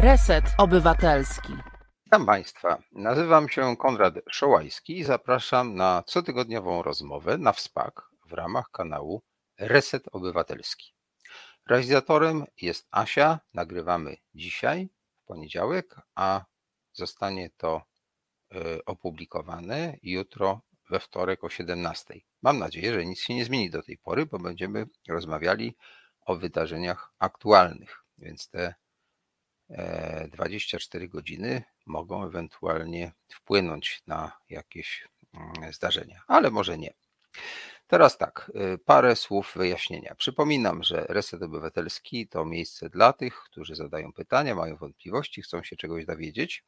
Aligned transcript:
Reset 0.00 0.44
Obywatelski. 0.58 1.52
Witam 2.04 2.26
Państwa. 2.26 2.82
Nazywam 2.92 3.48
się 3.48 3.76
Konrad 3.76 4.14
Szołajski 4.30 4.98
i 4.98 5.04
zapraszam 5.04 5.74
na 5.74 6.02
cotygodniową 6.06 6.82
rozmowę 6.82 7.38
na 7.38 7.52
WSPAK 7.52 8.10
w 8.26 8.32
ramach 8.32 8.70
kanału 8.70 9.22
Reset 9.58 10.08
Obywatelski. 10.12 10.94
Realizatorem 11.66 12.44
jest 12.62 12.88
Asia. 12.90 13.40
Nagrywamy 13.54 14.16
dzisiaj, 14.34 14.88
w 15.22 15.24
poniedziałek, 15.24 15.96
a 16.14 16.44
zostanie 16.92 17.50
to 17.56 17.82
e, 18.52 18.84
opublikowane 18.84 19.96
jutro 20.02 20.60
we 20.90 21.00
wtorek 21.00 21.44
o 21.44 21.48
17. 21.48 22.14
Mam 22.42 22.58
nadzieję, 22.58 22.94
że 22.94 23.06
nic 23.06 23.20
się 23.20 23.34
nie 23.34 23.44
zmieni 23.44 23.70
do 23.70 23.82
tej 23.82 23.98
pory, 23.98 24.26
bo 24.26 24.38
będziemy 24.38 24.86
rozmawiali 25.08 25.76
o 26.20 26.36
wydarzeniach 26.36 27.12
aktualnych, 27.18 28.04
więc 28.18 28.48
te 28.48 28.74
24 30.30 31.04
e, 31.04 31.08
godziny 31.08 31.62
mogą 31.86 32.24
ewentualnie 32.24 33.12
wpłynąć 33.28 34.02
na 34.06 34.32
jakieś 34.50 35.08
mm, 35.34 35.72
zdarzenia, 35.72 36.22
ale 36.26 36.50
może 36.50 36.78
nie. 36.78 36.94
Teraz 37.88 38.18
tak, 38.18 38.52
y, 38.74 38.78
parę 38.78 39.16
słów 39.16 39.52
wyjaśnienia. 39.56 40.14
Przypominam, 40.14 40.82
że 40.82 41.06
Reset 41.08 41.42
Obywatelski 41.42 42.28
to 42.28 42.44
miejsce 42.44 42.90
dla 42.90 43.12
tych, 43.12 43.34
którzy 43.42 43.74
zadają 43.74 44.12
pytania, 44.12 44.54
mają 44.54 44.76
wątpliwości, 44.76 45.42
chcą 45.42 45.62
się 45.62 45.76
czegoś 45.76 46.06
dowiedzieć 46.06 46.64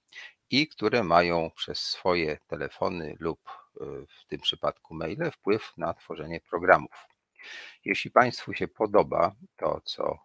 i 0.50 0.68
które 0.68 1.04
mają 1.04 1.50
przez 1.56 1.78
swoje 1.78 2.38
telefony 2.46 3.16
lub 3.18 3.40
y, 3.48 3.84
w 4.08 4.26
tym 4.26 4.40
przypadku 4.40 4.94
maile 4.94 5.30
wpływ 5.32 5.72
na 5.76 5.94
tworzenie 5.94 6.40
programów. 6.40 7.06
Jeśli 7.84 8.10
Państwu 8.10 8.54
się 8.54 8.68
podoba 8.68 9.34
to, 9.56 9.80
co 9.84 10.18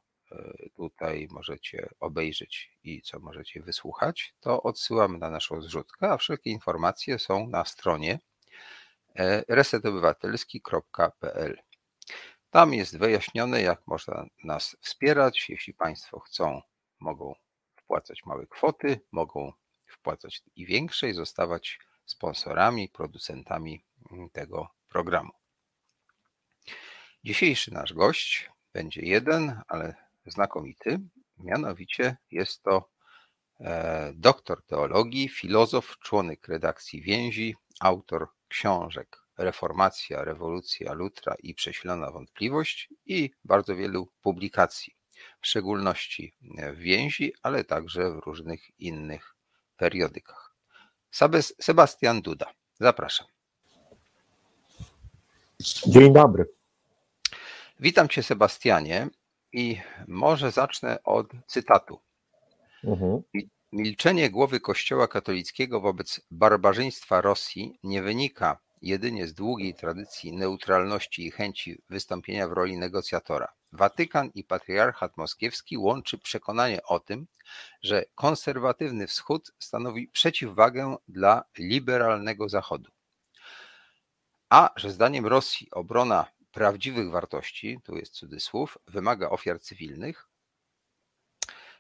tutaj 0.76 1.28
możecie 1.32 1.90
obejrzeć 2.00 2.72
i 2.84 3.02
co 3.02 3.20
możecie 3.20 3.62
wysłuchać, 3.62 4.34
to 4.40 4.64
odsyłam 4.64 5.20
na 5.20 5.30
naszą 5.30 5.62
zrzutkę, 5.62 6.12
a 6.12 6.18
wszelkie 6.18 6.50
informacje 6.50 7.20
są 7.20 7.48
na 7.48 7.66
stronie 7.66 8.20
E, 9.20 9.44
resetobywatelski.pl. 9.48 11.58
Tam 12.50 12.74
jest 12.74 12.98
wyjaśnione, 12.98 13.62
jak 13.62 13.88
można 13.88 14.26
nas 14.44 14.78
wspierać. 14.82 15.50
Jeśli 15.50 15.74
Państwo 15.74 16.20
chcą, 16.20 16.62
mogą 17.00 17.36
wpłacać 17.76 18.26
małe 18.26 18.48
kwoty, 18.48 19.00
mogą 19.12 19.54
wpłacać 19.88 20.44
i 20.56 20.66
większe 20.66 21.10
i 21.10 21.14
zostawać 21.14 21.80
sponsorami, 22.06 22.90
producentami 22.90 23.84
tego 24.32 24.70
programu. 24.90 25.32
Dzisiejszy 27.24 27.74
nasz 27.74 27.94
gość 27.94 28.52
będzie 28.74 29.02
jeden, 29.02 29.62
ale 29.68 30.05
znakomity. 30.26 31.00
Mianowicie 31.38 32.18
jest 32.32 32.64
to 32.64 32.90
e, 33.60 34.14
doktor 34.16 34.66
teologii, 34.66 35.30
filozof, 35.30 35.98
członek 36.00 36.48
redakcji 36.48 37.02
Więzi, 37.02 37.56
autor 37.80 38.28
książek 38.48 39.18
Reformacja, 39.38 40.24
Rewolucja, 40.24 40.94
Lutra 40.94 41.36
i 41.40 41.54
Prześlona 41.54 42.12
Wątpliwość 42.12 42.90
i 43.06 43.32
bardzo 43.44 43.76
wielu 43.76 44.12
publikacji, 44.22 44.96
w 45.42 45.48
szczególności 45.48 46.34
w 46.74 46.78
więzi, 46.78 47.34
ale 47.44 47.64
także 47.64 48.12
w 48.12 48.20
różnych 48.20 48.80
innych 48.80 49.36
periodykach. 49.78 50.56
Sebastian 51.62 52.22
Duda, 52.22 52.54
zapraszam. 52.80 53.28
Dzień 55.88 56.14
dobry. 56.14 56.46
Witam 57.80 58.10
Cię, 58.10 58.24
Sebastianie, 58.24 59.08
i 59.56 59.82
może 60.08 60.52
zacznę 60.52 61.04
od 61.04 61.28
cytatu. 61.48 62.00
Mhm. 62.84 63.22
Milczenie 63.72 64.30
głowy 64.30 64.60
Kościoła 64.60 65.08
katolickiego 65.08 65.82
wobec 65.82 66.22
barbarzyństwa 66.32 67.22
Rosji 67.22 67.80
nie 67.84 68.02
wynika 68.02 68.58
jedynie 68.82 69.28
z 69.28 69.34
długiej 69.34 69.74
tradycji 69.74 70.34
neutralności 70.34 71.26
i 71.28 71.32
chęci 71.32 71.82
wystąpienia 71.90 72.48
w 72.48 72.52
roli 72.52 72.78
negocjatora. 72.78 73.48
Watykan 73.72 74.30
i 74.36 74.44
patriarchat 74.44 75.18
moskiewski 75.18 75.78
łączy 75.78 76.18
przekonanie 76.18 76.84
o 76.84 77.00
tym, 77.00 77.28
że 77.82 78.06
konserwatywny 78.16 79.08
Wschód 79.08 79.52
stanowi 79.60 80.08
przeciwwagę 80.08 80.96
dla 81.08 81.44
liberalnego 81.58 82.50
Zachodu. 82.50 82.92
A 84.50 84.70
że 84.76 84.92
zdaniem 84.92 85.26
Rosji 85.26 85.72
obrona 85.72 86.26
prawdziwych 86.56 87.12
wartości, 87.12 87.80
tu 87.84 87.98
jest 87.98 88.14
cudzysłów, 88.14 88.78
wymaga 88.88 89.30
ofiar 89.30 89.60
cywilnych, 89.60 90.30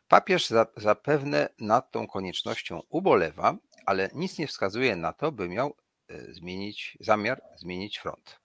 Papież 0.08 0.54
zapewne 0.78 1.50
nad 1.60 1.92
tą 1.92 2.08
koniecznością 2.08 2.82
ubolewa, 2.90 3.58
ale 3.86 4.10
nic 4.14 4.38
nie 4.38 4.48
wskazuje 4.48 4.96
na 4.96 5.14
to, 5.14 5.32
by 5.32 5.50
miał 5.50 5.76
e, 6.08 6.34
zmienić 6.34 6.98
zamiar 7.00 7.42
zmienić 7.56 7.98
front. 7.98 8.40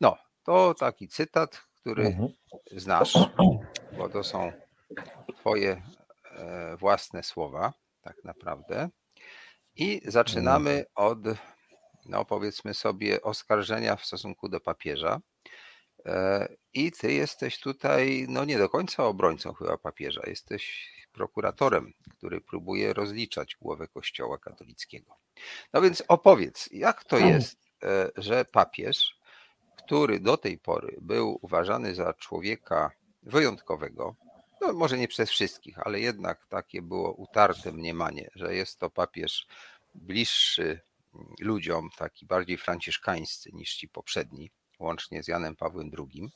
No, 0.00 0.16
to 0.42 0.74
taki 0.74 1.08
cytat, 1.08 1.62
który 1.80 2.06
mhm. 2.06 2.28
znasz, 2.72 3.14
bo 3.98 4.08
to 4.08 4.24
są 4.24 4.52
Twoje 5.36 5.82
e, 6.24 6.76
własne 6.76 7.22
słowa, 7.22 7.72
tak 8.00 8.24
naprawdę. 8.24 8.88
I 9.76 10.00
zaczynamy 10.04 10.70
mhm. 10.70 10.86
od, 10.94 11.18
no 12.06 12.24
powiedzmy 12.24 12.74
sobie, 12.74 13.22
oskarżenia 13.22 13.96
w 13.96 14.04
stosunku 14.04 14.48
do 14.48 14.60
papieża. 14.60 15.20
E, 16.06 16.48
I 16.74 16.92
ty 16.92 17.12
jesteś 17.12 17.60
tutaj, 17.60 18.26
no 18.28 18.44
nie 18.44 18.58
do 18.58 18.68
końca 18.68 19.04
obrońcą 19.04 19.54
chyba 19.54 19.78
papieża, 19.78 20.22
jesteś 20.26 20.94
prokuratorem, 21.12 21.92
który 22.18 22.40
próbuje 22.40 22.92
rozliczać 22.92 23.56
głowę 23.60 23.88
Kościoła 23.88 24.38
katolickiego. 24.38 25.16
No 25.72 25.82
więc 25.82 26.02
opowiedz, 26.08 26.68
jak 26.72 27.04
to 27.04 27.18
jest, 27.18 27.58
e, 27.82 28.10
że 28.16 28.44
papież, 28.44 29.18
który 29.76 30.20
do 30.20 30.36
tej 30.36 30.58
pory 30.58 30.96
był 31.00 31.38
uważany 31.42 31.94
za 31.94 32.14
człowieka 32.14 32.90
wyjątkowego, 33.22 34.16
no 34.60 34.72
może 34.72 34.98
nie 34.98 35.08
przez 35.08 35.30
wszystkich, 35.30 35.78
ale 35.78 36.00
jednak 36.00 36.46
takie 36.46 36.82
było 36.82 37.12
utarte 37.12 37.72
mniemanie, 37.72 38.30
że 38.34 38.54
jest 38.54 38.78
to 38.78 38.90
papież 38.90 39.46
bliższy 39.94 40.80
ludziom, 41.40 41.90
taki 41.96 42.26
bardziej 42.26 42.58
franciszkańscy 42.58 43.50
niż 43.52 43.74
ci 43.74 43.88
poprzedni, 43.88 44.50
łącznie 44.78 45.22
z 45.22 45.28
Janem 45.28 45.56
Pawłem 45.56 45.90
II, 45.98 46.28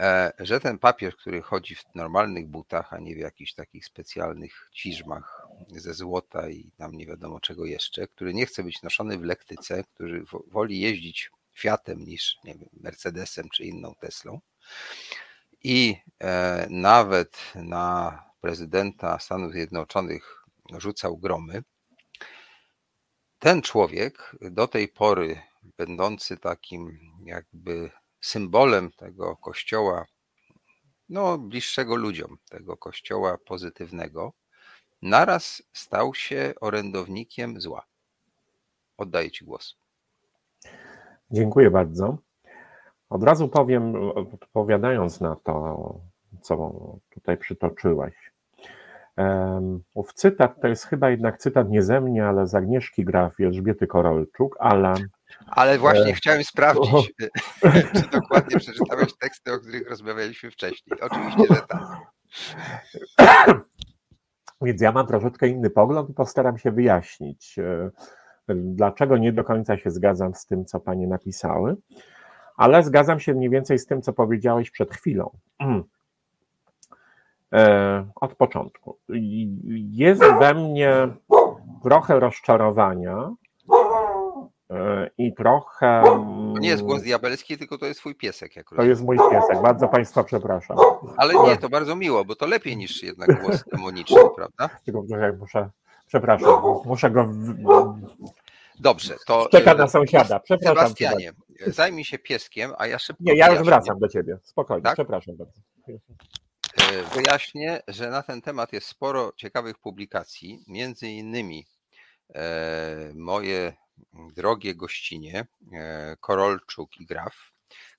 e, 0.00 0.32
że 0.38 0.60
ten 0.60 0.78
papież, 0.78 1.16
który 1.16 1.42
chodzi 1.42 1.74
w 1.74 1.84
normalnych 1.94 2.46
butach, 2.46 2.92
a 2.92 2.98
nie 2.98 3.14
w 3.14 3.18
jakichś 3.18 3.54
takich 3.54 3.84
specjalnych 3.84 4.70
ciżmach 4.72 5.46
ze 5.68 5.94
złota 5.94 6.48
i 6.48 6.70
tam 6.76 6.92
nie 6.92 7.06
wiadomo 7.06 7.40
czego 7.40 7.66
jeszcze, 7.66 8.08
który 8.08 8.34
nie 8.34 8.46
chce 8.46 8.62
być 8.62 8.82
noszony 8.82 9.18
w 9.18 9.22
lektyce, 9.22 9.84
który 9.94 10.24
woli 10.46 10.80
jeździć 10.80 11.30
Fiatem 11.58 12.04
niż 12.04 12.36
nie 12.44 12.54
wiem, 12.54 12.68
Mercedesem 12.72 13.48
czy 13.48 13.64
inną 13.64 13.94
Teslą. 14.00 14.40
I 15.62 15.96
e, 16.20 16.66
nawet 16.70 17.52
na 17.54 18.22
prezydenta 18.40 19.18
Stanów 19.18 19.52
Zjednoczonych 19.52 20.44
rzucał 20.78 21.16
gromy. 21.16 21.62
Ten 23.38 23.62
człowiek 23.62 24.36
do 24.40 24.68
tej 24.68 24.88
pory 24.88 25.40
będący 25.76 26.36
takim 26.36 26.98
jakby 27.28 27.90
symbolem 28.20 28.90
tego 28.92 29.36
kościoła, 29.36 30.06
no 31.08 31.38
bliższego 31.38 31.96
ludziom, 31.96 32.38
tego 32.50 32.76
kościoła 32.76 33.38
pozytywnego, 33.46 34.32
naraz 35.02 35.62
stał 35.72 36.14
się 36.14 36.54
orędownikiem 36.60 37.60
zła. 37.60 37.82
Oddaję 38.96 39.30
Ci 39.30 39.44
głos. 39.44 39.76
Dziękuję 41.30 41.70
bardzo. 41.70 42.18
Od 43.10 43.22
razu 43.22 43.48
powiem, 43.48 43.94
odpowiadając 43.96 45.20
na 45.20 45.36
to, 45.36 46.00
co 46.42 46.72
tutaj 47.10 47.36
przytoczyłeś. 47.36 48.14
Ów 49.94 50.12
cytat 50.12 50.60
to 50.60 50.68
jest 50.68 50.84
chyba 50.84 51.10
jednak 51.10 51.38
cytat 51.38 51.70
nie 51.70 51.82
ze 51.82 52.00
mnie, 52.00 52.26
ale 52.26 52.46
z 52.46 52.54
Agnieszki 52.54 53.04
Graf 53.04 53.40
i 53.40 53.44
Elżbiety 53.44 53.86
Korolczuk, 53.86 54.56
ale... 54.60 54.94
Ale 55.46 55.78
właśnie 55.78 56.10
e... 56.10 56.12
chciałem 56.12 56.44
sprawdzić, 56.44 57.12
czy 57.94 58.08
dokładnie 58.12 58.58
przeczytałeś 58.58 59.16
teksty, 59.20 59.52
o 59.52 59.58
których 59.58 59.88
rozmawialiśmy 59.90 60.50
wcześniej. 60.50 61.00
Oczywiście, 61.00 61.54
że 61.54 61.62
tak. 61.68 61.80
Więc 64.62 64.80
ja 64.80 64.92
mam 64.92 65.06
troszeczkę 65.06 65.48
inny 65.48 65.70
pogląd 65.70 66.10
i 66.10 66.14
postaram 66.14 66.58
się 66.58 66.70
wyjaśnić, 66.70 67.58
e, 67.58 67.90
dlaczego 68.48 69.16
nie 69.16 69.32
do 69.32 69.44
końca 69.44 69.78
się 69.78 69.90
zgadzam 69.90 70.34
z 70.34 70.46
tym, 70.46 70.64
co 70.64 70.80
panie 70.80 71.06
napisały, 71.06 71.76
ale 72.56 72.82
zgadzam 72.82 73.20
się 73.20 73.34
mniej 73.34 73.50
więcej 73.50 73.78
z 73.78 73.86
tym, 73.86 74.02
co 74.02 74.12
powiedziałeś 74.12 74.70
przed 74.70 74.94
chwilą. 74.94 75.30
E, 77.52 78.08
od 78.14 78.34
początku. 78.34 78.98
Jest 79.90 80.20
we 80.20 80.54
mnie 80.54 81.08
trochę 81.82 82.20
rozczarowania 82.20 83.34
i 85.18 85.34
trochę. 85.34 86.02
To 86.04 86.54
nie 86.60 86.68
jest 86.68 86.82
głos 86.82 87.02
diabelski, 87.02 87.58
tylko 87.58 87.78
to 87.78 87.86
jest 87.86 88.00
twój 88.00 88.14
piesek. 88.14 88.56
Jak 88.56 88.68
to 88.68 88.76
rozumiem. 88.76 88.90
jest 88.90 89.02
mój 89.02 89.16
piesek, 89.30 89.62
bardzo 89.62 89.88
Państwa 89.88 90.24
przepraszam. 90.24 90.76
Ale 91.16 91.34
nie, 91.34 91.56
to 91.56 91.68
bardzo 91.68 91.96
miło, 91.96 92.24
bo 92.24 92.36
to 92.36 92.46
lepiej 92.46 92.76
niż 92.76 93.02
jednak 93.02 93.42
głos 93.42 93.64
demoniczny, 93.72 94.20
prawda? 94.36 94.78
Tylko 94.84 95.02
muszę, 95.38 95.70
przepraszam, 96.06 96.48
muszę 96.84 97.10
go. 97.10 97.34
Dobrze, 98.80 99.14
to. 99.26 99.48
Czeka 99.50 99.74
na 99.74 99.88
sąsiada, 99.88 100.40
przepraszam. 100.40 100.76
Sebastianie, 100.76 101.32
zajmij 101.66 102.04
się 102.04 102.18
pieskiem, 102.18 102.72
a 102.78 102.86
ja 102.86 102.98
szybko. 102.98 103.22
Nie, 103.26 103.36
ja 103.36 103.52
już 103.52 103.62
wracam 103.62 103.98
do 103.98 104.08
ciebie, 104.08 104.38
spokojnie, 104.42 104.82
tak? 104.82 104.94
przepraszam 104.94 105.36
bardzo. 105.36 105.60
E, 105.88 107.14
wyjaśnię, 107.14 107.80
że 107.88 108.10
na 108.10 108.22
ten 108.22 108.42
temat 108.42 108.72
jest 108.72 108.86
sporo 108.86 109.32
ciekawych 109.36 109.78
publikacji, 109.78 110.64
między 110.66 111.08
innymi 111.08 111.66
e, 112.34 113.12
moje 113.14 113.72
drogie 114.12 114.74
gościnie 114.74 115.46
e, 115.72 116.16
Korolczuk 116.20 117.00
i 117.00 117.06
Graf, 117.06 117.52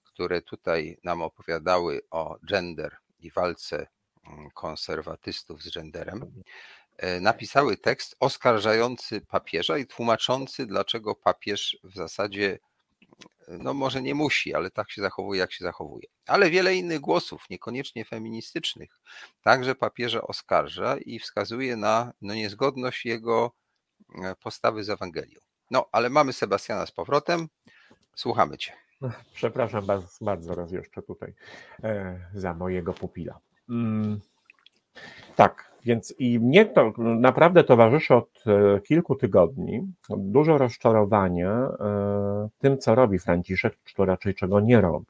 które 0.04 0.42
tutaj 0.42 0.98
nam 1.04 1.22
opowiadały 1.22 2.02
o 2.12 2.38
gender 2.50 2.98
i 3.20 3.32
walce 3.32 3.88
mm, 4.28 4.50
konserwatystów 4.52 5.64
z 5.64 5.74
genderem, 5.76 6.44
napisały 7.22 7.78
tekst 7.78 8.16
oskarżający 8.20 9.22
papieża 9.22 9.78
i 9.78 9.86
tłumaczący, 9.86 10.66
dlaczego 10.66 11.16
papież 11.16 11.78
w 11.84 11.96
zasadzie 11.96 12.60
no 13.48 13.74
może 13.74 14.02
nie 14.02 14.16
musi, 14.16 14.54
ale 14.54 14.72
tak 14.72 14.92
się 14.92 15.02
zachowuje, 15.02 15.40
jak 15.40 15.54
się 15.54 15.64
zachowuje. 15.64 16.08
Ale 16.28 16.50
wiele 16.50 16.76
innych 16.76 17.00
głosów, 17.00 17.46
niekoniecznie 17.50 18.06
feministycznych, 18.06 18.90
także 19.42 19.76
papieża 19.76 20.22
oskarża 20.22 20.98
i 20.98 21.20
wskazuje 21.20 21.76
na 21.76 22.14
no, 22.22 22.34
niezgodność 22.34 23.06
jego 23.06 23.52
e, 24.24 24.36
postawy 24.36 24.84
z 24.84 24.90
Ewangelią. 24.90 25.40
No, 25.72 25.86
ale 25.92 26.10
mamy 26.10 26.34
Sebastiana 26.34 26.86
z 26.86 26.92
powrotem. 26.92 27.48
Słuchamy 28.16 28.58
Cię. 28.58 28.74
Przepraszam 29.34 29.86
bardzo, 29.86 30.08
bardzo 30.22 30.56
raz 30.56 30.72
jeszcze 30.72 31.02
tutaj 31.02 31.34
e, 31.84 32.20
za 32.34 32.54
mojego 32.54 32.94
pupila. 32.94 33.40
Mm, 33.70 34.20
tak, 35.36 35.72
więc 35.86 36.14
i 36.20 36.40
mnie 36.40 36.66
to 36.66 36.94
naprawdę 36.98 37.64
towarzyszy 37.64 38.16
od 38.16 38.44
e, 38.48 38.80
kilku 38.82 39.16
tygodni 39.16 39.88
dużo 40.10 40.58
rozczarowania 40.58 41.52
e, 41.52 42.50
tym, 42.60 42.78
co 42.78 42.96
robi 42.96 43.20
Franciszek, 43.20 43.78
czy 43.84 44.06
raczej 44.06 44.36
czego 44.36 44.60
nie 44.60 44.82
robi. 44.82 45.06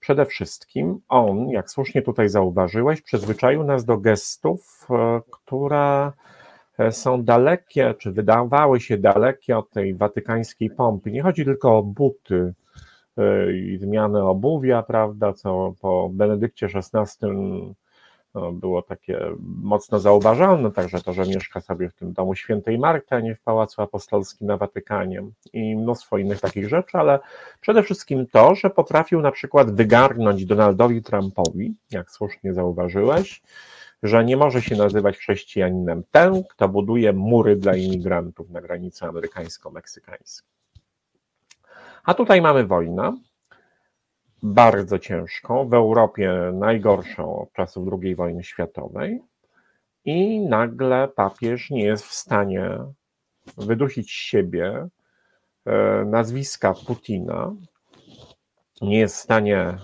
Przede 0.00 0.26
wszystkim 0.26 1.00
on, 1.08 1.48
jak 1.48 1.70
słusznie 1.70 2.02
tutaj 2.02 2.28
zauważyłeś, 2.28 3.00
przyzwyczaił 3.00 3.64
nas 3.64 3.84
do 3.84 3.98
gestów, 3.98 4.88
które 5.30 6.12
są 6.90 7.24
dalekie, 7.24 7.94
czy 7.98 8.12
wydawały 8.12 8.80
się 8.80 8.98
dalekie 8.98 9.58
od 9.58 9.70
tej 9.70 9.94
watykańskiej 9.94 10.70
pompy. 10.70 11.10
Nie 11.10 11.22
chodzi 11.22 11.44
tylko 11.44 11.78
o 11.78 11.82
buty 11.82 12.54
i 13.54 13.78
zmianę 13.78 14.24
obuwia, 14.24 14.82
prawda, 14.82 15.32
co 15.32 15.74
po 15.80 16.10
Benedykcie 16.12 16.66
XVI 16.66 17.28
no, 18.34 18.52
było 18.52 18.82
takie 18.82 19.20
mocno 19.62 19.98
zauważalne, 19.98 20.70
także 20.70 21.00
to, 21.00 21.12
że 21.12 21.22
mieszka 21.22 21.60
sobie 21.60 21.88
w 21.88 21.94
tym 21.94 22.12
domu 22.12 22.34
świętej 22.34 22.78
Marty, 22.78 23.14
a 23.14 23.20
nie 23.20 23.34
w 23.34 23.40
Pałacu 23.40 23.82
Apostolskim 23.82 24.46
na 24.46 24.56
Watykanie 24.56 25.22
i 25.52 25.76
mnóstwo 25.76 26.18
innych 26.18 26.40
takich 26.40 26.68
rzeczy, 26.68 26.98
ale 26.98 27.18
przede 27.60 27.82
wszystkim 27.82 28.26
to, 28.26 28.54
że 28.54 28.70
potrafił 28.70 29.20
na 29.20 29.32
przykład 29.32 29.70
wygarnąć 29.70 30.46
Donaldowi 30.46 31.02
Trumpowi, 31.02 31.74
jak 31.90 32.10
słusznie 32.10 32.54
zauważyłeś, 32.54 33.42
że 34.02 34.24
nie 34.24 34.36
może 34.36 34.62
się 34.62 34.76
nazywać 34.76 35.18
chrześcijaninem 35.18 36.02
ten, 36.10 36.44
kto 36.44 36.68
buduje 36.68 37.12
mury 37.12 37.56
dla 37.56 37.76
imigrantów 37.76 38.50
na 38.50 38.60
granicy 38.60 39.04
amerykańsko-meksykańskiej. 39.04 40.48
A 42.04 42.14
tutaj 42.14 42.42
mamy 42.42 42.66
wojnę, 42.66 43.16
bardzo 44.42 44.98
ciężką, 44.98 45.68
w 45.68 45.74
Europie 45.74 46.50
najgorszą 46.52 47.42
od 47.42 47.52
czasów 47.52 47.88
II 48.02 48.14
wojny 48.14 48.44
światowej, 48.44 49.22
i 50.04 50.40
nagle 50.40 51.08
papież 51.08 51.70
nie 51.70 51.84
jest 51.84 52.04
w 52.04 52.12
stanie 52.12 52.78
wydusić 53.56 54.10
siebie 54.10 54.88
e, 55.66 56.04
nazwiska 56.04 56.74
Putina, 56.86 57.52
nie 58.80 58.98
jest 58.98 59.16
w 59.16 59.20
stanie 59.20 59.78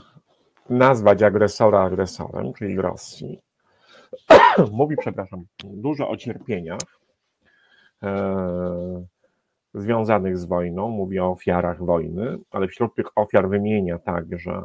nazwać 0.70 1.22
agresora 1.22 1.80
agresorem, 1.80 2.52
czyli 2.52 2.76
Rosji. 2.76 3.47
Mówi, 4.72 4.96
przepraszam, 4.96 5.44
dużo 5.64 6.08
o 6.08 6.16
cierpieniach. 6.16 6.78
E, 8.02 9.04
związanych 9.74 10.38
z 10.38 10.44
wojną, 10.44 10.88
mówi 10.88 11.18
o 11.18 11.30
ofiarach 11.30 11.84
wojny, 11.84 12.38
ale 12.50 12.68
wśród 12.68 12.94
tych 12.94 13.18
ofiar 13.18 13.48
wymienia 13.48 13.98
także 13.98 14.62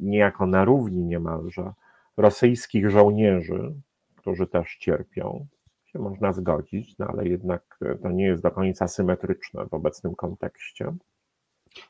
niejako 0.00 0.46
na 0.46 0.64
równi 0.64 1.04
niemalże 1.04 1.72
rosyjskich 2.16 2.90
żołnierzy, 2.90 3.74
którzy 4.16 4.46
też 4.46 4.76
cierpią. 4.76 5.46
Się 5.86 5.98
można 5.98 6.32
zgodzić, 6.32 6.98
no 6.98 7.06
ale 7.06 7.28
jednak 7.28 7.78
to 8.02 8.10
nie 8.10 8.24
jest 8.24 8.42
do 8.42 8.50
końca 8.50 8.88
symetryczne 8.88 9.66
w 9.66 9.74
obecnym 9.74 10.14
kontekście. 10.14 10.94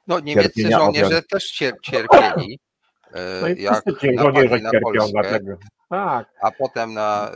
No 0.07 0.21
niemieccy 0.21 0.53
Cierpienia 0.55 0.79
żołnierze 0.79 1.07
ofiar... 1.07 1.27
też 1.31 1.51
cierpieli. 1.83 2.59
No 3.43 3.49
i 3.49 3.63
jak 3.63 3.83
żołnierze 4.19 4.61
cierpią, 4.61 5.09
dlatego 5.13 5.57
tak. 5.91 6.29
a 6.41 6.51
potem 6.51 6.95
na 6.95 7.31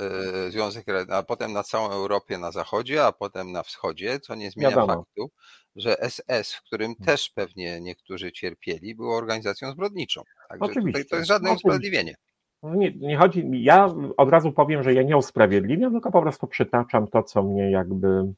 y, 0.47 0.51
Związek, 0.51 0.87
a 1.11 1.23
potem 1.23 1.53
na 1.53 1.63
całą 1.63 1.91
Europę 1.91 2.39
na 2.39 2.51
zachodzie, 2.51 3.05
a 3.05 3.13
potem 3.13 3.53
na 3.53 3.63
wschodzie, 3.63 4.21
co 4.21 4.35
nie 4.35 4.51
zmienia 4.51 4.71
Wiadomo. 4.71 4.95
faktu, 4.95 5.31
że 5.77 5.97
SS, 6.09 6.55
w 6.55 6.63
którym 6.63 6.95
hmm. 6.95 7.07
też 7.07 7.31
pewnie 7.31 7.81
niektórzy 7.81 8.33
cierpieli, 8.33 8.95
było 8.95 9.17
organizacją 9.17 9.71
zbrodniczą. 9.71 10.23
Także 10.49 10.65
Oczywiście. 10.65 11.05
to 11.05 11.17
jest 11.17 11.29
żadne 11.29 11.49
Oczywiście. 11.49 11.69
usprawiedliwienie. 11.69 12.15
No 12.63 12.75
nie, 12.75 12.93
nie 12.93 13.17
chodzi, 13.17 13.45
ja 13.53 13.95
od 14.17 14.31
razu 14.31 14.53
powiem, 14.53 14.83
że 14.83 14.95
ja 14.95 15.03
nie 15.03 15.17
usprawiedliwiam, 15.17 15.93
tylko 15.93 16.11
po 16.11 16.23
prostu 16.23 16.47
przytaczam 16.47 17.07
to, 17.07 17.23
co 17.23 17.43
mnie 17.43 17.71
jakby 17.71 18.33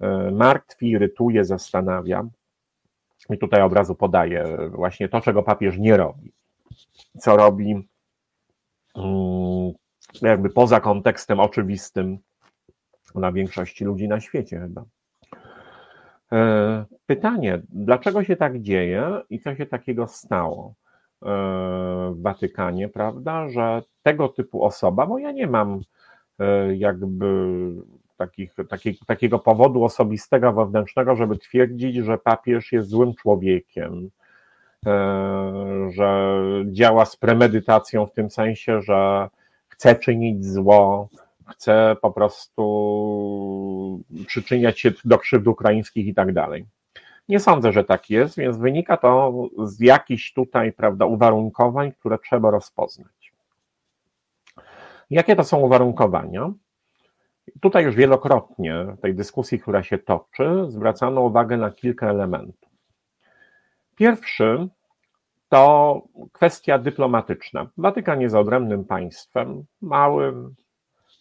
e, 0.00 0.30
martwi, 0.30 0.90
irytuje, 0.90 1.44
zastanawia. 1.44 2.28
I 3.30 3.38
tutaj 3.38 3.62
od 3.62 3.72
razu 3.72 3.94
podaję 3.94 4.58
właśnie 4.70 5.08
to, 5.08 5.20
czego 5.20 5.42
papież 5.42 5.78
nie 5.78 5.96
robi. 5.96 6.32
Co 7.18 7.36
robi 7.36 7.74
Mm, 7.74 7.84
jakby 10.22 10.50
poza 10.50 10.80
kontekstem 10.80 11.40
oczywistym 11.40 12.18
dla 13.14 13.32
większości 13.32 13.84
ludzi 13.84 14.08
na 14.08 14.20
świecie 14.20 14.60
chyba. 14.60 14.84
E, 16.32 16.84
pytanie, 17.06 17.62
dlaczego 17.68 18.24
się 18.24 18.36
tak 18.36 18.60
dzieje 18.60 19.20
i 19.30 19.40
co 19.40 19.54
się 19.54 19.66
takiego 19.66 20.06
stało 20.06 20.74
e, 21.22 21.26
w 22.14 22.22
Watykanie, 22.22 22.88
prawda, 22.88 23.48
że 23.48 23.82
tego 24.02 24.28
typu 24.28 24.64
osoba, 24.64 25.06
bo 25.06 25.18
ja 25.18 25.32
nie 25.32 25.46
mam 25.46 25.80
e, 26.38 26.76
jakby 26.76 27.26
takich, 28.16 28.54
takich, 28.68 28.98
takiego 29.06 29.38
powodu 29.38 29.84
osobistego, 29.84 30.52
wewnętrznego, 30.52 31.16
żeby 31.16 31.38
twierdzić, 31.38 31.96
że 31.96 32.18
papież 32.18 32.72
jest 32.72 32.88
złym 32.88 33.14
człowiekiem, 33.14 34.10
że 35.90 36.34
działa 36.66 37.04
z 37.04 37.16
premedytacją 37.16 38.06
w 38.06 38.12
tym 38.12 38.30
sensie, 38.30 38.82
że 38.82 39.28
chce 39.68 39.96
czynić 39.96 40.44
zło, 40.46 41.08
chce 41.46 41.96
po 42.02 42.10
prostu 42.10 42.64
przyczyniać 44.26 44.80
się 44.80 44.92
do 45.04 45.18
krzywd 45.18 45.46
ukraińskich 45.46 46.06
i 46.06 46.14
tak 46.14 46.32
dalej. 46.32 46.66
Nie 47.28 47.40
sądzę, 47.40 47.72
że 47.72 47.84
tak 47.84 48.10
jest, 48.10 48.36
więc 48.36 48.56
wynika 48.56 48.96
to 48.96 49.32
z 49.64 49.80
jakichś 49.80 50.32
tutaj, 50.32 50.72
prawda, 50.72 51.06
uwarunkowań, 51.06 51.92
które 51.92 52.18
trzeba 52.18 52.50
rozpoznać. 52.50 53.32
Jakie 55.10 55.36
to 55.36 55.44
są 55.44 55.58
uwarunkowania? 55.58 56.52
Tutaj 57.60 57.84
już 57.84 57.94
wielokrotnie 57.94 58.84
w 58.84 59.00
tej 59.00 59.14
dyskusji, 59.14 59.60
która 59.60 59.82
się 59.82 59.98
toczy, 59.98 60.64
zwracano 60.68 61.20
uwagę 61.20 61.56
na 61.56 61.70
kilka 61.70 62.10
elementów. 62.10 62.73
Pierwszy 63.96 64.68
to 65.48 66.02
kwestia 66.32 66.78
dyplomatyczna. 66.78 67.66
Watykan 67.76 68.20
jest 68.20 68.34
odrębnym 68.34 68.84
państwem, 68.84 69.64
małym, 69.82 70.54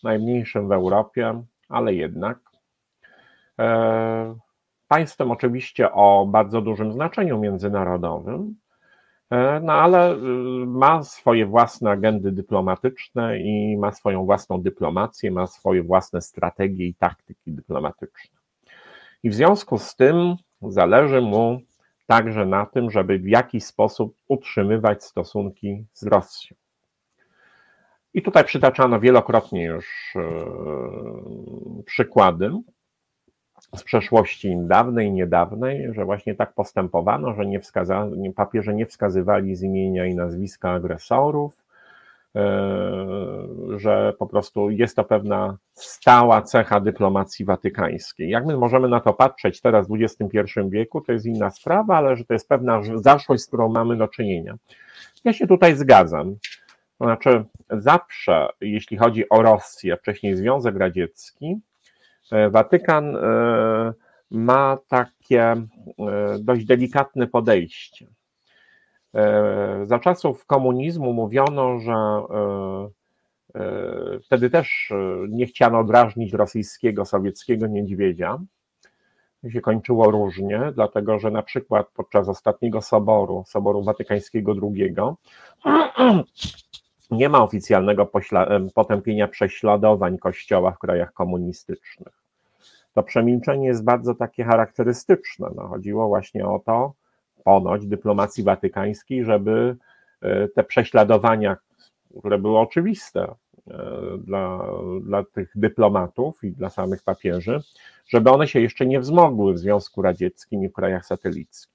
najmniejszym 0.03 0.67
w 0.67 0.71
Europie, 0.71 1.43
ale 1.69 1.93
jednak. 1.93 2.39
E, 3.59 4.35
państwem 4.87 5.31
oczywiście 5.31 5.91
o 5.91 6.27
bardzo 6.31 6.61
dużym 6.61 6.93
znaczeniu 6.93 7.39
międzynarodowym, 7.39 8.55
e, 9.29 9.59
no 9.59 9.73
ale 9.73 10.11
e, 10.11 10.17
ma 10.65 11.03
swoje 11.03 11.45
własne 11.45 11.91
agendy 11.91 12.31
dyplomatyczne 12.31 13.39
i 13.39 13.77
ma 13.77 13.91
swoją 13.91 14.25
własną 14.25 14.61
dyplomację, 14.61 15.31
ma 15.31 15.47
swoje 15.47 15.83
własne 15.83 16.21
strategie 16.21 16.87
i 16.87 16.95
taktyki 16.95 17.51
dyplomatyczne. 17.51 18.39
I 19.23 19.29
w 19.29 19.33
związku 19.33 19.77
z 19.77 19.95
tym 19.95 20.35
zależy 20.61 21.21
mu 21.21 21.61
także 22.17 22.45
na 22.45 22.65
tym, 22.65 22.91
żeby 22.91 23.19
w 23.19 23.27
jakiś 23.27 23.63
sposób 23.63 24.15
utrzymywać 24.27 25.03
stosunki 25.03 25.85
z 25.93 26.07
Rosją. 26.07 26.55
I 28.13 28.21
tutaj 28.21 28.43
przytaczano 28.43 28.99
wielokrotnie 28.99 29.65
już 29.65 30.13
e, 30.15 30.21
przykłady. 31.85 32.51
z 33.75 33.83
przeszłości 33.83 34.55
dawnej, 34.57 35.11
niedawnej, 35.11 35.93
że 35.93 36.05
właśnie 36.05 36.35
tak 36.35 36.53
postępowano, 36.53 37.33
że 37.33 37.45
nie 37.45 37.59
wskaza, 37.59 38.07
papieże 38.35 38.73
nie 38.73 38.85
wskazywali 38.85 39.55
z 39.55 39.63
imienia 39.63 40.05
i 40.05 40.15
nazwiska 40.15 40.71
agresorów, 40.71 41.62
że 43.77 44.13
po 44.19 44.27
prostu 44.27 44.69
jest 44.69 44.95
to 44.95 45.03
pewna 45.03 45.57
stała 45.73 46.41
cecha 46.41 46.79
dyplomacji 46.79 47.45
watykańskiej. 47.45 48.29
Jak 48.29 48.45
my 48.45 48.57
możemy 48.57 48.89
na 48.89 48.99
to 48.99 49.13
patrzeć 49.13 49.61
teraz 49.61 49.87
w 49.87 49.95
XXI 50.01 50.39
wieku, 50.69 51.01
to 51.01 51.11
jest 51.11 51.25
inna 51.25 51.49
sprawa, 51.49 51.97
ale 51.97 52.15
że 52.17 52.25
to 52.25 52.33
jest 52.33 52.49
pewna 52.49 52.81
zaszłość, 52.95 53.43
z 53.43 53.47
którą 53.47 53.69
mamy 53.69 53.97
do 53.97 54.07
czynienia. 54.07 54.55
Ja 55.23 55.33
się 55.33 55.47
tutaj 55.47 55.75
zgadzam. 55.75 56.35
To 56.99 57.05
znaczy, 57.05 57.43
zawsze, 57.69 58.49
jeśli 58.61 58.97
chodzi 58.97 59.29
o 59.29 59.41
Rosję, 59.41 59.97
wcześniej 59.97 60.35
Związek 60.35 60.75
Radziecki, 60.77 61.59
e, 62.31 62.49
Watykan 62.49 63.15
e, 63.15 63.93
ma 64.31 64.77
takie 64.87 65.41
e, 65.41 65.65
dość 66.39 66.65
delikatne 66.65 67.27
podejście. 67.27 68.07
Za 69.83 69.99
czasów 69.99 70.45
komunizmu 70.45 71.13
mówiono, 71.13 71.79
że 71.79 71.93
wtedy 74.23 74.49
też 74.49 74.93
nie 75.29 75.45
chciano 75.45 75.83
drażnić 75.83 76.33
rosyjskiego, 76.33 77.05
sowieckiego 77.05 77.67
niedźwiedzia. 77.67 78.39
Się 79.49 79.61
kończyło 79.61 80.11
różnie, 80.11 80.71
dlatego 80.75 81.19
że 81.19 81.31
na 81.31 81.41
przykład 81.41 81.87
podczas 81.93 82.29
ostatniego 82.29 82.81
soboru, 82.81 83.43
Soboru 83.47 83.83
Watykańskiego 83.83 84.53
II, 84.61 84.95
nie 87.11 87.29
ma 87.29 87.43
oficjalnego 87.43 88.11
potępienia 88.75 89.27
prześladowań 89.27 90.17
Kościoła 90.17 90.71
w 90.71 90.79
krajach 90.79 91.13
komunistycznych. 91.13 92.23
To 92.93 93.03
przemilczenie 93.03 93.67
jest 93.67 93.83
bardzo 93.83 94.15
takie 94.15 94.43
charakterystyczne. 94.43 95.49
No, 95.55 95.67
chodziło 95.67 96.07
właśnie 96.07 96.47
o 96.47 96.59
to, 96.59 96.93
ponoć 97.43 97.87
dyplomacji 97.87 98.43
watykańskiej, 98.43 99.25
żeby 99.25 99.75
e, 100.21 100.47
te 100.47 100.63
prześladowania, 100.63 101.57
które 102.19 102.39
były 102.39 102.59
oczywiste 102.59 103.21
e, 103.21 103.35
dla, 104.17 104.67
dla 105.01 105.23
tych 105.23 105.51
dyplomatów 105.55 106.43
i 106.43 106.51
dla 106.51 106.69
samych 106.69 107.03
papieży, 107.03 107.61
żeby 108.07 108.31
one 108.31 108.47
się 108.47 108.59
jeszcze 108.59 108.85
nie 108.85 108.99
wzmogły 108.99 109.53
w 109.53 109.59
Związku 109.59 110.01
Radzieckim 110.01 110.63
i 110.63 110.69
w 110.69 110.73
krajach 110.73 111.05
satelickich. 111.05 111.73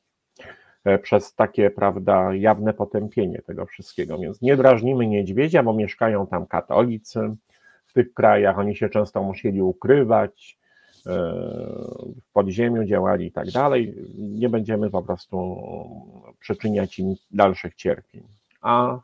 E, 0.84 0.98
przez 0.98 1.34
takie, 1.34 1.70
prawda, 1.70 2.34
jawne 2.34 2.74
potępienie 2.74 3.42
tego 3.42 3.66
wszystkiego. 3.66 4.18
Więc 4.18 4.42
nie 4.42 4.56
drażnimy 4.56 5.06
niedźwiedzia, 5.06 5.62
bo 5.62 5.72
mieszkają 5.72 6.26
tam 6.26 6.46
katolicy 6.46 7.36
w 7.86 7.92
tych 7.92 8.14
krajach, 8.14 8.58
oni 8.58 8.76
się 8.76 8.88
często 8.88 9.22
musieli 9.22 9.62
ukrywać, 9.62 10.57
e, 11.08 11.12
w 12.22 12.32
podziemiu 12.32 12.84
działali 12.84 13.26
i 13.26 13.32
tak 13.32 13.50
dalej. 13.50 13.94
Nie 14.18 14.48
będziemy 14.48 14.90
po 14.90 15.02
prostu 15.02 15.56
przyczyniać 16.40 16.98
im 16.98 17.14
dalszych 17.30 17.74
cierpień. 17.74 18.22
A 18.60 18.94
e, 18.94 18.98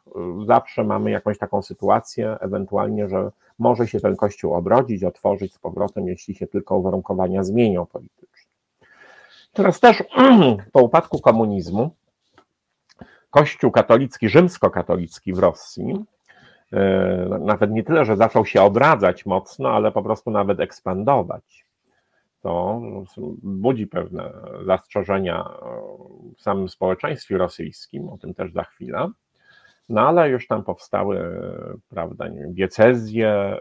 zawsze 0.46 0.84
mamy 0.84 1.11
jakąś 1.11 1.38
taką 1.38 1.62
sytuację, 1.62 2.37
ewentualnie, 2.40 3.08
że 3.08 3.30
może 3.58 3.88
się 3.88 4.00
ten 4.00 4.16
kościół 4.16 4.54
obrodzić, 4.54 5.04
otworzyć 5.04 5.54
z 5.54 5.58
powrotem, 5.58 6.08
jeśli 6.08 6.34
się 6.34 6.46
tylko 6.46 6.78
uwarunkowania 6.78 7.44
zmienią 7.44 7.87
politycznie. 7.87 8.52
Teraz 9.52 9.80
też 9.80 10.02
po 10.73 10.82
upadku 10.82 11.20
komunizmu 11.20 11.90
Kościół 13.34 13.70
katolicki, 13.70 14.28
rzymskokatolicki 14.28 15.32
w 15.32 15.38
Rosji, 15.38 16.04
e, 16.73 17.38
nawet 17.40 17.70
nie 17.70 17.84
tyle, 17.84 18.04
że 18.04 18.16
zaczął 18.16 18.46
się 18.46 18.62
odradzać 18.62 19.26
mocno, 19.26 19.68
ale 19.68 19.92
po 19.92 20.02
prostu 20.02 20.30
nawet 20.30 20.61
ekspandować. 20.61 21.64
To 22.44 22.82
budzi 23.42 23.86
pewne 23.86 24.32
zastrzeżenia 24.66 25.48
w 26.36 26.42
samym 26.42 26.68
społeczeństwie 26.68 27.38
rosyjskim, 27.38 28.08
o 28.08 28.18
tym 28.18 28.34
też 28.34 28.52
za 28.52 28.64
chwilę. 28.64 29.10
No 29.88 30.00
ale 30.00 30.30
już 30.30 30.46
tam 30.46 30.64
powstały, 30.64 31.40
prawda, 31.88 32.28
nie 32.28 32.40
wiem, 32.40 32.54
diecezje 32.54 33.28
e, 33.28 33.60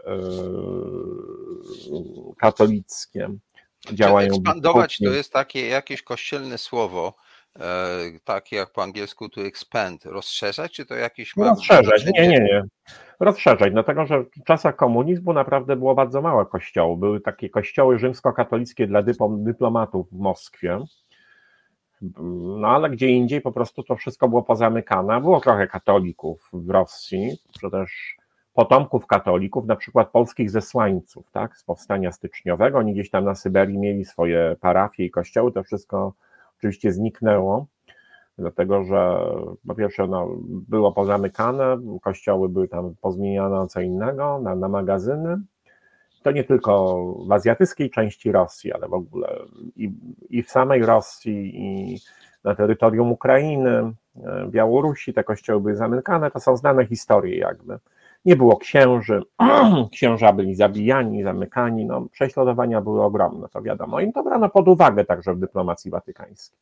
katolickie, 2.38 3.28
działają. 3.92 4.28
Ekspandować 4.28 4.98
to 4.98 5.10
jest 5.10 5.32
takie 5.32 5.66
jakieś 5.66 6.02
kościelne 6.02 6.58
słowo, 6.58 7.14
takie 8.24 8.56
jak 8.56 8.72
po 8.72 8.82
angielsku 8.82 9.28
to 9.28 9.40
expand, 9.40 10.04
rozszerzać, 10.04 10.72
czy 10.72 10.86
to 10.86 10.94
jakieś 10.94 11.36
ma 11.36 11.48
Rozszerzać, 11.48 12.06
nie, 12.06 12.28
nie, 12.28 12.40
nie. 12.40 12.62
Rozszerzać, 13.20 13.72
dlatego 13.72 14.06
że 14.06 14.22
w 14.22 14.44
czasach 14.44 14.76
komunizmu 14.76 15.32
naprawdę 15.32 15.76
było 15.76 15.94
bardzo 15.94 16.22
mało 16.22 16.46
kościołów. 16.46 17.00
Były 17.00 17.20
takie 17.20 17.50
kościoły 17.50 17.98
rzymskokatolickie 17.98 18.86
dla 18.86 19.02
dyplomatów 19.28 20.10
w 20.12 20.18
Moskwie, 20.18 20.80
no 22.58 22.68
ale 22.68 22.90
gdzie 22.90 23.08
indziej 23.08 23.40
po 23.40 23.52
prostu 23.52 23.82
to 23.82 23.96
wszystko 23.96 24.28
było 24.28 24.42
pozamykane. 24.42 25.20
Było 25.20 25.40
trochę 25.40 25.66
katolików 25.66 26.48
w 26.52 26.70
Rosji, 26.70 27.38
czy 27.60 27.70
też 27.70 28.16
potomków 28.54 29.06
katolików, 29.06 29.66
na 29.66 29.76
przykład 29.76 30.10
polskich 30.10 30.50
zesłańców, 30.50 31.30
tak, 31.30 31.56
z 31.56 31.64
powstania 31.64 32.12
styczniowego. 32.12 32.78
Oni 32.78 32.92
gdzieś 32.92 33.10
tam 33.10 33.24
na 33.24 33.34
Syberii 33.34 33.78
mieli 33.78 34.04
swoje 34.04 34.56
parafie 34.60 35.04
i 35.04 35.10
kościoły, 35.10 35.52
to 35.52 35.62
wszystko 35.62 36.12
oczywiście 36.64 36.92
zniknęło, 36.92 37.66
dlatego 38.38 38.84
że 38.84 39.20
po 39.66 39.74
pierwsze 39.74 40.06
no, 40.06 40.28
było 40.68 40.92
pozamykane, 40.92 41.78
kościoły 42.02 42.48
były 42.48 42.68
tam 42.68 42.94
pozmieniane 43.00 43.66
co 43.66 43.80
innego, 43.80 44.38
na, 44.42 44.54
na 44.54 44.68
magazyny. 44.68 45.36
To 46.22 46.30
nie 46.30 46.44
tylko 46.44 46.96
w 47.28 47.32
azjatyckiej 47.32 47.90
części 47.90 48.32
Rosji, 48.32 48.72
ale 48.72 48.88
w 48.88 48.94
ogóle 48.94 49.38
i, 49.76 49.92
i 50.30 50.42
w 50.42 50.50
samej 50.50 50.86
Rosji, 50.86 51.52
i 51.54 51.98
na 52.44 52.54
terytorium 52.54 53.12
Ukrainy, 53.12 53.92
Białorusi 54.48 55.12
te 55.12 55.24
kościoły 55.24 55.60
były 55.60 55.76
zamykane. 55.76 56.30
To 56.30 56.40
są 56.40 56.56
znane 56.56 56.86
historie 56.86 57.38
jakby 57.38 57.78
nie 58.24 58.36
było 58.36 58.56
księży, 58.56 59.22
księża 59.92 60.32
byli 60.32 60.54
zabijani, 60.54 61.22
zamykani, 61.22 61.86
no, 61.86 62.06
prześladowania 62.12 62.80
były 62.80 63.02
ogromne, 63.02 63.48
to 63.48 63.62
wiadomo. 63.62 64.00
I 64.00 64.12
to 64.12 64.22
brano 64.22 64.48
pod 64.48 64.68
uwagę 64.68 65.04
także 65.04 65.34
w 65.34 65.38
dyplomacji 65.38 65.90
watykańskiej, 65.90 66.58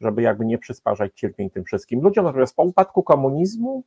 żeby 0.00 0.22
jakby 0.22 0.44
nie 0.44 0.58
przysparzać 0.58 1.12
cierpień 1.14 1.50
tym 1.50 1.64
wszystkim 1.64 2.02
ludziom. 2.02 2.24
Natomiast 2.24 2.56
po 2.56 2.62
upadku 2.62 3.02
komunizmu 3.02 3.84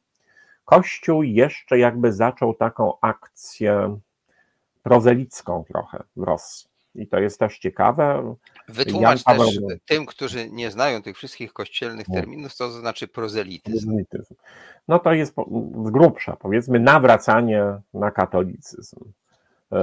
Kościół 0.68 1.24
jeszcze 1.24 1.80
jakby 1.80 2.14
zaczął 2.14 2.54
taką 2.54 2.94
akcję 3.02 4.00
prozelicką 4.84 5.64
trochę 5.68 6.04
w 6.16 6.24
Rosji. 6.24 6.67
I 6.98 7.08
to 7.08 7.20
jest 7.20 7.40
też 7.40 7.60
ciekawe. 7.60 8.36
Wytłumacz 8.68 9.24
Paweł... 9.24 9.46
też 9.46 9.60
tym, 9.86 10.06
którzy 10.06 10.50
nie 10.50 10.72
znają 10.72 11.02
tych 11.02 11.18
wszystkich 11.18 11.54
kościelnych 11.54 12.08
terminów, 12.08 12.54
co 12.54 12.68
to 12.68 12.72
znaczy 12.72 13.08
prozelityzm. 13.08 13.88
prozelityzm. 13.88 14.36
No 14.88 15.00
to 15.00 15.14
jest 15.14 15.36
z 15.86 15.90
grubsza, 15.90 16.36
powiedzmy, 16.36 16.80
nawracanie 16.80 17.64
na 17.94 18.12
katolicyzm. 18.12 19.00
E, 19.72 19.80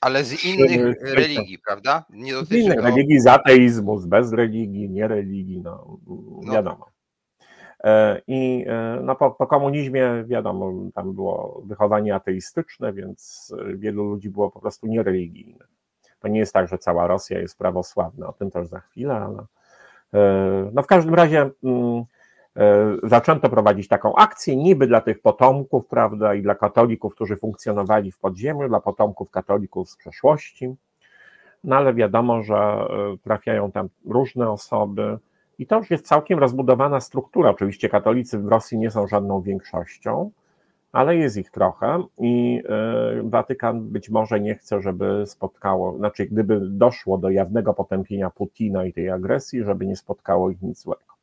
Ale 0.00 0.24
z 0.24 0.44
innych 0.44 1.00
religii, 1.02 1.58
prawda? 1.66 2.04
Nie 2.10 2.44
z 2.44 2.52
innych 2.52 2.80
religii, 2.82 3.20
z 3.20 3.26
ateizmu, 3.26 3.98
z 3.98 4.06
bez 4.06 4.32
religii, 4.32 4.90
nie 4.90 5.08
religii, 5.08 5.60
no, 5.60 5.98
no. 6.42 6.52
wiadomo. 6.52 6.91
E, 7.84 8.22
I 8.26 8.64
e, 8.68 8.98
no, 9.02 9.14
po, 9.16 9.30
po, 9.30 9.46
komunizmie, 9.46 10.24
wiadomo, 10.26 10.72
tam 10.94 11.12
było 11.12 11.62
wychowanie 11.64 12.14
ateistyczne, 12.14 12.92
więc 12.92 13.52
wielu 13.74 14.04
ludzi 14.04 14.30
było 14.30 14.50
po 14.50 14.60
prostu 14.60 14.86
niereligijnych. 14.86 15.68
To 16.20 16.28
nie 16.28 16.38
jest 16.38 16.52
tak, 16.52 16.68
że 16.68 16.78
cała 16.78 17.06
Rosja 17.06 17.38
jest 17.38 17.58
prawosławna, 17.58 18.28
o 18.28 18.32
tym 18.32 18.50
też 18.50 18.66
za 18.66 18.80
chwilę, 18.80 19.14
ale 19.14 19.44
e, 20.14 20.70
no 20.72 20.82
w 20.82 20.86
każdym 20.86 21.14
razie 21.14 21.50
mm, 21.64 22.04
zaczęto 23.02 23.48
prowadzić 23.50 23.88
taką 23.88 24.14
akcję 24.14 24.56
niby 24.56 24.86
dla 24.86 25.00
tych 25.00 25.22
potomków, 25.22 25.86
prawda, 25.86 26.34
i 26.34 26.42
dla 26.42 26.54
katolików, 26.54 27.14
którzy 27.14 27.36
funkcjonowali 27.36 28.12
w 28.12 28.18
podziemiu, 28.18 28.68
dla 28.68 28.80
potomków 28.80 29.30
katolików 29.30 29.90
z 29.90 29.96
przeszłości, 29.96 30.74
no 31.64 31.76
ale 31.76 31.94
wiadomo, 31.94 32.42
że 32.42 32.86
trafiają 33.22 33.72
tam 33.72 33.88
różne 34.06 34.50
osoby, 34.50 35.18
i 35.62 35.66
to 35.66 35.76
już 35.76 35.90
jest 35.90 36.06
całkiem 36.06 36.38
rozbudowana 36.38 37.00
struktura. 37.00 37.50
Oczywiście 37.50 37.88
katolicy 37.88 38.38
w 38.38 38.46
Rosji 38.46 38.78
nie 38.78 38.90
są 38.90 39.06
żadną 39.06 39.40
większością, 39.40 40.30
ale 40.92 41.16
jest 41.16 41.36
ich 41.36 41.50
trochę 41.50 42.02
i 42.18 42.62
e, 42.68 43.22
Watykan 43.22 43.88
być 43.88 44.10
może 44.10 44.40
nie 44.40 44.54
chce, 44.54 44.80
żeby 44.80 45.24
spotkało, 45.26 45.96
znaczy 45.96 46.26
gdyby 46.26 46.60
doszło 46.60 47.18
do 47.18 47.30
jawnego 47.30 47.74
potępienia 47.74 48.30
Putina 48.30 48.84
i 48.84 48.92
tej 48.92 49.10
agresji, 49.10 49.64
żeby 49.64 49.86
nie 49.86 49.96
spotkało 49.96 50.50
ich 50.50 50.62
nic 50.62 50.82
złego. 50.82 51.14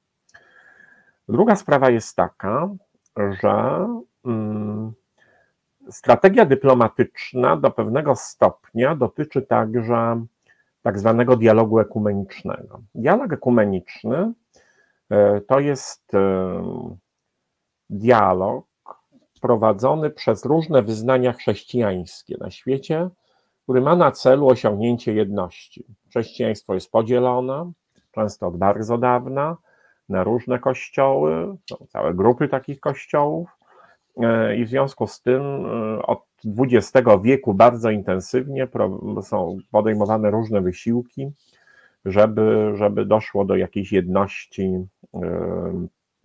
Druga 1.29 1.55
sprawa 1.55 1.89
jest 1.89 2.15
taka, 2.15 2.69
że 3.41 3.87
mm, 4.25 4.93
strategia 5.89 6.45
dyplomatyczna 6.45 7.57
do 7.57 7.71
pewnego 7.71 8.15
stopnia 8.15 8.95
dotyczy 8.95 9.41
także 9.41 10.25
tak 10.81 10.99
zwanego 10.99 11.35
dialogu 11.35 11.79
ekumenicznego. 11.79 12.81
Dialog 12.95 13.33
ekumeniczny 13.33 14.33
e, 15.09 15.41
to 15.41 15.59
jest 15.59 16.13
e, 16.13 16.61
dialog 17.89 18.65
prowadzony 19.41 20.09
przez 20.09 20.45
różne 20.45 20.83
wyznania 20.83 21.33
chrześcijańskie 21.33 22.37
na 22.39 22.51
świecie 22.51 23.09
który 23.69 23.81
ma 23.81 23.95
na 23.95 24.11
celu 24.11 24.47
osiągnięcie 24.47 25.13
jedności. 25.13 25.85
Chrześcijaństwo 26.09 26.73
jest 26.73 26.91
podzielone, 26.91 27.71
często 28.11 28.47
od 28.47 28.57
bardzo 28.57 28.97
dawna, 28.97 29.57
na 30.09 30.23
różne 30.23 30.59
kościoły, 30.59 31.57
całe 31.89 32.13
grupy 32.13 32.47
takich 32.47 32.79
kościołów, 32.79 33.49
e, 34.17 34.55
i 34.55 34.65
w 34.65 34.69
związku 34.69 35.07
z 35.07 35.21
tym 35.21 35.41
od 36.03 36.28
XX 36.45 37.07
wieku 37.23 37.53
bardzo 37.53 37.89
intensywnie 37.89 38.67
są 39.21 39.57
podejmowane 39.71 40.31
różne 40.31 40.61
wysiłki, 40.61 41.31
żeby, 42.05 42.71
żeby 42.75 43.05
doszło 43.05 43.45
do 43.45 43.55
jakiejś 43.55 43.91
jedności 43.91 44.85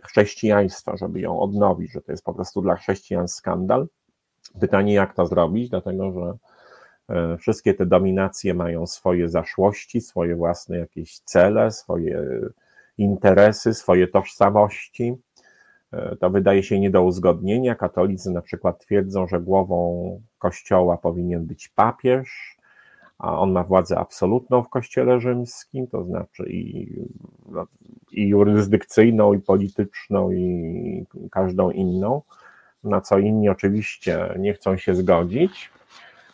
chrześcijaństwa, 0.05 0.97
żeby 0.97 1.21
ją 1.21 1.41
odnowić, 1.41 1.93
że 1.93 2.01
to 2.01 2.13
jest 2.13 2.25
po 2.25 2.35
prostu 2.35 2.63
dla 2.63 2.77
chrześcijan 2.77 3.29
skandal. 3.29 3.87
Pytanie, 4.61 4.95
jak 4.95 5.15
to 5.15 5.27
zrobić, 5.27 5.71
dlatego 5.71 6.13
że 6.13 6.37
e, 7.17 7.37
wszystkie 7.39 7.75
te 7.75 7.87
dominacje 7.87 8.55
mają 8.55 8.87
swoje 8.87 9.29
zaszłości, 9.29 10.01
swoje 10.01 10.37
własne 10.37 10.79
jakieś 10.79 11.19
cele, 11.19 11.71
swoje 11.71 12.41
interesy, 12.99 13.75
swoje 13.75 14.09
tożsamości. 14.09 15.15
To 16.21 16.31
wydaje 16.31 16.63
się 16.63 16.81
nie 16.81 16.91
do 16.91 17.03
uzgodnienia. 17.03 17.75
Katolicy 17.75 18.31
na 18.31 18.43
przykład 18.43 18.79
twierdzą, 18.79 19.27
że 19.27 19.41
głową 19.41 20.21
kościoła 20.39 20.97
powinien 20.97 21.47
być 21.47 21.69
papież, 21.69 22.57
a 23.19 23.39
on 23.39 23.53
ma 23.53 23.65
władzę 23.65 23.99
absolutną 23.99 24.63
w 24.63 24.69
kościele 24.69 25.21
rzymskim, 25.21 25.87
to 25.87 26.05
znaczy 26.05 26.51
i, 26.51 26.89
i 28.13 28.29
jurysdykcyjną, 28.29 29.33
i 29.33 29.41
polityczną, 29.41 30.31
i 30.31 31.07
każdą 31.31 31.71
inną, 31.71 32.23
na 32.85 33.01
co 33.01 33.19
inni 33.19 33.49
oczywiście 33.49 34.35
nie 34.39 34.55
chcą 34.55 34.77
się 34.77 34.95
zgodzić. 34.95 35.71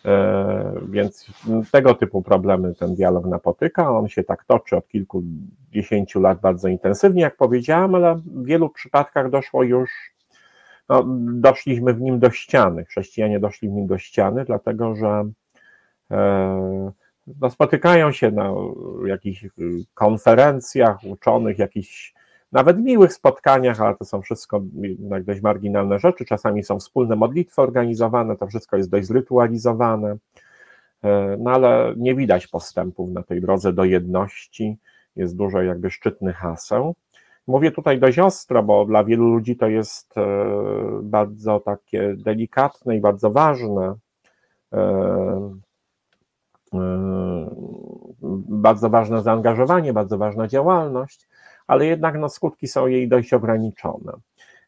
E, 0.05 0.73
więc 0.89 1.27
tego 1.73 1.95
typu 1.95 2.23
problemy 2.23 2.75
ten 2.75 2.95
dialog 2.95 3.27
napotyka. 3.27 3.91
On 3.91 4.09
się 4.09 4.25
tak 4.25 4.45
toczy 4.45 4.77
od 4.77 4.89
kilkudziesięciu 4.89 6.21
lat 6.21 6.41
bardzo 6.41 6.69
intensywnie, 6.69 7.23
jak 7.23 7.37
powiedziałem, 7.37 7.95
ale 7.95 8.15
w 8.15 8.45
wielu 8.45 8.71
przypadkach 8.71 9.31
doszło 9.31 9.63
już, 9.63 9.91
no, 10.89 11.05
doszliśmy 11.33 11.95
w 11.95 12.01
nim 12.01 12.19
do 12.19 12.31
ściany. 12.31 12.85
Chrześcijanie 12.85 13.41
doszli 13.41 13.69
w 13.69 13.73
nim 13.73 13.87
do 13.87 13.99
ściany, 13.99 14.45
dlatego 14.45 14.95
że 14.95 15.25
e, 16.11 16.93
no, 17.41 17.51
spotykają 17.51 18.13
się 18.13 18.31
na 18.31 18.53
jakichś 19.07 19.47
konferencjach 19.95 21.05
uczonych, 21.05 21.59
jakichś 21.59 22.15
nawet 22.53 22.79
miłych 22.79 23.13
spotkaniach, 23.13 23.81
ale 23.81 23.97
to 23.97 24.05
są 24.05 24.23
wszystko 24.23 24.61
dość 25.21 25.43
marginalne 25.43 25.99
rzeczy. 25.99 26.25
Czasami 26.25 26.65
są 26.65 26.79
wspólne 26.79 27.17
modlitwy 27.17 27.63
organizowane, 27.63 28.37
to 28.37 28.47
wszystko 28.47 28.77
jest 28.77 28.91
dość 28.91 29.07
zrytualizowane, 29.07 30.17
e, 31.05 31.37
no 31.39 31.51
ale 31.51 31.95
nie 31.97 32.15
widać 32.15 32.47
postępów 32.47 33.11
na 33.11 33.23
tej 33.23 33.41
drodze 33.41 33.73
do 33.73 33.85
jedności. 33.85 34.79
Jest 35.17 35.37
dużo 35.37 35.63
jakby 35.63 35.91
szczytnych 35.91 36.37
haseł. 36.37 36.95
Mówię 37.47 37.71
tutaj 37.71 38.01
dość 38.01 38.19
ostro, 38.19 38.63
bo 38.63 38.85
dla 38.85 39.05
wielu 39.05 39.29
ludzi 39.29 39.57
to 39.57 39.69
jest 39.69 40.19
e, 40.19 40.23
bardzo 41.03 41.61
takie 41.61 42.15
delikatne 42.17 42.97
i 42.97 43.01
bardzo 43.01 43.31
ważne. 43.31 43.95
E, 44.73 45.61
bardzo 48.49 48.91
ważne 48.91 49.23
zaangażowanie, 49.23 49.93
bardzo 49.93 50.19
ważna 50.19 50.49
działalność, 50.49 51.29
ale 51.71 51.87
jednak 51.87 52.19
no, 52.19 52.29
skutki 52.29 52.69
są 52.69 52.87
jej 52.87 53.09
dość 53.09 53.33
ograniczone. 53.33 54.13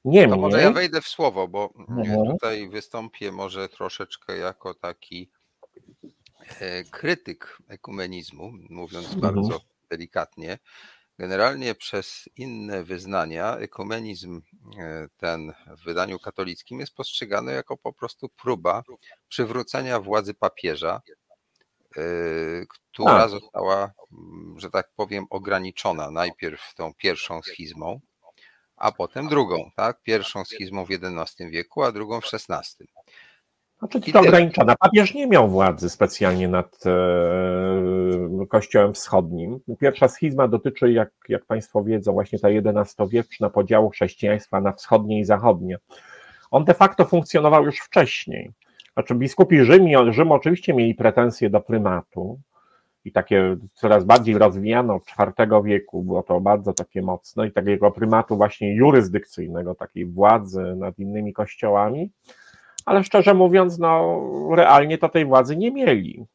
Niemniej... 0.05 0.31
To 0.31 0.37
może 0.37 0.63
ja 0.63 0.73
wejdę 0.73 1.01
w 1.01 1.09
słowo, 1.09 1.49
bo 1.49 1.75
mhm. 1.89 2.27
tutaj 2.27 2.69
wystąpię 2.69 3.33
może 3.33 3.69
troszeczkę 3.69 4.37
jako 4.37 4.75
taki 4.75 5.31
e, 6.61 6.85
krytyk 6.85 7.59
ekumenizmu, 7.69 8.53
mówiąc 8.71 9.15
mhm. 9.15 9.21
bardzo 9.21 9.61
delikatnie. 9.91 10.59
Generalnie 11.19 11.75
przez 11.75 12.29
inne 12.37 12.85
wyznania 12.85 13.57
ekumenizm 13.57 14.41
e, 14.79 15.09
ten 15.17 15.53
w 15.67 15.85
wydaniu 15.85 16.19
katolickim 16.19 16.81
jest 16.81 16.95
postrzegany 16.95 17.53
jako 17.53 17.77
po 17.77 17.93
prostu 17.93 18.29
próba 18.29 18.83
przywrócenia 19.29 20.01
władzy 20.01 20.35
papieża 20.35 21.03
która 22.93 23.19
tak. 23.19 23.31
została, 23.31 23.93
mm, 24.13 24.55
że 24.59 24.71
tak 24.71 24.89
powiem, 24.97 25.27
ograniczona 25.31 26.11
najpierw 26.11 26.75
tą 26.75 26.93
pierwszą 26.95 27.43
schizmą, 27.43 28.01
a 28.77 28.93
potem 28.93 29.29
drugą, 29.29 29.71
tak? 29.77 30.03
Pierwszą 30.03 30.45
schizmą 30.45 30.85
w 30.85 30.89
XI 30.91 31.51
wieku, 31.51 31.83
a 31.83 31.93
drugą 31.93 32.21
w 32.21 32.25
XVI. 32.35 32.87
Znaczy 33.79 34.13
to 34.13 34.21
ograniczona. 34.21 34.75
Papież 34.77 35.15
nie 35.15 35.27
miał 35.27 35.49
władzy 35.49 35.91
specjalnie 35.91 36.49
nad 36.49 36.87
e, 36.87 38.47
Kościołem 38.49 38.95
Wschodnim. 38.95 39.61
Pierwsza 39.81 40.09
schizma 40.09 40.49
dotyczy, 40.49 40.93
jak, 40.93 41.11
jak 41.29 41.45
Państwo 41.45 41.85
wiedzą, 41.85 42.13
właśnie 42.13 42.39
ta 42.39 42.49
XI-wieczna 42.49 43.51
podziału 43.51 43.91
chrześcijaństwa 43.91 44.61
na 44.61 44.73
wschodnie 44.73 45.21
i 45.21 45.25
zachodnie. 45.25 45.79
On 46.51 46.65
de 46.65 46.75
facto 46.75 47.05
funkcjonował 47.05 47.65
już 47.65 47.79
wcześniej. 47.79 48.53
Znaczy 48.95 49.15
biskupi 49.15 49.65
Rzym, 49.65 50.13
Rzym 50.13 50.33
oczywiście 50.33 50.75
mieli 50.75 50.95
pretensje 50.95 51.51
do 51.51 51.61
prymatu 51.61 52.41
i 53.05 53.13
takie 53.13 53.57
coraz 53.75 54.05
bardziej 54.05 54.39
rozwijano 54.39 54.95
od 54.95 55.03
IV 55.09 55.63
wieku, 55.65 56.03
było 56.03 56.23
to 56.23 56.41
bardzo 56.41 56.73
takie 56.73 57.03
mocne 57.03 57.47
i 57.47 57.53
takiego 57.53 57.91
prymatu 57.91 58.37
właśnie 58.37 58.75
jurysdykcyjnego, 58.75 59.75
takiej 59.75 60.07
władzy 60.07 60.75
nad 60.77 60.99
innymi 60.99 61.33
kościołami, 61.33 62.11
ale 62.87 63.05
szczerze 63.05 63.35
mówiąc, 63.35 63.79
no 63.79 64.21
realnie 64.57 64.99
to 64.99 65.09
tej 65.09 65.25
władzy 65.25 65.57
nie 65.57 65.71
mieli 65.71 66.27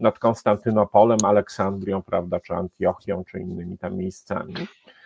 nad 0.00 0.18
Konstantynopolem, 0.18 1.18
Aleksandrią, 1.24 2.02
prawda, 2.02 2.40
czy 2.40 2.54
Antiochią, 2.54 3.24
czy 3.24 3.40
innymi 3.40 3.78
tam 3.78 3.96
miejscami. 3.96 4.54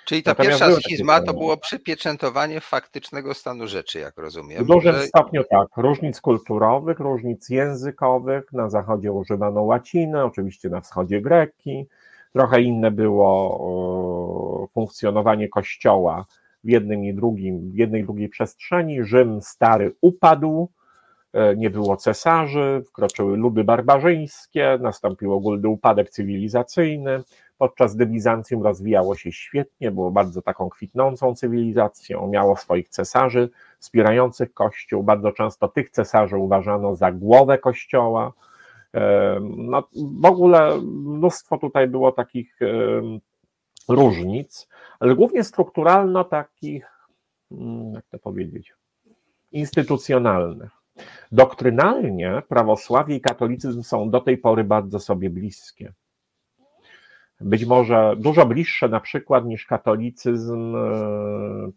Czyli 0.06 0.22
ta 0.22 0.30
Natomiast 0.30 0.60
pierwsza 0.60 0.80
schizma 0.80 1.20
to 1.20 1.34
było 1.34 1.56
przypieczętowanie 1.56 2.60
faktycznego 2.60 3.34
stanu 3.34 3.66
rzeczy, 3.66 3.98
jak 3.98 4.18
rozumiem. 4.18 4.64
W 4.64 4.66
dużym 4.66 4.94
że... 4.94 5.02
stopniu 5.02 5.44
tak. 5.50 5.68
Różnic 5.76 6.20
kulturowych, 6.20 6.98
różnic 6.98 7.48
językowych. 7.48 8.52
Na 8.52 8.70
zachodzie 8.70 9.12
używano 9.12 9.62
łaciny, 9.62 10.24
oczywiście 10.24 10.68
na 10.68 10.80
wschodzie 10.80 11.20
greki. 11.20 11.86
Trochę 12.32 12.62
inne 12.62 12.90
było 12.90 14.68
funkcjonowanie 14.74 15.48
kościoła 15.48 16.26
w 16.64 16.68
jednym 16.68 17.04
i 17.04 17.14
drugim, 17.14 17.70
w 17.70 17.76
jednej 17.76 18.00
i 18.00 18.04
drugiej 18.04 18.28
przestrzeni. 18.28 19.04
Rzym 19.04 19.42
stary 19.42 19.94
upadł, 20.00 20.68
e, 21.32 21.56
nie 21.56 21.70
było 21.70 21.96
cesarzy, 21.96 22.82
wkroczyły 22.88 23.36
ludy 23.36 23.64
barbarzyńskie, 23.64 24.78
nastąpił 24.80 25.32
ogólny 25.32 25.68
upadek 25.68 26.10
cywilizacyjny 26.10 27.22
podczas 27.58 27.96
gdy 27.96 28.06
Bizancjum 28.06 28.62
rozwijało 28.62 29.14
się 29.14 29.32
świetnie, 29.32 29.90
było 29.90 30.10
bardzo 30.10 30.42
taką 30.42 30.68
kwitnącą 30.68 31.34
cywilizacją, 31.34 32.26
miało 32.26 32.56
swoich 32.56 32.88
cesarzy 32.88 33.50
wspierających 33.78 34.54
Kościół, 34.54 35.02
bardzo 35.02 35.32
często 35.32 35.68
tych 35.68 35.90
cesarzy 35.90 36.36
uważano 36.36 36.96
za 36.96 37.12
głowę 37.12 37.58
Kościoła. 37.58 38.32
No, 39.56 39.88
w 40.20 40.26
ogóle 40.26 40.78
mnóstwo 40.82 41.58
tutaj 41.58 41.88
było 41.88 42.12
takich 42.12 42.58
różnic, 43.88 44.68
ale 45.00 45.14
głównie 45.14 45.44
strukturalno 45.44 46.24
takich, 46.24 46.86
mm, 47.50 47.92
jak 47.94 48.04
to 48.06 48.18
powiedzieć, 48.18 48.74
instytucjonalnych. 49.52 50.70
Doktrynalnie 51.32 52.42
prawosławie 52.48 53.16
i 53.16 53.20
katolicyzm 53.20 53.82
są 53.82 54.10
do 54.10 54.20
tej 54.20 54.38
pory 54.38 54.64
bardzo 54.64 55.00
sobie 55.00 55.30
bliskie 55.30 55.92
być 57.40 57.64
może 57.64 58.14
dużo 58.18 58.46
bliższe 58.46 58.88
na 58.88 59.00
przykład 59.00 59.44
niż 59.44 59.66
katolicyzm 59.66 60.76
e, 60.76 60.80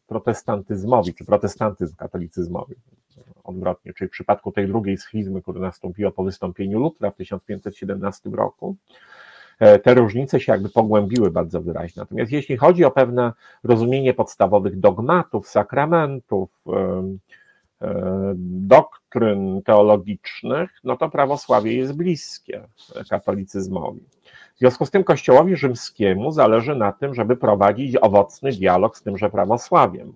protestantyzmowi, 0.08 1.14
czy 1.14 1.26
protestantyzm 1.26 1.96
katolicyzmowi. 1.96 2.76
Odwrotnie, 3.44 3.94
czyli 3.94 4.08
w 4.08 4.12
przypadku 4.12 4.52
tej 4.52 4.68
drugiej 4.68 4.98
schizmy, 4.98 5.42
która 5.42 5.60
nastąpiła 5.60 6.12
po 6.12 6.24
wystąpieniu 6.24 6.80
Lutra 6.80 7.12
w 7.12 7.16
1517 7.16 8.30
roku, 8.30 8.76
e, 9.60 9.80
te 9.80 9.94
różnice 9.94 10.40
się 10.40 10.52
jakby 10.52 10.70
pogłębiły 10.70 11.32
bardzo 11.32 11.62
wyraźnie. 11.62 12.00
Natomiast 12.02 12.32
jeśli 12.32 12.58
chodzi 12.58 12.86
o 12.86 12.92
pewne 12.92 13.34
rozumienie 13.64 14.14
podstawowych 14.14 14.80
dogmatów, 14.80 15.48
sakramentów, 15.48 16.50
e, 16.68 17.14
doktryn 18.68 19.62
teologicznych, 19.62 20.70
no 20.84 20.98
to 20.98 21.10
prawosławie 21.10 21.78
jest 21.78 21.94
bliskie 21.94 22.68
katolicyzmowi. 23.10 24.02
W 24.60 24.62
związku 24.62 24.86
z 24.86 24.92
tym 24.92 25.04
Kościołowi 25.04 25.56
Rzymskiemu 25.56 26.32
zależy 26.32 26.76
na 26.76 26.92
tym, 26.92 27.14
żeby 27.14 27.38
prowadzić 27.38 27.96
owocny 28.02 28.52
dialog 28.52 28.98
z 28.98 29.02
tymże 29.02 29.30
prawosławiem. 29.30 30.14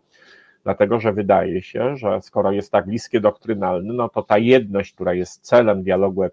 Dlatego, 0.63 0.99
że 0.99 1.13
wydaje 1.13 1.61
się, 1.61 1.97
że 1.97 2.21
skoro 2.21 2.51
jest 2.51 2.71
tak 2.71 2.85
bliskie 2.85 3.19
doktrynalny, 3.19 3.93
no 3.93 4.09
to 4.09 4.23
ta 4.23 4.37
jedność, 4.37 4.93
która 4.93 5.13
jest 5.13 5.45
celem 5.45 5.83
dialogu 5.83 6.23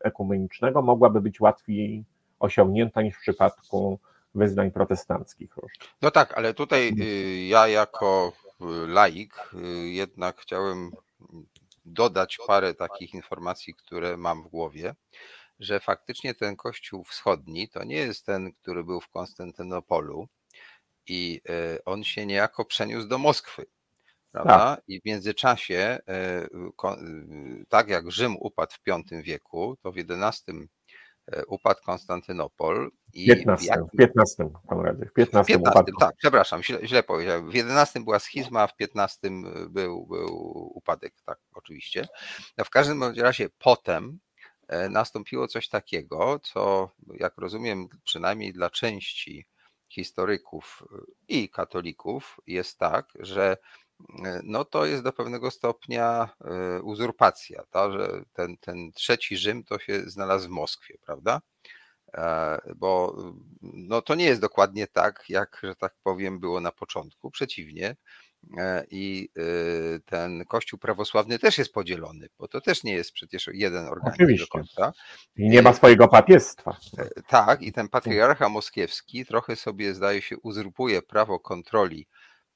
ekumenicznego, 0.00 0.82
mogłaby 0.82 1.20
być 1.20 1.40
łatwiej 1.40 2.04
osiągnięta 2.40 3.02
niż 3.02 3.16
w 3.16 3.20
przypadku 3.20 3.98
wyznań 4.34 4.70
protestanckich. 4.70 5.54
No 6.02 6.10
tak, 6.10 6.38
ale 6.38 6.54
tutaj 6.54 6.92
y, 7.00 7.46
ja 7.46 7.68
jako 7.68 8.32
y, 8.60 8.64
laik 8.88 9.34
y, 9.54 9.88
jednak 9.88 10.36
chciałem 10.36 10.90
dodać 11.84 12.38
parę 12.46 12.74
takich 12.74 13.14
informacji, 13.14 13.74
które 13.74 14.16
mam 14.16 14.42
w 14.42 14.48
głowie. 14.48 14.94
Że 15.60 15.80
faktycznie 15.80 16.34
ten 16.34 16.56
kościół 16.56 17.04
wschodni 17.04 17.68
to 17.68 17.84
nie 17.84 17.96
jest 17.96 18.26
ten, 18.26 18.52
który 18.52 18.84
był 18.84 19.00
w 19.00 19.08
Konstantynopolu 19.08 20.28
i 21.06 21.40
e, 21.48 21.84
on 21.84 22.04
się 22.04 22.26
niejako 22.26 22.64
przeniósł 22.64 23.08
do 23.08 23.18
Moskwy. 23.18 23.66
Prawda? 24.32 24.58
Tak. 24.58 24.84
I 24.88 25.00
w 25.00 25.04
międzyczasie, 25.04 25.98
e, 26.08 26.46
tak 27.68 27.88
jak 27.88 28.10
Rzym 28.10 28.36
upadł 28.40 28.72
w 28.72 29.06
V 29.10 29.22
wieku, 29.22 29.76
to 29.82 29.92
w 29.92 29.96
XI 29.98 30.52
upadł 31.46 31.80
Konstantynopol. 31.84 32.90
I 33.14 33.26
15, 33.26 33.64
w, 33.64 33.68
jak... 33.68 33.84
w 33.84 33.96
15, 33.96 34.50
Konradzie, 34.68 35.06
w 35.06 35.12
15, 35.12 35.54
15 35.54 35.80
upadł. 35.80 35.98
tak, 36.00 36.14
przepraszam, 36.16 36.62
źle, 36.62 36.78
źle 36.86 37.02
powiedziałem. 37.02 37.50
W 37.50 37.54
11 37.54 38.00
była 38.00 38.18
schizma, 38.18 38.66
w 38.66 38.76
15 38.76 39.30
był, 39.68 40.06
był 40.06 40.70
upadek, 40.74 41.14
tak, 41.26 41.38
oczywiście. 41.54 42.08
No 42.58 42.64
w 42.64 42.70
każdym 42.70 43.02
razie 43.02 43.48
potem 43.58 44.18
e, 44.28 44.29
nastąpiło 44.90 45.48
coś 45.48 45.68
takiego, 45.68 46.38
co 46.42 46.90
jak 47.14 47.38
rozumiem, 47.38 47.88
przynajmniej 48.04 48.52
dla 48.52 48.70
części 48.70 49.46
historyków 49.88 50.82
i 51.28 51.48
katolików 51.48 52.40
jest 52.46 52.78
tak, 52.78 53.08
że 53.20 53.56
no 54.42 54.64
to 54.64 54.86
jest 54.86 55.02
do 55.02 55.12
pewnego 55.12 55.50
stopnia 55.50 56.28
e, 56.44 56.82
uzurpacja, 56.82 57.62
ta, 57.70 57.92
że 57.92 58.22
ten, 58.32 58.56
ten 58.56 58.92
trzeci 58.92 59.36
Rzym 59.36 59.64
to 59.64 59.78
się 59.78 60.00
znalazł 60.00 60.48
w 60.48 60.50
Moskwie, 60.50 60.98
prawda? 61.06 61.40
E, 62.14 62.58
bo 62.76 63.16
no 63.62 64.02
to 64.02 64.14
nie 64.14 64.24
jest 64.24 64.40
dokładnie 64.40 64.86
tak, 64.86 65.24
jak, 65.28 65.60
że 65.62 65.76
tak 65.76 65.94
powiem, 66.02 66.40
było 66.40 66.60
na 66.60 66.72
początku. 66.72 67.30
Przeciwnie, 67.30 67.88
e, 67.88 67.96
i 68.90 69.28
ten 70.06 70.44
Kościół 70.44 70.78
prawosławny 70.78 71.38
też 71.38 71.58
jest 71.58 71.72
podzielony, 71.72 72.28
bo 72.38 72.48
to 72.48 72.60
też 72.60 72.84
nie 72.84 72.92
jest 72.92 73.12
przecież 73.12 73.50
jeden 73.52 73.86
organizm 73.86 74.22
Oczywiście. 74.22 74.46
do 74.46 74.58
końca. 74.58 74.92
I 75.36 75.48
nie 75.48 75.62
ma 75.62 75.72
swojego 75.72 76.08
papiestwa. 76.08 76.76
Tak, 77.26 77.62
i 77.62 77.72
ten 77.72 77.88
patriarcha 77.88 78.48
moskiewski 78.48 79.26
trochę 79.26 79.56
sobie, 79.56 79.94
zdaje 79.94 80.22
się, 80.22 80.38
uzurpuje 80.38 81.02
prawo 81.02 81.40
kontroli 81.40 82.06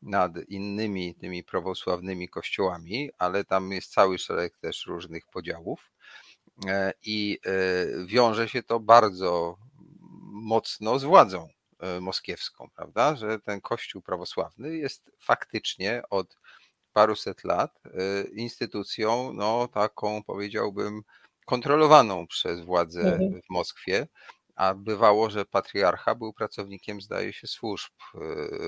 nad 0.04 0.32
innymi 0.48 1.14
tymi 1.14 1.44
prawosławnymi 1.44 2.28
kościołami, 2.28 3.10
ale 3.18 3.44
tam 3.44 3.72
jest 3.72 3.92
cały 3.92 4.18
szereg 4.18 4.58
też 4.58 4.86
różnych 4.86 5.26
podziałów 5.26 5.92
e, 6.68 6.92
i 7.02 7.38
e, 7.46 8.06
wiąże 8.06 8.48
się 8.48 8.62
to 8.62 8.80
bardzo 8.80 9.56
mocno 10.32 10.98
z 10.98 11.04
władzą 11.04 11.48
e, 11.48 11.53
moskiewską, 12.00 12.68
prawda? 12.76 13.16
Że 13.16 13.40
ten 13.40 13.60
kościół 13.60 14.02
prawosławny 14.02 14.76
jest 14.76 15.10
faktycznie 15.18 16.02
od 16.10 16.36
paruset 16.92 17.44
lat 17.44 17.82
instytucją, 18.32 19.32
no 19.32 19.68
taką 19.68 20.22
powiedziałbym, 20.22 21.02
kontrolowaną 21.44 22.26
przez 22.26 22.60
władze 22.60 23.00
mhm. 23.00 23.42
w 23.42 23.50
Moskwie 23.50 24.06
a 24.56 24.74
bywało, 24.74 25.30
że 25.30 25.44
patriarcha 25.44 26.14
był 26.14 26.32
pracownikiem, 26.32 27.00
zdaje 27.00 27.32
się, 27.32 27.46
służb 27.46 27.92
e, 28.14 28.18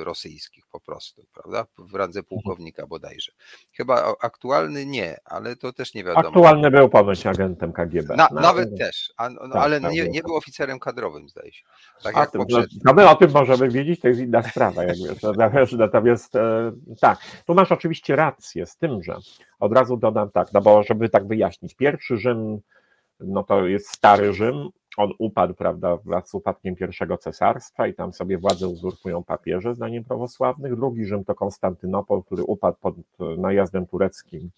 rosyjskich 0.05 0.64
po 0.72 0.81
prostu, 0.81 1.27
prawda? 1.35 1.66
W 1.79 1.94
randze 1.94 2.20
mhm. 2.20 2.25
pułkownika 2.29 2.87
bodajże. 2.87 3.33
Chyba 3.72 4.14
aktualny 4.20 4.87
nie, 4.87 5.16
ale 5.25 5.57
to 5.57 5.72
też 5.72 5.94
nie 5.94 6.05
wiadomo. 6.05 6.29
Aktualny 6.29 6.70
był 6.70 6.88
ponoć 6.88 7.27
agentem 7.27 7.72
KGB. 7.72 8.16
Na, 8.16 8.29
no, 8.33 8.40
nawet 8.40 8.79
też, 8.79 9.12
a, 9.16 9.31
no, 9.31 9.40
tak, 9.40 9.57
ale 9.57 9.81
tak, 9.81 9.92
nie, 9.92 10.09
nie 10.09 10.22
był 10.22 10.37
oficerem 10.37 10.79
kadrowym, 10.79 11.29
zdaje 11.29 11.53
się. 11.53 11.64
Tak 12.03 12.16
a, 12.16 12.27
tym, 12.27 12.42
no 12.85 12.92
my 12.92 13.09
o 13.09 13.14
tym 13.14 13.31
możemy 13.31 13.68
wiedzieć, 13.68 14.01
to 14.01 14.09
jest 14.09 14.20
inna 14.20 14.42
sprawa, 14.42 14.85
jak 14.85 14.96
wiesz. 14.96 15.72
Natomiast 15.72 16.37
e, 16.37 16.72
tak, 17.01 17.18
tu 17.46 17.55
masz 17.55 17.72
oczywiście 17.72 18.16
rację 18.16 18.66
z 18.66 18.77
tym, 18.77 19.03
że 19.03 19.16
od 19.61 19.72
razu 19.72 19.96
dodam 19.96 20.31
tak, 20.31 20.53
no 20.53 20.61
bo 20.61 20.83
żeby 20.83 21.09
tak 21.09 21.27
wyjaśnić, 21.27 21.75
pierwszy 21.75 22.16
Rzym, 22.16 22.61
no 23.20 23.42
to 23.42 23.66
jest 23.66 23.88
stary 23.88 24.33
Rzym, 24.33 24.68
on 24.96 25.12
upadł, 25.18 25.55
prawda, 25.55 25.96
wraz 25.96 26.29
z 26.29 26.35
upadkiem 26.35 26.76
pierwszego 26.76 27.18
cesarstwa 27.18 27.87
i 27.87 27.94
tam 27.94 28.12
sobie 28.12 28.38
władzę 28.38 28.68
uzurpują 28.68 29.24
papieże, 29.24 29.74
zdaniem 29.74 30.05
prawosławnych. 30.05 30.76
Drugi 30.76 31.05
Rzym 31.05 31.24
to 31.24 31.35
Konstantynopol, 31.35 32.22
który 32.22 32.42
upadł 32.42 32.79
pod 32.81 32.94
najazdem 33.38 33.87
tureckim 33.87 34.50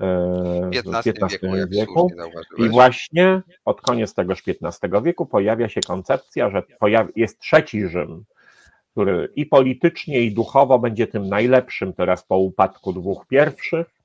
w 0.00 0.70
XV 1.04 1.38
wieku. 1.68 1.68
wieku. 1.70 2.10
I 2.58 2.68
właśnie 2.68 3.42
od 3.64 3.80
koniec 3.80 4.14
tegoż 4.14 4.42
XV 4.48 5.02
wieku 5.02 5.26
pojawia 5.26 5.68
się 5.68 5.80
koncepcja, 5.80 6.50
że 6.50 6.62
jest 7.16 7.38
trzeci 7.38 7.88
Rzym, 7.88 8.24
który 8.92 9.32
i 9.36 9.46
politycznie, 9.46 10.20
i 10.20 10.34
duchowo 10.34 10.78
będzie 10.78 11.06
tym 11.06 11.28
najlepszym 11.28 11.92
teraz 11.92 12.24
po 12.24 12.38
upadku 12.38 12.92
dwóch 12.92 13.26
pierwszych, 13.26 13.97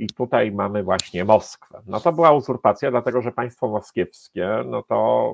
i 0.00 0.06
tutaj 0.06 0.52
mamy 0.52 0.82
właśnie 0.82 1.24
Moskwę. 1.24 1.82
No 1.86 2.00
to 2.00 2.12
była 2.12 2.32
uzurpacja, 2.32 2.90
dlatego 2.90 3.22
że 3.22 3.32
państwo 3.32 3.68
moskiewskie, 3.68 4.48
no 4.66 4.82
to 4.82 5.32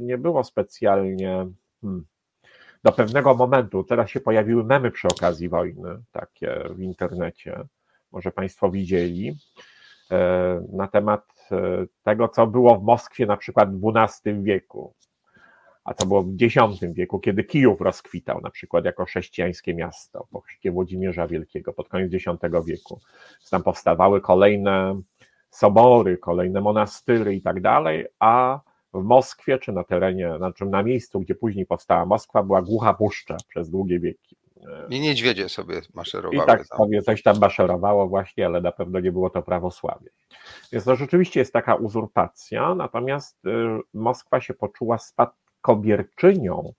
nie 0.00 0.18
było 0.18 0.44
specjalnie 0.44 1.46
hmm, 1.80 2.04
do 2.84 2.92
pewnego 2.92 3.34
momentu. 3.34 3.84
Teraz 3.84 4.10
się 4.10 4.20
pojawiły 4.20 4.64
memy 4.64 4.90
przy 4.90 5.08
okazji 5.08 5.48
wojny, 5.48 6.02
takie 6.12 6.64
w 6.70 6.80
internecie, 6.80 7.64
może 8.12 8.30
państwo 8.30 8.70
widzieli, 8.70 9.36
e, 10.10 10.62
na 10.72 10.88
temat 10.88 11.48
e, 11.52 11.86
tego, 12.02 12.28
co 12.28 12.46
było 12.46 12.78
w 12.78 12.82
Moskwie 12.82 13.26
na 13.26 13.36
przykład 13.36 13.76
w 13.76 13.92
XII 13.96 14.42
wieku 14.42 14.94
a 15.88 15.94
to 15.94 16.06
było 16.06 16.22
w 16.22 16.42
X 16.42 16.54
wieku, 16.92 17.18
kiedy 17.18 17.44
Kijów 17.44 17.80
rozkwitał 17.80 18.40
na 18.40 18.50
przykład 18.50 18.84
jako 18.84 19.04
chrześcijańskie 19.04 19.74
miasto 19.74 20.26
po 20.30 20.40
chrzcie 20.40 20.70
Włodzimierza 20.70 21.26
Wielkiego 21.26 21.72
pod 21.72 21.88
koniec 21.88 22.14
X 22.14 22.24
wieku. 22.66 23.00
Tam 23.50 23.62
powstawały 23.62 24.20
kolejne 24.20 25.00
sobory, 25.50 26.18
kolejne 26.18 26.60
monastyry 26.60 27.34
i 27.34 27.42
tak 27.42 27.60
dalej, 27.60 28.06
a 28.18 28.60
w 28.94 29.02
Moskwie, 29.02 29.58
czy 29.58 29.72
na 29.72 29.84
terenie, 29.84 30.34
znaczy 30.38 30.66
na 30.66 30.82
miejscu, 30.82 31.20
gdzie 31.20 31.34
później 31.34 31.66
powstała 31.66 32.06
Moskwa, 32.06 32.42
była 32.42 32.62
głucha 32.62 32.94
puszcza 32.94 33.36
przez 33.48 33.70
długie 33.70 34.00
wieki. 34.00 34.36
I 34.90 35.00
niedźwiedzie 35.00 35.48
sobie 35.48 35.80
maszerowały. 35.94 36.44
I 36.44 36.46
tak 36.46 36.66
sobie 36.66 37.02
coś 37.02 37.22
tam 37.22 37.38
maszerowało 37.38 38.08
właśnie, 38.08 38.46
ale 38.46 38.60
na 38.60 38.72
pewno 38.72 39.00
nie 39.00 39.12
było 39.12 39.30
to 39.30 39.42
prawosławie. 39.42 40.10
Więc 40.72 40.84
to 40.84 40.96
rzeczywiście 40.96 41.40
jest 41.40 41.52
taka 41.52 41.74
uzurpacja, 41.74 42.74
natomiast 42.74 43.46
y, 43.46 43.50
Moskwa 43.94 44.40
się 44.40 44.54
poczuła 44.54 44.98
spad 44.98 45.47
kobierczynią 45.68 46.72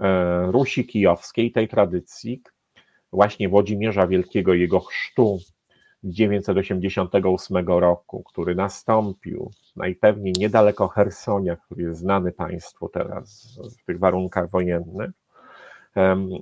e, 0.00 0.46
Rusi 0.52 0.86
Kijowskiej, 0.86 1.52
tej 1.52 1.68
tradycji, 1.68 2.42
właśnie 3.12 3.48
Włodzimierza 3.48 4.06
Wielkiego, 4.06 4.54
jego 4.54 4.80
chrztu 4.80 5.38
988 6.04 7.66
roku, 7.66 8.22
który 8.22 8.54
nastąpił 8.54 9.50
najpewniej 9.76 10.34
niedaleko 10.38 10.88
Hersonia, 10.88 11.56
który 11.56 11.82
jest 11.82 12.00
znany 12.00 12.32
państwu 12.32 12.88
teraz 12.88 13.58
w 13.82 13.84
tych 13.84 13.98
warunkach 13.98 14.50
wojennych. 14.50 15.10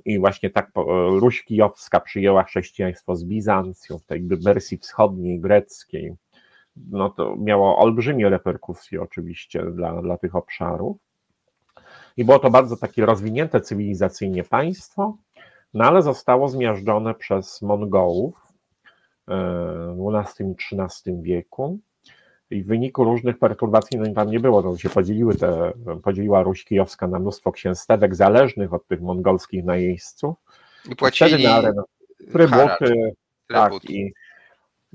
I 0.05 0.19
właśnie 0.19 0.49
tak 0.49 0.71
Ruś 1.19 1.43
Kijowska 1.43 1.99
przyjęła 1.99 2.43
chrześcijaństwo 2.43 3.15
z 3.15 3.23
Bizancją, 3.23 3.97
w 3.97 4.05
tej 4.05 4.27
wersji 4.27 4.77
wschodniej, 4.77 5.39
greckiej. 5.39 6.15
No 6.75 7.09
to 7.09 7.35
miało 7.39 7.77
olbrzymie 7.77 8.29
reperkusje 8.29 9.01
oczywiście 9.01 9.65
dla, 9.65 10.01
dla 10.01 10.17
tych 10.17 10.35
obszarów. 10.35 11.10
I 12.17 12.25
było 12.25 12.39
to 12.39 12.49
bardzo 12.49 12.77
takie 12.77 13.05
rozwinięte 13.05 13.61
cywilizacyjnie 13.61 14.43
państwo, 14.43 15.17
no 15.73 15.83
ale 15.85 16.01
zostało 16.01 16.49
zmiażdżone 16.49 17.13
przez 17.13 17.61
Mongołów 17.61 18.35
w 19.27 20.13
XII 20.15 20.47
i 20.47 20.55
XIII 20.81 21.21
wieku. 21.21 21.79
I 22.49 22.63
w 22.63 22.67
wyniku 22.67 23.03
różnych 23.03 23.39
perturbacji, 23.39 23.99
no 23.99 24.05
i 24.05 24.13
tam 24.13 24.31
nie 24.31 24.39
było, 24.39 24.63
to 24.63 24.77
się 24.77 24.89
podzieliły 24.89 25.35
te, 25.35 25.71
podzieliła 26.03 26.43
Ruś 26.43 26.63
Kijowska 26.63 27.07
na 27.07 27.19
mnóstwo 27.19 27.51
księstewek 27.51 28.15
zależnych 28.15 28.73
od 28.73 28.87
tych 28.87 29.01
mongolskich 29.01 29.65
najeźdźców. 29.65 30.35
I 30.91 30.95
płacili 30.95 31.43
na 31.43 31.55
arenę, 31.55 31.81
trybuty, 32.31 33.13
tak, 33.47 33.73
i 33.89 34.13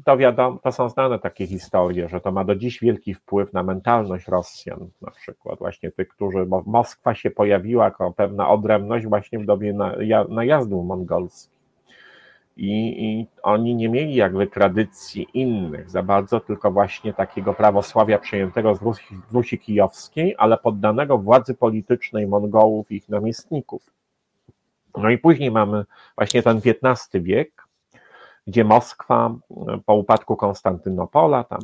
to 0.05 0.17
wiadomo, 0.17 0.59
to 0.59 0.73
są 0.73 0.89
znane 0.89 1.19
takie 1.19 1.47
historie, 1.47 2.09
że 2.09 2.21
to 2.21 2.33
ma 2.33 2.45
do 2.45 2.57
dziś 2.57 2.81
wielki 2.81 3.15
wpływ 3.15 3.53
na 3.53 3.63
mentalność 3.63 4.29
Rosjan, 4.29 4.89
na 5.03 5.11
przykład 5.11 5.59
właśnie 5.59 5.91
tych, 5.91 6.09
którzy, 6.09 6.47
bo 6.47 6.63
Moskwa 6.67 7.15
się 7.15 7.31
pojawiła 7.31 7.85
jako 7.85 8.13
pewna 8.13 8.49
odrębność 8.49 9.07
właśnie 9.07 9.39
w 9.39 9.47
dobie 9.47 9.75
najazdu 10.29 10.83
mongolskich. 10.83 11.57
I, 12.57 13.05
I, 13.05 13.27
oni 13.43 13.75
nie 13.75 13.89
mieli 13.89 14.15
jakby 14.15 14.47
tradycji 14.47 15.27
innych 15.35 15.91
za 15.91 16.03
bardzo, 16.03 16.41
tylko 16.41 16.71
właśnie 16.71 17.13
takiego 17.13 17.55
prawosławia 17.55 18.19
przejętego 18.19 18.75
z 18.75 18.83
Rusi, 18.83 19.15
Rusi 19.33 19.59
Kijowskiej, 19.59 20.35
ale 20.39 20.59
poddanego 20.59 21.19
władzy 21.19 21.55
politycznej 21.55 22.27
Mongołów 22.27 22.91
i 22.91 22.97
ich 22.97 23.09
namiestników. 23.09 23.83
No 24.97 25.11
i 25.11 25.19
później 25.19 25.51
mamy 25.51 25.85
właśnie 26.17 26.43
ten 26.43 26.61
XV 26.65 27.21
wiek, 27.21 27.66
gdzie 28.47 28.65
Moskwa 28.65 29.35
po 29.87 29.95
upadku 29.95 30.37
Konstantynopola, 30.37 31.45
tam 31.45 31.61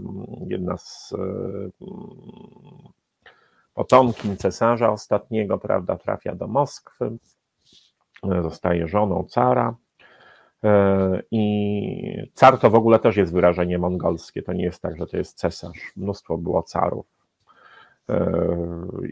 jedna 0.46 0.76
z 0.76 1.12
e, 1.12 1.18
potomkin 3.74 4.36
cesarza 4.36 4.92
ostatniego, 4.92 5.58
prawda, 5.58 5.96
trafia 5.96 6.34
do 6.34 6.46
Moskwy, 6.46 7.10
e, 8.32 8.42
zostaje 8.42 8.88
żoną 8.88 9.24
cara. 9.24 9.74
E, 10.64 11.22
I 11.30 12.30
car 12.34 12.58
to 12.58 12.70
w 12.70 12.74
ogóle 12.74 12.98
też 12.98 13.16
jest 13.16 13.32
wyrażenie 13.32 13.78
mongolskie, 13.78 14.42
to 14.42 14.52
nie 14.52 14.64
jest 14.64 14.82
tak, 14.82 14.96
że 14.96 15.06
to 15.06 15.16
jest 15.16 15.38
cesarz. 15.38 15.92
Mnóstwo 15.96 16.38
było 16.38 16.62
carów. 16.62 17.06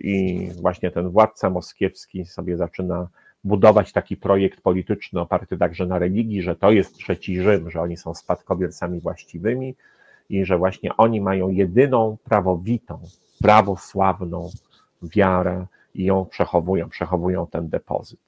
I 0.01 0.49
właśnie 0.61 0.91
ten 0.91 1.11
władca 1.11 1.51
moskiewski 1.51 2.25
sobie 2.27 2.57
zaczyna 2.57 3.09
budować 3.45 3.93
taki 3.93 4.17
projekt 4.17 4.61
polityczny 4.61 5.21
oparty 5.21 5.59
także 5.59 5.87
na 5.87 5.99
religii, 5.99 6.43
że 6.43 6.57
to 6.57 6.71
jest 6.71 6.95
trzeci 6.95 7.43
Rzym, 7.43 7.71
że 7.71 7.81
oni 7.81 7.97
są 7.97 8.15
spadkobiercami 8.15 9.01
właściwymi 9.01 9.75
i 10.29 10.45
że 10.45 10.59
właśnie 10.59 10.97
oni 10.97 11.21
mają 11.21 11.49
jedyną 11.49 12.17
prawowitą, 12.25 13.01
prawosławną 13.43 14.51
wiarę 15.03 15.67
i 15.95 16.05
ją 16.05 16.27
przechowują, 16.27 16.89
przechowują 16.89 17.47
ten 17.47 17.69
depozyt. 17.69 18.21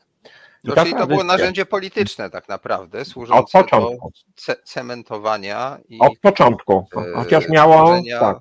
To, 0.66 0.75
czyli 0.75 0.94
to 0.94 1.07
było 1.07 1.25
narzędzie 1.25 1.66
polityczne 1.66 2.31
tak 2.31 2.48
naprawdę, 2.48 3.05
służące 3.05 3.59
od 3.59 3.64
początku. 3.64 4.12
do 4.48 4.55
cementowania 4.64 5.79
i 5.88 5.98
od 6.01 6.18
początku, 6.18 6.87
e, 6.96 7.14
chociaż 7.14 7.48
miało 7.48 8.03
tak, 8.20 8.38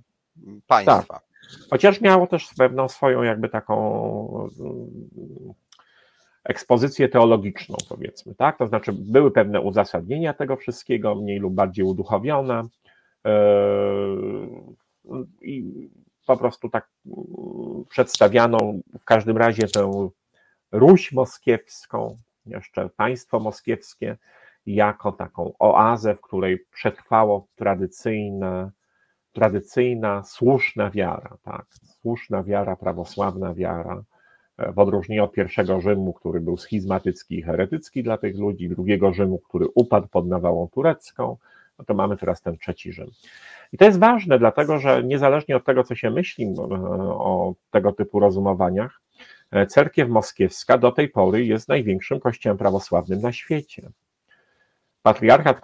państwa. 0.67 1.03
Tak. 1.03 1.21
Chociaż 1.69 2.01
miało 2.01 2.27
też 2.27 2.47
pewną 2.57 2.89
swoją 2.89 3.23
jakby 3.23 3.49
taką 3.49 4.49
ekspozycję 6.43 7.09
teologiczną, 7.09 7.75
powiedzmy, 7.89 8.35
tak? 8.35 8.57
To 8.57 8.67
znaczy 8.67 8.93
były 8.93 9.31
pewne 9.31 9.61
uzasadnienia 9.61 10.33
tego 10.33 10.55
wszystkiego, 10.55 11.15
mniej 11.15 11.39
lub 11.39 11.53
bardziej 11.53 11.85
uduchowione. 11.85 12.63
E, 13.25 13.31
I 15.41 15.89
po 16.27 16.37
prostu 16.37 16.69
tak 16.69 16.89
mm, 17.05 17.85
przedstawiano 17.89 18.57
w 18.99 19.03
każdym 19.03 19.37
razie 19.37 19.67
tę 19.67 20.09
Ruś 20.71 21.11
moskiewską, 21.11 22.17
jeszcze 22.45 22.89
państwo 22.89 23.39
moskiewskie, 23.39 24.17
jako 24.65 25.11
taką 25.11 25.53
oazę, 25.59 26.15
w 26.15 26.21
której 26.21 26.59
przetrwało 26.73 27.47
tradycyjne, 27.55 28.71
tradycyjna, 29.33 30.23
słuszna 30.23 30.89
wiara, 30.89 31.37
tak? 31.43 31.65
słuszna 31.83 32.43
wiara, 32.43 32.75
prawosławna 32.75 33.53
wiara, 33.53 34.03
w 34.73 34.79
odróżnieniu 34.79 35.23
od 35.23 35.31
pierwszego 35.31 35.81
Rzymu, 35.81 36.13
który 36.13 36.41
był 36.41 36.57
schizmatycki 36.57 37.39
i 37.39 37.41
heretycki 37.41 38.03
dla 38.03 38.17
tych 38.17 38.37
ludzi, 38.37 38.69
drugiego 38.69 39.13
Rzymu, 39.13 39.39
który 39.39 39.65
upadł 39.75 40.07
pod 40.07 40.27
nawałą 40.27 40.67
turecką, 40.67 41.37
no 41.79 41.85
to 41.85 41.93
mamy 41.93 42.17
teraz 42.17 42.41
ten 42.41 42.57
trzeci 42.57 42.93
Rzym. 42.93 43.11
I 43.73 43.77
to 43.77 43.85
jest 43.85 43.99
ważne, 43.99 44.39
dlatego 44.39 44.79
że 44.79 45.03
niezależnie 45.03 45.55
od 45.55 45.65
tego, 45.65 45.83
co 45.83 45.95
się 45.95 46.09
myśli 46.09 46.45
e, 46.45 46.73
o 47.11 47.53
tego 47.71 47.91
typu 47.91 48.19
rozumowaniach, 48.19 49.01
e, 49.51 49.67
cerkiew 49.67 50.09
moskiewska 50.09 50.77
do 50.77 50.91
tej 50.91 51.09
pory 51.09 51.45
jest 51.45 51.69
największym 51.69 52.19
kościołem 52.19 52.57
prawosławnym 52.57 53.21
na 53.21 53.31
świecie. 53.31 53.89
Patriarchat 55.03 55.61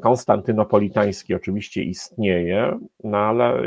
konstantynopolitański 0.00 1.34
oczywiście 1.34 1.82
istnieje, 1.82 2.78
no 3.04 3.18
ale 3.18 3.62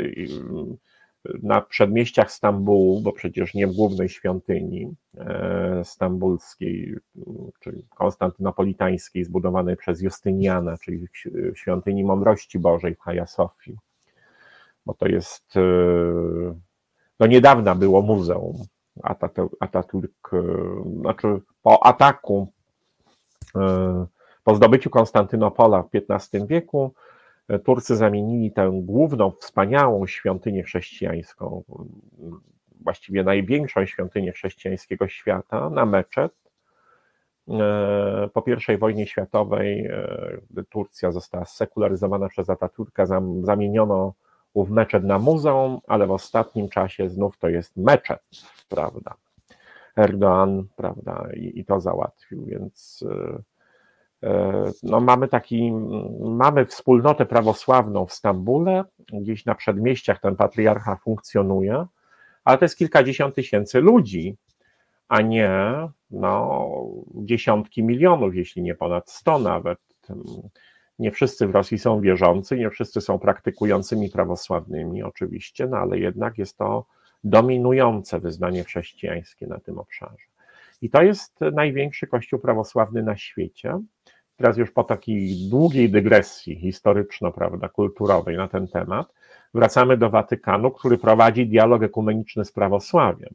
na 1.42 1.60
przedmieściach 1.60 2.32
Stambułu, 2.32 3.00
bo 3.00 3.12
przecież 3.12 3.54
nie 3.54 3.66
w 3.66 3.72
głównej 3.72 4.08
świątyni 4.08 4.94
e, 5.18 5.82
stambulskiej, 5.84 6.96
czyli 7.60 7.86
konstantynopolitańskiej, 7.96 9.24
zbudowanej 9.24 9.76
przez 9.76 10.02
Justyniana, 10.02 10.76
czyli 10.78 11.06
w 11.54 11.58
świątyni 11.58 12.04
Mądrości 12.04 12.58
Bożej 12.58 12.94
w 12.94 13.00
Hagia 13.00 13.26
Sofii, 13.26 13.76
bo 14.86 14.94
to 14.94 15.08
jest, 15.08 15.54
do 17.18 17.26
niedawna 17.26 17.74
było 17.74 18.02
muzeum. 18.02 18.56
Ataturk, 19.60 20.30
e, 20.32 20.42
znaczy 21.00 21.40
po 21.62 21.86
ataku, 21.86 22.52
po 24.44 24.54
zdobyciu 24.54 24.90
Konstantynopola 24.90 25.82
w 25.82 25.88
XV 26.10 26.46
wieku, 26.46 26.94
Turcy 27.58 27.96
zamienili 27.96 28.52
tę 28.52 28.70
główną, 28.82 29.30
wspaniałą 29.30 30.06
świątynię 30.06 30.62
chrześcijańską, 30.62 31.62
właściwie 32.80 33.24
największą 33.24 33.86
świątynię 33.86 34.32
chrześcijańskiego 34.32 35.08
świata, 35.08 35.70
na 35.70 35.86
meczet. 35.86 36.32
E, 37.48 38.28
po 38.32 38.44
I 38.74 38.76
wojnie 38.78 39.06
światowej, 39.06 39.86
e, 39.86 40.38
gdy 40.50 40.64
Turcja 40.64 41.12
została 41.12 41.44
sekularyzowana 41.44 42.28
przez 42.28 42.50
Ataturka, 42.50 43.06
zamieniono 43.42 44.14
ów 44.54 44.70
meczet 44.70 45.04
na 45.04 45.18
muzeum, 45.18 45.80
ale 45.86 46.06
w 46.06 46.10
ostatnim 46.10 46.68
czasie 46.68 47.08
znów 47.08 47.38
to 47.38 47.48
jest 47.48 47.76
meczet, 47.76 48.22
prawda. 48.68 49.14
Erdoğan, 49.96 50.64
prawda, 50.76 51.28
i, 51.36 51.60
i 51.60 51.64
to 51.64 51.80
załatwił, 51.80 52.44
więc 52.44 53.04
E, 53.10 53.42
no 54.82 55.00
mamy 55.00 55.28
taki, 55.28 55.72
mamy 56.20 56.66
wspólnotę 56.66 57.26
prawosławną 57.26 58.06
w 58.06 58.12
Stambule, 58.12 58.84
gdzieś 59.12 59.44
na 59.44 59.54
przedmieściach 59.54 60.20
ten 60.20 60.36
patriarcha 60.36 60.96
funkcjonuje, 60.96 61.86
ale 62.44 62.58
to 62.58 62.64
jest 62.64 62.78
kilkadziesiąt 62.78 63.34
tysięcy 63.34 63.80
ludzi, 63.80 64.36
a 65.08 65.20
nie 65.20 65.50
no, 66.10 66.68
dziesiątki 67.14 67.82
milionów, 67.82 68.34
jeśli 68.34 68.62
nie 68.62 68.74
ponad 68.74 69.10
sto 69.10 69.38
nawet. 69.38 69.78
Nie 70.98 71.10
wszyscy 71.10 71.46
w 71.46 71.50
Rosji 71.50 71.78
są 71.78 72.00
wierzący, 72.00 72.56
nie 72.56 72.70
wszyscy 72.70 73.00
są 73.00 73.18
praktykującymi 73.18 74.10
prawosławnymi, 74.10 75.02
oczywiście, 75.02 75.66
no 75.66 75.76
ale 75.76 75.98
jednak 75.98 76.38
jest 76.38 76.56
to 76.56 76.86
dominujące 77.24 78.20
wyznanie 78.20 78.64
chrześcijańskie 78.64 79.46
na 79.46 79.60
tym 79.60 79.78
obszarze. 79.78 80.26
I 80.82 80.90
to 80.90 81.02
jest 81.02 81.40
największy 81.52 82.06
kościół 82.06 82.38
prawosławny 82.38 83.02
na 83.02 83.16
świecie. 83.16 83.80
Teraz 84.40 84.56
już 84.56 84.70
po 84.70 84.84
takiej 84.84 85.48
długiej 85.50 85.90
dygresji 85.90 86.56
historyczno-prawda, 86.56 87.68
kulturowej 87.68 88.36
na 88.36 88.48
ten 88.48 88.68
temat, 88.68 89.14
wracamy 89.54 89.96
do 89.96 90.10
Watykanu, 90.10 90.70
który 90.70 90.98
prowadzi 90.98 91.46
dialog 91.46 91.82
ekumeniczny 91.82 92.44
z 92.44 92.52
prawosławiem. 92.52 93.30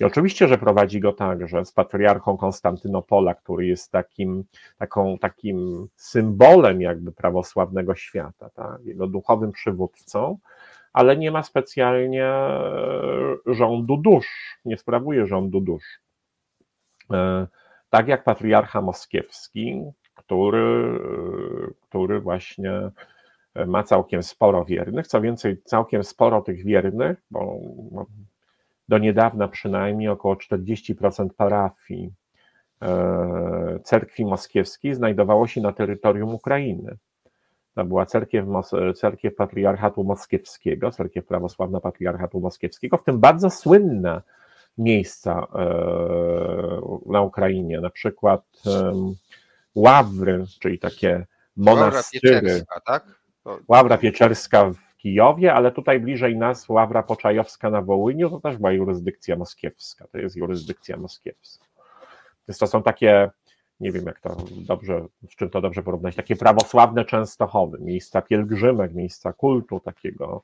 I 0.00 0.04
oczywiście, 0.04 0.48
że 0.48 0.58
prowadzi 0.58 1.00
go 1.00 1.12
także 1.12 1.64
z 1.64 1.72
patriarchą 1.72 2.36
Konstantynopola, 2.36 3.34
który 3.34 3.66
jest 3.66 3.92
takim, 3.92 4.44
taką, 4.78 5.18
takim 5.18 5.88
symbolem 5.96 6.80
jakby 6.80 7.12
prawosławnego 7.12 7.94
świata, 7.94 8.50
tak? 8.50 8.84
jego 8.84 9.06
duchowym 9.06 9.52
przywódcą, 9.52 10.38
ale 10.92 11.16
nie 11.16 11.30
ma 11.30 11.42
specjalnie 11.42 12.26
e, 12.26 13.36
rządu 13.46 13.96
dusz, 13.96 14.58
nie 14.64 14.78
sprawuje 14.78 15.26
rządu 15.26 15.60
dusz. 15.60 16.00
E, 17.12 17.46
tak 17.90 18.08
jak 18.08 18.24
patriarcha 18.24 18.80
moskiewski, 18.80 19.82
który, 20.30 20.98
który 21.88 22.20
właśnie 22.20 22.90
ma 23.66 23.82
całkiem 23.82 24.22
sporo 24.22 24.64
wiernych. 24.64 25.06
Co 25.06 25.20
więcej, 25.20 25.62
całkiem 25.64 26.04
sporo 26.04 26.40
tych 26.40 26.64
wiernych, 26.64 27.22
bo 27.30 27.60
do 28.88 28.98
niedawna 28.98 29.48
przynajmniej 29.48 30.08
około 30.08 30.34
40% 30.34 31.28
parafii 31.36 32.12
e, 32.82 33.78
cerkwi 33.84 34.24
moskiewskiej 34.24 34.94
znajdowało 34.94 35.46
się 35.46 35.60
na 35.60 35.72
terytorium 35.72 36.34
Ukrainy. 36.34 36.96
To 37.74 37.84
była 37.84 38.06
cerkiew, 38.06 38.46
cerkiew 38.96 39.34
patriarchatu 39.34 40.04
moskiewskiego, 40.04 40.90
cerkiew 40.90 41.26
prawosławna 41.26 41.80
patriarchatu 41.80 42.40
moskiewskiego, 42.40 42.96
w 42.96 43.04
tym 43.04 43.20
bardzo 43.20 43.50
słynne 43.50 44.22
miejsca 44.78 45.46
e, 45.54 45.66
na 47.06 47.22
Ukrainie, 47.22 47.80
na 47.80 47.90
przykład 47.90 48.42
ławry, 49.74 50.44
czyli 50.60 50.78
takie 50.78 51.26
monastyry. 51.56 52.34
Ławra 52.34 52.50
Pieczerska, 52.50 52.80
tak? 52.80 53.20
Ławra 53.68 53.98
Pieczerska 53.98 54.70
w 54.70 54.96
Kijowie, 54.96 55.54
ale 55.54 55.72
tutaj 55.72 56.00
bliżej 56.00 56.36
nas 56.36 56.68
Ławra 56.68 57.02
Poczajowska 57.02 57.70
na 57.70 57.82
Wołyniu, 57.82 58.30
to 58.30 58.40
też 58.40 58.56
była 58.56 58.72
jurysdykcja 58.72 59.36
moskiewska, 59.36 60.06
to 60.12 60.18
jest 60.18 60.36
jurysdykcja 60.36 60.96
moskiewska. 60.96 61.66
Więc 62.48 62.58
to 62.58 62.66
są 62.66 62.82
takie, 62.82 63.30
nie 63.80 63.92
wiem 63.92 64.06
jak 64.06 64.20
to 64.20 64.36
dobrze, 64.66 65.06
z 65.30 65.36
czym 65.36 65.50
to 65.50 65.60
dobrze 65.60 65.82
porównać, 65.82 66.16
takie 66.16 66.36
prawosławne 66.36 67.04
Częstochowy, 67.04 67.78
miejsca 67.80 68.22
pielgrzymek, 68.22 68.94
miejsca 68.94 69.32
kultu 69.32 69.80
takiego, 69.80 70.42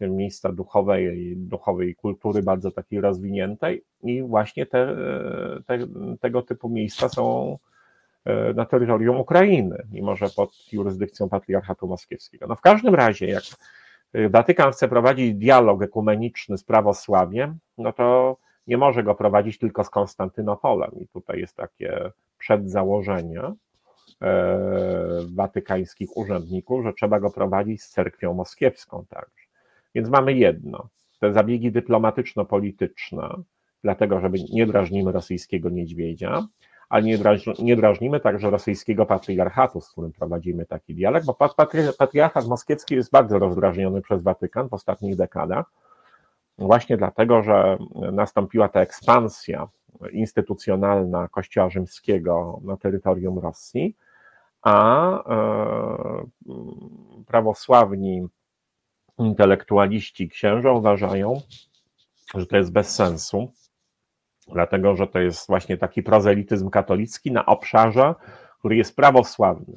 miejsca 0.00 0.52
duchowej, 0.52 1.36
duchowej 1.36 1.94
kultury 1.94 2.42
bardzo 2.42 2.70
takiej 2.70 3.00
rozwiniętej 3.00 3.84
i 4.02 4.22
właśnie 4.22 4.66
te, 4.66 4.96
te, 5.66 5.78
tego 6.20 6.42
typu 6.42 6.68
miejsca 6.68 7.08
są 7.08 7.58
na 8.54 8.64
terytorium 8.64 9.20
Ukrainy, 9.20 9.86
mimo 9.92 10.16
że 10.16 10.26
pod 10.36 10.72
jurysdykcją 10.72 11.28
patriarchatu 11.28 11.86
moskiewskiego. 11.86 12.46
No 12.46 12.56
w 12.56 12.60
każdym 12.60 12.94
razie, 12.94 13.26
jak 13.26 13.42
Watykan 14.30 14.72
chce 14.72 14.88
prowadzić 14.88 15.34
dialog 15.34 15.82
ekumeniczny 15.82 16.58
z 16.58 16.64
prawosławiem, 16.64 17.58
no 17.78 17.92
to 17.92 18.36
nie 18.66 18.78
może 18.78 19.02
go 19.02 19.14
prowadzić 19.14 19.58
tylko 19.58 19.84
z 19.84 19.90
Konstantynopolem. 19.90 20.90
I 21.00 21.06
tutaj 21.08 21.40
jest 21.40 21.56
takie 21.56 22.10
przedzałożenie 22.38 23.42
e, 23.42 23.54
watykańskich 25.34 26.16
urzędników, 26.16 26.84
że 26.84 26.92
trzeba 26.92 27.20
go 27.20 27.30
prowadzić 27.30 27.82
z 27.82 27.88
cerkwią 27.88 28.34
moskiewską 28.34 29.04
także. 29.08 29.46
Więc 29.94 30.08
mamy 30.08 30.32
jedno, 30.32 30.88
te 31.20 31.32
zabiegi 31.32 31.72
dyplomatyczno-polityczne, 31.72 33.28
dlatego, 33.82 34.20
żeby 34.20 34.38
nie 34.52 34.66
drażnimy 34.66 35.12
rosyjskiego 35.12 35.70
niedźwiedzia, 35.70 36.46
ale 36.88 37.02
nie, 37.02 37.18
nie 37.58 37.76
drażnimy 37.76 38.20
także 38.20 38.50
rosyjskiego 38.50 39.06
patriarchatu, 39.06 39.80
z 39.80 39.90
którym 39.90 40.12
prowadzimy 40.12 40.66
taki 40.66 40.94
dialog, 40.94 41.24
bo 41.24 41.34
patriarchat 41.98 42.46
moskiewski 42.46 42.94
jest 42.94 43.10
bardzo 43.10 43.38
rozdrażniony 43.38 44.02
przez 44.02 44.22
Watykan 44.22 44.68
w 44.68 44.74
ostatnich 44.74 45.16
dekadach. 45.16 45.66
Właśnie 46.58 46.96
dlatego, 46.96 47.42
że 47.42 47.78
nastąpiła 48.12 48.68
ta 48.68 48.80
ekspansja 48.80 49.68
instytucjonalna 50.12 51.28
Kościoła 51.28 51.70
Rzymskiego 51.70 52.60
na 52.64 52.76
terytorium 52.76 53.38
Rosji, 53.38 53.96
a 54.62 55.10
e, 55.10 56.26
prawosławni 57.26 58.26
intelektualiści 59.18 60.28
księża 60.28 60.72
uważają, 60.72 61.40
że 62.34 62.46
to 62.46 62.56
jest 62.56 62.72
bez 62.72 62.94
sensu, 62.94 63.52
dlatego 64.52 64.96
że 64.96 65.06
to 65.06 65.18
jest 65.18 65.46
właśnie 65.46 65.76
taki 65.76 66.02
prozelityzm 66.02 66.70
katolicki 66.70 67.32
na 67.32 67.46
obszarze, 67.46 68.14
który 68.58 68.76
jest 68.76 68.96
prawosławny, 68.96 69.74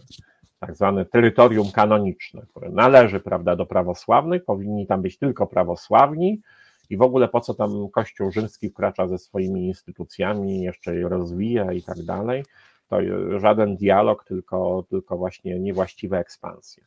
tak 0.59 0.75
zwane 0.75 1.05
terytorium 1.05 1.71
kanoniczne, 1.71 2.41
które 2.49 2.69
należy 2.69 3.19
prawda, 3.19 3.55
do 3.55 3.65
prawosławnych, 3.65 4.45
powinni 4.45 4.87
tam 4.87 5.01
być 5.01 5.17
tylko 5.17 5.47
prawosławni 5.47 6.41
i 6.89 6.97
w 6.97 7.01
ogóle 7.01 7.27
po 7.27 7.41
co 7.41 7.53
tam 7.53 7.89
Kościół 7.89 8.31
rzymski 8.31 8.69
wkracza 8.69 9.07
ze 9.07 9.17
swoimi 9.17 9.67
instytucjami, 9.67 10.61
jeszcze 10.61 10.95
je 10.95 11.09
rozwija 11.09 11.73
i 11.73 11.81
tak 11.81 12.03
dalej. 12.03 12.43
To 12.87 12.97
żaden 13.39 13.75
dialog, 13.75 14.25
tylko, 14.25 14.85
tylko 14.89 15.17
właśnie 15.17 15.59
niewłaściwe 15.59 16.19
ekspansje. 16.19 16.83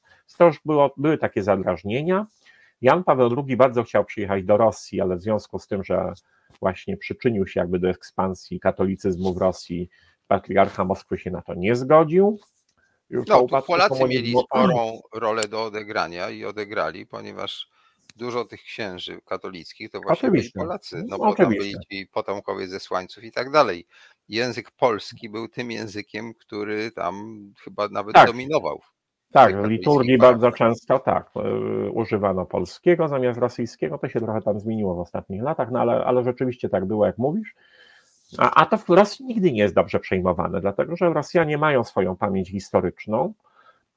Było, 0.64 0.90
były 0.96 1.18
takie 1.18 1.42
zadrażnienia. 1.42 2.26
Jan 2.82 3.04
Paweł 3.04 3.44
II 3.46 3.56
bardzo 3.56 3.82
chciał 3.82 4.04
przyjechać 4.04 4.44
do 4.44 4.56
Rosji, 4.56 5.00
ale 5.00 5.16
w 5.16 5.22
związku 5.22 5.58
z 5.58 5.66
tym, 5.66 5.84
że 5.84 6.12
właśnie 6.62 6.96
przyczynił 6.96 7.46
się 7.46 7.60
jakby 7.60 7.78
do 7.78 7.90
ekspansji 7.90 8.60
katolicyzmu 8.60 9.34
w 9.34 9.36
Rosji, 9.36 9.90
patriarcha 10.26 10.84
Moskwy 10.84 11.18
się 11.18 11.30
na 11.30 11.42
to 11.42 11.54
nie 11.54 11.76
zgodził. 11.76 12.40
No, 13.10 13.46
Polacy 13.66 14.04
mieli 14.04 14.34
sporą 14.48 15.00
rolę 15.14 15.48
do 15.48 15.64
odegrania 15.64 16.30
i 16.30 16.44
odegrali, 16.44 17.06
ponieważ 17.06 17.68
dużo 18.16 18.44
tych 18.44 18.62
księży 18.62 19.20
katolickich 19.24 19.90
to 19.90 20.00
właśnie 20.00 20.28
Oczywiście. 20.28 20.50
byli 20.54 20.66
Polacy, 20.66 21.04
no 21.08 21.18
bo 21.18 21.24
Oczywiście. 21.24 21.72
tam 21.72 21.80
byli 21.88 22.04
ci 22.04 22.08
potomkowie 22.12 22.68
zesłańców 22.68 23.24
i 23.24 23.32
tak 23.32 23.50
dalej. 23.50 23.86
Język 24.28 24.70
polski 24.70 25.30
był 25.30 25.48
tym 25.48 25.70
językiem, 25.70 26.34
który 26.34 26.90
tam 26.90 27.38
chyba 27.64 27.88
nawet 27.88 28.14
tak. 28.14 28.26
dominował. 28.26 28.80
Tak, 29.32 29.62
w 29.62 29.68
liturgii 29.68 30.18
bardzo 30.18 30.52
często 30.52 30.98
tak, 30.98 31.30
e, 31.36 31.90
używano 31.90 32.46
polskiego 32.46 33.08
zamiast 33.08 33.40
rosyjskiego, 33.40 33.98
to 33.98 34.08
się 34.08 34.20
trochę 34.20 34.42
tam 34.42 34.60
zmieniło 34.60 34.94
w 34.94 34.98
ostatnich 34.98 35.42
latach, 35.42 35.70
no 35.70 35.80
ale, 35.80 36.04
ale 36.04 36.24
rzeczywiście 36.24 36.68
tak 36.68 36.84
było, 36.84 37.06
jak 37.06 37.18
mówisz. 37.18 37.54
A, 38.38 38.62
a 38.62 38.66
to 38.66 38.76
w 38.76 38.88
Rosji 38.88 39.24
nigdy 39.24 39.52
nie 39.52 39.58
jest 39.58 39.74
dobrze 39.74 40.00
przejmowane, 40.00 40.60
dlatego 40.60 40.96
że 40.96 41.12
Rosjanie 41.12 41.58
mają 41.58 41.84
swoją 41.84 42.16
pamięć 42.16 42.50
historyczną 42.50 43.32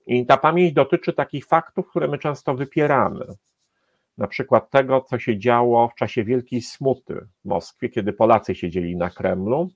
i 0.08 0.26
ta 0.26 0.38
pamięć 0.38 0.74
dotyczy 0.74 1.14
takich 1.14 1.46
faktów, 1.46 1.90
które 1.90 2.08
my 2.08 2.18
często 2.18 2.56
wypieramy. 2.56 3.26
Na 4.18 4.28
przykład 4.28 4.70
tego, 4.70 5.02
co 5.02 5.20
się 5.20 5.40
działo 5.40 5.88
w 5.88 5.96
czasie 5.96 6.24
Wielkiej 6.24 6.62
Smuty 6.62 7.28
w 7.42 7.46
Moskwie, 7.46 7.90
kiedy 7.90 8.14
Polacy 8.14 8.56
siedzieli 8.56 8.96
na 8.96 9.10
Kremlu 9.10 9.70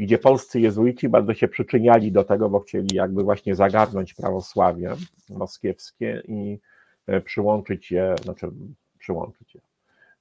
gdzie 0.00 0.18
polscy 0.18 0.60
jezuici 0.60 1.08
bardzo 1.08 1.34
się 1.34 1.48
przyczyniali 1.48 2.12
do 2.12 2.24
tego, 2.24 2.50
bo 2.50 2.60
chcieli 2.60 2.96
jakby 2.96 3.22
właśnie 3.22 3.54
zagarnąć 3.54 4.14
prawosławie 4.14 4.94
moskiewskie 5.30 6.22
i 6.28 6.58
e, 7.06 7.20
przyłączyć 7.20 7.90
je, 7.90 8.14
znaczy 8.22 8.50
przyłączyć 8.98 9.54
je, 9.54 9.60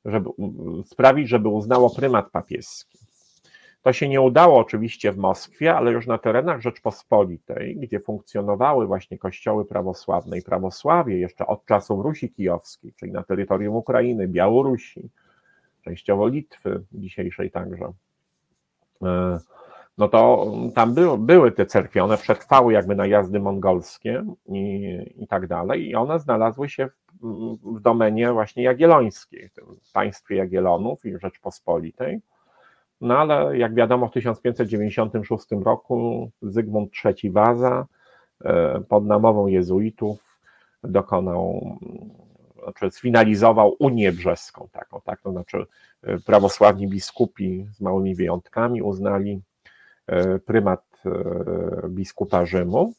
żeby 0.06 0.30
sprawić, 0.86 1.30
żeby 1.30 1.48
uznało 1.48 1.96
prymat 1.96 2.32
papieski. 2.32 3.00
To 3.82 3.94
się 3.94 4.10
nie 4.10 4.22
udało 4.22 4.60
oczywiście 4.60 5.12
w 5.12 5.18
Moskwie, 5.18 5.76
ale 5.76 5.92
już 5.92 6.08
na 6.08 6.18
terenach 6.18 6.62
Rzeczpospolitej, 6.62 7.78
gdzie 7.78 8.00
funkcjonowały 8.00 8.88
właśnie 8.88 9.18
kościoły 9.18 9.65
prawosławne 9.65 10.38
i 10.38 10.42
prawosławie 10.42 11.20
jeszcze 11.20 11.48
od 11.48 11.65
czasów 11.65 12.06
Rusi 12.06 12.30
Kijowskiej, 12.30 12.94
czyli 12.94 13.12
na 13.12 13.24
terytorium 13.24 13.76
Ukrainy, 13.76 14.28
Białorusi, 14.28 15.10
częściowo 15.82 16.28
Litwy 16.28 16.84
dzisiejszej 16.92 17.52
także, 17.52 17.94
e, 19.04 19.39
no 20.00 20.08
to 20.08 20.52
tam 20.76 20.96
były, 21.20 21.52
te 21.52 21.66
cerkwie, 21.66 22.04
one 22.04 22.18
przetrwały 22.18 22.74
jakby 22.74 22.96
najazdy 22.96 23.40
mongolskie 23.40 24.24
i, 24.46 24.98
i 25.16 25.28
tak 25.28 25.48
dalej 25.48 25.90
i 25.90 25.96
one 25.96 26.20
znalazły 26.20 26.70
się 26.70 26.90
w, 27.22 27.58
w 27.64 27.80
domenie 27.80 28.34
właśnie 28.34 28.64
jagiellońskiej, 28.64 29.50
w 29.84 29.92
państwie 29.92 30.36
Jagiellonów 30.36 31.06
i 31.06 31.20
Rzeczpospolitej. 31.20 32.22
No 33.02 33.18
ale 33.18 33.58
jak 33.58 33.76
wiadomo 33.76 34.08
w 34.08 34.12
1596 34.12 35.46
roku 35.64 36.30
Zygmunt 36.42 36.92
III 37.06 37.32
Waza 37.32 37.86
e, 38.42 38.82
pod 38.90 39.06
namową 39.06 39.48
jezuitów 39.48 40.40
dokonał, 40.84 41.78
znaczy 42.64 42.92
sfinalizował 42.92 43.76
Unię 43.80 44.12
Brzeską 44.12 44.68
taką, 44.72 45.02
tak, 45.02 45.22
to 45.22 45.32
znaczy 45.32 45.66
e, 46.04 46.20
prawosławni 46.20 46.88
biskupi 46.88 47.68
z 47.72 47.82
małymi 47.82 48.16
wyjątkami 48.16 48.82
uznali 48.82 49.42
prymat 50.45 50.84
e, 51.06 51.10
biskupa 51.89 52.45
Rzymu. 52.45 52.93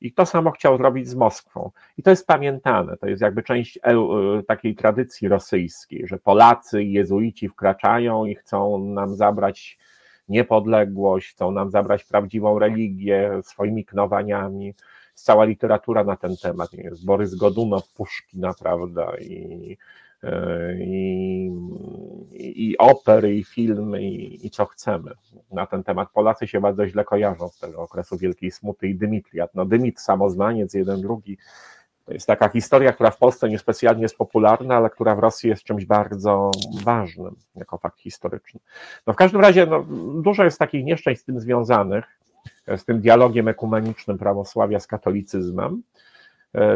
I 0.00 0.12
to 0.12 0.26
samo 0.26 0.50
chciał 0.50 0.76
zrobić 0.76 1.08
z 1.08 1.14
Moskwą. 1.14 1.70
I 1.98 2.02
to 2.02 2.10
jest 2.10 2.26
pamiętane, 2.26 2.96
to 2.96 3.06
jest 3.06 3.22
jakby 3.22 3.42
część 3.42 3.78
e, 3.82 3.92
takiej 4.48 4.74
tradycji 4.74 5.28
rosyjskiej, 5.28 6.06
że 6.06 6.18
Polacy 6.18 6.82
i 6.82 6.92
jezuici 6.92 7.48
wkraczają 7.48 8.24
i 8.24 8.34
chcą 8.34 8.78
nam 8.78 9.14
zabrać 9.14 9.78
niepodległość, 10.28 11.30
chcą 11.30 11.50
nam 11.50 11.70
zabrać 11.70 12.04
prawdziwą 12.04 12.58
religię 12.58 13.40
swoimi 13.42 13.84
knowaniami. 13.84 14.74
Cała 15.14 15.44
literatura 15.44 16.04
na 16.04 16.16
ten 16.16 16.36
temat. 16.36 16.72
Jest 16.72 17.04
Borys 17.04 17.34
Godunow, 17.34 17.88
Puszkina, 17.88 18.54
prawda, 18.62 19.12
i 19.18 19.76
i, 20.80 21.50
i 22.38 22.78
opery, 22.78 23.34
i 23.34 23.44
filmy, 23.44 24.02
i, 24.02 24.46
i, 24.46 24.50
co 24.50 24.66
chcemy. 24.66 25.10
Na 25.50 25.66
ten 25.66 25.84
temat 25.84 26.10
Polacy 26.10 26.46
się 26.46 26.60
bardzo 26.60 26.88
źle 26.88 27.04
kojarzą 27.04 27.48
z 27.48 27.58
tego 27.58 27.82
okresu 27.82 28.18
Wielkiej 28.18 28.50
Smuty 28.50 28.88
i 28.88 28.94
Dymitriat. 28.94 29.54
No 29.54 29.64
Dymit, 29.64 30.00
samozwaniec, 30.00 30.74
jeden, 30.74 31.00
drugi. 31.00 31.38
To 32.04 32.12
jest 32.12 32.26
taka 32.26 32.48
historia, 32.48 32.92
która 32.92 33.10
w 33.10 33.18
Polsce 33.18 33.48
niespecjalnie 33.48 34.02
jest 34.02 34.16
popularna, 34.16 34.76
ale 34.76 34.90
która 34.90 35.14
w 35.14 35.18
Rosji 35.18 35.48
jest 35.50 35.62
czymś 35.62 35.84
bardzo 35.84 36.50
ważnym, 36.84 37.36
jako 37.54 37.78
fakt 37.78 38.00
historyczny. 38.00 38.60
No 39.06 39.12
w 39.12 39.16
każdym 39.16 39.40
razie 39.40 39.66
no, 39.66 39.86
dużo 40.22 40.44
jest 40.44 40.58
takich 40.58 40.84
nieszczęść 40.84 41.20
z 41.20 41.24
tym 41.24 41.40
związanych, 41.40 42.04
z 42.76 42.84
tym 42.84 43.00
dialogiem 43.00 43.48
ekumenicznym 43.48 44.18
prawosławia 44.18 44.80
z 44.80 44.86
katolicyzmem. 44.86 45.82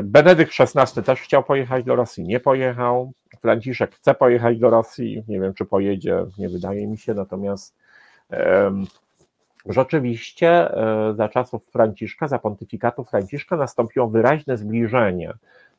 Benedykt 0.02 0.52
XVI 0.60 1.02
też 1.02 1.20
chciał 1.20 1.42
pojechać 1.42 1.84
do 1.84 1.96
Rosji, 1.96 2.24
nie 2.24 2.40
pojechał. 2.40 3.12
Franciszek 3.40 3.94
chce 3.94 4.14
pojechać 4.14 4.58
do 4.58 4.70
Rosji, 4.70 5.24
nie 5.28 5.40
wiem 5.40 5.54
czy 5.54 5.64
pojedzie, 5.64 6.24
nie 6.38 6.48
wydaje 6.48 6.86
mi 6.86 6.98
się, 6.98 7.14
natomiast 7.14 7.76
um, 8.30 8.86
rzeczywiście 9.66 10.68
um, 10.72 11.16
za 11.16 11.28
czasów 11.28 11.66
Franciszka, 11.66 12.28
za 12.28 12.38
pontyfikatu 12.38 13.04
Franciszka 13.04 13.56
nastąpiło 13.56 14.08
wyraźne 14.08 14.56
zbliżenie 14.56 15.32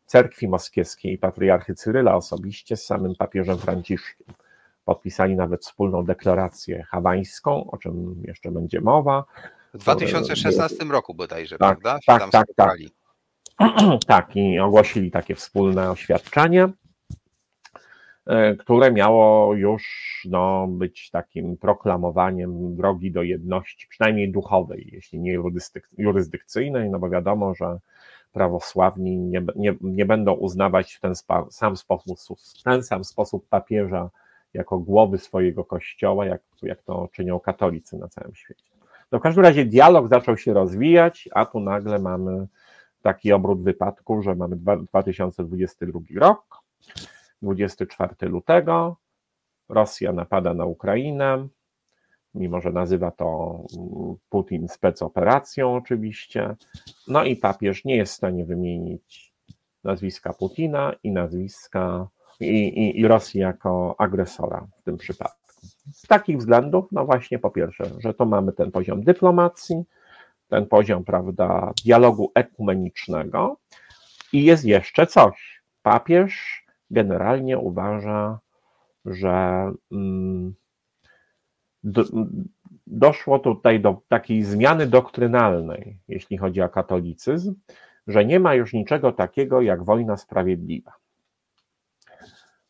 cerkwi 0.06 0.48
moskiewskiej 0.48 1.14
i 1.14 1.18
patriarchy 1.18 1.76
Cyryla 1.76 2.16
osobiście 2.16 2.78
z 2.78 2.86
samym 2.86 3.16
papieżem 3.16 3.58
Franciszkiem. 3.58 4.28
Podpisali 4.86 5.36
nawet 5.36 5.62
wspólną 5.62 6.06
deklarację 6.06 6.84
hawańską, 6.84 7.72
o 7.72 7.78
czym 7.78 8.24
jeszcze 8.28 8.52
będzie 8.52 8.82
mowa. 8.82 9.24
W 9.74 9.78
2016 9.78 10.86
roku 10.86 11.14
bodajże, 11.14 11.58
tak, 11.58 11.80
prawda? 11.80 12.00
tak, 12.06 12.32
tak, 12.32 12.48
tak. 12.56 12.78
tak, 14.08 14.36
i 14.36 14.60
ogłosili 14.60 15.12
takie 15.12 15.36
wspólne 15.36 15.92
oświadczenie. 15.92 16.70
E, 18.28 18.56
które 18.56 18.92
miało 18.92 19.54
już 19.56 19.84
no, 20.30 20.68
być 20.68 21.10
takim 21.10 21.58
proklamowaniem 21.58 22.76
drogi 22.76 23.12
do 23.12 23.24
jedności, 23.24 23.88
przynajmniej 23.90 24.32
duchowej, 24.32 24.90
jeśli 24.92 25.20
nie 25.20 25.38
jurysdykcyjnej, 25.98 26.90
no 26.90 27.00
bo 27.00 27.10
wiadomo, 27.10 27.56
że 27.56 27.80
prawosławni 28.32 29.18
nie, 29.18 29.44
nie, 29.56 29.76
nie 29.82 30.06
będą 30.06 30.34
uznawać 30.34 30.94
w 30.94 31.00
ten 31.00 31.14
sam 31.50 31.78
sposób, 31.78 32.18
ten 32.64 32.84
sam 32.84 33.04
sposób 33.04 33.48
papieża 33.50 34.10
jako 34.54 34.80
głowy 34.80 35.18
swojego 35.18 35.66
kościoła, 35.66 36.26
jak, 36.26 36.42
jak 36.62 36.84
to 36.84 37.10
czynią 37.14 37.40
katolicy 37.40 37.98
na 37.98 38.08
całym 38.08 38.36
świecie. 38.36 38.64
No 39.12 39.20
w 39.20 39.22
każdym 39.22 39.44
razie 39.44 39.66
dialog 39.66 40.10
zaczął 40.10 40.38
się 40.38 40.54
rozwijać, 40.54 41.30
a 41.32 41.46
tu 41.46 41.60
nagle 41.60 42.00
mamy 42.00 42.48
taki 43.02 43.34
obrót 43.34 43.64
wypadków, 43.64 44.24
że 44.24 44.36
mamy 44.36 44.56
2022 44.56 46.00
rok, 46.16 46.62
24 47.42 48.16
lutego 48.22 48.98
Rosja 49.70 50.14
napada 50.14 50.54
na 50.54 50.66
Ukrainę, 50.66 51.48
mimo 52.34 52.62
że 52.62 52.72
nazywa 52.72 53.12
to 53.12 53.60
Putin 54.30 54.68
specoperacją 54.68 55.76
oczywiście. 55.76 56.56
No 57.08 57.24
i 57.24 57.36
papież 57.36 57.86
nie 57.86 57.96
jest 57.96 58.14
w 58.14 58.16
stanie 58.16 58.46
wymienić 58.46 59.34
nazwiska 59.84 60.34
Putina 60.34 60.94
i 61.04 61.12
nazwiska 61.12 62.08
i, 62.40 62.46
i, 62.46 63.00
i 63.00 63.08
Rosji 63.08 63.40
jako 63.40 63.96
agresora 63.98 64.68
w 64.78 64.84
tym 64.84 64.98
przypadku. 64.98 65.38
Z 65.94 66.02
takich 66.08 66.38
względów, 66.38 66.86
no 66.92 67.06
właśnie 67.06 67.40
po 67.40 67.52
pierwsze, 67.52 67.84
że 67.98 68.14
to 68.14 68.26
mamy 68.26 68.54
ten 68.54 68.72
poziom 68.72 69.04
dyplomacji, 69.04 69.84
ten 70.52 70.66
poziom, 70.66 71.04
prawda, 71.04 71.72
dialogu 71.86 72.32
ekumenicznego 72.36 73.58
i 74.34 74.44
jest 74.44 74.66
jeszcze 74.66 75.08
coś. 75.08 75.62
Papież 75.82 76.64
generalnie 76.90 77.58
uważa 77.58 78.40
że 79.06 79.72
mm, 79.92 80.54
do, 81.84 82.04
doszło 82.88 83.40
tutaj 83.40 83.80
do 83.80 84.02
takiej 84.08 84.44
zmiany 84.44 84.88
doktrynalnej, 84.88 85.98
jeśli 86.08 86.38
chodzi 86.38 86.62
o 86.62 86.70
katolicyzm, 86.70 87.56
że 88.08 88.26
nie 88.26 88.40
ma 88.40 88.54
już 88.54 88.74
niczego 88.74 89.12
takiego 89.12 89.62
jak 89.62 89.84
wojna 89.84 90.18
sprawiedliwa. 90.18 90.94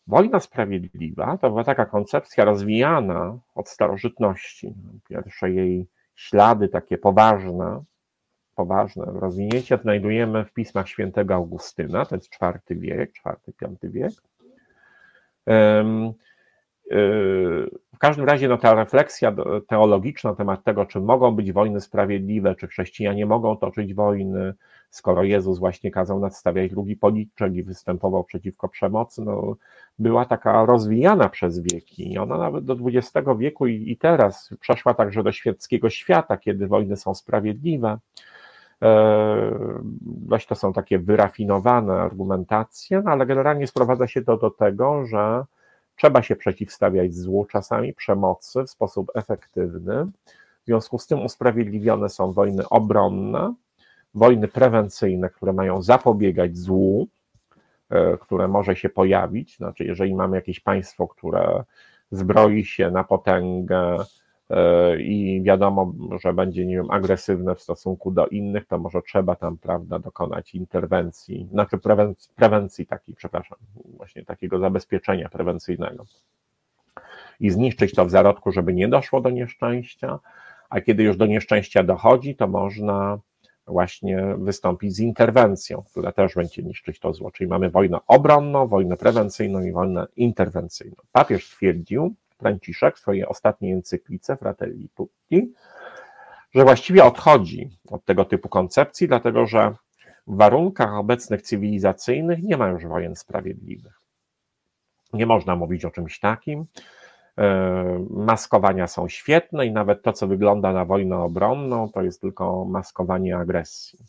Wojna 0.08 0.40
sprawiedliwa 0.40 1.38
to 1.38 1.50
była 1.50 1.64
taka 1.64 1.86
koncepcja 1.86 2.46
rozwijana 2.46 3.38
od 3.56 3.70
starożytności. 3.70 4.74
Pierwsze 5.10 5.52
jej 5.52 5.88
ślady 6.16 6.70
takie 6.70 6.98
poważne, 6.98 7.84
poważne 8.56 9.06
rozwinięcie 9.06 9.78
znajdujemy 9.78 10.46
w 10.46 10.54
pismach 10.54 10.88
świętego 10.90 11.34
Augustyna, 11.36 12.06
to 12.06 12.16
jest 12.16 12.30
IV 12.42 12.60
wiek, 12.70 13.12
IV-V 13.26 13.90
wiek. 13.90 14.12
W 17.94 17.98
każdym 18.00 18.26
razie 18.26 18.48
no, 18.48 18.58
ta 18.58 18.76
refleksja 18.76 19.36
teologiczna 19.68 20.30
na 20.30 20.36
temat 20.36 20.64
tego, 20.64 20.86
czy 20.86 21.00
mogą 21.00 21.32
być 21.36 21.52
wojny 21.52 21.82
sprawiedliwe, 21.82 22.56
czy 22.56 22.68
chrześcijanie 22.68 23.26
mogą 23.26 23.58
toczyć 23.58 23.94
wojny, 23.94 24.54
skoro 24.92 25.24
Jezus 25.24 25.60
właśnie 25.60 25.92
kazał 25.92 26.20
nadstawiać 26.20 26.72
drugi 26.72 26.96
policzek 26.96 27.56
i 27.56 27.64
występował 27.64 28.24
przeciwko 28.24 28.70
przemocy, 28.70 29.22
no, 29.22 29.56
była 30.00 30.26
taka 30.26 30.66
rozwijana 30.66 31.30
przez 31.30 31.60
wieki. 31.60 32.14
I 32.14 32.18
ona 32.18 32.38
nawet 32.38 32.66
do 32.66 32.78
XX 32.86 33.28
wieku 33.38 33.68
i, 33.68 33.92
i 33.92 33.98
teraz 33.98 34.50
przeszła 34.60 34.94
także 34.94 35.24
do 35.24 35.32
świeckiego 35.32 35.90
świata, 35.90 36.38
kiedy 36.38 36.68
wojny 36.68 36.98
są 36.98 37.16
sprawiedliwe. 37.16 37.98
Dość 40.02 40.48
to 40.48 40.56
są 40.56 40.74
takie 40.74 41.00
wyrafinowane 41.00 41.94
argumentacje, 41.94 43.02
no 43.06 43.12
ale 43.12 43.26
generalnie 43.26 43.68
sprowadza 43.68 44.08
się 44.08 44.22
to 44.22 44.38
do 44.38 44.50
tego, 44.50 45.06
że 45.06 45.46
trzeba 45.96 46.22
się 46.22 46.36
przeciwstawiać 46.36 47.14
złu 47.14 47.46
czasami, 47.46 47.94
przemocy 47.94 48.64
w 48.64 48.70
sposób 48.70 49.12
efektywny. 49.16 50.06
W 50.62 50.66
związku 50.66 50.98
z 50.98 51.08
tym 51.08 51.26
usprawiedliwione 51.26 52.10
są 52.10 52.34
wojny 52.34 52.70
obronne, 52.70 53.54
wojny 54.14 54.48
prewencyjne, 54.48 55.30
które 55.30 55.54
mają 55.54 55.82
zapobiegać 55.82 56.58
złu, 56.58 57.08
e, 57.90 58.18
które 58.18 58.48
może 58.48 58.76
się 58.76 58.90
pojawić. 58.90 59.58
Znaczy, 59.58 59.84
jeżeli 59.84 60.16
mamy 60.16 60.36
jakieś 60.38 60.60
państwo, 60.60 61.08
które 61.08 61.64
zbroi 62.12 62.66
się 62.66 62.92
na 62.92 63.04
potęgę, 63.04 63.98
E, 64.52 65.02
i 65.02 65.42
wiadomo, 65.44 65.94
że 66.24 66.34
będzie, 66.34 66.66
nie 66.66 66.76
wiem, 66.76 66.92
agresywne 66.92 67.56
w 67.56 67.62
stosunku 67.62 68.12
do 68.12 68.28
innych, 68.28 68.68
to 68.68 68.78
może 68.78 69.02
trzeba 69.02 69.36
tam, 69.36 69.58
prawda, 69.58 70.00
dokonać 70.00 70.56
interwencji, 70.56 71.48
znaczy 71.52 71.78
prewencji, 71.78 72.32
prewencji 72.36 72.86
takiej, 72.86 73.16
przepraszam, 73.16 73.58
właśnie 73.98 74.26
takiego 74.26 74.60
zabezpieczenia 74.60 75.30
prewencyjnego 75.30 76.06
i 77.40 77.50
zniszczyć 77.50 77.94
to 77.94 78.06
w 78.06 78.10
zarodku, 78.10 78.52
żeby 78.52 78.74
nie 78.74 78.88
doszło 78.88 79.22
do 79.22 79.30
nieszczęścia, 79.30 80.20
a 80.70 80.82
kiedy 80.82 81.04
już 81.04 81.18
do 81.18 81.26
nieszczęścia 81.26 81.84
dochodzi, 81.84 82.36
to 82.36 82.48
można 82.48 83.20
właśnie 83.72 84.36
wystąpić 84.38 84.96
z 84.96 85.00
interwencją, 85.00 85.84
która 85.92 86.12
też 86.12 86.36
będzie 86.36 86.64
niszczyć 86.64 87.00
to 87.00 87.14
zło. 87.14 87.32
Czyli 87.32 87.50
mamy 87.50 87.70
wojnę 87.70 87.98
obronną, 88.08 88.68
wojnę 88.68 88.98
prewencyjną 88.98 89.64
i 89.64 89.72
wojnę 89.72 90.08
interwencyjną. 90.16 90.96
Papież 91.12 91.50
twierdził, 91.50 92.14
Franciszek 92.38 92.98
w 92.98 93.00
swojej 93.00 93.26
ostatniej 93.26 93.74
encyklice 93.74 94.38
Fratelli 94.38 94.90
Tutti, 94.96 95.54
że 96.56 96.64
właściwie 96.64 97.04
odchodzi 97.04 97.70
od 97.90 98.06
tego 98.06 98.26
typu 98.26 98.50
koncepcji, 98.50 99.08
dlatego 99.08 99.46
że 99.46 99.74
w 100.28 100.36
warunkach 100.36 100.94
obecnych 100.94 101.42
cywilizacyjnych 101.42 102.44
nie 102.44 102.58
ma 102.58 102.68
już 102.68 102.86
wojen 102.86 103.16
sprawiedliwych. 103.16 104.00
Nie 105.14 105.26
można 105.26 105.56
mówić 105.56 105.86
o 105.86 105.92
czymś 105.92 106.20
takim. 106.20 106.66
E, 107.38 108.06
maskowania 108.10 108.88
są 108.88 109.08
świetne 109.08 109.66
i 109.66 109.72
nawet 109.72 110.02
to, 110.02 110.14
co 110.14 110.28
wygląda 110.28 110.74
na 110.74 110.86
wojnę 110.86 111.18
obronną, 111.18 111.90
to 111.90 112.02
jest 112.02 112.22
tylko 112.22 112.66
maskowanie 112.66 113.38
agresji. 113.38 114.00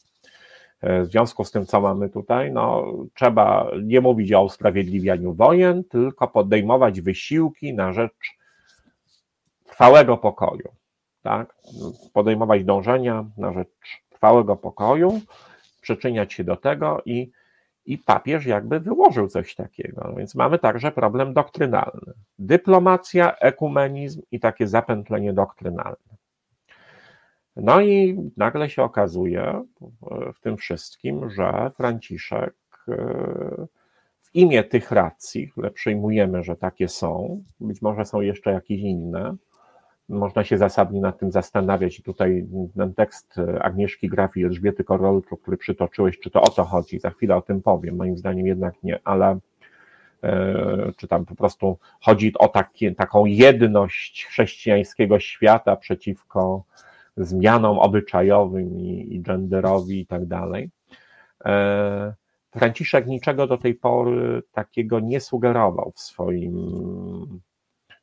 E, 0.81 1.03
w 1.03 1.07
związku 1.07 1.45
z 1.45 1.51
tym, 1.51 1.67
co 1.67 1.81
mamy 1.81 2.09
tutaj, 2.09 2.53
no, 2.53 2.93
trzeba 3.15 3.71
nie 3.83 4.01
mówić 4.01 4.33
o 4.33 4.45
usprawiedliwianiu 4.45 5.35
wojen, 5.35 5.85
tylko 5.85 6.29
podejmować 6.29 7.01
wysiłki 7.01 7.75
na 7.75 7.93
rzecz 7.93 8.39
trwałego 9.65 10.17
pokoju. 10.17 10.69
Tak? 11.23 11.55
Podejmować 12.13 12.65
dążenia 12.65 13.25
na 13.37 13.53
rzecz 13.53 14.03
trwałego 14.11 14.57
pokoju, 14.57 15.21
przyczyniać 15.81 16.33
się 16.33 16.45
do 16.45 16.57
tego 16.57 17.03
i, 17.05 17.31
i 17.87 17.99
papież 17.99 18.47
jakby 18.47 18.81
wyłożył 18.81 19.29
coś 19.29 19.55
takiego. 19.55 20.03
No 20.09 20.15
więc 20.17 20.35
mamy 20.35 20.59
także 20.59 20.93
problem 20.93 21.35
doktrynalny. 21.35 22.13
Dyplomacja, 22.39 23.37
ekumenizm 23.37 24.23
i 24.31 24.41
takie 24.41 24.67
zapętlenie 24.67 25.33
doktrynalne. 25.33 26.13
No 27.57 27.81
i 27.81 28.19
nagle 28.37 28.71
się 28.71 28.83
okazuje 28.83 29.63
w 30.35 30.41
tym 30.41 30.57
wszystkim, 30.57 31.31
że 31.31 31.71
Franciszek 31.77 32.55
e, 32.89 32.95
w 34.21 34.35
imię 34.35 34.65
tych 34.65 34.91
racji, 34.91 35.49
które 35.49 35.71
przyjmujemy, 35.71 36.43
że 36.43 36.57
takie 36.57 36.89
są, 36.89 37.45
być 37.61 37.83
może 37.83 38.05
są 38.05 38.21
jeszcze 38.21 38.53
jakieś 38.53 38.81
inne, 38.81 39.37
można 40.09 40.45
się 40.45 40.59
zasadnie 40.59 41.01
nad 41.01 41.19
tym 41.19 41.33
zastanawiać. 41.33 41.99
I 41.99 42.03
tutaj 42.03 42.47
ten 42.77 42.95
tekst 42.95 43.35
Agnieszki 43.61 44.09
Graf 44.09 44.37
i 44.37 44.45
Elżbiety 44.45 44.85
Korolczu, 44.85 45.37
który 45.37 45.57
przytoczyłeś, 45.57 46.19
czy 46.21 46.31
to 46.31 46.43
o 46.43 46.49
to 46.49 46.65
chodzi, 46.65 46.99
za 46.99 47.11
chwilę 47.11 47.37
o 47.37 47.43
tym 47.43 47.63
powiem, 47.63 47.97
moim 47.97 48.19
zdaniem 48.19 48.47
jednak 48.47 48.75
nie, 48.83 49.01
ale 49.05 49.39
e, 50.23 50.93
czy 50.97 51.09
tam 51.09 51.25
po 51.25 51.35
prostu 51.35 51.79
chodzi 52.01 52.33
o 52.39 52.53
taką 52.97 53.27
jedność 53.27 54.27
chrześcijańskiego 54.27 55.19
świata 55.21 55.77
przeciwko 55.77 56.65
zmianom 57.17 57.79
obyczajowym 57.79 58.81
i, 58.81 59.15
i 59.15 59.21
genderowi 59.21 60.01
i 60.01 60.07
tak 60.07 60.27
dalej. 60.27 60.71
E, 61.45 62.15
Franciszek 62.51 63.07
niczego 63.07 63.47
do 63.47 63.59
tej 63.59 63.75
pory 63.75 64.43
takiego 64.53 65.01
nie 65.01 65.21
sugerował 65.21 65.93
w, 65.97 66.01
swoim, 66.01 66.57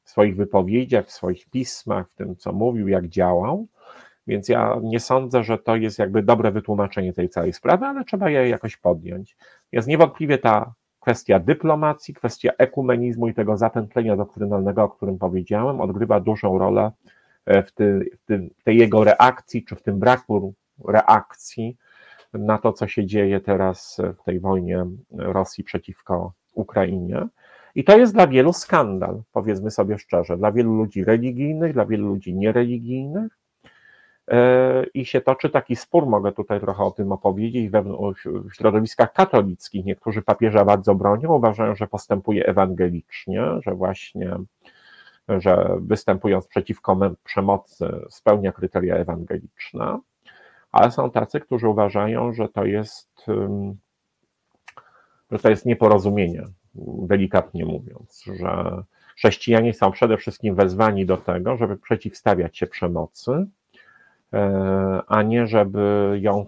w 0.10 0.12
swoich 0.12 0.36
wypowiedziach, 0.36 1.05
w 1.05 1.12
swoich 1.12 1.49
pismach, 1.49 2.10
w 2.10 2.16
tym, 2.16 2.36
co 2.36 2.53
mówił, 2.53 2.88
jak 2.88 3.07
działał. 3.07 3.68
Więc 4.28 4.49
ja 4.49 4.78
nie 4.84 4.99
sądzę, 4.99 5.43
że 5.43 5.57
to 5.57 5.76
jest 5.76 5.99
jakby 5.99 6.24
dobre 6.24 6.51
wytłumaczenie 6.51 7.14
tej 7.14 7.30
całej 7.30 7.53
sprawy, 7.53 7.86
ale 7.86 8.03
trzeba 8.03 8.30
je 8.30 8.49
jakoś 8.49 8.78
podjąć. 8.78 9.38
Jest 9.72 9.88
niewątpliwie 9.88 10.38
ta 10.38 10.74
kwestia 10.99 11.39
dyplomacji, 11.39 12.14
kwestia 12.14 12.51
ekumenizmu 12.57 13.28
i 13.28 13.34
tego 13.34 13.57
zapętlenia 13.57 14.16
doktrynalnego, 14.16 14.84
o 14.84 14.89
którym 14.89 15.18
powiedziałem, 15.18 15.82
odgrywa 15.82 16.20
dużą 16.20 16.57
rolę 16.57 16.91
E, 17.49 17.64
w, 17.64 17.72
ty, 17.72 18.10
w, 18.20 18.26
ty, 18.26 18.49
w 18.57 18.64
tej 18.64 18.78
jego 18.78 19.03
reakcji, 19.03 19.66
czy 19.66 19.76
w 19.76 19.82
tym 19.82 19.99
braku 19.99 20.53
reakcji 20.88 21.78
na 22.34 22.57
to, 22.57 22.74
co 22.74 22.88
się 22.88 23.05
dzieje 23.05 23.39
teraz 23.39 24.01
w 24.20 24.24
tej 24.24 24.39
wojnie 24.39 24.86
Rosji 25.12 25.64
przeciwko 25.64 26.34
Ukrainie. 26.53 27.28
I 27.80 27.84
to 27.84 27.98
jest 27.98 28.14
dla 28.14 28.28
wielu 28.28 28.54
skandal, 28.54 29.22
powiedzmy 29.32 29.72
sobie 29.72 29.98
szczerze, 29.98 30.38
dla 30.38 30.52
wielu 30.52 30.74
ludzi 30.76 31.04
religijnych, 31.04 31.74
dla 31.74 31.86
wielu 31.86 32.08
ludzi 32.08 32.34
niereligijnych. 32.34 33.38
E, 34.32 34.86
I 34.94 35.06
się 35.06 35.22
toczy 35.22 35.50
taki 35.50 35.76
spór, 35.76 36.06
mogę 36.06 36.32
tutaj 36.32 36.60
trochę 36.60 36.84
o 36.84 36.92
tym 36.92 37.12
opowiedzieć, 37.12 37.70
w 37.70 38.54
środowiskach 38.54 39.14
katolickich. 39.14 39.86
Niektórzy 39.86 40.22
papieża 40.22 40.66
bardzo 40.66 40.96
bronią, 40.96 41.34
uważają, 41.34 41.76
że 41.76 41.88
postępuje 41.88 42.46
ewangelicznie, 42.46 43.42
że 43.62 43.76
właśnie 43.76 44.38
że 45.28 45.78
występując 45.82 46.48
przeciwko 46.48 46.98
przemocy 47.24 47.86
spełnia 48.10 48.52
kryteria 48.52 48.96
ewangeliczne, 48.96 50.00
ale 50.72 50.92
są 50.92 51.12
tacy, 51.12 51.40
którzy 51.40 51.68
uważają, 51.68 52.34
że 52.34 52.50
to 52.50 52.66
jest, 52.66 53.26
że 55.32 55.40
to 55.40 55.50
jest 55.50 55.66
nieporozumienie, 55.66 56.44
delikatnie 56.76 57.65
mówiąc, 57.65 58.24
że 58.39 58.84
chrześcijanie 59.17 59.74
są 59.74 59.91
przede 59.91 60.17
wszystkim 60.17 60.55
wezwani 60.55 61.05
do 61.05 61.17
tego, 61.17 61.57
żeby 61.57 61.78
przeciwstawiać 61.78 62.57
się 62.57 62.67
przemocy, 62.67 63.47
e, 64.34 65.01
a 65.07 65.24
nie 65.24 65.47
żeby 65.47 66.17
ją 66.22 66.45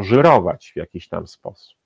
żyrować 0.00 0.72
w 0.72 0.76
jakiś 0.76 1.08
tam 1.08 1.26
sposób. 1.26 1.78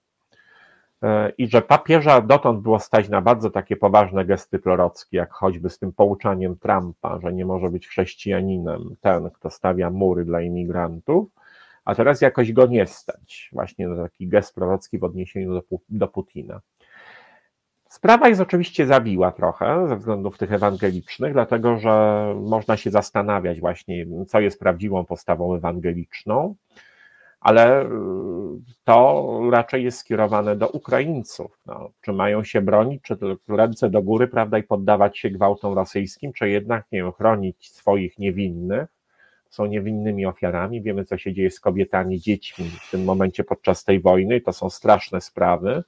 E, 1.02 1.32
i 1.38 1.48
że 1.48 1.62
papieża 1.62 2.20
dotąd 2.20 2.60
było 2.60 2.78
stać 2.78 3.08
na 3.08 3.20
bardzo 3.20 3.50
takie 3.50 3.76
poważne 3.76 4.24
gesty 4.24 4.58
prorockie, 4.58 5.16
jak 5.16 5.32
choćby 5.32 5.70
z 5.70 5.78
tym 5.78 5.92
pouczaniem 5.92 6.56
Trumpa, 6.56 7.18
że 7.22 7.32
nie 7.32 7.44
może 7.44 7.68
być 7.68 7.88
chrześcijaninem 7.88 8.96
ten, 9.00 9.30
kto 9.30 9.50
stawia 9.50 9.90
mury 9.90 10.24
dla 10.24 10.40
imigrantów, 10.40 11.28
a 11.84 11.94
teraz 11.94 12.20
jakoś 12.20 12.52
go 12.52 12.66
nie 12.66 12.86
stać, 12.86 13.50
właśnie 13.52 13.88
na 13.88 14.02
taki 14.02 14.28
gest 14.28 14.54
prorocki 14.54 14.98
w 14.98 15.04
odniesieniu 15.04 15.54
do, 15.54 15.62
do 15.88 16.08
Putina. 16.08 16.60
Sprawa 17.92 18.28
jest 18.28 18.40
oczywiście 18.40 18.86
zawiła 18.86 19.32
trochę 19.32 19.88
ze 19.88 19.96
względów 19.96 20.38
tych 20.38 20.52
ewangelicznych, 20.52 21.32
dlatego 21.32 21.78
że 21.78 22.24
można 22.40 22.76
się 22.76 22.90
zastanawiać 22.90 23.60
właśnie, 23.60 24.06
co 24.28 24.40
jest 24.40 24.58
prawdziwą 24.58 25.04
postawą 25.04 25.54
ewangeliczną 25.54 26.54
ale 27.42 27.84
y, 27.84 27.88
to 28.84 29.40
raczej 29.50 29.84
jest 29.84 29.98
skierowane 29.98 30.56
do 30.56 30.68
Ukraińców. 30.68 31.58
No, 31.66 31.90
czy 32.00 32.12
mają 32.12 32.44
się 32.44 32.60
bronić, 32.60 33.02
czy 33.02 33.16
ręce 33.48 33.90
do 33.90 34.02
góry, 34.02 34.28
prawda, 34.28 34.58
i 34.58 34.62
poddawać 34.62 35.18
się 35.18 35.30
gwałtom 35.30 35.74
rosyjskim, 35.74 36.32
czy 36.32 36.48
jednak 36.48 36.86
nie 36.92 37.12
chronić 37.18 37.70
swoich 37.70 38.18
niewinnych, 38.18 38.88
są 39.50 39.66
niewinnymi 39.66 40.26
ofiarami. 40.26 40.82
Wiemy, 40.82 41.04
co 41.04 41.18
się 41.18 41.32
dzieje 41.32 41.50
z 41.50 41.60
kobietami, 41.60 42.20
dziećmi 42.20 42.70
w 42.70 42.90
tym 42.90 43.04
momencie 43.04 43.44
podczas 43.44 43.84
tej 43.84 44.00
wojny, 44.00 44.40
to 44.40 44.52
są 44.52 44.70
straszne 44.70 45.20
sprawy. 45.20 45.82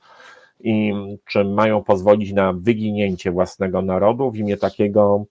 I 0.61 0.92
czy 1.26 1.44
mają 1.44 1.84
pozwolić 1.84 2.32
na 2.32 2.52
wyginięcie 2.52 3.30
własnego 3.30 3.82
narodu 3.82 4.30
w 4.30 4.36
imię 4.36 4.57
takiego 4.57 5.26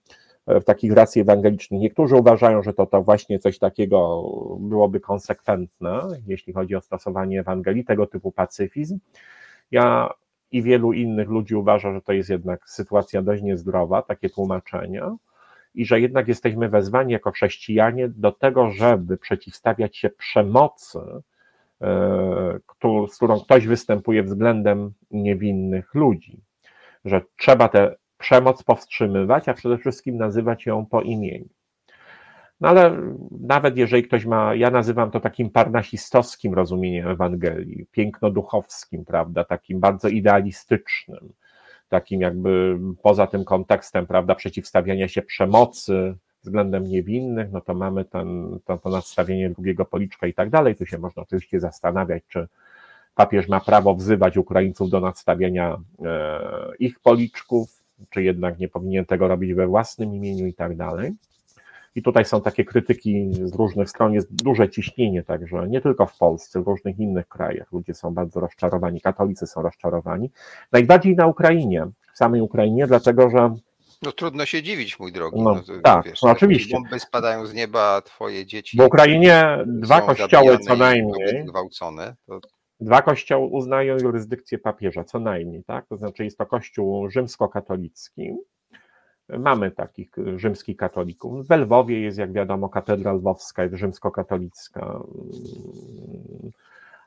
w 0.46 0.64
takich 0.64 0.92
racji 0.92 1.20
ewangelicznych. 1.22 1.80
Niektórzy 1.80 2.16
uważają, 2.16 2.62
że 2.62 2.72
to, 2.72 2.86
to 2.86 3.02
właśnie 3.02 3.38
coś 3.38 3.58
takiego 3.58 4.22
byłoby 4.60 5.00
konsekwentne, 5.00 6.00
jeśli 6.26 6.52
chodzi 6.52 6.76
o 6.76 6.80
stosowanie 6.80 7.40
Ewangelii, 7.40 7.84
tego 7.84 8.06
typu 8.06 8.32
pacyfizm. 8.32 8.98
Ja 9.70 10.10
i 10.52 10.62
wielu 10.62 10.92
innych 10.92 11.28
ludzi 11.28 11.54
uważa, 11.54 11.92
że 11.92 12.00
to 12.00 12.12
jest 12.12 12.30
jednak 12.30 12.70
sytuacja 12.70 13.22
dość 13.22 13.42
niezdrowa, 13.42 14.02
takie 14.02 14.30
tłumaczenia, 14.30 15.16
i 15.74 15.86
że 15.86 16.00
jednak 16.00 16.28
jesteśmy 16.28 16.68
wezwani 16.68 17.12
jako 17.12 17.30
chrześcijanie 17.30 18.08
do 18.08 18.32
tego, 18.32 18.70
żeby 18.70 19.16
przeciwstawiać 19.16 19.96
się 19.96 20.10
przemocy, 20.10 20.98
e, 20.98 21.20
z 23.08 23.16
którą 23.16 23.40
ktoś 23.40 23.66
występuje 23.66 24.22
względem 24.22 24.92
niewinnych 25.10 25.94
ludzi. 25.94 26.40
Że 27.04 27.22
trzeba 27.36 27.68
te 27.68 27.96
przemoc 28.18 28.62
powstrzymywać, 28.62 29.48
a 29.48 29.54
przede 29.54 29.78
wszystkim 29.78 30.16
nazywać 30.16 30.66
ją 30.66 30.86
po 30.86 31.00
imieniu. 31.00 31.48
No 32.60 32.68
ale 32.68 32.96
nawet 33.40 33.76
jeżeli 33.76 34.02
ktoś 34.02 34.24
ma, 34.24 34.54
ja 34.54 34.70
nazywam 34.70 35.10
to 35.10 35.20
takim 35.20 35.50
parnasistowskim 35.50 36.54
rozumieniem 36.54 37.08
Ewangelii, 37.08 37.86
pięknoduchowskim, 37.90 39.04
prawda, 39.04 39.44
takim 39.44 39.80
bardzo 39.80 40.08
idealistycznym, 40.08 41.32
takim 41.88 42.20
jakby 42.20 42.78
poza 43.02 43.26
tym 43.26 43.44
kontekstem, 43.44 44.06
prawda, 44.06 44.34
przeciwstawiania 44.34 45.08
się 45.08 45.22
przemocy 45.22 46.14
względem 46.44 46.84
niewinnych, 46.84 47.52
no 47.52 47.60
to 47.60 47.74
mamy 47.74 48.04
ten, 48.04 48.58
to, 48.64 48.78
to 48.78 48.88
nadstawienie 48.88 49.50
drugiego 49.50 49.84
policzka 49.84 50.26
i 50.26 50.34
tak 50.34 50.50
dalej. 50.50 50.76
Tu 50.76 50.86
się 50.86 50.98
można 50.98 51.22
oczywiście 51.22 51.60
zastanawiać, 51.60 52.22
czy 52.28 52.48
papież 53.14 53.48
ma 53.48 53.60
prawo 53.60 53.94
wzywać 53.94 54.36
Ukraińców 54.36 54.90
do 54.90 55.00
nadstawienia 55.00 55.76
e, 56.04 56.40
ich 56.78 57.00
policzków, 57.00 57.82
czy 58.10 58.22
jednak 58.22 58.58
nie 58.58 58.68
powinien 58.68 59.04
tego 59.04 59.28
robić 59.28 59.54
we 59.54 59.66
własnym 59.66 60.14
imieniu 60.14 60.46
i 60.46 60.54
tak 60.54 60.76
dalej. 60.76 61.12
I 61.94 62.02
tutaj 62.02 62.24
są 62.24 62.40
takie 62.40 62.64
krytyki 62.64 63.30
z 63.32 63.54
różnych 63.54 63.90
stron, 63.90 64.12
jest 64.12 64.44
duże 64.44 64.68
ciśnienie 64.68 65.22
także, 65.22 65.68
nie 65.68 65.80
tylko 65.80 66.06
w 66.06 66.18
Polsce, 66.18 66.62
w 66.62 66.66
różnych 66.66 66.98
innych 66.98 67.28
krajach. 67.28 67.72
Ludzie 67.72 67.94
są 67.94 68.14
bardzo 68.14 68.40
rozczarowani, 68.40 69.00
katolicy 69.00 69.46
są 69.46 69.62
rozczarowani. 69.62 70.30
Najbardziej 70.72 71.16
na 71.16 71.26
Ukrainie, 71.26 71.86
w 72.14 72.18
samej 72.18 72.40
Ukrainie, 72.40 72.86
dlatego 72.86 73.30
że 73.30 73.54
no 74.04 74.12
trudno 74.12 74.46
się 74.46 74.62
dziwić, 74.62 74.98
mój 74.98 75.12
drogi. 75.12 75.42
No, 75.42 75.54
no, 75.54 75.62
tak, 75.82 76.04
wiesz, 76.04 76.22
no, 76.22 76.30
oczywiście. 76.30 76.76
Bomby 76.76 77.00
spadają 77.00 77.46
z 77.46 77.54
nieba, 77.54 78.00
twoje 78.00 78.46
dzieci. 78.46 78.76
W 78.76 78.80
Ukrainie 78.80 79.58
dwa 79.66 80.00
kościoły 80.00 80.58
co 80.58 80.76
najmniej. 80.76 81.44
Gwałcone, 81.44 82.16
to 82.26 82.40
Dwa 82.80 83.02
kościoły 83.02 83.46
uznają 83.46 83.96
jurysdykcję 83.96 84.58
papieża, 84.58 85.04
co 85.04 85.20
najmniej, 85.20 85.64
tak? 85.64 85.86
To 85.86 85.96
znaczy 85.96 86.24
jest 86.24 86.38
to 86.38 86.46
kościół 86.46 87.10
rzymskokatolicki. 87.10 88.36
Mamy 89.28 89.70
takich 89.70 90.10
rzymskich 90.36 90.76
katolików. 90.76 91.48
W 91.48 91.50
Lwowie 91.50 92.00
jest, 92.00 92.18
jak 92.18 92.32
wiadomo, 92.32 92.68
katedra 92.68 93.12
lwowska, 93.12 93.62
jest 93.62 93.74
rzymskokatolicka. 93.74 95.00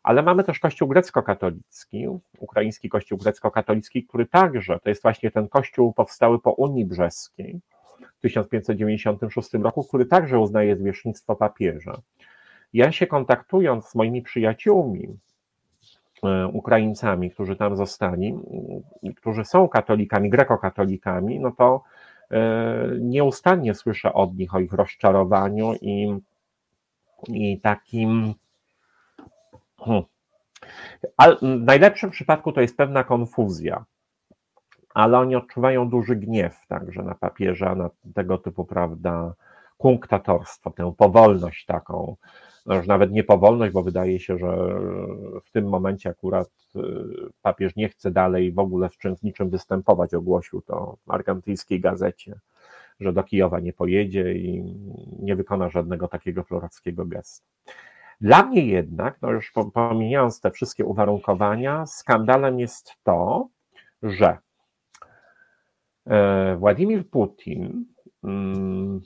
Ale 0.08 0.24
mamy 0.24 0.44
też 0.44 0.60
kościół 0.60 0.88
grecko-katolicki, 0.88 2.08
ukraiński 2.40 2.90
kościół 2.90 3.18
grecko-katolicki, 3.18 4.04
który 4.04 4.26
także, 4.26 4.80
to 4.80 4.90
jest 4.90 5.02
właśnie 5.02 5.32
ten 5.32 5.48
kościół 5.48 5.94
powstały 5.94 6.40
po 6.40 6.52
Unii 6.52 6.86
Brzeskiej 6.86 7.60
w 8.18 8.22
1596 8.22 9.54
roku, 9.54 9.84
który 9.84 10.06
także 10.06 10.40
uznaje 10.40 10.76
zwierzchnictwo 10.76 11.36
papieża. 11.36 12.02
Ja 12.74 12.92
się 12.92 13.08
kontaktując 13.08 13.86
z 13.86 13.96
moimi 13.96 14.22
przyjaciółmi 14.22 15.18
E, 16.24 16.48
Ukraińcami, 16.48 17.32
którzy 17.32 17.56
tam 17.56 17.78
zostali, 17.78 18.36
którzy 19.16 19.46
są 19.46 19.68
katolikami, 19.68 20.30
grekokatolikami, 20.30 21.40
no 21.40 21.52
to 21.52 21.84
e, 22.32 22.38
nieustannie 23.00 23.74
słyszę 23.74 24.14
od 24.14 24.38
nich 24.38 24.56
o 24.56 24.60
ich 24.60 24.74
rozczarowaniu 24.74 25.74
i, 25.82 26.14
i 27.28 27.60
takim. 27.60 28.34
Hmm. 29.88 30.04
Ale 31.18 31.36
w 31.36 31.42
najlepszym 31.42 32.10
przypadku 32.10 32.52
to 32.52 32.62
jest 32.62 32.78
pewna 32.78 33.04
konfuzja, 33.04 33.86
ale 34.94 35.20
oni 35.20 35.36
odczuwają 35.36 35.90
duży 35.90 36.16
gniew 36.16 36.68
także 36.68 37.04
na 37.04 37.16
papieża, 37.16 37.76
na 37.76 37.90
tego 38.16 38.38
typu, 38.38 38.66
prawda, 38.66 39.34
kunktatorstwo, 39.78 40.72
tę 40.72 40.94
powolność 40.98 41.66
taką, 41.66 42.16
no 42.66 42.82
nawet 42.88 43.12
nie 43.12 43.24
powolność, 43.24 43.74
bo 43.74 43.84
wydaje 43.84 44.20
się, 44.20 44.38
że 44.38 44.58
w 45.46 45.52
tym 45.52 45.70
momencie 45.70 46.10
akurat 46.10 46.50
y, 46.76 46.82
papież 47.42 47.76
nie 47.76 47.90
chce 47.90 48.12
dalej 48.12 48.52
w 48.52 48.60
ogóle 48.60 48.90
w 48.90 48.98
czymś 48.98 49.22
niczym 49.22 49.50
występować, 49.50 50.14
ogłosił 50.14 50.62
to 50.62 50.98
w 51.08 51.12
argentyńskiej 51.12 51.82
gazecie, 51.82 52.40
że 53.00 53.14
do 53.14 53.24
Kijowa 53.24 53.60
nie 53.60 53.74
pojedzie 53.74 54.34
i 54.34 54.76
nie 55.20 55.36
wykona 55.36 55.70
żadnego 55.70 56.08
takiego 56.08 56.44
florackiego 56.44 57.06
gestu. 57.06 57.48
Dla 58.22 58.44
mnie 58.44 58.66
jednak, 58.66 59.22
no 59.22 59.32
już 59.32 59.52
pomijając 59.74 60.42
te 60.42 60.52
wszystkie 60.52 60.86
uwarunkowania, 60.86 61.86
skandalem 61.86 62.60
jest 62.60 62.94
to, 63.04 63.50
że 64.04 64.38
e, 66.06 66.56
Władimir 66.56 67.10
Putin 67.10 67.86
mm, 68.24 69.02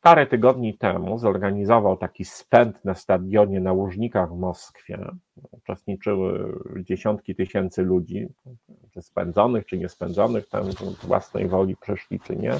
parę 0.00 0.26
tygodni 0.26 0.78
temu 0.78 1.18
zorganizował 1.18 1.96
taki 1.96 2.24
spęd 2.24 2.84
na 2.84 2.94
stadionie 2.94 3.60
na 3.60 3.72
Łużnikach 3.72 4.30
w 4.30 4.38
Moskwie. 4.38 5.10
Uczestniczyły 5.50 6.58
dziesiątki 6.84 7.34
tysięcy 7.34 7.82
ludzi, 7.82 8.28
czy 8.90 9.02
spędzonych, 9.02 9.66
czy 9.66 9.78
niespędzonych, 9.78 10.48
tam 10.48 10.64
własnej 11.02 11.48
woli 11.48 11.76
przyszli, 11.76 12.20
czy 12.20 12.36
nie. 12.36 12.52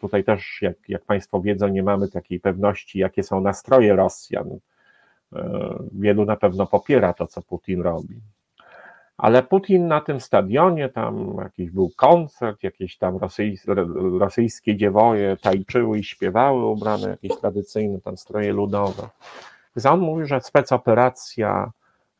Tutaj 0.00 0.24
też, 0.24 0.58
jak, 0.62 0.76
jak 0.88 1.04
Państwo 1.04 1.40
wiedzą, 1.40 1.68
nie 1.68 1.82
mamy 1.82 2.08
takiej 2.08 2.40
pewności, 2.40 2.98
jakie 2.98 3.22
są 3.22 3.40
nastroje 3.40 3.96
Rosjan. 3.96 4.58
Wielu 5.92 6.24
na 6.24 6.36
pewno 6.36 6.66
popiera 6.66 7.12
to, 7.12 7.26
co 7.26 7.42
Putin 7.42 7.80
robi. 7.80 8.20
Ale 9.16 9.42
Putin 9.42 9.88
na 9.88 10.00
tym 10.00 10.20
stadionie, 10.20 10.88
tam 10.88 11.36
jakiś 11.38 11.70
był 11.70 11.90
koncert, 11.96 12.62
jakieś 12.62 12.96
tam 12.96 13.16
rosyjskie, 13.16 13.74
rosyjskie 14.18 14.76
dziewoje 14.76 15.36
tańczyły 15.36 15.98
i 15.98 16.04
śpiewały, 16.04 16.66
ubrane 16.66 17.08
jakieś 17.08 17.40
tradycyjne 17.40 18.00
tam 18.00 18.16
stroje 18.16 18.52
ludowe. 18.52 19.08
Więc 19.76 19.86
on 19.86 20.00
mówi, 20.00 20.26
że 20.26 20.40
specoperacja 20.40 21.70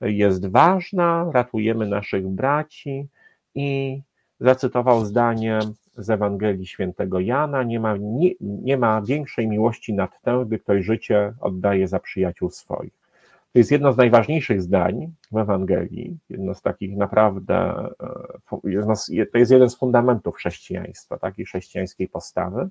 jest 0.01 0.47
ważna, 0.47 1.31
ratujemy 1.33 1.87
naszych 1.87 2.29
braci 2.29 3.09
i 3.55 4.01
zacytował 4.41 5.05
zdanie 5.05 5.59
z 5.99 6.11
Ewangelii 6.11 6.67
Świętego 6.67 7.21
Jana, 7.21 7.63
nie 7.63 7.81
ma, 7.81 7.97
nie, 7.97 8.31
nie 8.41 8.77
ma 8.77 9.03
większej 9.03 9.49
miłości 9.49 9.95
nad 9.95 10.23
tę, 10.23 10.45
gdy 10.47 10.59
ktoś 10.59 10.85
życie 10.85 11.33
oddaje 11.41 11.89
za 11.89 11.99
przyjaciół 11.99 12.51
swoich. 12.51 12.99
To 13.53 13.59
jest 13.59 13.71
jedno 13.71 13.93
z 13.93 13.97
najważniejszych 13.97 14.63
zdań 14.63 15.13
w 15.33 15.37
Ewangelii, 15.37 16.19
jedno 16.31 16.55
z 16.55 16.63
takich 16.63 16.97
naprawdę, 16.97 17.89
e, 19.21 19.27
to 19.33 19.39
jest 19.39 19.51
jeden 19.51 19.71
z 19.71 19.77
fundamentów 19.77 20.37
chrześcijaństwa, 20.37 21.19
takiej 21.19 21.45
chrześcijańskiej 21.45 22.09
postawy. 22.09 22.69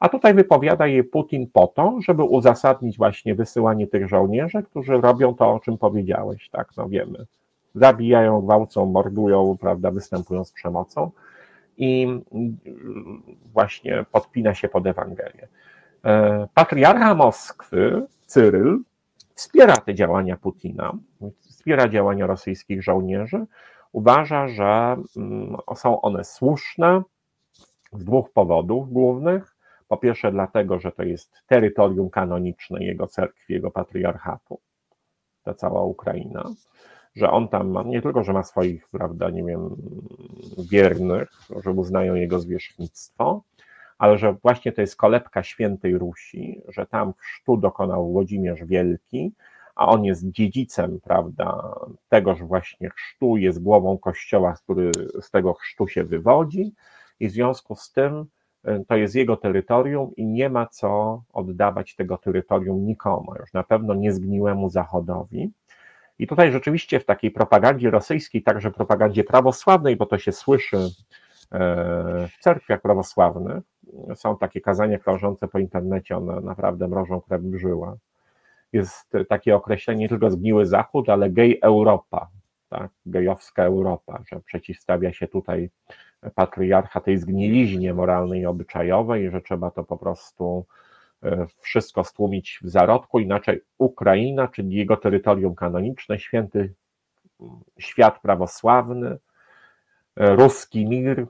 A 0.00 0.08
tutaj 0.08 0.34
wypowiada 0.34 0.86
je 0.86 1.04
Putin 1.04 1.46
po 1.52 1.66
to, 1.66 1.98
żeby 2.00 2.22
uzasadnić 2.22 2.98
właśnie 2.98 3.34
wysyłanie 3.34 3.86
tych 3.86 4.08
żołnierzy, 4.08 4.62
którzy 4.62 5.00
robią 5.00 5.34
to, 5.34 5.52
o 5.52 5.60
czym 5.60 5.78
powiedziałeś, 5.78 6.48
tak, 6.50 6.68
no 6.76 6.88
wiemy. 6.88 7.26
Zabijają, 7.74 8.40
gwałcą, 8.40 8.86
mordują, 8.86 9.56
prawda, 9.60 9.90
występują 9.90 10.44
z 10.44 10.52
przemocą 10.52 11.10
i 11.78 12.20
właśnie 13.52 14.04
podpina 14.12 14.54
się 14.54 14.68
pod 14.68 14.86
Ewangelię. 14.86 15.48
E, 16.04 16.48
patriarcha 16.54 17.14
Moskwy, 17.14 18.06
Cyryl, 18.26 18.78
wspiera 19.34 19.76
te 19.76 19.94
działania 19.94 20.36
Putina, 20.36 20.92
wspiera 21.40 21.88
działania 21.88 22.26
rosyjskich 22.26 22.82
żołnierzy, 22.82 23.46
uważa, 23.92 24.48
że 24.48 24.96
mm, 25.16 25.56
są 25.76 26.00
one 26.00 26.24
słuszne 26.24 27.02
z 27.92 28.04
dwóch 28.04 28.32
powodów 28.32 28.92
głównych. 28.92 29.56
Po 29.88 29.96
pierwsze, 29.96 30.32
dlatego, 30.32 30.80
że 30.80 30.92
to 30.92 31.02
jest 31.02 31.42
terytorium 31.46 32.10
kanoniczne 32.10 32.84
jego 32.84 33.06
cerkwi, 33.06 33.52
jego 33.52 33.70
patriarchatu, 33.70 34.60
ta 35.42 35.54
cała 35.54 35.82
Ukraina, 35.82 36.44
że 37.18 37.30
on 37.30 37.48
tam 37.48 37.70
ma, 37.70 37.82
nie 37.82 38.02
tylko, 38.02 38.24
że 38.24 38.32
ma 38.32 38.42
swoich, 38.42 38.88
prawda, 38.88 39.30
nie 39.30 39.44
wiem, 39.44 39.76
wiernych, 40.70 41.30
że 41.64 41.70
uznają 41.70 42.14
jego 42.14 42.40
zwierzchnictwo, 42.40 43.42
ale 43.98 44.18
że 44.18 44.32
właśnie 44.32 44.72
to 44.72 44.80
jest 44.80 44.96
kolebka 44.96 45.42
świętej 45.42 45.98
Rusi, 45.98 46.62
że 46.68 46.86
tam 46.86 47.12
chrztu 47.18 47.56
dokonał 47.56 48.12
Włodzimierz 48.12 48.64
Wielki, 48.64 49.32
a 49.74 49.86
on 49.86 50.04
jest 50.04 50.30
dziedzicem, 50.30 51.00
prawda, 51.00 51.74
tegoż 52.08 52.42
właśnie 52.42 52.90
chrztu, 52.90 53.36
jest 53.36 53.62
głową 53.62 53.98
kościoła, 53.98 54.54
który 54.64 54.90
z 55.20 55.30
tego 55.30 55.54
chrztu 55.54 55.88
się 55.88 56.04
wywodzi 56.04 56.72
i 57.20 57.28
w 57.28 57.32
związku 57.32 57.74
z 57.74 57.92
tym 57.92 58.26
y, 58.68 58.84
to 58.88 58.96
jest 58.96 59.14
jego 59.14 59.36
terytorium 59.36 60.16
i 60.16 60.26
nie 60.26 60.48
ma 60.48 60.66
co 60.66 61.22
oddawać 61.32 61.94
tego 61.94 62.16
terytorium 62.16 62.86
nikomu, 62.86 63.34
już 63.40 63.52
na 63.52 63.62
pewno 63.62 63.94
niezgniłemu 63.94 64.70
Zachodowi. 64.70 65.50
I 66.18 66.26
tutaj 66.26 66.52
rzeczywiście 66.52 67.00
w 67.00 67.04
takiej 67.04 67.30
propagandzie 67.30 67.90
rosyjskiej, 67.90 68.42
także 68.42 68.70
propagandzie 68.70 69.24
prawosławnej, 69.24 69.96
bo 69.96 70.06
to 70.06 70.18
się 70.18 70.32
słyszy 70.32 70.76
e, 70.76 70.88
w 72.28 72.38
cerkwiach 72.40 72.80
prawosławnych, 72.80 73.64
są 74.14 74.38
takie 74.38 74.60
kazania 74.60 74.98
krążące 74.98 75.48
po 75.48 75.58
internecie, 75.58 76.16
one 76.16 76.40
naprawdę 76.40 76.88
mrożą 76.88 77.20
krew 77.20 77.42
brzyła. 77.42 77.96
Jest 78.72 79.12
takie 79.28 79.56
określenie 79.56 80.00
nie 80.00 80.08
tylko 80.08 80.30
zgniły 80.30 80.66
Zachód, 80.66 81.08
ale 81.08 81.30
gej 81.30 81.58
Europa, 81.62 82.28
tak, 82.68 82.90
gejowska 83.06 83.64
Europa, 83.64 84.22
że 84.32 84.40
przeciwstawia 84.40 85.12
się 85.12 85.28
tutaj 85.28 85.70
patriarcha 86.34 87.00
tej 87.00 87.18
zgniliźnie 87.18 87.94
moralnej 87.94 88.40
i 88.40 88.46
obyczajowej, 88.46 89.30
że 89.30 89.40
trzeba 89.40 89.70
to 89.70 89.84
po 89.84 89.96
prostu 89.96 90.66
wszystko 91.60 92.04
stłumić 92.04 92.58
w 92.62 92.68
zarodku, 92.68 93.18
inaczej 93.18 93.60
Ukraina, 93.78 94.48
czyli 94.48 94.76
jego 94.76 94.96
terytorium 94.96 95.54
kanoniczne, 95.54 96.18
święty 96.18 96.74
świat 97.78 98.20
prawosławny, 98.20 99.18
e, 100.16 100.36
ruski 100.36 100.86
mir, 100.86 101.26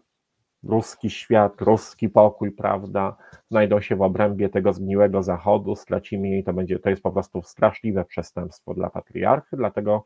ruski 0.62 1.10
świat, 1.10 1.60
ruski 1.60 2.08
pokój, 2.08 2.52
prawda, 2.52 3.16
znajdą 3.50 3.80
się 3.80 3.96
w 3.96 4.02
obrębie 4.02 4.48
tego 4.48 4.72
zgniłego 4.72 5.22
zachodu, 5.22 5.76
stracimy 5.76 6.28
jej, 6.28 6.44
to 6.44 6.52
będzie, 6.52 6.78
to 6.78 6.90
jest 6.90 7.02
po 7.02 7.12
prostu 7.12 7.42
straszliwe 7.42 8.04
przestępstwo 8.04 8.74
dla 8.74 8.90
patriarchy, 8.90 9.56
dlatego 9.56 10.04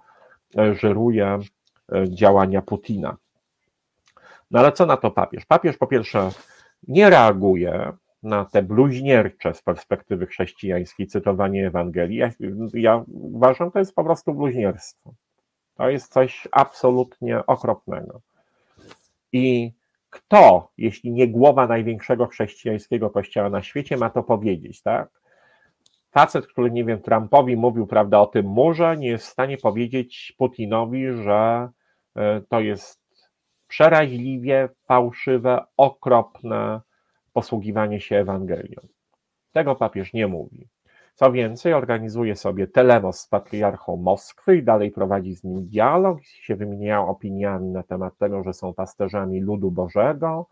e, 0.59 0.75
żyruje 0.75 1.39
działania 2.09 2.63
Putina. 2.63 3.17
No 4.51 4.61
ale 4.61 4.73
co 4.73 4.87
na 4.87 4.97
to 4.97 5.11
papież? 5.11 5.47
Papież 5.47 5.77
po 5.77 5.87
pierwsze 5.87 6.31
nie 6.89 7.11
reaguje, 7.11 7.93
na 8.23 8.45
te 8.45 8.63
bluźniercze 8.63 9.55
z 9.55 9.63
perspektywy 9.63 10.27
chrześcijańskiej 10.27 11.07
cytowanie 11.07 11.67
Ewangelii, 11.67 12.19
ja, 12.19 12.31
ja 12.75 13.05
uważam, 13.09 13.71
to 13.71 13.79
jest 13.79 13.95
po 13.95 14.05
prostu 14.05 14.35
bluźnierstwo. 14.35 15.15
To 15.75 15.89
jest 15.91 16.13
coś 16.13 16.49
absolutnie 16.53 17.47
okropnego. 17.47 18.21
I 19.33 19.73
kto, 20.11 20.71
jeśli 20.79 21.13
nie 21.13 21.29
głowa 21.29 21.67
największego 21.67 22.27
chrześcijańskiego 22.27 23.11
kościoła 23.11 23.51
na 23.51 23.63
świecie, 23.63 23.97
ma 23.97 24.11
to 24.11 24.23
powiedzieć, 24.23 24.83
tak? 24.83 25.23
Facet, 26.11 26.47
który, 26.47 26.71
nie 26.71 26.85
wiem, 26.85 27.01
Trumpowi 27.01 27.57
mówił, 27.57 27.87
prawda, 27.87 28.21
o 28.21 28.27
tym 28.27 28.47
murze, 28.47 28.97
nie 28.97 29.09
jest 29.09 29.27
w 29.27 29.31
stanie 29.31 29.59
powiedzieć 29.59 30.35
Putinowi, 30.39 31.13
że 31.13 31.69
e, 32.17 32.41
to 32.49 32.61
jest 32.61 33.03
przeraźliwie 33.69 34.69
fałszywe, 34.87 35.65
okropne, 35.77 36.81
posługiwanie 37.33 38.01
się 38.01 38.17
Ewangelią. 38.17 38.81
Tego 39.53 39.75
papież 39.75 40.13
nie 40.13 40.27
mówi. 40.27 40.69
Co 41.15 41.33
więcej, 41.33 41.73
organizuje 41.73 42.37
sobie 42.37 42.67
telemos 42.67 43.21
z 43.21 43.29
patriarchą 43.29 43.97
Moskwy 43.97 44.57
i 44.57 44.63
dalej 44.63 44.91
prowadzi 44.91 45.35
z 45.35 45.45
nim 45.45 45.67
dialog, 45.67 46.25
się 46.25 46.57
wymieniają 46.57 47.09
opiniami 47.09 47.69
na 47.69 47.83
temat 47.83 48.19
tego, 48.19 48.43
że 48.45 48.53
są 48.53 48.75
pasterzami 48.75 49.41
ludu 49.41 49.71
Bożego 49.71 50.47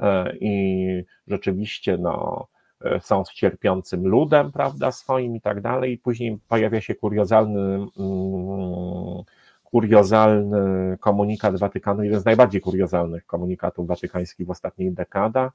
e, 0.00 0.36
i 0.36 1.04
rzeczywiście 1.26 1.98
no, 1.98 2.46
e, 2.84 3.00
są 3.00 3.22
cierpiącym 3.34 4.08
ludem, 4.08 4.52
prawda, 4.52 4.92
swoim 4.92 5.36
i 5.36 5.40
tak 5.40 5.60
dalej. 5.60 5.92
I 5.92 5.98
później 5.98 6.38
pojawia 6.48 6.80
się 6.80 6.94
kuriozalny 6.94 7.60
mm, 7.98 9.24
kuriozalny 9.64 10.96
komunikat 11.00 11.58
Watykanu, 11.58 12.02
jeden 12.02 12.20
z 12.20 12.24
najbardziej 12.24 12.60
kuriozalnych 12.60 13.26
komunikatów 13.26 13.86
watykańskich 13.86 14.46
w 14.46 14.50
ostatnich 14.50 14.94
dekadach, 14.94 15.52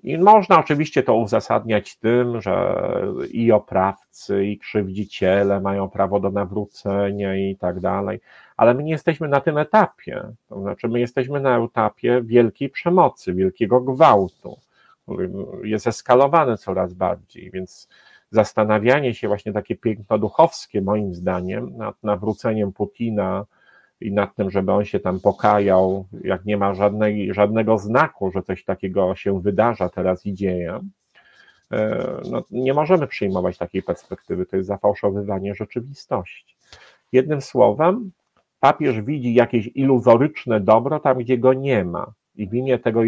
I 0.02 0.18
można 0.18 0.60
oczywiście 0.60 1.02
to 1.02 1.16
uzasadniać 1.16 1.96
tym, 1.96 2.40
że 2.40 2.82
i 3.30 3.52
oprawcy, 3.52 4.46
i 4.46 4.58
krzywdziciele 4.58 5.60
mają 5.60 5.88
prawo 5.88 6.20
do 6.20 6.30
nawrócenia 6.30 7.36
i 7.36 7.56
tak 7.56 7.80
dalej, 7.80 8.20
ale 8.56 8.74
my 8.74 8.82
nie 8.82 8.92
jesteśmy 8.92 9.28
na 9.28 9.40
tym 9.40 9.58
etapie. 9.58 10.22
To 10.48 10.60
znaczy, 10.60 10.88
my 10.88 11.00
jesteśmy 11.00 11.40
na 11.40 11.58
etapie 11.58 12.22
wielkiej 12.24 12.70
przemocy, 12.70 13.34
wielkiego 13.34 13.80
gwałtu 13.80 14.58
jest 15.62 15.86
eskalowany 15.86 16.56
coraz 16.56 16.94
bardziej, 16.94 17.50
więc 17.50 17.88
zastanawianie 18.30 19.14
się 19.14 19.28
właśnie 19.28 19.52
takie 19.52 19.76
piękno-duchowskie 19.76 20.82
moim 20.82 21.14
zdaniem 21.14 21.76
nad 21.76 22.02
nawróceniem 22.02 22.72
Putina 22.72 23.44
i 24.00 24.12
nad 24.12 24.34
tym, 24.34 24.50
żeby 24.50 24.72
on 24.72 24.84
się 24.84 25.00
tam 25.00 25.20
pokajał, 25.20 26.06
jak 26.24 26.44
nie 26.44 26.56
ma 26.56 26.74
żadnej, 26.74 27.34
żadnego 27.34 27.78
znaku, 27.78 28.30
że 28.30 28.42
coś 28.42 28.64
takiego 28.64 29.14
się 29.14 29.40
wydarza 29.40 29.88
teraz 29.88 30.26
i 30.26 30.34
dzieje, 30.34 30.80
e, 31.72 32.20
no, 32.30 32.42
nie 32.50 32.74
możemy 32.74 33.06
przyjmować 33.06 33.58
takiej 33.58 33.82
perspektywy, 33.82 34.46
to 34.46 34.56
jest 34.56 34.68
zafałszowywanie 34.68 35.54
rzeczywistości. 35.54 36.56
Jednym 37.12 37.40
słowem, 37.40 38.10
papież 38.60 39.00
widzi 39.00 39.34
jakieś 39.34 39.70
iluzoryczne 39.74 40.60
dobro 40.60 41.00
tam, 41.00 41.18
gdzie 41.18 41.38
go 41.38 41.52
nie 41.52 41.84
ma 41.84 42.12
i 42.36 42.48
w 42.48 42.54
imię 42.54 42.78
tego 42.78 43.00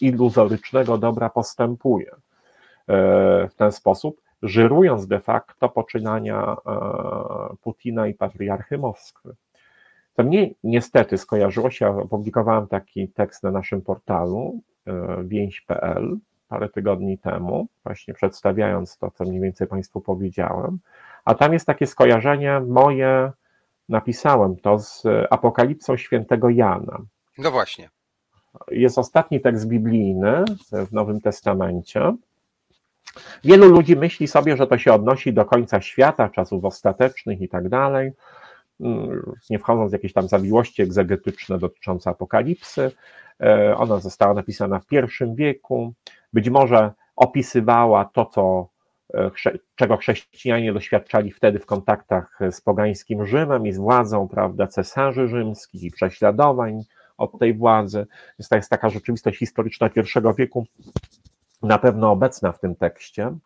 iluzorycznego 0.00 0.98
dobra 0.98 1.30
postępuje 1.30 2.10
e, 2.10 2.16
w 3.48 3.54
ten 3.54 3.72
sposób, 3.72 4.20
żyrując 4.42 5.06
de 5.06 5.20
facto 5.20 5.68
poczynania 5.68 6.56
e, 6.66 7.56
Putina 7.62 8.06
i 8.06 8.14
patriarchy 8.14 8.78
Moskwy. 8.78 9.34
To 10.14 10.22
mnie 10.22 10.50
niestety 10.64 11.18
skojarzyło 11.18 11.70
się, 11.70 12.00
opublikowałem 12.02 12.66
taki 12.66 13.08
tekst 13.08 13.42
na 13.42 13.50
naszym 13.50 13.82
portalu 13.82 14.60
e, 14.86 15.24
więź.pl 15.24 16.16
parę 16.48 16.68
tygodni 16.68 17.18
temu, 17.18 17.68
właśnie 17.84 18.14
przedstawiając 18.14 18.98
to, 18.98 19.10
co 19.10 19.24
mniej 19.24 19.40
więcej 19.40 19.66
Państwu 19.66 20.00
powiedziałem, 20.00 20.78
a 21.24 21.34
tam 21.34 21.52
jest 21.52 21.66
takie 21.66 21.86
skojarzenie 21.86 22.60
moje, 22.60 23.32
napisałem 23.88 24.56
to 24.56 24.78
z 24.78 25.02
Apokalipsą 25.30 25.96
świętego 25.96 26.50
Jana. 26.50 26.98
No 27.38 27.50
właśnie 27.50 27.90
jest 28.70 28.98
ostatni 28.98 29.40
tekst 29.40 29.68
biblijny 29.68 30.44
w 30.72 30.92
Nowym 30.92 31.20
Testamencie. 31.20 32.16
Wielu 33.44 33.68
ludzi 33.68 33.96
myśli 33.96 34.28
sobie, 34.28 34.56
że 34.56 34.66
to 34.66 34.78
się 34.78 34.92
odnosi 34.92 35.32
do 35.32 35.44
końca 35.44 35.80
świata, 35.80 36.28
czasów 36.28 36.64
ostatecznych 36.64 37.40
i 37.40 37.48
tak 37.48 37.68
dalej, 37.68 38.12
nie 39.50 39.58
wchodząc 39.58 39.90
w 39.90 39.92
jakieś 39.92 40.12
tam 40.12 40.28
zawiłości 40.28 40.82
egzegetyczne 40.82 41.58
dotyczące 41.58 42.10
apokalipsy. 42.10 42.92
E, 43.40 43.76
ona 43.76 44.00
została 44.00 44.34
napisana 44.34 44.78
w 44.78 44.86
pierwszym 44.86 45.34
wieku, 45.34 45.92
być 46.32 46.50
może 46.50 46.92
opisywała 47.16 48.04
to, 48.04 48.26
co, 48.26 48.68
e, 49.14 49.30
czego 49.76 49.96
chrześcijanie 49.96 50.72
doświadczali 50.72 51.32
wtedy 51.32 51.58
w 51.58 51.66
kontaktach 51.66 52.38
z 52.50 52.60
pogańskim 52.60 53.26
Rzymem 53.26 53.66
i 53.66 53.72
z 53.72 53.78
władzą, 53.78 54.28
prawda, 54.28 54.66
cesarzy 54.66 55.28
rzymskich 55.28 55.82
i 55.82 55.90
prześladowań 55.90 56.82
od 57.18 57.38
tej 57.38 57.54
władzy. 57.54 58.06
Jest, 58.38 58.50
to 58.50 58.56
jest 58.56 58.70
taka 58.70 58.88
rzeczywistość 58.88 59.38
historyczna 59.38 59.88
pierwszego 59.88 60.34
wieku, 60.34 60.66
na 61.62 61.78
pewno 61.78 62.10
obecna 62.10 62.52
w 62.52 62.60
tym 62.60 62.76
tekście. 62.76 63.36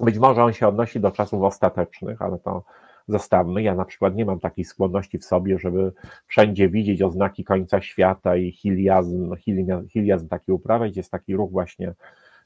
Być 0.00 0.18
może 0.18 0.44
on 0.44 0.52
się 0.52 0.68
odnosi 0.68 1.00
do 1.00 1.10
czasów 1.10 1.42
ostatecznych, 1.42 2.22
ale 2.22 2.38
to 2.38 2.62
zostawmy. 3.08 3.62
Ja 3.62 3.74
na 3.74 3.84
przykład 3.84 4.14
nie 4.14 4.24
mam 4.24 4.40
takiej 4.40 4.64
skłonności 4.64 5.18
w 5.18 5.24
sobie, 5.24 5.58
żeby 5.58 5.92
wszędzie 6.26 6.68
widzieć 6.68 7.02
oznaki 7.02 7.44
końca 7.44 7.80
świata 7.80 8.36
i 8.36 8.52
hiliazm, 8.52 9.34
hiliazm 9.88 10.28
taki 10.28 10.52
uprawiać. 10.52 10.96
Jest 10.96 11.10
taki 11.10 11.36
ruch 11.36 11.50
właśnie, 11.50 11.94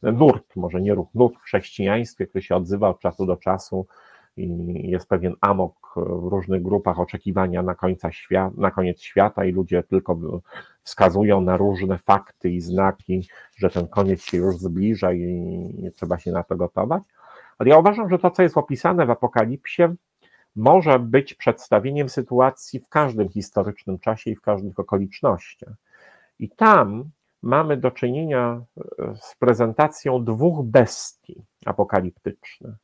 nurt, 0.03 0.57
może 0.57 0.81
nie 0.81 0.95
ruch, 0.95 1.09
nurt 1.15 1.35
w 1.37 1.43
chrześcijaństwie, 1.43 2.27
który 2.27 2.43
się 2.43 2.57
odzywa 2.57 2.89
od 2.89 3.01
czasu 3.01 3.27
do 3.27 3.37
czasu 3.37 3.87
i 4.37 4.91
jest 4.91 5.09
pewien 5.09 5.35
amok 5.41 5.95
w 5.97 6.29
różnych 6.31 6.63
grupach 6.63 7.01
oczekiwania 7.01 7.63
na, 7.63 7.75
końca 7.75 8.13
świata, 8.13 8.55
na 8.57 8.71
koniec 8.71 9.01
świata 9.01 9.45
i 9.45 9.53
ludzie 9.53 9.83
tylko 9.83 10.19
wskazują 10.83 11.41
na 11.41 11.57
różne 11.57 11.99
fakty 11.99 12.51
i 12.51 12.61
znaki, 12.61 13.29
że 13.57 13.71
ten 13.71 13.89
koniec 13.89 14.23
się 14.23 14.37
już 14.39 14.57
zbliża 14.57 15.13
i 15.13 15.91
trzeba 15.95 16.19
się 16.19 16.33
na 16.33 16.43
to 16.43 16.57
gotować. 16.57 17.03
Ale 17.59 17.71
ja 17.71 17.79
uważam, 17.79 18.11
że 18.11 18.19
to, 18.19 18.31
co 18.31 18.43
jest 18.43 18.57
opisane 18.57 19.07
w 19.07 19.11
Apokalipsie, 19.11 19.83
może 20.57 20.99
być 20.99 21.35
przedstawieniem 21.35 22.09
sytuacji 22.09 22.81
w 22.81 22.89
każdym 22.89 23.29
historycznym 23.29 23.99
czasie 23.99 24.31
i 24.31 24.37
w 24.37 24.41
każdych 24.41 24.79
okolicznościach. 24.79 25.75
I 26.39 26.49
tam 26.49 27.11
mamy 27.43 27.77
do 27.77 27.91
czynienia 27.91 28.63
e, 28.99 29.15
z 29.17 29.37
prezentacją 29.37 30.25
dwóch 30.25 30.65
bestii 30.65 31.43
apokaliptycznych. 31.67 32.75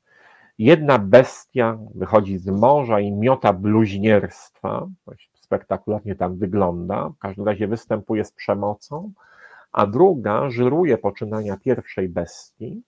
Jedna 0.59 0.99
bestia 0.99 1.79
wychodzi 1.95 2.39
z 2.39 2.47
morza 2.47 3.01
i 3.01 3.13
miota 3.13 3.53
bluźnierstwa, 3.53 4.87
spektakularnie 5.35 6.15
tam 6.15 6.37
wygląda, 6.37 7.09
w 7.09 7.19
każdym 7.19 7.47
razie 7.47 7.69
występuje 7.69 8.25
z 8.25 8.33
przemocą, 8.33 9.13
a 9.73 9.87
druga 9.87 10.51
żyruje 10.51 10.99
poczynania 10.99 11.57
pierwszej 11.57 12.09
bestii. 12.09 12.83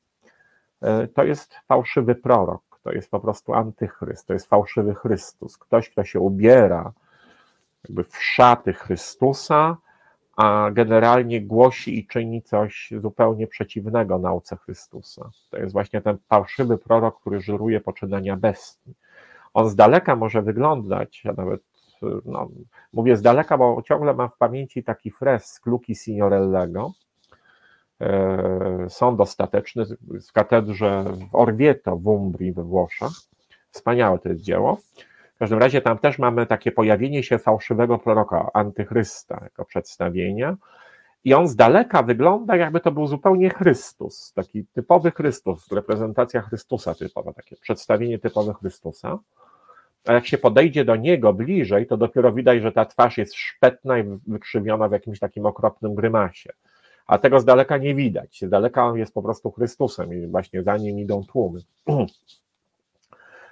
E, 0.81 1.09
to 1.09 1.25
jest 1.25 1.55
fałszywy 1.69 2.15
prorok, 2.15 2.63
to 2.83 2.93
jest 2.93 3.11
po 3.11 3.21
prostu 3.21 3.55
antychryst, 3.55 4.27
to 4.27 4.33
jest 4.33 4.47
fałszywy 4.47 4.95
Chrystus, 4.95 5.59
ktoś, 5.59 5.91
kto 5.91 6.05
się 6.05 6.21
ubiera 6.21 6.93
jakby 7.89 8.05
w 8.05 8.17
szaty 8.17 8.73
Chrystusa, 8.73 9.77
a 10.37 10.71
generalnie 10.73 11.43
głosi 11.43 11.99
i 11.99 12.07
czyni 12.07 12.43
coś 12.43 12.93
zupełnie 13.01 13.47
przeciwnego 13.47 14.19
nauce 14.19 14.57
Chrystusa. 14.57 15.31
To 15.51 15.59
jest 15.59 15.73
właśnie 15.73 16.01
ten 16.01 16.19
fałszywy 16.29 16.79
prorok, 16.79 17.21
który 17.21 17.41
żyruje 17.41 17.81
poczynania 17.81 18.37
bestii. 18.37 18.95
On 19.55 19.69
z 19.69 19.77
daleka 19.77 20.17
może 20.17 20.43
wyglądać, 20.43 21.23
a 21.27 21.33
nawet 21.33 21.63
no, 22.25 22.49
mówię 22.93 23.17
z 23.17 23.23
daleka, 23.23 23.59
bo 23.59 23.83
ciągle 23.83 24.15
mam 24.15 24.29
w 24.31 24.37
pamięci 24.37 24.85
taki 24.85 25.11
fresk 25.11 25.67
Luki 25.67 25.95
Signorellego, 25.95 26.93
Sąd 28.89 29.21
ostateczny 29.21 29.85
w 30.29 30.33
katedrze 30.33 31.05
w 31.05 31.35
Orvieto 31.35 31.97
w 31.97 32.07
Umbrii 32.07 32.53
we 32.53 32.63
Włoszech. 32.63 33.09
Wspaniałe 33.71 34.19
to 34.19 34.29
jest 34.29 34.43
dzieło. 34.43 34.79
W 35.35 35.39
każdym 35.39 35.59
razie 35.59 35.81
tam 35.81 35.99
też 35.99 36.19
mamy 36.19 36.47
takie 36.47 36.73
pojawienie 36.73 37.23
się 37.23 37.39
fałszywego 37.39 37.99
proroka, 37.99 38.51
antychrysta, 38.55 39.41
jako 39.43 39.65
przedstawienia. 39.65 40.57
I 41.25 41.35
on 41.35 41.49
z 41.49 41.57
daleka 41.57 42.03
wygląda, 42.03 42.57
jakby 42.57 42.81
to 42.81 42.93
był 42.93 43.07
zupełnie 43.07 43.51
Chrystus, 43.51 44.33
taki 44.33 44.65
typowy 44.65 45.11
Chrystus, 45.11 45.73
reprezentacja 45.73 46.43
Chrystusa 46.43 46.95
typowa, 46.95 47.33
takie 47.33 47.57
przedstawienie 47.57 48.19
typowe 48.19 48.55
Chrystusa. 48.55 49.19
A 50.07 50.13
jak 50.13 50.27
się 50.27 50.39
podejdzie 50.39 50.85
do 50.85 50.97
niego 50.97 51.33
bliżej, 51.33 51.87
to 51.87 51.97
dopiero 51.97 52.33
widać, 52.33 52.63
że 52.63 52.73
ta 52.73 52.85
twarz 52.85 53.19
jest 53.19 53.35
szpetna 53.35 53.99
i 53.99 54.05
wykrzywiona 54.27 54.89
w 54.89 54.93
jakimś 54.93 55.19
takim 55.19 55.47
okropnym 55.47 55.95
grymasie. 55.95 56.53
A 57.09 57.19
tego 57.19 57.41
z 57.41 57.45
daleka 57.45 57.79
nie 57.79 57.95
widać. 57.95 58.41
Z 58.47 58.51
daleka 58.51 58.87
on 58.87 58.99
jest 58.99 59.15
po 59.15 59.23
prostu 59.23 59.51
Chrystusem 59.51 60.15
i 60.15 60.27
właśnie 60.27 60.63
za 60.63 60.77
nim 60.77 60.99
idą 60.99 61.25
tłumy. 61.25 61.61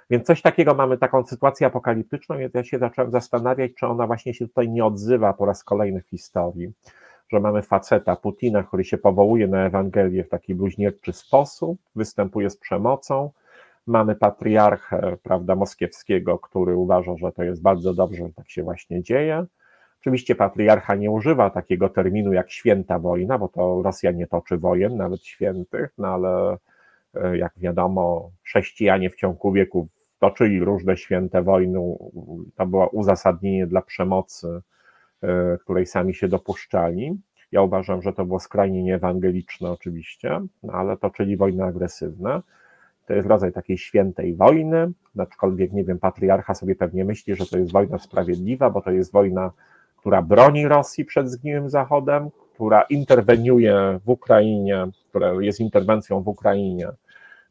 Więc 0.09 0.25
coś 0.27 0.41
takiego 0.41 0.73
mamy, 0.73 0.97
taką 0.97 1.25
sytuację 1.25 1.67
apokaliptyczną, 1.67 2.37
więc 2.37 2.53
ja 2.53 2.63
się 2.63 2.79
zacząłem 2.79 3.11
zastanawiać, 3.11 3.71
czy 3.73 3.87
ona 3.87 4.07
właśnie 4.07 4.33
się 4.33 4.47
tutaj 4.47 4.69
nie 4.69 4.85
odzywa 4.85 5.33
po 5.33 5.45
raz 5.45 5.63
kolejny 5.63 6.01
w 6.01 6.07
historii, 6.07 6.71
że 7.29 7.39
mamy 7.39 7.61
faceta, 7.61 8.15
Putina, 8.15 8.63
który 8.63 8.83
się 8.83 8.97
powołuje 8.97 9.47
na 9.47 9.65
Ewangelię 9.65 10.23
w 10.23 10.29
taki 10.29 10.55
bluźnierczy 10.55 11.13
sposób, 11.13 11.79
występuje 11.95 12.49
z 12.49 12.57
przemocą, 12.57 13.31
mamy 13.87 14.15
patriarchę, 14.15 15.17
prawda, 15.23 15.55
moskiewskiego, 15.55 16.39
który 16.39 16.75
uważa, 16.75 17.17
że 17.17 17.31
to 17.31 17.43
jest 17.43 17.61
bardzo 17.61 17.93
dobrze, 17.93 18.27
że 18.27 18.33
tak 18.33 18.49
się 18.49 18.63
właśnie 18.63 19.03
dzieje. 19.03 19.45
Oczywiście 20.01 20.35
patriarcha 20.35 20.95
nie 20.95 21.11
używa 21.11 21.49
takiego 21.49 21.89
terminu 21.89 22.33
jak 22.33 22.51
święta 22.51 22.99
wojna, 22.99 23.37
bo 23.37 23.47
to 23.47 23.81
Rosja 23.81 24.11
nie 24.11 24.27
toczy 24.27 24.57
wojen, 24.57 24.97
nawet 24.97 25.23
świętych, 25.23 25.93
no 25.97 26.07
ale 26.07 26.57
e, 27.13 27.37
jak 27.37 27.53
wiadomo, 27.57 28.31
chrześcijanie 28.43 29.09
w 29.09 29.15
ciągu 29.15 29.51
wieków 29.51 29.87
toczyli 30.19 30.59
różne 30.59 30.97
święte 30.97 31.41
wojny, 31.41 31.79
to 32.55 32.65
było 32.65 32.87
uzasadnienie 32.87 33.67
dla 33.67 33.81
przemocy, 33.81 34.61
e, 35.23 35.57
której 35.57 35.85
sami 35.85 36.13
się 36.13 36.27
dopuszczali. 36.27 37.17
Ja 37.51 37.61
uważam, 37.61 38.01
że 38.01 38.13
to 38.13 38.25
było 38.25 38.39
skrajnie 38.39 38.83
nieewangeliczne 38.83 39.71
oczywiście, 39.71 40.41
no 40.63 40.73
ale 40.73 40.97
toczyli 40.97 41.37
wojny 41.37 41.63
agresywne. 41.63 42.41
To 43.05 43.13
jest 43.13 43.27
rodzaj 43.27 43.53
takiej 43.53 43.77
świętej 43.77 44.35
wojny, 44.35 44.91
aczkolwiek, 45.17 45.73
nie 45.73 45.83
wiem, 45.83 45.99
patriarcha 45.99 46.53
sobie 46.53 46.75
pewnie 46.75 47.05
myśli, 47.05 47.35
że 47.35 47.45
to 47.45 47.57
jest 47.57 47.71
wojna 47.71 47.99
sprawiedliwa, 47.99 48.69
bo 48.69 48.81
to 48.81 48.91
jest 48.91 49.11
wojna, 49.11 49.51
która 50.07 50.21
broni 50.21 50.67
Rosji 50.67 51.05
przed 51.05 51.31
zgniłym 51.31 51.69
Zachodem, 51.69 52.29
która 52.53 52.81
interweniuje 52.81 53.99
w 54.05 54.09
Ukrainie, 54.09 54.87
która 55.09 55.33
jest 55.39 55.59
interwencją 55.59 56.21
w 56.21 56.27
Ukrainie, 56.27 56.87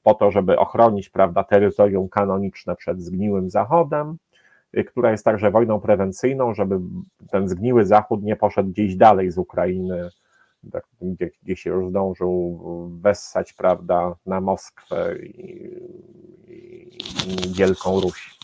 po 0.03 0.15
to, 0.15 0.31
żeby 0.31 0.59
ochronić 0.59 1.09
prawda, 1.09 1.45
terytorium 1.45 2.09
kanoniczne 2.09 2.77
przed 2.77 3.03
zgniłym 3.03 3.51
Zachodem, 3.51 4.17
y, 4.79 4.85
która 4.85 5.11
jest 5.11 5.25
także 5.25 5.51
wojną 5.51 5.81
prewencyjną, 5.81 6.55
żeby 6.55 6.79
ten 7.31 7.49
zgniły 7.49 7.87
Zachód 7.87 8.23
nie 8.23 8.37
poszedł 8.37 8.71
gdzieś 8.71 8.97
dalej 8.97 9.31
z 9.31 9.39
Ukrainy, 9.39 10.09
tak, 10.73 10.85
gdzie, 11.01 11.31
gdzie 11.43 11.57
się 11.57 11.71
już 11.71 11.91
zdążył 11.91 12.61
wessać 13.03 13.53
prawda, 13.53 14.15
na 14.27 14.41
Moskwę 14.41 15.19
i, 15.19 15.73
i, 16.49 16.89
i 17.49 17.55
Wielką 17.55 18.01
Ruś. 18.01 18.37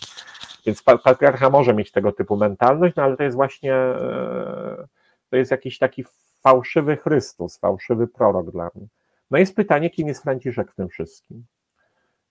Więc 0.66 0.82
patriarcha 0.82 1.50
może 1.50 1.74
mieć 1.74 1.92
tego 1.92 2.12
typu 2.12 2.36
mentalność, 2.36 2.96
no 2.96 3.02
ale 3.02 3.16
to 3.16 3.22
jest 3.22 3.36
właśnie 3.36 3.74
e, 3.74 4.86
to 5.30 5.36
jest 5.36 5.50
jakiś 5.50 5.78
taki 5.78 6.04
fałszywy 6.42 6.96
Chrystus, 6.96 7.58
fałszywy 7.58 8.08
prorok 8.08 8.50
dla 8.50 8.70
mnie. 8.74 8.86
No 9.30 9.38
jest 9.38 9.56
pytanie, 9.56 9.90
kim 9.90 10.08
jest 10.08 10.22
Franciszek 10.22 10.72
w 10.72 10.74
tym 10.74 10.88
wszystkim? 10.88 11.44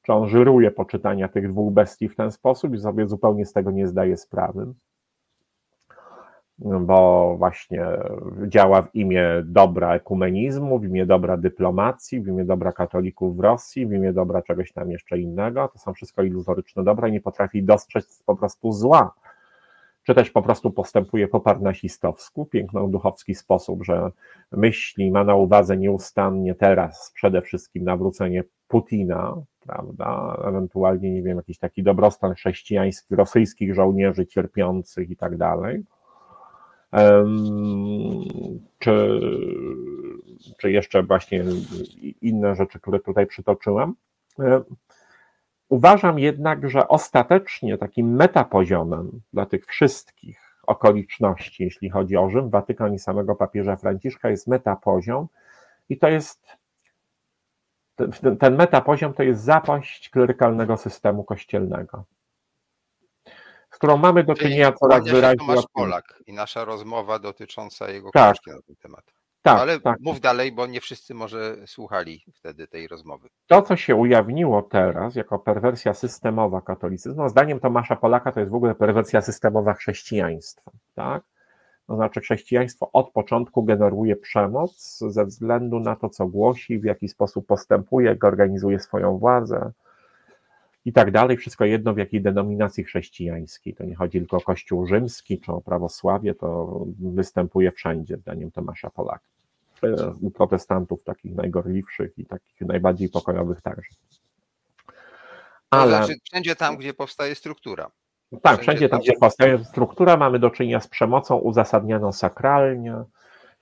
Czy 0.01 0.13
on 0.13 0.29
żyruje 0.29 0.71
poczytania 0.71 1.27
tych 1.27 1.51
dwóch 1.51 1.73
bestii 1.73 2.09
w 2.09 2.15
ten 2.15 2.31
sposób 2.31 2.73
i 2.73 2.79
sobie 2.79 3.07
zupełnie 3.07 3.45
z 3.45 3.53
tego 3.53 3.71
nie 3.71 3.87
zdaje 3.87 4.17
sprawy? 4.17 4.73
Bo 6.61 7.35
właśnie 7.37 7.85
działa 8.47 8.81
w 8.81 8.95
imię 8.95 9.25
dobra 9.45 9.95
ekumenizmu, 9.95 10.79
w 10.79 10.83
imię 10.83 11.05
dobra 11.05 11.37
dyplomacji, 11.37 12.21
w 12.21 12.27
imię 12.27 12.45
dobra 12.45 12.71
katolików 12.71 13.37
w 13.37 13.39
Rosji, 13.39 13.87
w 13.87 13.93
imię 13.93 14.13
dobra 14.13 14.41
czegoś 14.41 14.73
tam 14.73 14.91
jeszcze 14.91 15.19
innego. 15.19 15.67
To 15.67 15.79
są 15.79 15.93
wszystko 15.93 16.23
iluzoryczne 16.23 16.83
dobra 16.83 17.07
i 17.07 17.11
nie 17.11 17.21
potrafi 17.21 17.63
dostrzec 17.63 18.23
po 18.25 18.35
prostu 18.35 18.71
zła 18.71 19.13
czy 20.03 20.15
też 20.15 20.31
po 20.31 20.41
prostu 20.41 20.71
postępuje 20.71 21.27
po 21.27 21.39
parnasistowsku, 21.39 22.45
piękno-duchowski 22.45 23.35
sposób, 23.35 23.83
że 23.83 24.11
myśli, 24.51 25.11
ma 25.11 25.23
na 25.23 25.35
uwadze 25.35 25.77
nieustannie 25.77 26.55
teraz 26.55 27.11
przede 27.15 27.41
wszystkim 27.41 27.83
nawrócenie 27.83 28.43
Putina, 28.67 29.35
prawda, 29.59 30.37
ewentualnie, 30.47 31.11
nie 31.11 31.23
wiem, 31.23 31.37
jakiś 31.37 31.57
taki 31.57 31.83
dobrostan 31.83 32.33
chrześcijański, 32.33 33.15
rosyjskich 33.15 33.75
żołnierzy 33.75 34.27
cierpiących 34.27 35.09
i 35.09 35.15
tak 35.15 35.37
dalej. 35.37 35.83
Czy, 38.79 39.19
czy 40.57 40.71
jeszcze 40.71 41.03
właśnie 41.03 41.43
inne 42.21 42.55
rzeczy, 42.55 42.79
które 42.79 42.99
tutaj 42.99 43.27
przytoczyłem. 43.27 43.95
Uważam 45.69 46.19
jednak, 46.19 46.69
że 46.69 46.87
ostatecznie 46.87 47.77
takim 47.77 48.15
metapoziomem 48.15 49.21
dla 49.33 49.45
tych 49.45 49.65
wszystkich 49.65 50.57
okoliczności, 50.67 51.63
jeśli 51.63 51.89
chodzi 51.89 52.17
o 52.17 52.29
Rzym, 52.29 52.49
Watykan 52.49 52.93
i 52.93 52.99
samego 52.99 53.35
papieża 53.35 53.75
Franciszka, 53.75 54.29
jest 54.29 54.47
metapoziom 54.47 55.27
i 55.89 55.97
to 55.97 56.07
jest 56.07 56.57
ten, 57.95 58.37
ten 58.37 58.55
metapoziom 58.55 59.13
to 59.13 59.23
jest 59.23 59.43
zapaść 59.43 60.09
klerykalnego 60.09 60.77
systemu 60.77 61.23
kościelnego, 61.23 62.03
którą 63.81 63.97
mamy 63.97 64.23
do 64.23 64.35
czynienia 64.35 64.71
coraz 64.71 65.03
wyraźniej. 65.03 65.47
Tomasz 65.47 65.65
Polak 65.73 66.23
i 66.27 66.33
nasza 66.33 66.65
rozmowa 66.65 67.19
dotycząca 67.19 67.89
jego 67.89 68.11
tak. 68.11 68.33
książki 68.33 68.51
na 68.51 68.61
ten 68.61 68.75
temat. 68.75 69.05
Tak, 69.41 69.59
Ale 69.59 69.79
tak. 69.79 69.99
mów 69.99 70.19
dalej, 70.19 70.51
bo 70.51 70.67
nie 70.67 70.81
wszyscy 70.81 71.13
może 71.13 71.55
słuchali 71.65 72.23
wtedy 72.33 72.67
tej 72.67 72.87
rozmowy. 72.87 73.29
To, 73.47 73.61
co 73.61 73.75
się 73.75 73.95
ujawniło 73.95 74.61
teraz 74.61 75.15
jako 75.15 75.39
perwersja 75.39 75.93
systemowa 75.93 76.61
katolicyzmu, 76.61 77.29
zdaniem 77.29 77.59
Tomasza 77.59 77.95
Polaka 77.95 78.31
to 78.31 78.39
jest 78.39 78.51
w 78.51 78.55
ogóle 78.55 78.75
perwersja 78.75 79.21
systemowa 79.21 79.73
chrześcijaństwa. 79.73 80.71
Tak? 80.95 81.23
To 81.87 81.95
znaczy, 81.95 82.21
chrześcijaństwo 82.21 82.89
od 82.93 83.11
początku 83.11 83.63
generuje 83.63 84.15
przemoc 84.15 84.99
ze 85.07 85.25
względu 85.25 85.79
na 85.79 85.95
to, 85.95 86.09
co 86.09 86.27
głosi, 86.27 86.79
w 86.79 86.83
jaki 86.83 87.07
sposób 87.07 87.47
postępuje, 87.47 88.07
jak 88.07 88.23
organizuje 88.23 88.79
swoją 88.79 89.17
władzę. 89.17 89.71
I 90.85 90.93
tak 90.93 91.11
dalej, 91.11 91.37
wszystko 91.37 91.65
jedno 91.65 91.93
w 91.93 91.97
jakiej 91.97 92.21
denominacji 92.21 92.83
chrześcijańskiej. 92.83 93.73
To 93.73 93.83
nie 93.83 93.95
chodzi 93.95 94.19
tylko 94.19 94.37
o 94.37 94.41
Kościół 94.41 94.85
rzymski 94.85 95.39
czy 95.39 95.51
o 95.51 95.61
prawosławie, 95.61 96.35
to 96.35 96.81
występuje 96.99 97.71
wszędzie, 97.71 98.17
zdaniem 98.17 98.51
Tomasza 98.51 98.89
Polaka. 98.89 99.25
E, 99.83 100.13
u 100.21 100.31
protestantów 100.31 101.03
takich 101.03 101.35
najgorliwszych 101.35 102.17
i 102.17 102.25
takich 102.25 102.61
najbardziej 102.61 103.09
pokojowych 103.09 103.61
także. 103.61 103.95
Ale... 105.69 105.91
To 105.91 106.05
znaczy 106.05 106.19
wszędzie 106.23 106.55
tam, 106.55 106.77
gdzie 106.77 106.93
powstaje 106.93 107.35
struktura. 107.35 107.91
Tak, 108.31 108.41
wszędzie, 108.41 108.63
wszędzie 108.63 108.89
tam, 108.89 108.99
gdzie 108.99 109.13
powstaje 109.19 109.65
struktura, 109.65 110.17
mamy 110.17 110.39
do 110.39 110.49
czynienia 110.49 110.79
z 110.79 110.87
przemocą 110.87 111.37
uzasadnianą 111.37 112.11
sakralnie, 112.11 113.03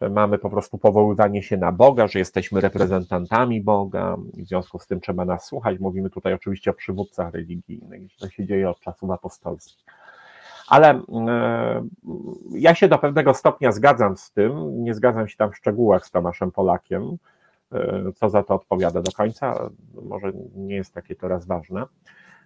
mamy 0.10 0.38
po 0.38 0.50
prostu 0.50 0.78
powoływanie 0.78 1.43
się 1.43 1.58
na 1.58 1.72
Boga, 1.72 2.08
że 2.08 2.20
jesteśmy 2.20 2.62
reprezentantami 2.62 3.62
Boga, 3.62 4.18
w 4.34 4.47
związku 4.47 4.80
z 4.80 4.88
tym 4.88 5.02
trzeba 5.02 5.26
nas 5.26 5.45
słuchać. 5.45 5.80
Mówimy 5.80 6.10
tutaj 6.10 6.34
oczywiście 6.34 6.72
o 6.72 6.74
przywódcach 6.74 7.34
religijnych, 7.34 8.16
to 8.20 8.30
się 8.30 8.45
dzieje 8.45 8.70
od 8.70 8.80
czasów 8.80 9.12
apostolskich. 9.12 9.86
Ale 10.68 10.89
e, 10.89 11.88
ja 12.52 12.76
się 12.76 12.88
do 12.88 12.97
pewnego 12.97 13.34
stopnia 13.34 13.72
zgadzam 13.72 14.18
z 14.18 14.32
tym, 14.32 14.84
nie 14.84 14.93
zgadzam 14.93 15.28
się 15.28 15.38
tam 15.38 15.52
w 15.52 15.58
szczegółach 15.58 16.06
z 16.06 16.12
Tomaszem 16.12 16.52
Polakiem, 16.52 17.18
e, 17.72 18.04
co 18.16 18.30
za 18.30 18.43
to 18.43 18.56
odpowiada 18.56 19.02
do 19.02 19.12
końca, 19.12 19.70
może 20.04 20.32
nie 20.56 20.76
jest 20.76 20.93
takie 20.93 21.16
teraz 21.16 21.45
ważne 21.45 21.86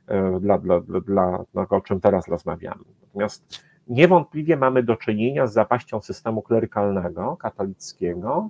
e, 0.07 0.39
dla, 0.39 0.57
dla, 0.57 0.79
dla, 0.81 1.43
dla 1.53 1.67
o 1.69 1.81
czym 1.81 2.01
teraz 2.01 2.27
rozmawiamy. 2.27 2.83
Natomiast 3.01 3.63
niewątpliwie 3.87 4.57
mamy 4.57 4.83
do 4.83 4.95
czynienia 4.95 5.47
z 5.47 5.53
zapaścią 5.53 6.01
systemu 6.01 6.41
klerykalnego, 6.41 7.37
katolickiego, 7.37 8.49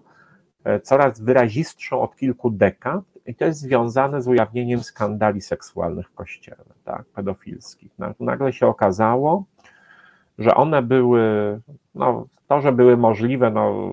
coraz 0.84 1.22
wyrazistszą 1.22 2.02
od 2.02 2.16
kilku 2.16 2.50
dekad, 2.50 3.04
i 3.26 3.36
to 3.36 3.46
jest 3.46 3.60
związane 3.60 4.22
z 4.22 4.28
ujawnieniem 4.28 4.84
skandali 4.84 5.42
seksualnych 5.42 6.10
w 6.10 6.14
kościele, 6.14 6.64
tak, 6.84 7.06
pedofilskich. 7.06 7.92
Nagle 8.20 8.54
się 8.54 8.68
okazało, 8.68 9.46
że 10.38 10.56
one 10.56 10.82
były, 10.82 11.22
no, 11.96 12.28
to, 12.48 12.62
że 12.62 12.72
były 12.72 12.98
możliwe, 12.98 13.52
no, 13.52 13.92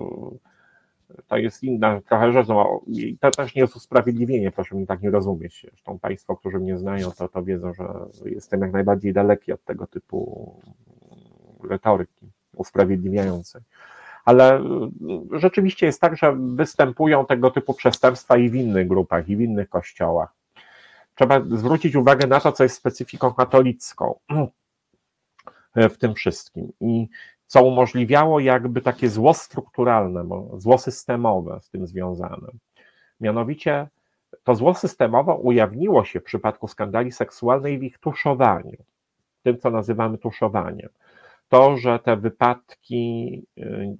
to 1.27 1.37
jest 1.37 1.63
inna 1.63 2.01
trochę 2.01 2.31
rzecz, 2.31 2.47
no, 2.47 2.81
to 3.19 3.31
też 3.31 3.55
nie 3.55 3.61
jest 3.61 3.75
usprawiedliwienie, 3.75 4.51
proszę 4.51 4.75
mi 4.75 4.87
tak 4.87 5.01
nie 5.01 5.09
rozumieć. 5.09 5.65
Zresztą 5.69 5.99
Państwo, 5.99 6.35
którzy 6.35 6.59
mnie 6.59 6.77
znają, 6.77 7.11
to, 7.11 7.27
to 7.27 7.43
wiedzą, 7.43 7.73
że 7.73 7.85
jestem 8.25 8.61
jak 8.61 8.71
najbardziej 8.71 9.13
daleki 9.13 9.53
od 9.53 9.63
tego 9.63 9.87
typu 9.87 10.51
retoryki 11.69 12.31
usprawiedliwiającej. 12.55 13.61
Ale 14.25 14.61
rzeczywiście 15.31 15.85
jest 15.85 16.01
tak, 16.01 16.17
że 16.17 16.35
występują 16.37 17.25
tego 17.25 17.51
typu 17.51 17.73
przestępstwa 17.73 18.37
i 18.37 18.49
w 18.49 18.55
innych 18.55 18.87
grupach, 18.87 19.29
i 19.29 19.35
w 19.35 19.41
innych 19.41 19.69
kościołach. 19.69 20.33
Trzeba 21.15 21.41
zwrócić 21.49 21.95
uwagę 21.95 22.27
na 22.27 22.39
to, 22.39 22.51
co 22.51 22.63
jest 22.63 22.75
specyfiką 22.75 23.33
katolicką. 23.33 24.15
E, 25.75 25.89
w 25.89 25.97
tym 25.97 26.13
wszystkim. 26.13 26.71
I 26.81 27.07
co 27.47 27.63
umożliwiało 27.63 28.39
jakby 28.39 28.81
takie 28.81 29.09
zło 29.09 29.33
strukturalne, 29.33 30.25
zło 30.57 30.77
systemowe 30.77 31.59
z 31.61 31.69
tym 31.69 31.87
związane. 31.87 32.47
Mianowicie 33.19 33.87
to 34.43 34.55
zło 34.55 34.73
systemowe 34.73 35.33
ujawniło 35.33 36.05
się 36.05 36.19
w 36.19 36.23
przypadku 36.23 36.67
skandali 36.67 37.11
seksualnej 37.11 37.79
w 37.79 37.83
ich 37.83 37.97
tuszowaniu, 37.97 38.77
tym 39.43 39.57
co 39.57 39.69
nazywamy 39.69 40.17
tuszowaniem. 40.17 40.89
To, 41.51 41.77
że 41.77 41.99
te 41.99 42.17
wypadki 42.17 43.45
y, 43.57 43.95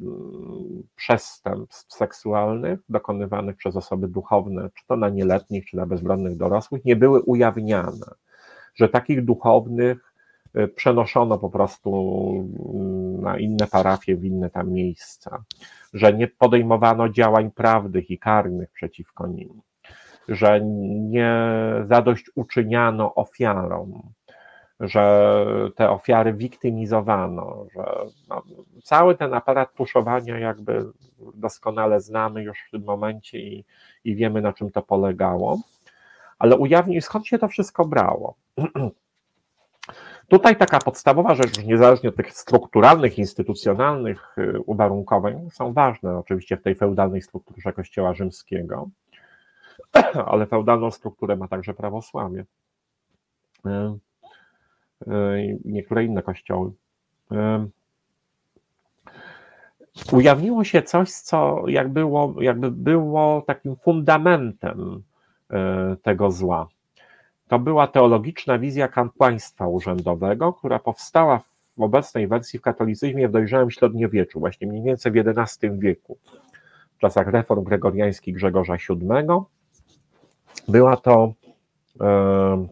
przestępstw 0.96 1.94
seksualnych 1.94 2.80
dokonywanych 2.90 3.56
przez 3.56 3.76
osoby 3.76 4.08
duchowne, 4.08 4.70
czy 4.74 4.86
to 4.88 4.96
na 4.96 5.10
nieletnich, 5.10 5.66
czy 5.66 5.78
na 5.78 5.86
bezbronnych 5.86 6.38
dorosłych, 6.38 6.86
nie 6.86 6.96
były 6.96 7.22
ujawniane. 7.22 8.16
Że 8.76 8.90
takich 8.90 9.26
duchownych 9.26 10.12
Y, 10.58 10.68
przenoszono 10.68 11.38
po 11.38 11.50
prostu 11.50 11.92
na 13.22 13.38
inne 13.38 13.68
parafie, 13.68 14.16
w 14.16 14.26
inne 14.26 14.50
tam 14.50 14.72
miejsca, 14.72 15.44
że 15.94 16.14
nie 16.14 16.28
podejmowano 16.28 17.10
działań 17.10 17.52
prawnych 17.52 18.10
i 18.10 18.20
karnych 18.20 18.72
przeciwko 18.72 19.28
nim, 19.28 19.62
że 20.28 20.62
nie 21.10 21.36
zadośćuczyniano 21.86 23.16
ofiarom, 23.16 24.02
że 24.82 25.36
te 25.76 25.90
ofiary 25.90 26.34
wiktymizowano, 26.34 27.66
że 27.76 27.84
no, 28.30 28.44
cały 28.84 29.16
ten 29.16 29.34
aparat 29.34 29.72
puszowania 29.72 30.40
jakby 30.40 30.86
doskonale 31.34 32.02
znamy 32.02 32.44
już 32.44 32.60
w 32.68 32.72
tym 32.72 32.84
momencie 32.84 33.40
i, 33.40 33.66
i 34.04 34.16
wiemy 34.16 34.42
na 34.42 34.54
czym 34.54 34.72
to 34.72 34.82
polegało. 34.82 35.60
Ale 36.40 36.58
ujawnił, 36.58 37.02
skąd 37.02 37.28
się 37.28 37.40
to 37.40 37.48
wszystko 37.48 37.86
brało? 37.86 38.36
Tutaj 40.28 40.56
taka 40.56 40.80
podstawowa 40.80 41.36
rzecz, 41.36 41.64
niezależnie 41.66 42.10
od 42.10 42.16
tych 42.16 42.32
strukturalnych, 42.34 43.18
instytucjonalnych 43.18 44.36
y, 44.38 44.60
uwarunkowań, 44.66 45.50
są 45.52 45.74
ważne 45.74 46.18
oczywiście 46.18 46.58
w 46.58 46.62
tej 46.62 46.76
feudalnej 46.76 47.22
strukturze 47.22 47.74
Kościoła 47.74 48.14
rzymskiego, 48.14 48.90
ale 50.32 50.46
feudalną 50.46 50.92
strukturę 50.92 51.36
ma 51.36 51.48
także 51.48 51.74
prawosławie 51.74 52.46
y, 53.66 53.70
niektóre 55.66 56.04
inne 56.04 56.22
kościoły. 56.22 56.72
Ujawniło 60.12 60.64
się 60.64 60.82
coś, 60.82 61.12
co 61.12 61.64
jak 61.68 61.90
było, 61.90 62.36
jakby 62.42 62.72
było 62.72 63.44
takim 63.48 63.76
fundamentem 63.76 65.04
tego 66.04 66.32
zła 66.32 66.68
to 67.52 67.60
była 67.60 67.88
teologiczna 67.88 68.60
wizja 68.60 68.88
kapłaństwa 68.88 69.68
urzędowego, 69.68 70.54
która 70.54 70.80
powstała 70.80 71.40
w 71.78 71.82
obecnej 71.82 72.28
wersji 72.28 72.60
w 72.60 72.62
katolicyzmie 72.62 73.28
w 73.28 73.32
dojrzałym 73.32 73.72
średniowieczu, 73.72 74.40
właśnie 74.40 74.68
mniej 74.68 74.84
więcej 74.84 75.12
w 75.12 75.16
XI 75.18 75.68
wieku, 75.72 76.18
w 76.98 77.00
czasach 77.00 77.28
reform 77.28 77.64
gregoriańskich 77.64 78.36
Grzegorza 78.36 78.76
VII. 78.90 79.08
Była 80.68 80.98
to 80.98 81.34
e, 82.02 82.68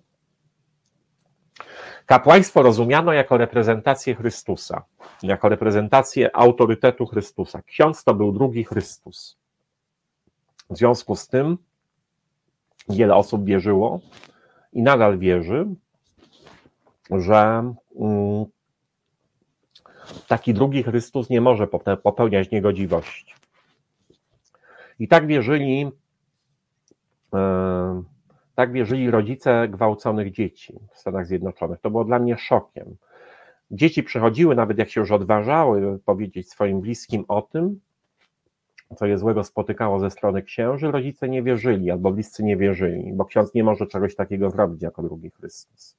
kapłaństwo 2.10 2.62
rozumiano 2.62 3.14
jako 3.14 3.38
reprezentację 3.38 4.16
Chrystusa, 4.16 4.84
jako 5.24 5.50
reprezentację 5.50 6.36
autorytetu 6.36 7.06
Chrystusa. 7.06 7.62
Ksiądz 7.62 8.04
to 8.04 8.14
był 8.14 8.32
drugi 8.32 8.64
Chrystus. 8.64 9.38
W 10.70 10.78
związku 10.78 11.16
z 11.16 11.28
tym 11.28 11.58
wiele 12.90 13.16
osób 13.16 13.46
wierzyło, 13.46 14.00
i 14.74 14.82
nadal 14.82 15.20
wierzy, 15.20 15.66
że 17.12 17.74
mm, 18.00 18.46
taki 20.28 20.54
drugi 20.54 20.84
Chrystus 20.84 21.30
nie 21.30 21.42
może 21.42 21.68
popełniać 22.04 22.52
niegodziwości. 22.52 23.34
I 25.00 25.08
tak 25.08 25.28
wierzyli, 25.28 25.92
e, 27.34 28.04
tak 28.60 28.72
wierzyli 28.72 29.12
rodzice 29.12 29.68
gwałconych 29.68 30.32
dzieci 30.32 30.80
w 30.94 30.98
Stanach 30.98 31.28
Zjednoczonych. 31.28 31.80
To 31.80 31.90
było 31.90 32.04
dla 32.04 32.20
mnie 32.20 32.38
szokiem. 32.38 32.96
Dzieci 33.72 34.04
przychodziły, 34.04 34.56
nawet 34.56 34.78
jak 34.78 34.90
się 34.90 35.02
już 35.02 35.12
odważały 35.12 36.00
powiedzieć 36.06 36.50
swoim 36.50 36.82
bliskim 36.82 37.26
o 37.28 37.42
tym, 37.42 37.80
co 38.96 39.06
je 39.06 39.18
złego 39.18 39.44
spotykało 39.44 40.00
ze 40.00 40.10
strony 40.10 40.42
księży, 40.42 40.92
rodzice 40.92 41.30
nie 41.30 41.44
wierzyli 41.44 41.92
albo 41.92 42.12
bliscy 42.12 42.44
nie 42.44 42.58
wierzyli, 42.58 43.14
bo 43.14 43.26
ksiądz 43.26 43.54
nie 43.54 43.64
może 43.64 43.88
czegoś 43.88 44.16
takiego 44.16 44.50
zrobić 44.50 44.82
jako 44.82 45.04
drugi 45.04 45.30
Chrystus. 45.30 45.98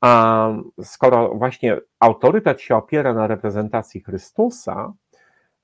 A 0.00 0.48
skoro 0.82 1.34
właśnie 1.34 1.80
autorytet 2.00 2.60
się 2.60 2.76
opiera 2.76 3.14
na 3.14 3.26
reprezentacji 3.26 4.00
Chrystusa, 4.00 4.92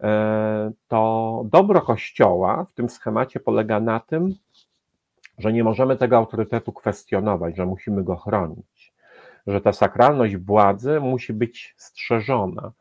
e, 0.00 0.72
to 0.88 1.42
dobro 1.44 1.80
Kościoła 1.80 2.64
w 2.64 2.72
tym 2.72 2.88
schemacie 2.88 3.40
polega 3.40 3.80
na 3.80 4.00
tym, 4.00 4.34
że 5.40 5.52
nie 5.52 5.64
możemy 5.64 5.96
tego 5.96 6.16
autorytetu 6.16 6.72
kwestionować, 6.72 7.56
że 7.56 7.66
musimy 7.66 8.04
go 8.04 8.16
chronić, 8.16 8.92
że 9.46 9.60
ta 9.60 9.72
sakralność 9.72 10.36
władzy 10.36 11.00
musi 11.00 11.32
być 11.32 11.74
strzeżona, 11.76 12.72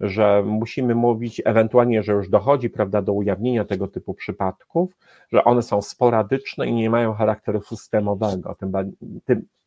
że 0.00 0.42
musimy 0.46 0.94
mówić 0.94 1.42
ewentualnie, 1.44 2.02
że 2.02 2.12
już 2.12 2.28
dochodzi 2.28 2.70
prawda, 2.70 3.02
do 3.02 3.12
ujawnienia 3.12 3.64
tego 3.64 3.88
typu 3.88 4.14
przypadków, 4.14 4.96
że 5.32 5.44
one 5.44 5.62
są 5.62 5.82
sporadyczne 5.82 6.66
i 6.66 6.72
nie 6.72 6.90
mają 6.90 7.14
charakteru 7.14 7.62
systemowego, 7.62 8.56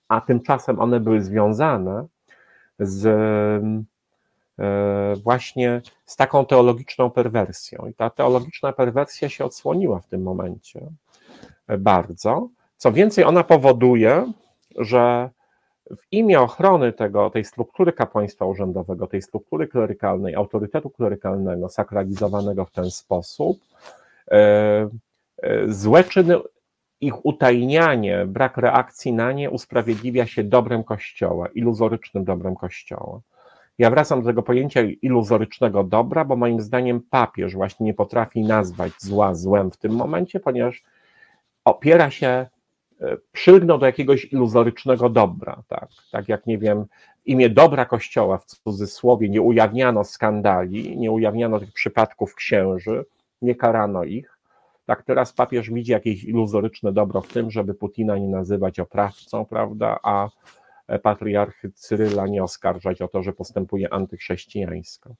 a 0.07 0.21
tymczasem 0.21 0.79
one 0.79 0.99
były 0.99 1.21
związane 1.21 2.05
z 2.79 3.05
e, 4.59 5.15
właśnie 5.23 5.81
z 6.05 6.15
taką 6.15 6.45
teologiczną 6.45 7.11
perwersją. 7.11 7.87
I 7.87 7.93
ta 7.93 8.09
teologiczna 8.09 8.73
perwersja 8.73 9.29
się 9.29 9.45
odsłoniła 9.45 9.99
w 9.99 10.07
tym 10.07 10.23
momencie 10.23 10.81
bardzo. 11.77 12.49
Co 12.77 12.91
więcej, 12.91 13.23
ona 13.23 13.43
powoduje, 13.43 14.31
że 14.77 15.29
w 15.91 16.07
imię 16.11 16.41
ochrony 16.41 16.93
tego, 16.93 17.29
tej 17.29 17.45
struktury 17.45 17.93
kapłaństwa 17.93 18.45
urzędowego, 18.45 19.07
tej 19.07 19.21
struktury 19.21 19.67
klerykalnej, 19.67 20.35
autorytetu 20.35 20.89
klerykalnego, 20.89 21.69
sakralizowanego 21.69 22.65
w 22.65 22.71
ten 22.71 22.91
sposób, 22.91 23.59
e, 24.31 24.89
e, 25.41 25.67
złe 25.67 26.03
czyny 26.03 26.37
ich 27.01 27.25
utajnianie, 27.25 28.25
brak 28.25 28.57
reakcji 28.57 29.13
na 29.13 29.31
nie 29.31 29.49
usprawiedliwia 29.51 30.25
się 30.25 30.43
dobrem 30.43 30.83
Kościoła, 30.83 31.47
iluzorycznym 31.47 32.23
dobrem 32.23 32.55
Kościoła. 32.55 33.19
Ja 33.77 33.89
wracam 33.89 34.21
do 34.21 34.27
tego 34.27 34.43
pojęcia 34.43 34.81
iluzorycznego 34.81 35.83
dobra, 35.83 36.25
bo 36.25 36.35
moim 36.35 36.61
zdaniem 36.61 37.01
papież 37.09 37.55
właśnie 37.55 37.85
nie 37.85 37.93
potrafi 37.93 38.41
nazwać 38.41 38.91
zła 38.99 39.35
złem 39.35 39.71
w 39.71 39.77
tym 39.77 39.91
momencie, 39.91 40.39
ponieważ 40.39 40.83
opiera 41.67 42.11
się, 42.11 42.27
e, 42.27 43.17
przylgnął 43.31 43.77
do 43.77 43.85
jakiegoś 43.85 44.25
iluzorycznego 44.25 45.09
dobra, 45.09 45.63
tak, 45.67 45.89
tak 46.11 46.29
jak 46.29 46.47
nie 46.47 46.57
wiem, 46.57 46.85
imię 47.25 47.49
dobra 47.49 47.85
Kościoła 47.85 48.37
w 48.37 48.45
cudzysłowie 48.45 49.29
nie 49.29 49.41
ujawniano 49.41 50.03
skandali, 50.03 50.97
nie 50.97 51.11
ujawniano 51.11 51.59
tych 51.59 51.73
przypadków 51.73 52.35
księży, 52.35 53.05
nie 53.41 53.55
karano 53.55 54.03
ich, 54.03 54.39
tak 54.85 55.03
teraz 55.03 55.33
papież 55.33 55.69
widzi 55.71 55.91
jakieś 55.91 56.23
iluzoryczne 56.23 56.93
dobro 56.93 57.21
w 57.21 57.27
tym, 57.27 57.51
żeby 57.51 57.73
Putina 57.73 58.17
nie 58.17 58.27
nazywać 58.27 58.79
oprawcą, 58.79 59.45
prawda, 59.45 59.99
a 60.03 60.29
patriarchy 61.03 61.71
Cyryla 61.71 62.27
nie 62.27 62.43
oskarżać 62.43 63.01
o 63.01 63.07
to, 63.07 63.23
że 63.23 63.33
postępuje 63.33 63.93
antychrześcijańsko. 63.93 65.15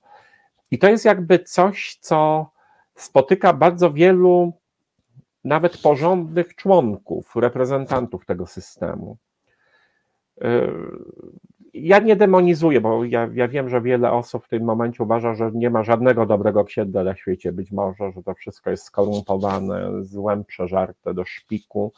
I 0.72 0.80
to 0.80 0.90
jest 0.90 1.06
jakby 1.06 1.40
coś, 1.40 1.98
co 2.02 2.50
spotyka 2.96 3.54
bardzo 3.54 3.94
wielu 3.94 4.54
nawet 5.48 5.82
porządnych 5.82 6.56
członków, 6.56 7.36
reprezentantów 7.36 8.26
tego 8.26 8.48
systemu. 8.48 9.18
Ja 11.74 12.00
nie 12.00 12.16
demonizuję, 12.16 12.82
bo 12.82 13.06
ja, 13.06 13.30
ja, 13.34 13.48
wiem, 13.48 13.70
że 13.70 13.82
wiele 13.82 14.12
osób 14.12 14.46
w 14.46 14.50
tym 14.50 14.64
momencie 14.64 15.04
uważa, 15.04 15.36
że 15.36 15.52
nie 15.54 15.70
ma 15.70 15.84
żadnego 15.84 16.26
dobrego 16.26 16.64
księdza 16.64 17.04
na 17.04 17.16
świecie. 17.16 17.52
Być 17.52 17.72
może, 17.72 18.12
że 18.12 18.24
to 18.24 18.34
wszystko 18.34 18.70
jest 18.70 18.84
skorumpowane, 18.84 20.04
złem 20.04 20.46
przeżarte 20.46 21.14
do 21.14 21.26
szpiku. 21.26 21.94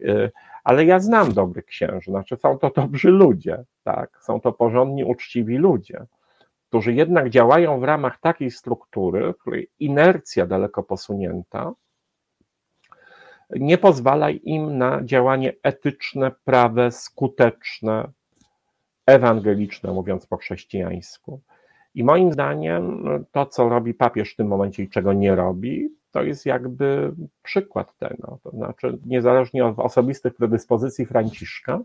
Y, 0.00 0.30
ale 0.64 0.84
ja 0.84 1.00
znam 1.00 1.32
dobrych 1.32 1.64
księży, 1.64 2.10
znaczy 2.10 2.36
są 2.36 2.58
to 2.58 2.70
dobrzy 2.76 3.10
ludzie, 3.10 3.64
tak, 3.84 4.18
są 4.22 4.40
to 4.40 4.52
porządni, 4.52 5.04
uczciwi 5.04 5.56
ludzie, 5.56 6.06
którzy 6.68 6.94
jednak 6.94 7.30
działają 7.30 7.80
w 7.80 7.84
ramach 7.84 8.20
takiej 8.20 8.50
struktury, 8.50 9.32
w 9.32 9.38
której 9.38 9.68
inercja 9.78 10.46
daleko 10.46 10.82
posunięta 10.82 11.72
nie 13.56 13.78
pozwala 13.78 14.30
im 14.30 14.78
na 14.78 15.04
działanie 15.04 15.52
etyczne, 15.62 16.32
prawe, 16.44 16.90
skuteczne, 16.90 18.08
ewangeliczne, 19.06 19.92
mówiąc 19.92 20.26
po 20.26 20.36
chrześcijańsku. 20.36 21.40
I 21.94 22.04
moim 22.04 22.32
zdaniem 22.32 23.04
to, 23.32 23.46
co 23.46 23.68
robi 23.68 23.94
papież 23.94 24.32
w 24.32 24.36
tym 24.36 24.46
momencie 24.46 24.82
i 24.82 24.88
czego 24.88 25.12
nie 25.12 25.34
robi, 25.34 25.90
to 26.10 26.22
jest 26.22 26.46
jakby 26.46 27.12
przykład 27.42 27.96
tego. 27.96 28.38
To 28.42 28.50
znaczy, 28.50 28.98
niezależnie 29.06 29.66
od 29.66 29.78
osobistych 29.78 30.34
predyspozycji 30.34 31.06
Franciszka, 31.06 31.80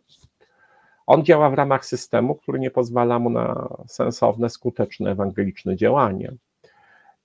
on 1.07 1.23
działa 1.23 1.49
w 1.49 1.53
ramach 1.53 1.85
systemu, 1.85 2.35
który 2.35 2.59
nie 2.59 2.71
pozwala 2.71 3.19
mu 3.19 3.29
na 3.29 3.69
sensowne, 3.87 4.49
skuteczne, 4.49 5.11
ewangeliczne 5.11 5.75
działanie. 5.75 6.33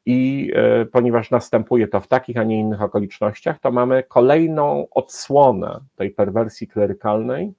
I 0.07 0.51
e, 0.55 0.84
ponieważ 0.84 1.30
następuje 1.30 1.88
to 1.88 2.01
w 2.01 2.07
takich, 2.07 2.36
a 2.36 2.44
nie 2.44 2.61
innych 2.61 2.82
okolicznościach, 2.82 3.59
to 3.59 3.70
mamy 3.70 4.03
kolejną 4.03 4.86
odsłonę 4.90 5.80
tej 5.96 6.11
perwersji 6.11 6.68
klerykalnej, 6.68 7.53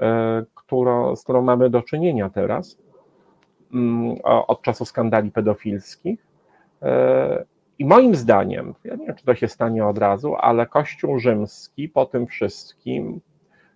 e, 0.00 0.44
którą, 0.54 1.16
z 1.16 1.22
którą 1.22 1.42
mamy 1.42 1.70
do 1.70 1.82
czynienia 1.82 2.30
teraz 2.30 2.78
mm, 3.74 4.16
od 4.24 4.62
czasu 4.62 4.84
skandali 4.84 5.30
pedofilskich. 5.30 6.26
E, 6.82 7.44
i 7.78 7.84
moim 7.84 8.14
zdaniem, 8.14 8.74
ja 8.84 8.94
nie 8.94 9.06
wiem, 9.06 9.14
czy 9.14 9.24
to 9.24 9.34
się 9.34 9.48
stanie 9.48 9.86
od 9.86 9.98
razu, 9.98 10.34
ale 10.34 10.66
Kościół 10.66 11.18
rzymski 11.18 11.88
po 11.88 12.06
tym 12.06 12.26
wszystkim 12.26 13.20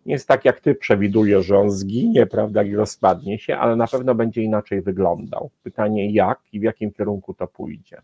nie 0.09 0.15
jest 0.15 0.29
tak, 0.29 0.45
jak 0.45 0.61
ty 0.61 0.75
przewidujesz, 0.75 1.47
że 1.47 1.59
on 1.59 1.71
zginie, 1.71 2.27
prawda, 2.27 2.63
i 2.63 2.75
rozpadnie 2.75 3.39
się, 3.39 3.57
ale 3.57 3.77
na 3.77 3.87
pewno 3.87 4.15
będzie 4.15 4.43
inaczej 4.43 4.83
wyglądał. 4.83 5.51
Pytanie 5.63 6.13
jak 6.13 6.41
i 6.53 6.61
w 6.61 6.63
jakim 6.63 6.93
kierunku 6.93 7.35
to 7.35 7.47
pójdzie. 7.47 8.01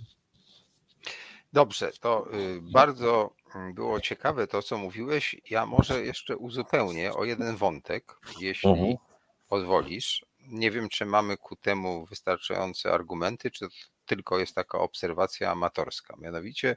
Dobrze, 1.53 1.91
to 2.01 2.27
y, 2.35 2.61
bardzo 2.73 3.35
było 3.75 4.01
ciekawe 4.01 4.47
to, 4.47 4.63
co 4.63 4.79
mówiłeś. 4.79 5.37
Ja 5.51 5.67
może 5.67 6.05
jeszcze 6.05 6.37
uzupełnię 6.37 7.13
o 7.13 7.25
jeden 7.25 7.57
wątek, 7.57 8.17
jeśli 8.41 8.71
mhm. 8.71 8.97
pozwolisz. 9.49 10.27
Nie 10.41 10.71
wiem, 10.71 10.89
czy 10.89 11.07
mamy 11.07 11.37
ku 11.37 11.57
temu 11.57 12.07
wystarczające 12.07 12.93
argumenty, 12.93 13.51
czy 13.51 13.67
tylko 14.07 14.39
jest 14.39 14.55
taka 14.55 14.79
obserwacja 14.79 15.51
amatorska. 15.51 16.17
Mianowicie 16.19 16.77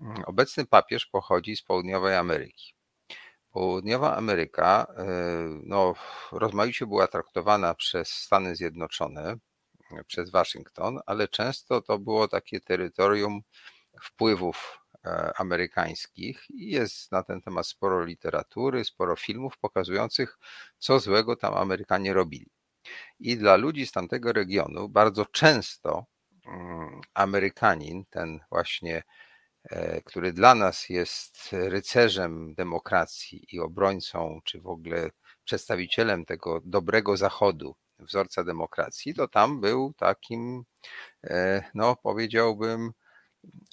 mm, 0.00 0.22
obecny 0.26 0.66
papież 0.66 1.06
pochodzi 1.06 1.56
z 1.56 1.62
południowej 1.62 2.16
Ameryki. 2.16 2.77
Południowa 3.58 4.16
Ameryka 4.16 4.86
e, 4.96 5.04
no, 5.64 5.94
rozmaicie 6.32 6.86
była 6.86 7.06
traktowana 7.06 7.74
przez 7.74 8.08
Stany 8.08 8.56
Zjednoczone, 8.56 9.36
przez 10.06 10.30
Waszyngton, 10.30 11.00
ale 11.06 11.28
często 11.28 11.82
to 11.82 11.98
było 11.98 12.28
takie 12.28 12.60
terytorium 12.60 13.40
wpływów 14.02 14.78
e, 15.04 15.32
amerykańskich 15.36 16.44
i 16.50 16.70
jest 16.70 17.12
na 17.12 17.22
ten 17.22 17.42
temat 17.42 17.66
sporo 17.66 18.04
literatury, 18.04 18.84
sporo 18.84 19.16
filmów 19.16 19.58
pokazujących, 19.58 20.38
co 20.78 21.00
złego 21.00 21.36
tam 21.36 21.54
Amerykanie 21.54 22.12
robili. 22.12 22.50
I 23.20 23.36
dla 23.36 23.56
ludzi 23.56 23.86
z 23.86 23.92
tamtego 23.92 24.32
regionu 24.32 24.88
bardzo 24.88 25.26
często 25.26 26.06
Mm, 26.48 27.00
Amerykanin, 27.14 28.04
ten 28.10 28.40
właśnie, 28.50 29.02
który 30.04 30.32
dla 30.32 30.54
nas 30.54 30.88
jest 30.88 31.48
rycerzem 31.52 32.54
demokracji 32.54 33.46
i 33.52 33.60
obrońcą, 33.60 34.40
czy 34.44 34.60
w 34.60 34.66
ogóle 34.66 35.10
przedstawicielem 35.44 36.24
tego 36.24 36.60
dobrego 36.64 37.16
zachodu, 37.16 37.74
wzorca 37.98 38.44
demokracji, 38.44 39.14
to 39.14 39.28
tam 39.28 39.60
był 39.60 39.92
takim, 39.96 40.64
e, 41.24 41.62
no 41.74 41.96
powiedziałbym, 41.96 42.92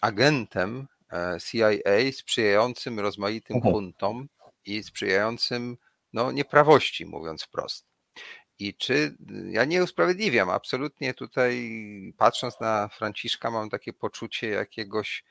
agentem 0.02 0.88
e, 1.14 1.38
CIA 1.46 2.12
sprzyjającym 2.12 3.00
rozmaitym 3.00 3.56
mhm. 3.56 3.74
huntom 3.74 4.28
i 4.66 4.84
sprzyjającym 4.84 5.78
no, 6.14 6.32
nieprawości, 6.32 7.06
mówiąc 7.06 7.44
wprost. 7.44 7.86
I 8.60 8.74
czy 8.74 9.18
ja 9.52 9.66
nie 9.66 9.84
usprawiedliwiam, 9.84 10.50
absolutnie 10.50 11.14
tutaj 11.14 11.72
patrząc 12.18 12.60
na 12.60 12.88
Franciszka 12.88 13.52
mam 13.52 13.70
takie 13.70 13.94
poczucie 13.94 14.50
jakiegoś 14.50 15.24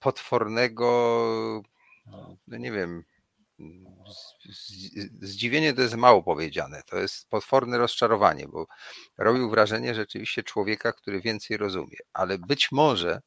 potwornego, 0.00 1.62
no. 2.06 2.36
nie 2.58 2.72
wiem, 2.72 3.04
zdziwienie 5.20 5.74
to 5.74 5.82
jest 5.82 5.96
mało 5.96 6.22
powiedziane, 6.22 6.82
to 6.86 6.98
jest 6.98 7.28
potworne 7.28 7.78
rozczarowanie, 7.78 8.48
bo 8.48 8.66
robił 9.18 9.50
wrażenie 9.50 9.94
rzeczywiście 9.94 10.42
człowieka, 10.42 10.92
który 10.92 11.20
więcej 11.20 11.56
rozumie, 11.56 11.96
ale 12.12 12.38
być 12.38 12.72
może 12.72 13.20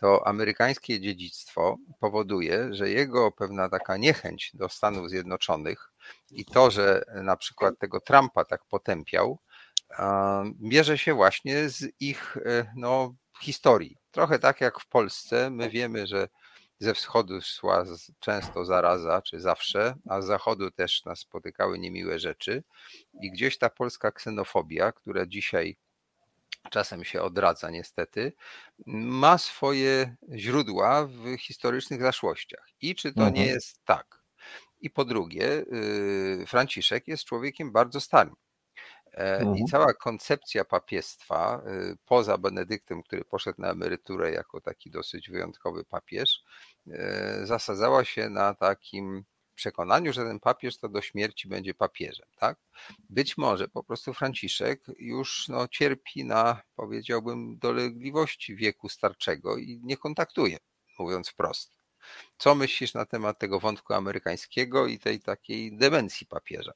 to 0.00 0.26
amerykańskie 0.26 1.00
dziedzictwo 1.00 1.76
powoduje, 2.00 2.74
że 2.74 2.90
jego 2.90 3.32
pewna 3.32 3.68
taka 3.68 3.96
niechęć 3.96 4.50
do 4.54 4.68
Stanów 4.68 5.10
Zjednoczonych 5.10 5.92
i 6.30 6.44
to, 6.44 6.70
że 6.70 7.04
na 7.14 7.36
przykład 7.36 7.78
tego 7.78 8.00
Trumpa 8.00 8.44
tak 8.44 8.64
potępiał, 8.64 9.38
bierze 10.62 10.98
się 10.98 11.14
właśnie 11.14 11.68
z 11.68 11.92
ich 12.00 12.36
e, 12.36 12.72
no, 12.76 13.14
historii. 13.40 13.99
Trochę 14.10 14.38
tak 14.38 14.60
jak 14.60 14.80
w 14.80 14.86
Polsce, 14.86 15.50
my 15.50 15.70
wiemy, 15.70 16.06
że 16.06 16.28
ze 16.78 16.94
wschodu 16.94 17.40
szła 17.40 17.84
często 18.20 18.64
zaraza, 18.64 19.22
czy 19.22 19.40
zawsze, 19.40 19.94
a 20.08 20.22
z 20.22 20.26
zachodu 20.26 20.70
też 20.70 21.04
nas 21.04 21.18
spotykały 21.18 21.78
niemiłe 21.78 22.18
rzeczy. 22.18 22.62
I 23.22 23.30
gdzieś 23.30 23.58
ta 23.58 23.70
polska 23.70 24.12
ksenofobia, 24.12 24.92
która 24.92 25.26
dzisiaj 25.26 25.76
czasem 26.70 27.04
się 27.04 27.22
odradza 27.22 27.70
niestety, 27.70 28.32
ma 28.86 29.38
swoje 29.38 30.16
źródła 30.34 31.06
w 31.06 31.36
historycznych 31.38 32.00
zaszłościach. 32.02 32.66
I 32.80 32.94
czy 32.94 33.12
to 33.14 33.20
mhm. 33.20 33.34
nie 33.34 33.46
jest 33.46 33.84
tak? 33.84 34.20
I 34.80 34.90
po 34.90 35.04
drugie, 35.04 35.64
y, 36.42 36.44
Franciszek 36.46 37.08
jest 37.08 37.24
człowiekiem 37.24 37.72
bardzo 37.72 38.00
starym. 38.00 38.36
E, 39.14 39.38
mhm. 39.38 39.56
I 39.56 39.64
cała 39.64 39.94
koncepcja 39.94 40.64
papiestwa, 40.64 41.62
y, 41.92 41.96
poza 42.06 42.38
Benedyktem, 42.38 43.02
który 43.02 43.24
poszedł 43.24 43.60
na 43.60 43.70
emeryturę 43.70 44.32
jako 44.32 44.60
taki 44.60 44.90
dosyć 44.90 45.30
wyjątkowy 45.30 45.84
papież, 45.84 46.42
e, 46.90 47.46
zasadzała 47.46 48.04
się 48.04 48.30
na 48.30 48.54
takim 48.54 49.24
przekonaniu, 49.54 50.12
że 50.12 50.24
ten 50.24 50.40
papież 50.40 50.78
to 50.78 50.88
do 50.88 51.02
śmierci 51.02 51.48
będzie 51.48 51.74
papieżem. 51.74 52.26
Tak? 52.38 52.58
Być 53.10 53.38
może 53.38 53.68
po 53.68 53.84
prostu 53.84 54.14
Franciszek 54.14 54.84
już 54.98 55.48
no, 55.48 55.68
cierpi 55.68 56.24
na, 56.24 56.62
powiedziałbym, 56.76 57.58
dolegliwości 57.58 58.56
wieku 58.56 58.88
starczego 58.88 59.56
i 59.56 59.80
nie 59.84 59.96
kontaktuje, 59.96 60.58
mówiąc 60.98 61.28
wprost. 61.28 61.80
Co 62.38 62.54
myślisz 62.54 62.94
na 62.94 63.06
temat 63.06 63.38
tego 63.38 63.60
wątku 63.60 63.94
amerykańskiego 63.94 64.86
i 64.86 64.98
tej 64.98 65.20
takiej 65.20 65.76
demencji 65.76 66.26
papieża? 66.26 66.72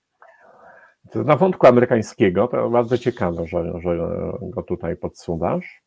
Na 1.15 1.37
wątku 1.37 1.67
amerykańskiego 1.67 2.49
to 2.49 2.71
bardzo 2.71 2.99
ciekawe, 2.99 3.47
że, 3.47 3.81
że 3.81 3.99
go 4.43 4.63
tutaj 4.63 4.97
podsuwasz. 4.97 5.83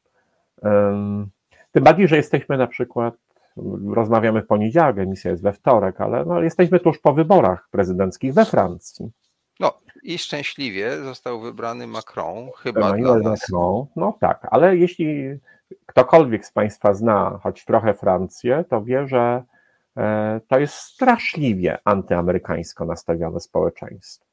Tym 1.72 1.84
bardziej, 1.84 2.08
że 2.08 2.16
jesteśmy 2.16 2.58
na 2.58 2.68
przykład 2.68 3.14
rozmawiamy 3.94 4.42
w 4.42 4.48
poniedziałek, 4.48 4.98
emisja 4.98 5.32
jest 5.32 5.44
we 5.44 5.54
wtorek, 5.54 6.02
ale 6.02 6.26
no, 6.26 6.42
jesteśmy 6.42 6.80
tuż 6.80 7.00
po 7.00 7.14
wyborach 7.14 7.68
prezydenckich 7.72 8.34
we 8.34 8.46
Francji. 8.46 9.12
No 9.60 9.74
i 10.04 10.18
szczęśliwie 10.18 10.98
został 10.98 11.42
wybrany 11.42 11.88
Macron, 11.88 12.50
chyba 12.58 12.80
Emmanuel 12.80 13.22
dla 13.22 13.32
nas. 13.32 13.50
Macron, 13.50 13.86
no 13.96 14.18
tak, 14.20 14.48
ale 14.52 14.78
jeśli 14.78 15.40
ktokolwiek 15.86 16.46
z 16.46 16.52
Państwa 16.52 16.94
zna 16.94 17.40
choć 17.44 17.66
trochę 17.66 17.94
Francję, 17.94 18.66
to 18.70 18.84
wie, 18.84 19.08
że 19.08 19.44
e, 19.98 20.42
to 20.48 20.60
jest 20.60 20.74
straszliwie 20.74 21.78
antyamerykańsko 21.86 22.86
nastawione 22.86 23.40
społeczeństwo. 23.40 24.27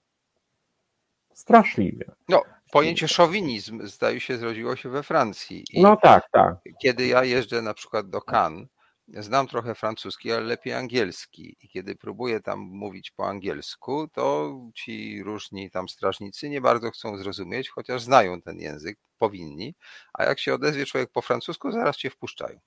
Straszliwie. 1.35 2.05
No, 2.29 2.43
pojęcie 2.73 3.09
szowinizm, 3.09 3.87
zdaje 3.87 4.21
się, 4.21 4.37
zrodziło 4.37 4.77
się 4.77 4.89
we 4.89 5.03
Francji. 5.03 5.65
I 5.73 5.83
no 5.83 5.97
tak, 5.97 6.29
tak. 6.33 6.57
Kiedy 6.83 7.07
ja 7.07 7.25
jeżdżę 7.25 7.63
na 7.63 7.75
przykład 7.75 8.11
do 8.11 8.21
Cannes, 8.21 8.69
znam 9.09 9.47
trochę 9.47 9.75
francuski, 9.75 10.33
ale 10.33 10.41
lepiej 10.41 10.75
angielski. 10.75 11.57
I 11.63 11.69
kiedy 11.69 11.97
próbuję 11.97 12.41
tam 12.41 12.59
mówić 12.61 13.11
po 13.11 13.29
angielsku, 13.29 14.09
to 14.09 14.55
ci 14.75 15.23
różni 15.23 15.71
tam 15.71 15.89
strażnicy 15.89 16.49
nie 16.49 16.61
bardzo 16.61 16.91
chcą 16.91 17.17
zrozumieć, 17.17 17.69
chociaż 17.69 18.03
znają 18.03 18.43
ten 18.43 18.59
język, 18.59 18.99
powinni. 19.19 19.75
A 20.13 20.25
jak 20.25 20.39
się 20.39 20.55
odezwie 20.55 20.87
człowiek 20.87 21.11
po 21.11 21.23
francusku, 21.23 21.71
zaraz 21.71 21.97
cię 21.97 22.11
wpuszczają. 22.11 22.59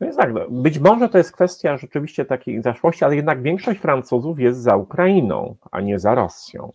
No 0.00 0.06
jest 0.06 0.18
tak, 0.18 0.32
no, 0.32 0.50
być 0.50 0.78
może 0.78 1.08
to 1.08 1.18
jest 1.18 1.32
kwestia 1.32 1.76
rzeczywiście 1.76 2.24
takiej 2.24 2.62
zaszłości, 2.62 3.04
ale 3.04 3.16
jednak 3.16 3.42
większość 3.42 3.80
Francuzów 3.80 4.40
jest 4.40 4.60
za 4.60 4.76
Ukrainą, 4.76 5.56
a 5.70 5.80
nie 5.80 5.98
za 5.98 6.14
Rosją 6.14 6.72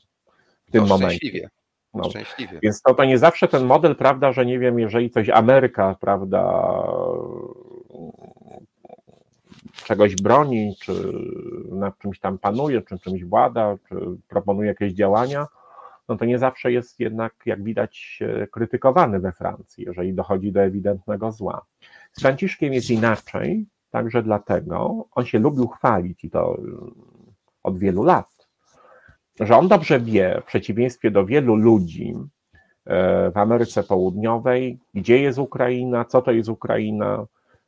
w 0.67 0.71
tym 0.71 0.81
no, 0.81 0.87
momencie. 0.87 1.49
No, 1.93 2.09
Szczęśliwie. 2.09 2.59
Więc 2.63 2.81
to, 2.81 2.93
to 2.93 3.05
nie 3.05 3.17
zawsze 3.17 3.47
ten 3.47 3.65
model, 3.65 3.95
prawda, 3.95 4.31
że 4.31 4.45
nie 4.45 4.59
wiem, 4.59 4.79
jeżeli 4.79 5.09
coś 5.09 5.29
Ameryka, 5.29 5.95
prawda, 5.99 6.63
czegoś 9.85 10.15
broni, 10.15 10.75
czy 10.81 11.13
nad 11.71 11.97
czymś 11.97 12.19
tam 12.19 12.37
panuje, 12.37 12.81
czy 12.81 12.99
czymś 12.99 13.25
włada, 13.25 13.75
czy 13.89 13.95
proponuje 14.27 14.67
jakieś 14.67 14.93
działania, 14.93 15.47
no 16.09 16.17
to 16.17 16.25
nie 16.25 16.39
zawsze 16.39 16.71
jest 16.71 16.99
jednak, 16.99 17.33
jak 17.45 17.63
widać, 17.63 18.19
krytykowany 18.51 19.19
we 19.19 19.31
Francji, 19.31 19.83
jeżeli 19.83 20.13
dochodzi 20.13 20.51
do 20.51 20.61
ewidentnego 20.61 21.31
zła. 21.31 21.65
Z 22.11 22.21
Franciszkiem 22.21 22.73
jest 22.73 22.89
inaczej, 22.89 23.65
także 23.89 24.23
dlatego 24.23 25.05
on 25.11 25.25
się 25.25 25.39
lubił 25.39 25.67
chwalić 25.67 26.23
i 26.23 26.29
to 26.29 26.57
od 27.63 27.77
wielu 27.77 28.03
lat 28.03 28.36
że 29.39 29.57
on 29.57 29.67
dobrze 29.67 29.99
wie, 29.99 30.41
w 30.41 30.45
przeciwieństwie 30.45 31.11
do 31.11 31.25
wielu 31.25 31.55
ludzi 31.55 32.15
e, 32.85 33.31
w 33.31 33.37
Ameryce 33.37 33.83
Południowej, 33.83 34.79
gdzie 34.93 35.21
jest 35.21 35.39
Ukraina, 35.39 36.05
co 36.05 36.21
to 36.21 36.31
jest 36.31 36.49
Ukraina, 36.49 37.25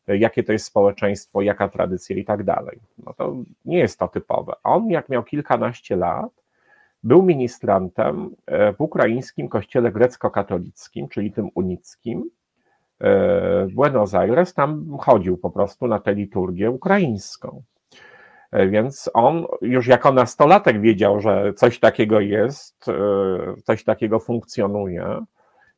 e, 0.08 0.18
jakie 0.18 0.44
to 0.44 0.52
jest 0.52 0.66
społeczeństwo, 0.66 1.42
jaka 1.42 1.70
tradycja 1.70 2.16
i 2.16 2.26
tak 2.26 2.44
dalej. 2.44 2.80
No 3.06 3.14
to 3.14 3.36
nie 3.66 3.78
jest 3.78 4.00
to 4.00 4.08
typowe. 4.08 4.54
On, 4.64 4.90
jak 4.90 5.10
miał 5.10 5.24
kilkanaście 5.24 5.96
lat, 5.96 6.30
był 7.04 7.24
ministrantem 7.24 8.36
e, 8.46 8.74
w 8.74 8.82
ukraińskim 8.82 9.50
kościele 9.50 9.92
grecko-katolickim, 9.92 11.08
czyli 11.10 11.32
tym 11.32 11.50
unickim, 11.56 12.30
w 13.68 13.72
Buenos 13.74 14.14
Aires. 14.14 14.54
Tam 14.54 14.98
chodził 15.00 15.38
po 15.38 15.50
prostu 15.50 15.88
na 15.88 16.00
tę 16.00 16.14
liturgię 16.14 16.72
ukraińską. 16.72 17.64
E, 18.52 18.68
więc 18.68 19.10
on 19.14 19.46
już 19.62 19.88
jako 19.88 20.12
nastolatek 20.12 20.82
wiedział, 20.82 21.20
że 21.20 21.54
coś 21.54 21.80
takiego 21.80 22.20
jest, 22.20 22.90
e, 22.90 22.94
coś 23.64 23.84
takiego 23.84 24.20
funkcjonuje. 24.20 25.26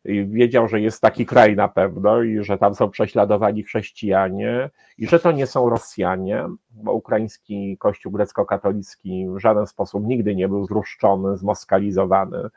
I 0.06 0.26
wiedział, 0.26 0.68
że 0.68 0.82
jest 0.82 1.02
taki 1.02 1.26
kraj 1.26 1.56
na 1.56 1.68
pewno 1.68 2.22
i 2.22 2.44
że 2.44 2.58
tam 2.58 2.76
są 2.76 2.90
prześladowani 2.90 3.64
chrześcijanie 3.64 4.70
i 4.98 5.08
że 5.08 5.20
to 5.20 5.32
nie 5.32 5.48
są 5.48 5.70
Rosjanie, 5.70 6.46
bo 6.72 6.94
ukraiński 6.94 7.78
kościół 7.78 8.12
grecko-katolicki 8.12 9.28
w 9.30 9.40
żaden 9.40 9.68
sposób 9.68 10.08
nigdy 10.08 10.36
nie 10.36 10.48
był 10.48 10.66
zruszczony, 10.66 11.38
zmoskalizowany, 11.38 12.50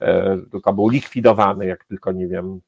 e, 0.00 0.38
tylko 0.50 0.72
był 0.72 0.88
likwidowany, 0.88 1.66
jak 1.66 1.84
tylko 1.84 2.12
nie 2.12 2.28
wiem, 2.28 2.60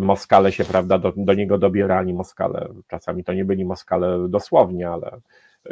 Moskale 0.00 0.52
się, 0.52 0.64
prawda, 0.64 0.98
do, 0.98 1.12
do 1.16 1.34
niego 1.34 1.58
dobierali. 1.58 2.14
Moskale, 2.14 2.68
czasami 2.88 3.24
to 3.24 3.32
nie 3.32 3.44
byli 3.44 3.64
Moskale 3.64 4.28
dosłownie, 4.28 4.90
ale 4.90 5.20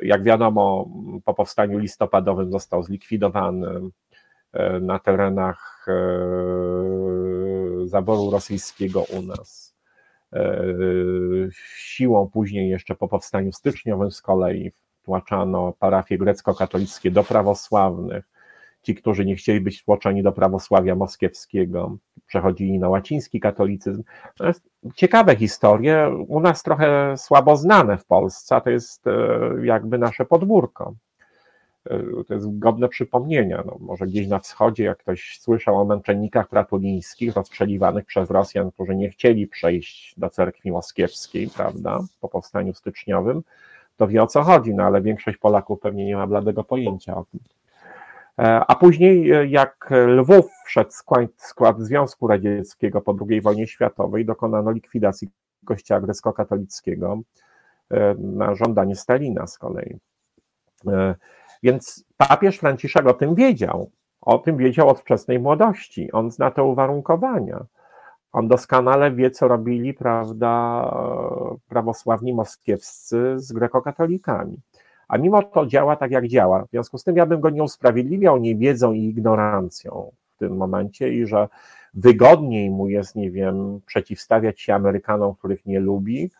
jak 0.02 0.22
wiadomo, 0.22 0.88
po 1.24 1.34
powstaniu 1.34 1.78
listopadowym 1.78 2.52
został 2.52 2.82
zlikwidowany 2.82 3.68
e, 4.52 4.80
na 4.80 4.98
terenach 4.98 5.86
e, 5.88 5.92
zaboru 7.86 8.30
rosyjskiego 8.30 9.04
u 9.18 9.22
nas. 9.22 9.72
Siłą 11.76 12.30
później 12.30 12.68
jeszcze 12.68 12.94
po 12.94 13.08
powstaniu 13.08 13.52
styczniowym 13.52 14.10
z 14.10 14.22
kolei 14.22 14.72
wtłaczano 15.02 15.72
parafie 15.78 16.18
grecko-katolickie 16.18 17.10
do 17.10 17.24
prawosławnych 17.24 18.24
ci, 18.82 18.94
którzy 18.94 19.24
nie 19.24 19.36
chcieli 19.36 19.60
być 19.60 19.84
tłoczeni 19.84 20.22
do 20.22 20.32
prawosławia 20.32 20.94
moskiewskiego, 20.94 21.96
przechodzili 22.26 22.78
na 22.78 22.88
łaciński 22.88 23.40
katolicyzm. 23.40 24.02
To 24.38 24.46
jest 24.46 24.62
ciekawe 24.94 25.36
historie, 25.36 26.10
u 26.28 26.40
nas 26.40 26.62
trochę 26.62 27.14
słabo 27.16 27.56
znane 27.56 27.98
w 27.98 28.04
Polsce, 28.04 28.56
a 28.56 28.60
to 28.60 28.70
jest 28.70 29.06
e, 29.06 29.12
jakby 29.62 29.98
nasze 29.98 30.24
podwórko. 30.24 30.94
E, 31.90 32.24
to 32.28 32.34
jest 32.34 32.58
godne 32.58 32.88
przypomnienia. 32.88 33.62
No, 33.66 33.76
może 33.80 34.06
gdzieś 34.06 34.28
na 34.28 34.38
wschodzie, 34.38 34.84
jak 34.84 34.98
ktoś 34.98 35.38
słyszał 35.40 35.80
o 35.80 35.84
męczennikach 35.84 36.48
pratulińskich 36.48 37.34
rozstrzeliwanych 37.34 38.04
przez 38.04 38.30
Rosjan, 38.30 38.70
którzy 38.70 38.96
nie 38.96 39.10
chcieli 39.10 39.46
przejść 39.46 40.14
do 40.16 40.30
cerkwi 40.30 40.72
moskiewskiej, 40.72 41.48
prawda, 41.56 42.00
po 42.20 42.28
powstaniu 42.28 42.74
styczniowym, 42.74 43.42
to 43.96 44.08
wie 44.08 44.22
o 44.22 44.26
co 44.26 44.42
chodzi, 44.42 44.74
no 44.74 44.82
ale 44.82 45.02
większość 45.02 45.38
Polaków 45.38 45.80
pewnie 45.80 46.04
nie 46.04 46.16
ma 46.16 46.26
bladego 46.26 46.64
pojęcia 46.64 47.16
o 47.16 47.24
tym. 47.24 47.40
E, 48.38 48.64
a 48.68 48.74
później, 48.74 49.30
e, 49.30 49.46
jak 49.46 49.90
Lwów 50.06 50.50
wszedł 50.66 50.90
w 51.36 51.42
skład 51.42 51.80
Związku 51.80 52.26
Radzieckiego 52.26 53.00
po 53.00 53.16
II 53.30 53.40
wojnie 53.40 53.66
światowej, 53.66 54.24
dokonano 54.24 54.70
likwidacji 54.70 55.28
kościoła 55.64 56.00
grecko-katolickiego 56.00 57.20
e, 57.90 58.14
na 58.14 58.54
żądanie 58.54 58.96
Stalina 58.96 59.46
z 59.46 59.58
kolei. 59.58 59.98
Więc 61.62 62.04
papież 62.16 62.58
Franciszek 62.58 63.06
o 63.06 63.14
tym 63.14 63.34
wiedział. 63.34 63.90
O 64.20 64.38
tym 64.38 64.56
wiedział 64.56 64.88
od 64.88 65.00
wczesnej 65.00 65.38
młodości. 65.38 66.12
On 66.12 66.30
zna 66.30 66.50
te 66.50 66.62
uwarunkowania. 66.62 67.64
On 68.32 68.48
doskonale 68.48 69.12
wie, 69.12 69.30
co 69.30 69.48
robili, 69.48 69.94
prawda, 69.94 70.84
prawosławni 71.68 72.34
moskiewscy 72.34 73.34
z 73.36 73.52
grekokatolikami 73.52 74.60
a 75.12 75.18
mimo 75.18 75.42
to 75.42 75.66
działa 75.66 75.96
tak, 75.96 76.10
jak 76.10 76.28
działa. 76.28 76.64
W 76.64 76.70
związku 76.70 76.98
z 76.98 77.04
tym 77.04 77.16
ja 77.16 77.26
bym 77.26 77.40
go 77.40 77.50
nie 77.50 77.62
usprawiedliwiał 77.62 78.38
niewiedzą 78.38 78.92
i 78.92 79.04
ignorancją 79.04 80.12
w 80.34 80.38
tym 80.38 80.56
momencie 80.56 81.14
i 81.14 81.26
że 81.26 81.48
wygodniej 81.94 82.70
mu 82.70 82.88
jest, 82.88 83.16
nie 83.16 83.30
wiem, 83.30 83.80
przeciwstawiać 83.86 84.60
się 84.60 84.74
Amerykanom, 84.74 85.34
których 85.34 85.66
nie 85.66 85.80
lubi, 85.80 86.30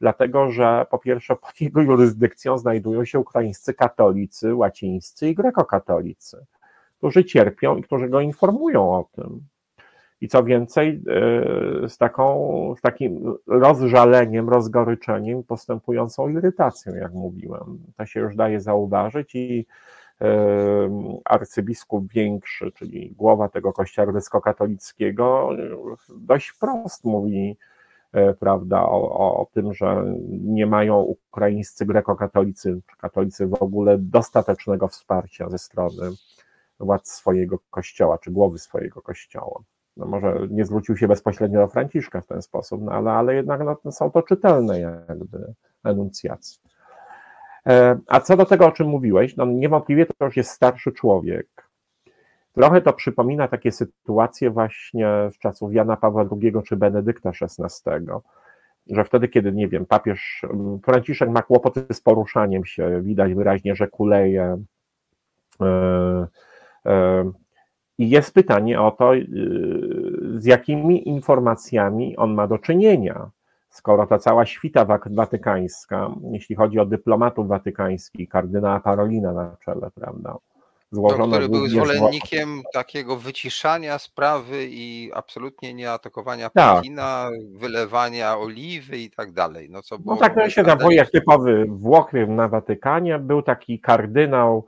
dlatego 0.00 0.50
że 0.50 0.86
po 0.90 0.98
pierwsze 0.98 1.36
pod 1.36 1.60
jego 1.60 1.80
jurysdykcją 1.80 2.58
znajdują 2.58 3.04
się 3.04 3.18
ukraińscy 3.18 3.74
katolicy, 3.74 4.54
łacińscy 4.54 5.28
i 5.28 5.34
grekokatolicy, 5.34 6.46
którzy 6.98 7.24
cierpią 7.24 7.76
i 7.76 7.82
którzy 7.82 8.08
go 8.08 8.20
informują 8.20 8.94
o 8.94 9.04
tym. 9.12 9.40
I 10.20 10.28
co 10.28 10.44
więcej, 10.44 11.02
e, 11.84 11.88
z, 11.88 11.98
taką, 11.98 12.74
z 12.78 12.80
takim 12.80 13.34
rozżaleniem, 13.46 14.48
rozgoryczeniem, 14.48 15.42
postępującą 15.42 16.28
irytacją, 16.28 16.94
jak 16.94 17.12
mówiłem. 17.12 17.78
To 17.96 18.06
się 18.06 18.20
już 18.20 18.36
daje 18.36 18.60
zauważyć 18.60 19.34
i 19.34 19.66
e, 20.20 21.18
arcybiskup 21.24 22.12
większy, 22.12 22.72
czyli 22.72 23.10
głowa 23.10 23.48
tego 23.48 23.72
kościoła 23.72 24.12
grecko-katolickiego, 24.12 25.50
dość 26.08 26.48
wprost 26.48 27.04
mówi, 27.04 27.56
e, 28.12 28.34
prawda, 28.34 28.82
o, 28.82 29.40
o, 29.40 29.46
tym, 29.52 29.74
że 29.74 30.04
nie 30.30 30.66
mają 30.66 31.00
ukraińscy 31.00 31.86
grekokatolicy, 31.86 32.80
czy 32.90 32.96
katolicy 32.96 33.46
w 33.46 33.62
ogóle 33.62 33.98
dostatecznego 33.98 34.88
wsparcia 34.88 35.50
ze 35.50 35.58
strony 35.58 36.10
władz 36.80 37.08
swojego 37.08 37.58
kościoła, 37.70 38.18
czy 38.18 38.30
głowy 38.30 38.58
swojego 38.58 39.02
kościoła 39.02 39.62
no 39.96 40.06
może 40.06 40.46
nie 40.50 40.64
zwrócił 40.64 40.96
się 40.96 41.08
bezpośrednio 41.08 41.60
do 41.60 41.68
Franciszka 41.68 42.20
w 42.20 42.26
ten 42.26 42.42
sposób, 42.42 42.82
no 42.82 42.92
ale, 42.92 43.12
ale 43.12 43.34
jednak 43.34 43.60
no, 43.84 43.92
są 43.92 44.10
to 44.10 44.22
czytelne 44.22 44.80
jakby 44.80 45.54
enuncjacje. 45.84 46.62
E, 47.66 47.98
a 48.06 48.20
co 48.20 48.36
do 48.36 48.46
tego, 48.46 48.66
o 48.66 48.72
czym 48.72 48.88
mówiłeś, 48.88 49.36
no 49.36 49.46
niewątpliwie 49.46 50.06
to 50.06 50.24
już 50.24 50.36
jest 50.36 50.50
starszy 50.50 50.92
człowiek. 50.92 51.46
Trochę 52.52 52.80
to 52.80 52.92
przypomina 52.92 53.48
takie 53.48 53.72
sytuacje 53.72 54.50
właśnie 54.50 55.08
z 55.32 55.38
czasów 55.38 55.74
Jana 55.74 55.96
Pawła 55.96 56.24
II 56.42 56.52
czy 56.64 56.76
Benedykta 56.76 57.30
XVI, 57.30 58.06
że 58.86 59.04
wtedy, 59.04 59.28
kiedy, 59.28 59.52
nie 59.52 59.68
wiem, 59.68 59.86
papież 59.86 60.42
Franciszek 60.84 61.30
ma 61.30 61.42
kłopoty 61.42 61.84
z 61.92 62.00
poruszaniem 62.00 62.64
się, 62.64 63.02
widać 63.02 63.34
wyraźnie, 63.34 63.74
że 63.74 63.88
kuleje, 63.88 64.62
e, 65.60 66.26
e, 66.86 67.30
i 68.00 68.10
jest 68.10 68.34
pytanie 68.34 68.80
o 68.80 68.90
to, 68.90 69.14
y, 69.14 69.26
z 70.38 70.44
jakimi 70.44 71.08
informacjami 71.08 72.16
on 72.16 72.34
ma 72.34 72.46
do 72.46 72.58
czynienia. 72.58 73.30
skoro 73.70 74.06
ta 74.06 74.18
cała 74.18 74.46
świta 74.46 74.86
watykańska, 75.06 76.10
jeśli 76.32 76.56
chodzi 76.56 76.78
o 76.78 76.86
dyplomatów 76.86 77.48
watykańskich, 77.48 78.28
kardynała 78.28 78.80
Parolina 78.80 79.32
na 79.32 79.56
czele, 79.64 79.90
prawda, 79.94 80.36
złożona... 80.92 81.36
który 81.36 81.48
był 81.48 81.68
zwolennikiem 81.68 82.62
takiego 82.72 83.16
wyciszania 83.16 83.98
sprawy 83.98 84.66
i 84.70 85.10
absolutnie 85.14 85.74
nie 85.74 85.92
atakowania 85.92 86.50
tak. 86.50 86.76
Putina, 86.76 87.30
wylewania 87.52 88.38
oliwy 88.38 88.98
i 88.98 89.10
tak 89.10 89.32
dalej. 89.32 89.70
No, 89.70 89.82
co 89.82 89.98
no 90.04 90.16
tak, 90.16 90.34
to 90.34 90.50
się 90.50 90.62
nawoje 90.62 90.96
jak 90.96 91.10
typowy 91.10 91.66
Włoch 91.68 92.12
na 92.28 92.48
Watykanie. 92.48 93.18
Był 93.18 93.42
taki 93.42 93.80
kardynał 93.80 94.66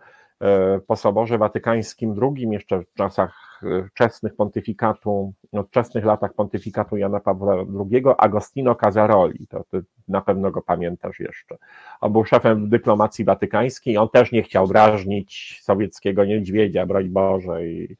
po 0.86 0.96
Soborze 0.96 1.38
Watykańskim 1.38 2.14
II, 2.22 2.48
jeszcze 2.50 2.82
w 2.82 2.94
czasach 2.94 3.62
wczesnych 3.90 4.36
pontyfikatu, 4.36 5.32
no, 5.52 5.62
wczesnych 5.62 6.04
latach 6.04 6.34
pontyfikatu 6.34 6.96
Jana 6.96 7.20
Pawła 7.20 7.54
II, 7.54 8.02
Agostino 8.18 8.74
Casaroli, 8.74 9.46
to 9.46 9.64
ty 9.64 9.82
na 10.08 10.20
pewno 10.20 10.50
go 10.50 10.62
pamiętasz 10.62 11.20
jeszcze. 11.20 11.56
On 12.00 12.12
był 12.12 12.24
szefem 12.24 12.68
dyplomacji 12.68 13.24
watykańskiej, 13.24 13.98
on 13.98 14.08
też 14.08 14.32
nie 14.32 14.42
chciał 14.42 14.66
drażnić 14.66 15.60
sowieckiego 15.62 16.24
niedźwiedzia, 16.24 16.86
broń 16.86 17.08
Boże, 17.08 17.66
i 17.66 17.96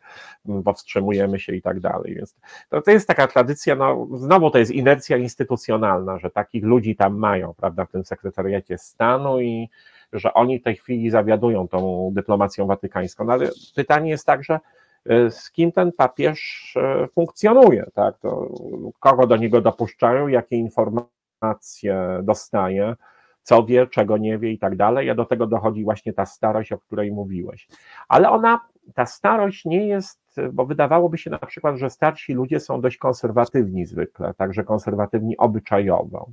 powstrzymujemy 0.64 1.40
się 1.40 1.54
i 1.54 1.62
tak 1.62 1.80
dalej. 1.80 2.14
Więc 2.14 2.36
to, 2.68 2.82
to 2.82 2.90
jest 2.90 3.08
taka 3.08 3.26
tradycja, 3.26 3.74
no 3.74 4.08
znowu 4.14 4.50
to 4.50 4.58
jest 4.58 4.70
inercja 4.70 5.16
instytucjonalna, 5.16 6.18
że 6.18 6.30
takich 6.30 6.64
ludzi 6.64 6.96
tam 6.96 7.18
mają, 7.18 7.54
prawda, 7.54 7.84
w 7.84 7.90
tym 7.90 8.04
sekretariacie 8.04 8.78
stanu 8.78 9.40
i 9.40 9.68
że 10.12 10.34
oni 10.34 10.58
w 10.58 10.62
tej 10.62 10.76
chwili 10.76 11.10
zawiadują 11.10 11.68
tą 11.68 12.10
dyplomacją 12.14 12.66
watykańską. 12.66 13.24
No 13.24 13.32
ale 13.32 13.48
pytanie 13.76 14.10
jest 14.10 14.26
także, 14.26 14.60
E, 15.06 15.30
z 15.30 15.50
kim 15.50 15.72
ten 15.72 15.92
papież 15.92 16.72
e, 16.76 17.08
funkcjonuje, 17.08 17.86
tak? 17.94 18.18
To 18.18 18.48
kogo 19.00 19.26
do 19.26 19.36
niego 19.36 19.60
dopuszczają, 19.60 20.28
jakie 20.28 20.56
informacje 20.56 22.20
dostaje, 22.22 22.96
co 23.42 23.64
wie, 23.64 23.86
czego 23.86 24.16
nie 24.16 24.38
wie 24.38 24.52
i 24.52 24.58
tak 24.58 24.76
dalej, 24.76 25.10
a 25.10 25.14
do 25.14 25.24
tego 25.24 25.46
dochodzi 25.46 25.84
właśnie 25.84 26.12
ta 26.12 26.26
starość, 26.26 26.72
o 26.72 26.78
której 26.78 27.12
mówiłeś. 27.12 27.68
Ale 28.08 28.30
ona, 28.30 28.60
ta 28.94 29.06
starość 29.06 29.64
nie 29.64 29.86
jest, 29.86 30.20
bo 30.52 30.66
wydawałoby 30.66 31.18
się 31.18 31.30
na 31.30 31.38
przykład, 31.38 31.76
że 31.76 31.90
starsi 31.90 32.34
ludzie 32.34 32.60
są 32.60 32.80
dość 32.80 32.96
konserwatywni 32.96 33.86
zwykle, 33.86 34.34
także 34.34 34.64
konserwatywni 34.64 35.36
obyczajowo 35.36 36.28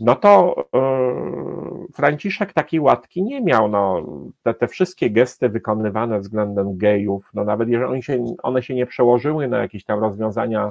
no 0.00 0.16
to 0.16 0.54
e, 0.74 1.86
Franciszek 1.92 2.52
takiej 2.52 2.80
łatki 2.80 3.22
nie 3.22 3.40
miał. 3.40 3.68
No, 3.68 4.02
te, 4.42 4.54
te 4.54 4.68
wszystkie 4.68 5.10
gesty 5.10 5.48
wykonywane 5.48 6.20
względem 6.20 6.78
gejów, 6.78 7.30
no 7.34 7.44
nawet 7.44 7.68
jeżeli 7.68 8.02
się, 8.02 8.24
one 8.42 8.62
się 8.62 8.74
nie 8.74 8.86
przełożyły 8.86 9.48
na 9.48 9.58
jakieś 9.58 9.84
tam 9.84 10.00
rozwiązania 10.00 10.70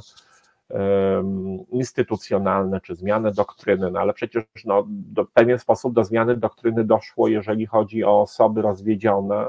instytucjonalne 1.71 2.81
czy 2.81 2.95
zmianę 2.95 3.31
doktryny, 3.31 3.91
no 3.91 3.99
ale 3.99 4.13
przecież 4.13 4.43
no, 4.65 4.83
do, 4.87 5.25
w 5.25 5.31
pewien 5.31 5.59
sposób 5.59 5.93
do 5.93 6.03
zmiany 6.03 6.37
doktryny 6.37 6.83
doszło, 6.83 7.27
jeżeli 7.27 7.65
chodzi 7.65 8.03
o 8.03 8.21
osoby 8.21 8.61
rozwiedzione, 8.61 9.45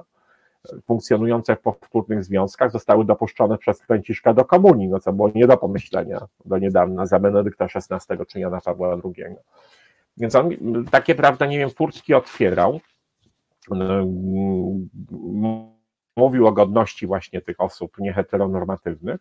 funkcjonujące 0.87 1.57
w 1.57 1.61
powtórnych 1.61 2.25
związkach 2.25 2.71
zostały 2.71 3.05
dopuszczone 3.05 3.59
przez 3.59 3.83
Franciszka 3.83 4.35
do 4.35 4.45
komunii, 4.45 4.89
no 4.89 5.01
co 5.01 5.13
było 5.13 5.31
nie 5.35 5.47
do 5.47 5.57
pomyślenia 5.57 6.27
do 6.45 6.59
niedawna 6.59 7.07
za 7.07 7.19
Benedykta 7.19 7.65
XVI 7.65 8.27
czy 8.29 8.41
Jana 8.41 8.61
Pawła 8.61 8.99
II. 9.05 9.37
Więc 10.17 10.35
on 10.35 10.51
takie, 10.91 11.15
prawda, 11.15 11.47
nie 11.47 11.59
wiem, 11.59 11.71
furtki 11.71 12.15
otwierał. 12.15 12.81
Mówił 16.17 16.47
o 16.47 16.53
godności 16.53 17.07
właśnie 17.07 17.41
tych 17.41 17.61
osób 17.61 17.99
nieheteronormatywnych. 17.99 19.21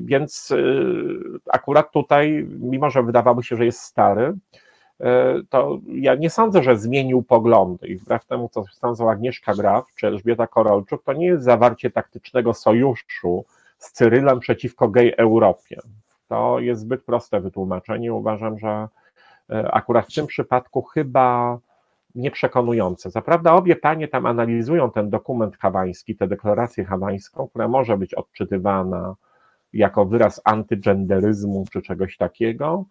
Więc 0.00 0.50
y, 0.50 1.40
akurat 1.52 1.92
tutaj, 1.92 2.46
mimo 2.48 2.90
że 2.90 3.02
wydawało 3.02 3.42
się, 3.42 3.56
że 3.56 3.64
jest 3.64 3.80
stary, 3.80 4.34
to 5.48 5.78
ja 5.86 6.14
nie 6.14 6.30
sądzę, 6.30 6.62
że 6.62 6.76
zmienił 6.76 7.22
poglądy 7.22 7.86
i 7.86 7.96
wbrew 7.96 8.24
temu, 8.24 8.48
co 8.48 8.64
sądzą 8.72 9.10
Agnieszka 9.10 9.54
Graf 9.54 9.84
czy 9.94 10.06
Elżbieta 10.06 10.46
Korolczuk, 10.46 11.02
to 11.04 11.12
nie 11.12 11.26
jest 11.26 11.44
zawarcie 11.44 11.90
taktycznego 11.90 12.54
sojuszu 12.54 13.44
z 13.78 13.92
Cyrylem 13.92 14.40
przeciwko 14.40 14.88
gej 14.88 15.14
Europie. 15.16 15.80
To 16.28 16.60
jest 16.60 16.80
zbyt 16.80 17.04
proste 17.04 17.40
wytłumaczenie. 17.40 18.14
Uważam, 18.14 18.58
że 18.58 18.88
e, 19.50 19.72
akurat 19.72 20.06
w 20.06 20.14
tym 20.14 20.26
przypadku 20.26 20.82
chyba 20.82 21.58
nieprzekonujące. 22.14 23.10
Zaprawdę 23.10 23.52
obie 23.52 23.76
panie 23.76 24.08
tam 24.08 24.26
analizują 24.26 24.90
ten 24.90 25.10
dokument 25.10 25.56
hawański, 25.56 26.16
tę 26.16 26.28
deklarację 26.28 26.84
hawańską, 26.84 27.48
która 27.48 27.68
może 27.68 27.98
być 27.98 28.14
odczytywana 28.14 29.14
jako 29.72 30.04
wyraz 30.04 30.40
antygenderyzmu 30.44 31.64
czy 31.72 31.82
czegoś 31.82 32.16
takiego, 32.16 32.84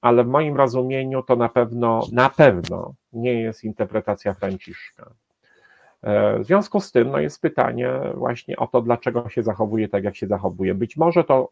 ale 0.00 0.24
w 0.24 0.26
moim 0.26 0.56
rozumieniu 0.56 1.22
to 1.22 1.36
na 1.36 1.48
pewno, 1.48 2.02
na 2.12 2.30
pewno 2.30 2.94
nie 3.12 3.32
jest 3.32 3.64
interpretacja 3.64 4.34
Franciszka. 4.34 5.10
E, 6.02 6.38
w 6.38 6.46
związku 6.46 6.80
z 6.80 6.92
tym 6.92 7.10
no 7.10 7.18
jest 7.18 7.40
pytanie 7.40 7.90
właśnie 8.14 8.56
o 8.56 8.66
to, 8.66 8.82
dlaczego 8.82 9.28
się 9.28 9.42
zachowuje 9.42 9.88
tak, 9.88 10.04
jak 10.04 10.16
się 10.16 10.26
zachowuje. 10.26 10.74
Być 10.74 10.96
może 10.96 11.24
to 11.24 11.48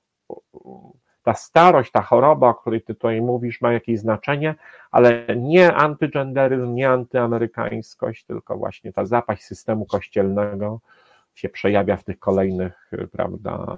ta 1.22 1.34
starość, 1.34 1.90
ta 1.90 2.02
choroba, 2.02 2.48
o 2.48 2.54
której 2.54 2.82
ty 2.82 2.94
tutaj 2.94 3.20
mówisz, 3.20 3.60
ma 3.60 3.72
jakieś 3.72 4.00
znaczenie, 4.00 4.54
ale 4.90 5.24
nie 5.36 5.74
antygenderyzm, 5.74 6.74
nie 6.74 6.90
antyamerykańskość, 6.90 8.24
tylko 8.24 8.56
właśnie 8.56 8.92
ta 8.92 9.04
zapaść 9.04 9.42
systemu 9.42 9.86
kościelnego 9.86 10.80
się 11.34 11.48
przejawia 11.48 11.96
w 11.96 12.04
tych 12.04 12.18
kolejnych, 12.18 12.90
prawda, 13.12 13.76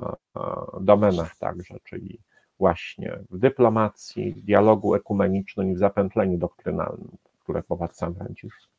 domenach 0.81 1.37
także, 1.37 1.75
czyli 1.85 2.19
właśnie 2.59 3.19
w 3.31 3.39
dyplomacji, 3.39 4.33
w 4.33 4.41
dialogu 4.41 4.95
ekumenicznym 4.95 5.71
i 5.71 5.75
w 5.75 5.79
zapętleniu 5.79 6.39
doktrynalnym, 6.39 7.17
które 7.43 7.63
prowadzi 7.63 7.95
sam 7.95 8.15
Franciszek. 8.15 8.75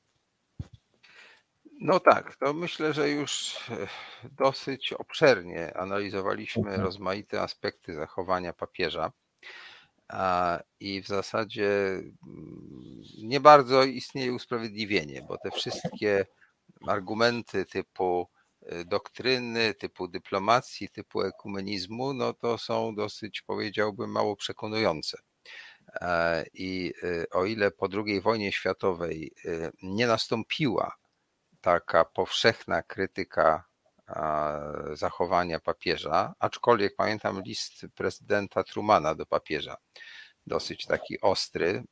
No 1.80 2.00
tak, 2.00 2.36
to 2.36 2.54
myślę, 2.54 2.94
że 2.94 3.10
już 3.10 3.56
e, 3.70 3.88
dosyć 4.32 4.94
obszernie 4.94 5.78
analizowaliśmy 5.78 6.64
mhm. 6.64 6.82
rozmaite 6.82 7.42
aspekty 7.42 7.94
zachowania 7.94 8.54
papieża. 8.54 9.12
I 10.80 11.02
w 11.02 11.08
zasadzie 11.08 11.68
mm, 11.68 13.02
nie 13.24 13.40
bardzo 13.40 13.84
istnieje 13.84 14.34
usprawiedliwienie, 14.34 15.22
bo 15.22 15.38
te 15.38 15.52
wszystkie 15.52 16.26
argumenty 16.88 17.66
typu 17.66 18.28
doktryny, 18.86 19.74
typu 19.74 20.08
dyplomacji, 20.08 20.90
typu 20.90 21.22
ekumenizmu, 21.22 22.14
no 22.14 22.34
to 22.34 22.58
są 22.58 22.96
dosyć, 22.96 23.42
powiedziałbym, 23.42 24.12
mało 24.12 24.36
przekonujące. 24.36 25.18
E, 26.02 26.46
I 26.54 26.94
y, 27.04 27.26
o 27.32 27.46
ile 27.46 27.72
po 27.72 27.88
II 28.06 28.22
wojnie 28.22 28.52
światowej 28.52 29.32
y, 29.46 29.72
nie 29.84 30.08
nastąpiła 30.08 30.96
taka 31.62 32.06
powszechna 32.06 32.84
krytyka 32.84 33.64
zachowania 34.94 35.60
papieża, 35.60 36.34
aczkolwiek 36.40 36.96
pamiętam 36.96 37.42
list 37.42 37.86
prezydenta 37.96 38.64
Trumana 38.64 39.16
do 39.16 39.26
papieża, 39.26 39.78
dosyć 40.48 40.86
taki 40.86 41.22
ostry, 41.22 41.84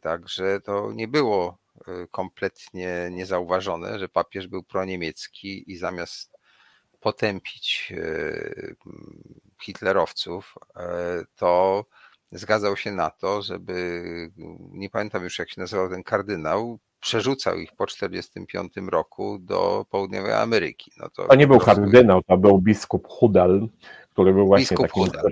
także 0.00 0.60
to 0.60 0.92
nie 0.92 1.08
było 1.08 1.58
Y, 1.69 1.69
kompletnie 2.10 3.08
niezauważone, 3.10 3.98
że 3.98 4.08
papież 4.08 4.46
był 4.46 4.62
proniemiecki 4.62 5.72
i 5.72 5.76
zamiast 5.76 6.38
potępić 7.00 7.92
y, 7.96 8.76
hitlerowców, 9.62 10.54
y, 10.70 10.80
to 11.36 11.84
zgadzał 12.32 12.76
się 12.76 12.92
na 12.92 13.10
to, 13.10 13.42
żeby, 13.42 14.02
nie 14.72 14.90
pamiętam 14.90 15.24
już 15.24 15.38
jak 15.38 15.50
się 15.50 15.60
nazywał 15.60 15.90
ten 15.90 16.02
kardynał, 16.02 16.78
przerzucał 17.00 17.58
ich 17.58 17.72
po 17.72 17.86
1945 17.86 18.90
roku 18.90 19.38
do 19.38 19.86
południowej 19.90 20.32
Ameryki. 20.32 20.92
No 20.96 21.08
to, 21.10 21.28
to 21.28 21.34
nie 21.34 21.46
był 21.46 21.58
prostu... 21.58 21.80
kardynał, 21.80 22.22
to 22.22 22.36
był 22.36 22.58
biskup 22.58 23.08
Hudal, 23.08 23.68
który 24.10 24.32
był 24.32 24.46
właśnie 24.46 24.62
biskup 24.62 24.86
takim 24.86 25.04
Hudal. 25.04 25.30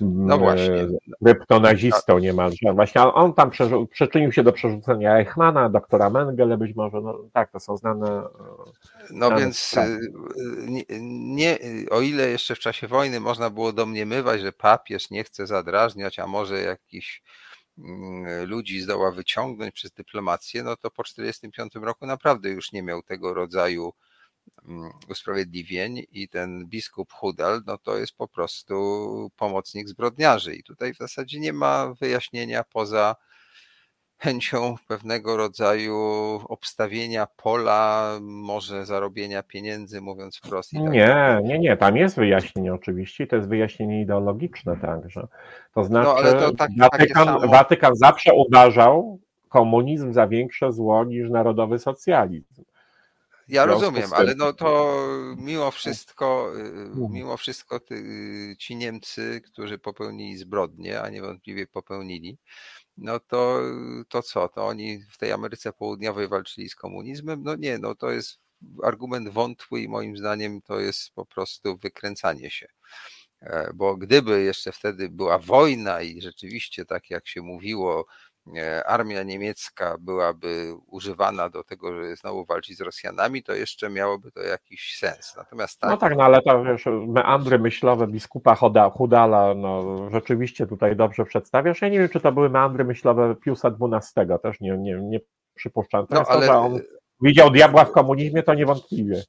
No 0.00 0.38
właśnie. 0.38 0.86
Kryptonazistą 1.24 2.18
niemalże. 2.18 2.72
Właśnie 2.74 3.02
on 3.02 3.34
tam 3.34 3.50
przyczynił 3.90 4.32
się 4.32 4.42
do 4.42 4.52
przerzucenia 4.52 5.18
Eichmana, 5.18 5.68
doktora 5.68 6.10
Mengele 6.10 6.58
być 6.58 6.76
może, 6.76 7.00
no 7.00 7.18
tak, 7.32 7.52
to 7.52 7.60
są 7.60 7.76
znane. 7.76 8.08
E, 8.08 8.22
no 9.10 9.26
znane 9.26 9.40
więc. 9.40 9.74
Y, 9.76 10.12
nie, 10.68 10.82
nie, 11.00 11.58
o 11.90 12.00
ile 12.00 12.28
jeszcze 12.28 12.54
w 12.54 12.58
czasie 12.58 12.86
wojny 12.86 13.20
można 13.20 13.50
było 13.50 13.72
domniemywać, 13.72 14.40
że 14.40 14.52
papież 14.52 15.10
nie 15.10 15.24
chce 15.24 15.46
zadrażniać, 15.46 16.18
a 16.18 16.26
może 16.26 16.60
jakiś 16.60 17.22
mm, 17.78 18.48
ludzi 18.48 18.80
zdoła 18.80 19.12
wyciągnąć 19.12 19.74
przez 19.74 19.92
dyplomację, 19.92 20.62
no 20.62 20.76
to 20.76 20.90
po 20.90 21.02
1945 21.04 21.86
roku 21.86 22.06
naprawdę 22.06 22.48
już 22.48 22.72
nie 22.72 22.82
miał 22.82 23.02
tego 23.02 23.34
rodzaju 23.34 23.92
usprawiedliwień 25.08 26.02
i 26.12 26.28
ten 26.28 26.66
biskup 26.66 27.12
Hudal, 27.12 27.62
no 27.66 27.78
to 27.78 27.98
jest 27.98 28.16
po 28.16 28.28
prostu 28.28 29.30
pomocnik 29.36 29.88
zbrodniarzy 29.88 30.54
i 30.54 30.62
tutaj 30.62 30.94
w 30.94 30.96
zasadzie 30.96 31.40
nie 31.40 31.52
ma 31.52 31.94
wyjaśnienia 32.00 32.64
poza 32.64 33.16
chęcią 34.18 34.74
pewnego 34.88 35.36
rodzaju 35.36 35.96
obstawienia 36.48 37.26
pola, 37.36 38.12
może 38.22 38.86
zarobienia 38.86 39.42
pieniędzy, 39.42 40.00
mówiąc 40.00 40.36
wprost. 40.36 40.70
Tak 40.72 40.82
nie, 40.82 41.40
nie, 41.44 41.58
nie, 41.58 41.76
tam 41.76 41.96
jest 41.96 42.16
wyjaśnienie 42.16 42.74
oczywiście 42.74 43.26
to 43.26 43.36
jest 43.36 43.48
wyjaśnienie 43.48 44.00
ideologiczne 44.00 44.76
także. 44.76 45.26
To 45.74 45.84
znaczy 45.84 46.24
no, 46.24 46.32
to 46.32 46.54
tak, 46.54 46.70
Watykan. 46.78 47.48
Watykan 47.50 47.96
zawsze 47.96 48.34
uważał 48.34 49.18
komunizm 49.48 50.12
za 50.12 50.26
większe 50.26 50.72
zło 50.72 51.04
niż 51.04 51.30
narodowy 51.30 51.78
socjalizm. 51.78 52.64
Ja 53.48 53.66
rozumiem, 53.66 54.12
ale 54.12 54.34
no 54.34 54.52
to 54.52 54.98
mimo 55.36 55.70
wszystko, 55.70 56.52
y, 56.56 57.08
mimo 57.10 57.36
wszystko 57.36 57.80
ci 58.58 58.76
Niemcy, 58.76 59.40
którzy 59.44 59.78
popełnili 59.78 60.36
zbrodnie, 60.36 61.00
a 61.02 61.08
niewątpliwie 61.08 61.66
popełnili, 61.66 62.38
no 62.96 63.20
to, 63.20 63.60
to 64.08 64.22
co? 64.22 64.48
To 64.48 64.66
oni 64.66 65.00
w 65.10 65.18
tej 65.18 65.32
Ameryce 65.32 65.72
Południowej 65.72 66.28
walczyli 66.28 66.68
z 66.68 66.74
komunizmem? 66.74 67.42
No 67.42 67.56
nie, 67.56 67.78
no 67.78 67.94
to 67.94 68.10
jest 68.10 68.38
argument 68.82 69.28
wątły 69.28 69.80
i 69.80 69.88
moim 69.88 70.16
zdaniem 70.16 70.62
to 70.62 70.80
jest 70.80 71.10
po 71.14 71.26
prostu 71.26 71.76
wykręcanie 71.76 72.50
się. 72.50 72.68
E, 73.40 73.70
bo 73.74 73.96
gdyby 73.96 74.42
jeszcze 74.42 74.72
wtedy 74.72 75.08
była 75.08 75.38
wojna 75.38 76.02
i 76.02 76.22
rzeczywiście, 76.22 76.84
tak 76.84 77.10
jak 77.10 77.28
się 77.28 77.42
mówiło, 77.42 78.06
armia 78.86 79.22
niemiecka 79.22 79.96
byłaby 80.00 80.74
używana 80.86 81.48
do 81.48 81.64
tego, 81.64 81.94
żeby 81.94 82.16
znowu 82.16 82.44
walczyć 82.44 82.78
z 82.78 82.80
Rosjanami, 82.80 83.42
to 83.42 83.54
jeszcze 83.54 83.90
miałoby 83.90 84.32
to 84.32 84.40
jakiś 84.40 84.96
sens. 84.98 85.34
Natomiast 85.36 85.80
tak... 85.80 85.90
No 85.90 85.96
tak, 85.96 86.16
no 86.16 86.24
ale 86.24 86.42
to 86.42 86.64
wiesz, 86.64 86.84
meandry 87.08 87.58
myślowe 87.58 88.06
biskupa 88.06 88.56
Hudala, 88.92 89.54
no 89.54 89.96
rzeczywiście 90.10 90.66
tutaj 90.66 90.96
dobrze 90.96 91.24
przedstawiasz. 91.24 91.82
Ja 91.82 91.88
nie 91.88 91.98
wiem, 91.98 92.08
czy 92.08 92.20
to 92.20 92.32
były 92.32 92.50
meandry 92.50 92.84
myślowe 92.84 93.34
Piusa 93.34 93.68
XII, 93.68 94.26
też 94.42 94.60
nie, 94.60 94.78
nie, 94.78 94.94
nie 95.02 95.20
przypuszczam. 95.54 96.06
To 96.06 96.14
no, 96.14 96.24
ale... 96.28 96.40
to, 96.40 96.46
że 96.46 96.58
on 96.58 96.80
widział 97.20 97.50
diabła 97.50 97.84
w 97.84 97.92
komunizmie, 97.92 98.42
to 98.42 98.54
niewątpliwie. 98.54 99.22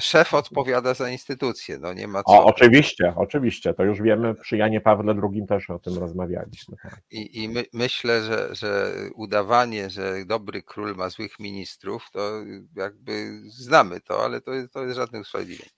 Szef 0.00 0.34
odpowiada 0.34 0.94
za 0.94 1.10
instytucję, 1.10 1.78
no 1.78 1.92
nie 1.92 2.08
ma 2.08 2.22
co. 2.22 2.32
O, 2.32 2.44
oczywiście, 2.44 3.12
oczywiście, 3.16 3.74
to 3.74 3.84
już 3.84 4.02
wiemy, 4.02 4.34
przy 4.34 4.56
Janie 4.56 4.80
Pawle 4.80 5.14
II 5.22 5.46
też 5.46 5.70
o 5.70 5.78
tym 5.78 5.98
rozmawialiśmy. 5.98 6.76
Tak. 6.82 7.00
I, 7.10 7.42
i 7.42 7.48
my, 7.48 7.64
myślę, 7.72 8.22
że, 8.22 8.54
że 8.54 8.92
udawanie, 9.14 9.90
że 9.90 10.24
dobry 10.26 10.62
król 10.62 10.94
ma 10.96 11.08
złych 11.08 11.38
ministrów, 11.38 12.08
to 12.12 12.30
jakby 12.76 13.40
znamy 13.46 14.00
to, 14.00 14.24
ale 14.24 14.40
to, 14.40 14.50
to 14.72 14.82
jest 14.84 14.96
żadne 14.96 15.20
usprawiedliwienie. 15.20 15.70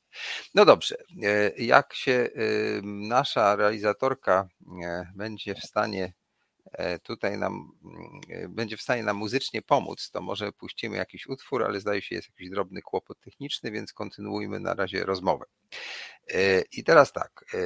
No 0.54 0.64
dobrze, 0.64 0.96
e, 1.22 1.50
jak 1.58 1.94
się 1.94 2.28
nasza 2.82 3.56
realizatorka 3.56 4.48
e, 4.84 5.06
będzie 5.16 5.54
w 5.54 5.60
stanie 5.60 6.04
E, 6.04 6.25
tutaj 7.02 7.38
nam 7.38 7.72
mm, 7.84 8.54
będzie 8.54 8.76
w 8.76 8.82
stanie 8.82 9.02
nam 9.02 9.16
muzycznie 9.16 9.62
pomóc, 9.62 10.10
to 10.10 10.22
może 10.22 10.52
puścimy 10.52 10.96
jakiś 10.96 11.26
utwór, 11.26 11.64
ale 11.64 11.80
zdaje 11.80 12.02
się 12.02 12.14
jest 12.14 12.28
jakiś 12.28 12.50
drobny 12.50 12.82
kłopot 12.82 13.20
techniczny, 13.20 13.70
więc 13.70 13.92
kontynuujmy 13.92 14.60
na 14.60 14.74
razie 14.74 15.04
rozmowę. 15.04 15.44
E, 16.34 16.62
I 16.72 16.84
teraz 16.84 17.12
tak, 17.12 17.44
e, 17.54 17.58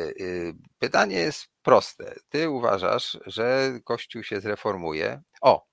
pytanie 0.79 1.17
jest 1.17 1.49
proste. 1.63 2.15
Ty 2.29 2.51
uważasz, 2.51 3.19
że 3.27 3.79
Kościół 3.85 4.23
się 4.23 4.41
zreformuje? 4.41 5.23
O, 5.41 5.67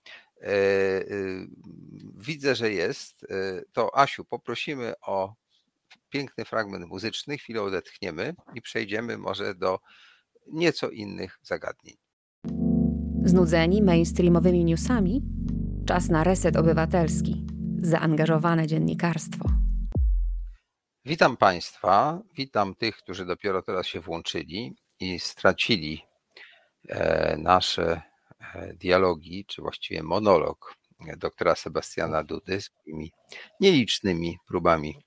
widzę, 2.15 2.55
że 2.55 2.71
jest. 2.71 3.25
To 3.73 3.97
Asiu, 3.97 4.25
poprosimy 4.25 4.93
o 5.01 5.35
piękny 6.09 6.45
fragment 6.45 6.85
muzyczny, 6.85 7.37
chwilę 7.37 7.61
odetchniemy 7.61 8.35
i 8.53 8.61
przejdziemy 8.61 9.17
może 9.17 9.55
do 9.55 9.79
nieco 10.47 10.89
innych 10.89 11.39
zagadnień. 11.41 12.06
Znudzeni 13.27 13.81
mainstreamowymi 13.81 14.63
newsami? 14.63 15.21
Czas 15.85 16.09
na 16.09 16.23
reset 16.23 16.55
obywatelski, 16.55 17.45
zaangażowane 17.81 18.67
dziennikarstwo. 18.67 19.49
Witam 21.05 21.37
Państwa, 21.37 22.21
witam 22.37 22.75
tych, 22.75 22.97
którzy 22.97 23.25
dopiero 23.25 23.61
teraz 23.61 23.87
się 23.87 23.99
włączyli 23.99 24.75
i 24.99 25.19
stracili 25.19 26.01
e, 26.89 27.37
nasze 27.37 28.01
e, 28.55 28.73
dialogi, 28.73 29.45
czy 29.45 29.61
właściwie 29.61 30.03
monolog 30.03 30.75
doktora 31.17 31.55
Sebastiana 31.55 32.23
Dudy 32.23 32.61
z 32.61 32.69
tymi 32.85 33.11
nielicznymi 33.59 34.37
próbami 34.47 34.97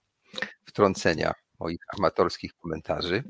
wtrącenia 0.65 1.35
moich 1.61 1.81
amatorskich 1.99 2.55
komentarzy 2.55 3.25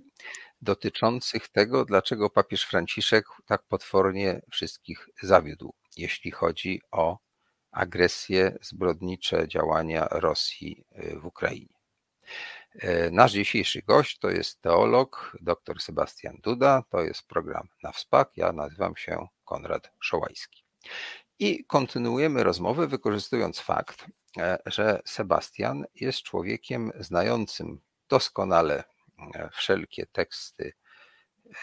dotyczących 0.62 1.48
tego, 1.48 1.84
dlaczego 1.84 2.30
papież 2.30 2.62
Franciszek 2.64 3.26
tak 3.46 3.62
potwornie 3.62 4.40
wszystkich 4.50 5.08
zawiódł, 5.22 5.74
jeśli 5.96 6.30
chodzi 6.30 6.82
o 6.90 7.18
agresję, 7.72 8.58
zbrodnicze 8.62 9.48
działania 9.48 10.08
Rosji 10.10 10.84
y, 10.92 11.18
w 11.20 11.26
Ukrainie. 11.26 11.80
Y, 12.74 13.10
nasz 13.12 13.32
dzisiejszy 13.32 13.82
gość 13.82 14.18
to 14.18 14.30
jest 14.30 14.60
teolog 14.60 15.36
dr 15.40 15.80
Sebastian 15.80 16.36
Duda, 16.42 16.82
to 16.90 17.02
jest 17.02 17.26
program 17.26 17.68
na 17.82 17.92
WSPAK, 17.92 18.36
ja 18.36 18.52
nazywam 18.52 18.96
się 18.96 19.26
Konrad 19.44 19.92
Szołajski. 20.00 20.64
I 21.38 21.64
kontynuujemy 21.64 22.44
rozmowę 22.44 22.86
wykorzystując 22.86 23.60
fakt, 23.60 24.06
e, 24.38 24.58
że 24.66 25.02
Sebastian 25.04 25.84
jest 25.94 26.22
człowiekiem 26.22 26.92
znającym 27.00 27.80
doskonale 28.08 28.84
wszelkie 29.52 30.06
teksty 30.06 30.72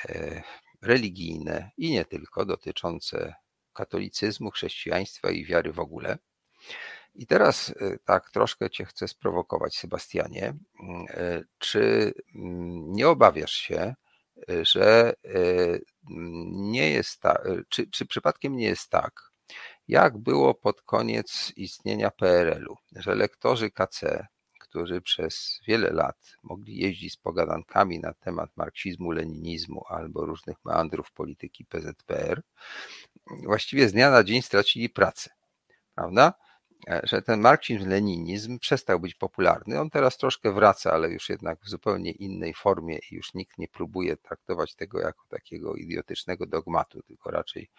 e, 0.10 0.44
religijne 0.82 1.72
i 1.78 1.92
nie 1.92 2.06
tylko 2.06 2.46
dotyczące 2.46 3.36
katolicyzmu, 3.74 4.52
chrześcijaństwa 4.52 5.30
i 5.30 5.46
wiary 5.46 5.74
w 5.74 5.80
ogóle. 5.80 6.18
I 7.16 7.28
teraz 7.28 7.70
e, 7.70 7.98
tak 8.06 8.32
troszkę 8.32 8.70
Cię 8.70 8.86
chcę 8.86 9.08
sprowokować, 9.08 9.78
Sebastianie. 9.78 10.54
Mm, 10.84 11.06
e, 11.10 11.44
czy 11.58 12.14
mm, 12.36 12.92
nie 12.94 13.08
obawiasz 13.08 13.54
się, 13.54 13.96
że 14.62 15.14
nie 16.52 16.90
jest 16.90 17.22
tak, 17.22 17.48
czy, 17.70 17.90
czy 17.90 18.06
przypadkiem 18.06 18.56
nie 18.56 18.66
jest 18.66 18.90
tak, 18.90 19.32
jak 19.88 20.18
było 20.18 20.54
pod 20.54 20.82
koniec 20.82 21.54
istnienia 21.56 22.12
PRL-u, 22.12 22.76
że 22.96 23.16
lektorzy 23.16 23.72
KC 23.72 24.28
którzy 24.78 25.02
przez 25.02 25.60
wiele 25.68 25.90
lat 25.90 26.38
mogli 26.44 26.78
jeździć 26.78 27.14
z 27.14 27.18
pogadankami 27.18 28.00
na 28.00 28.14
temat 28.14 28.58
marksizmu, 28.58 29.12
leninizmu 29.12 29.84
albo 29.88 30.26
różnych 30.26 30.66
meandrów 30.66 31.12
polityki 31.12 31.66
PZPR, 31.66 32.42
właściwie 33.44 33.90
z 33.90 33.94
dnia 33.94 34.12
na 34.12 34.24
dzień 34.24 34.42
stracili 34.42 34.90
pracę. 34.90 35.30
Prawda? 35.96 36.34
E, 36.88 37.02
że 37.04 37.22
ten 37.22 37.40
marksizm, 37.40 37.90
leninizm 37.90 38.60
przestał 38.60 39.00
być 39.00 39.16
popularny. 39.16 39.80
On 39.80 39.90
teraz 39.90 40.18
troszkę 40.18 40.52
wraca, 40.52 40.92
ale 40.92 41.10
już 41.10 41.30
jednak 41.30 41.60
w 41.64 41.70
zupełnie 41.70 42.12
innej 42.12 42.54
formie 42.54 43.00
i 43.12 43.16
już 43.16 43.34
nikt 43.34 43.58
nie 43.58 43.68
próbuje 43.68 44.18
traktować 44.18 44.76
tego 44.76 45.00
jako 45.00 45.24
takiego 45.30 45.76
idiotycznego 45.76 46.46
dogmatu, 46.46 47.02
tylko 47.02 47.32
raczej 47.32 47.70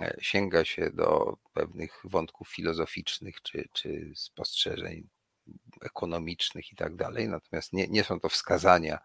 e, 0.00 0.16
sięga 0.20 0.64
się 0.64 0.90
do 0.90 1.36
pewnych 1.52 2.00
wątków 2.04 2.48
filozoficznych 2.48 3.42
czy, 3.42 3.68
czy 3.72 4.12
spostrzeżeń 4.14 5.08
ekonomicznych 5.82 6.72
i 6.72 6.76
tak 6.76 6.96
dalej, 6.96 7.28
natomiast 7.28 7.72
nie, 7.72 7.88
nie 7.88 8.04
są 8.04 8.20
to 8.20 8.28
wskazania 8.28 8.98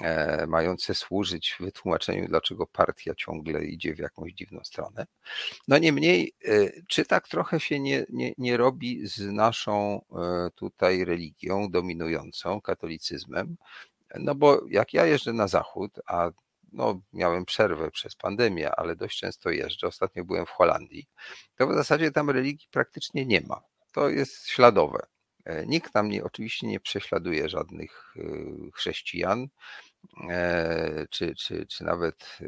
e, 0.00 0.46
mające 0.46 0.94
służyć 0.94 1.56
wytłumaczeniu, 1.60 2.28
dlaczego 2.28 2.66
partia 2.66 3.14
ciągle 3.14 3.64
idzie 3.64 3.94
w 3.94 3.98
jakąś 3.98 4.32
dziwną 4.32 4.60
stronę. 4.64 5.06
No 5.68 5.78
niemniej, 5.78 6.34
e, 6.44 6.82
czy 6.88 7.04
tak 7.04 7.28
trochę 7.28 7.60
się 7.60 7.80
nie, 7.80 8.06
nie, 8.08 8.32
nie 8.38 8.56
robi 8.56 9.06
z 9.06 9.20
naszą 9.20 10.00
e, 10.12 10.50
tutaj 10.54 11.04
religią 11.04 11.70
dominującą, 11.70 12.60
katolicyzmem? 12.60 13.56
No 14.14 14.34
bo 14.34 14.60
jak 14.68 14.94
ja 14.94 15.06
jeżdżę 15.06 15.32
na 15.32 15.48
zachód, 15.48 16.00
a 16.06 16.30
no, 16.72 17.00
miałem 17.12 17.44
przerwę 17.44 17.90
przez 17.90 18.16
pandemię, 18.16 18.70
ale 18.70 18.96
dość 18.96 19.18
często 19.18 19.50
jeżdżę. 19.50 19.86
Ostatnio 19.86 20.24
byłem 20.24 20.46
w 20.46 20.50
Holandii. 20.50 21.08
To 21.56 21.66
w 21.66 21.74
zasadzie 21.74 22.10
tam 22.10 22.30
religii 22.30 22.68
praktycznie 22.70 23.26
nie 23.26 23.40
ma. 23.40 23.60
To 23.92 24.08
jest 24.08 24.48
śladowe. 24.48 25.06
E, 25.48 25.66
nikt 25.66 25.92
tam 25.92 26.08
nie, 26.08 26.24
oczywiście 26.24 26.66
nie 26.66 26.80
prześladuje 26.80 27.48
żadnych 27.48 28.14
e, 28.16 28.22
chrześcijan, 28.74 29.48
e, 30.30 31.06
czy, 31.10 31.34
czy, 31.34 31.66
czy 31.66 31.84
nawet 31.84 32.38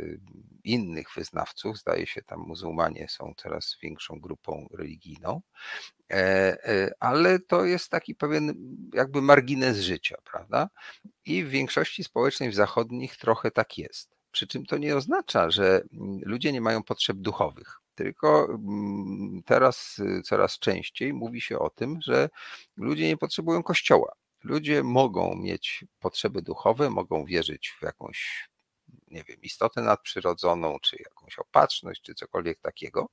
innych 0.65 1.09
wyznawców. 1.17 1.79
Zdaje 1.79 2.07
się, 2.07 2.23
tam 2.23 2.41
muzułmanie 2.41 3.09
są 3.09 3.35
coraz 3.37 3.77
większą 3.83 4.21
grupą 4.21 4.69
religijną, 4.73 5.41
ale 7.01 7.39
to 7.39 7.65
jest 7.65 7.91
taki 7.91 8.15
pewien 8.15 8.55
jakby 8.95 9.23
margines 9.23 9.79
życia, 9.79 10.17
prawda? 10.25 10.69
I 11.25 11.45
w 11.45 11.49
większości 11.49 12.05
społecznej 12.05 12.51
w 12.51 12.55
zachodnich 12.55 13.17
trochę 13.17 13.51
tak 13.51 13.79
jest. 13.79 14.17
Przy 14.31 14.47
czym 14.47 14.67
to 14.67 14.79
nie 14.79 14.97
oznacza, 14.97 15.51
że 15.51 15.83
mm, 15.93 16.21
ludzie 16.23 16.53
nie 16.53 16.61
mają 16.61 16.83
potrzeb 16.83 17.17
duchowych 17.17 17.80
tylko 18.05 18.45
mm, 18.45 19.43
teraz 19.47 19.97
coraz 20.25 20.59
częściej 20.59 21.13
mówi 21.13 21.41
się 21.41 21.59
o 21.59 21.71
tym, 21.71 21.99
że 22.03 22.29
ludzie 22.77 23.09
nie 23.09 23.17
potrzebują 23.17 23.63
kościoła. 23.63 24.13
Ludzie 24.45 24.83
mogą 24.83 25.35
mieć 25.37 25.85
potrzeby 25.99 26.43
duchowe, 26.43 26.91
mogą 26.91 27.25
wierzyć 27.25 27.75
w 27.81 27.83
jakąś, 27.83 28.49
nie 29.09 29.25
wiem, 29.25 29.41
istotę 29.43 29.83
nadprzyrodzoną, 29.83 30.79
czy 30.83 30.97
jakąś 31.05 31.39
opatrzność 31.39 32.03
czy 32.03 32.15
cokolwiek 32.15 32.61
takiego. 32.61 33.09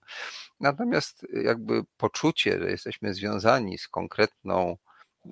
Natomiast 0.59 1.27
jakby 1.43 1.84
poczucie, 1.97 2.59
że 2.59 2.72
jesteśmy 2.72 3.14
związani 3.14 3.77
z 3.77 3.88
konkretną 3.88 4.77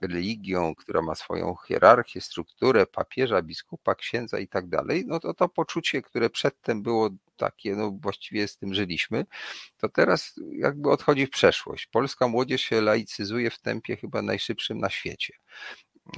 religią, 0.01 0.75
która 0.75 1.01
ma 1.01 1.15
swoją 1.15 1.55
hierarchię, 1.67 2.21
strukturę 2.21 2.85
papieża, 2.85 3.41
biskupa, 3.41 3.95
księdza 3.95 4.39
i 4.39 4.47
tak 4.47 4.67
dalej, 4.67 5.03
no 5.07 5.19
to 5.19 5.33
to 5.33 5.49
poczucie, 5.49 6.01
które 6.01 6.29
przedtem 6.29 6.83
było 6.83 7.09
takie, 7.37 7.75
no 7.75 7.91
właściwie 7.91 8.47
z 8.47 8.57
tym 8.57 8.73
żyliśmy, 8.73 9.25
to 9.77 9.89
teraz 9.89 10.35
jakby 10.51 10.91
odchodzi 10.91 11.25
w 11.25 11.29
przeszłość. 11.29 11.87
Polska 11.87 12.27
młodzież 12.27 12.61
się 12.61 12.81
laicyzuje 12.81 13.49
w 13.49 13.59
tempie 13.59 13.95
chyba 13.95 14.21
najszybszym 14.21 14.79
na 14.79 14.89
świecie. 14.89 15.33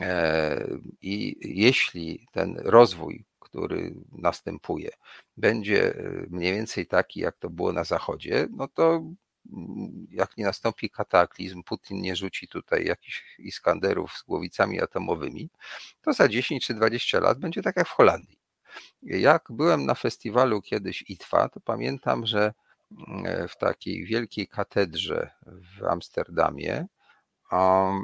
E, 0.01 0.67
I 1.01 1.37
jeśli 1.41 2.27
ten 2.31 2.57
rozwój, 2.63 3.25
który 3.39 3.95
następuje, 4.11 4.89
będzie 5.37 5.93
mniej 6.29 6.53
więcej 6.53 6.87
taki, 6.87 7.19
jak 7.19 7.37
to 7.37 7.49
było 7.49 7.73
na 7.73 7.83
Zachodzie, 7.83 8.47
no 8.51 8.67
to 8.67 9.03
jak 10.11 10.37
nie 10.37 10.45
nastąpi 10.45 10.89
kataklizm, 10.89 11.63
Putin 11.63 12.01
nie 12.01 12.15
rzuci 12.15 12.47
tutaj 12.47 12.85
jakichś 12.85 13.39
Iskanderów 13.39 14.11
z 14.11 14.23
głowicami 14.23 14.81
atomowymi, 14.81 15.49
to 16.01 16.13
za 16.13 16.27
10 16.27 16.65
czy 16.65 16.73
20 16.73 17.19
lat 17.19 17.39
będzie 17.39 17.61
tak 17.61 17.75
jak 17.75 17.87
w 17.87 17.91
Holandii. 17.91 18.39
Jak 19.01 19.43
byłem 19.49 19.85
na 19.85 19.95
festiwalu 19.95 20.61
kiedyś 20.61 21.03
ITFA, 21.07 21.49
to 21.49 21.59
pamiętam, 21.59 22.25
że 22.25 22.53
mm, 22.91 23.47
w 23.47 23.57
takiej 23.57 24.05
wielkiej 24.05 24.47
katedrze 24.47 25.31
w 25.45 25.83
Amsterdamie 25.83 26.87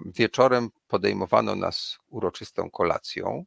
wieczorem 0.05 0.69
podejmowano 0.87 1.55
nas 1.55 1.99
uroczystą 2.07 2.71
kolacją. 2.71 3.45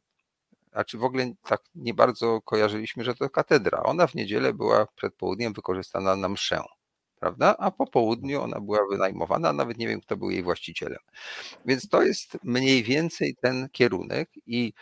A 0.71 0.83
czy 0.83 0.97
w 0.97 1.03
ogóle 1.03 1.33
tak 1.43 1.61
nie 1.75 1.93
bardzo 1.93 2.41
kojarzyliśmy, 2.41 3.03
że 3.03 3.15
to 3.15 3.29
katedra. 3.29 3.83
Ona 3.83 4.07
w 4.07 4.15
niedzielę 4.15 4.53
była 4.53 4.85
przed 4.95 5.15
południem 5.15 5.53
wykorzystana 5.53 6.15
na 6.15 6.29
mszę 6.29 6.61
prawda? 7.19 7.55
A 7.57 7.71
po 7.71 7.87
południu 7.87 8.41
ona 8.41 8.59
była 8.59 8.79
wynajmowana, 8.91 9.53
nawet 9.53 9.77
nie 9.77 9.87
wiem, 9.87 10.01
kto 10.01 10.17
był 10.17 10.29
jej 10.29 10.43
właścicielem. 10.43 10.99
Więc 11.65 11.89
to 11.89 12.03
jest 12.03 12.37
mniej 12.43 12.83
więcej 12.83 13.35
ten 13.41 13.69
kierunek 13.69 14.29
i 14.45 14.73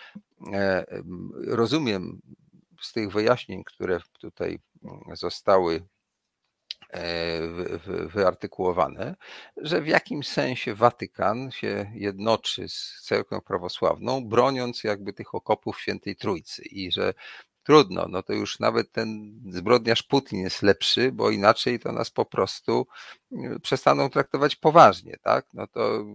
e, 0.54 0.86
rozumiem 1.48 2.22
z 2.82 2.94
tych 2.94 3.12
wyjaśnień, 3.12 3.64
które 3.64 4.00
tutaj 4.20 4.60
zostały 5.14 5.82
e, 6.90 7.40
wyartykułowane, 8.08 9.16
że 9.58 9.82
w 9.82 9.88
jakimś 9.88 10.28
sensie 10.28 10.76
Watykan 10.76 11.52
się 11.52 11.92
jednoczy 11.94 12.70
z 12.70 13.02
cerkwią 13.02 13.42
prawosławną, 13.42 14.26
broniąc 14.26 14.84
jakby 14.84 15.14
tych 15.14 15.36
okopów 15.36 15.82
świętej 15.82 16.16
Trójcy 16.16 16.62
i 16.62 16.92
że 16.92 17.14
trudno, 17.66 18.06
no 18.10 18.24
to 18.24 18.34
już 18.34 18.60
nawet 18.60 18.92
ten 18.92 19.40
zbrodniarz 19.50 20.04
Putin 20.04 20.40
jest 20.40 20.62
lepszy, 20.62 21.12
bo 21.12 21.32
inaczej 21.32 21.80
to 21.80 21.92
nas 21.92 22.10
po 22.12 22.26
prostu 22.26 22.88
y, 23.32 23.60
przestaną 23.60 24.10
traktować 24.10 24.56
poważnie, 24.56 25.18
tak? 25.22 25.46
No 25.54 25.68
to 25.68 26.06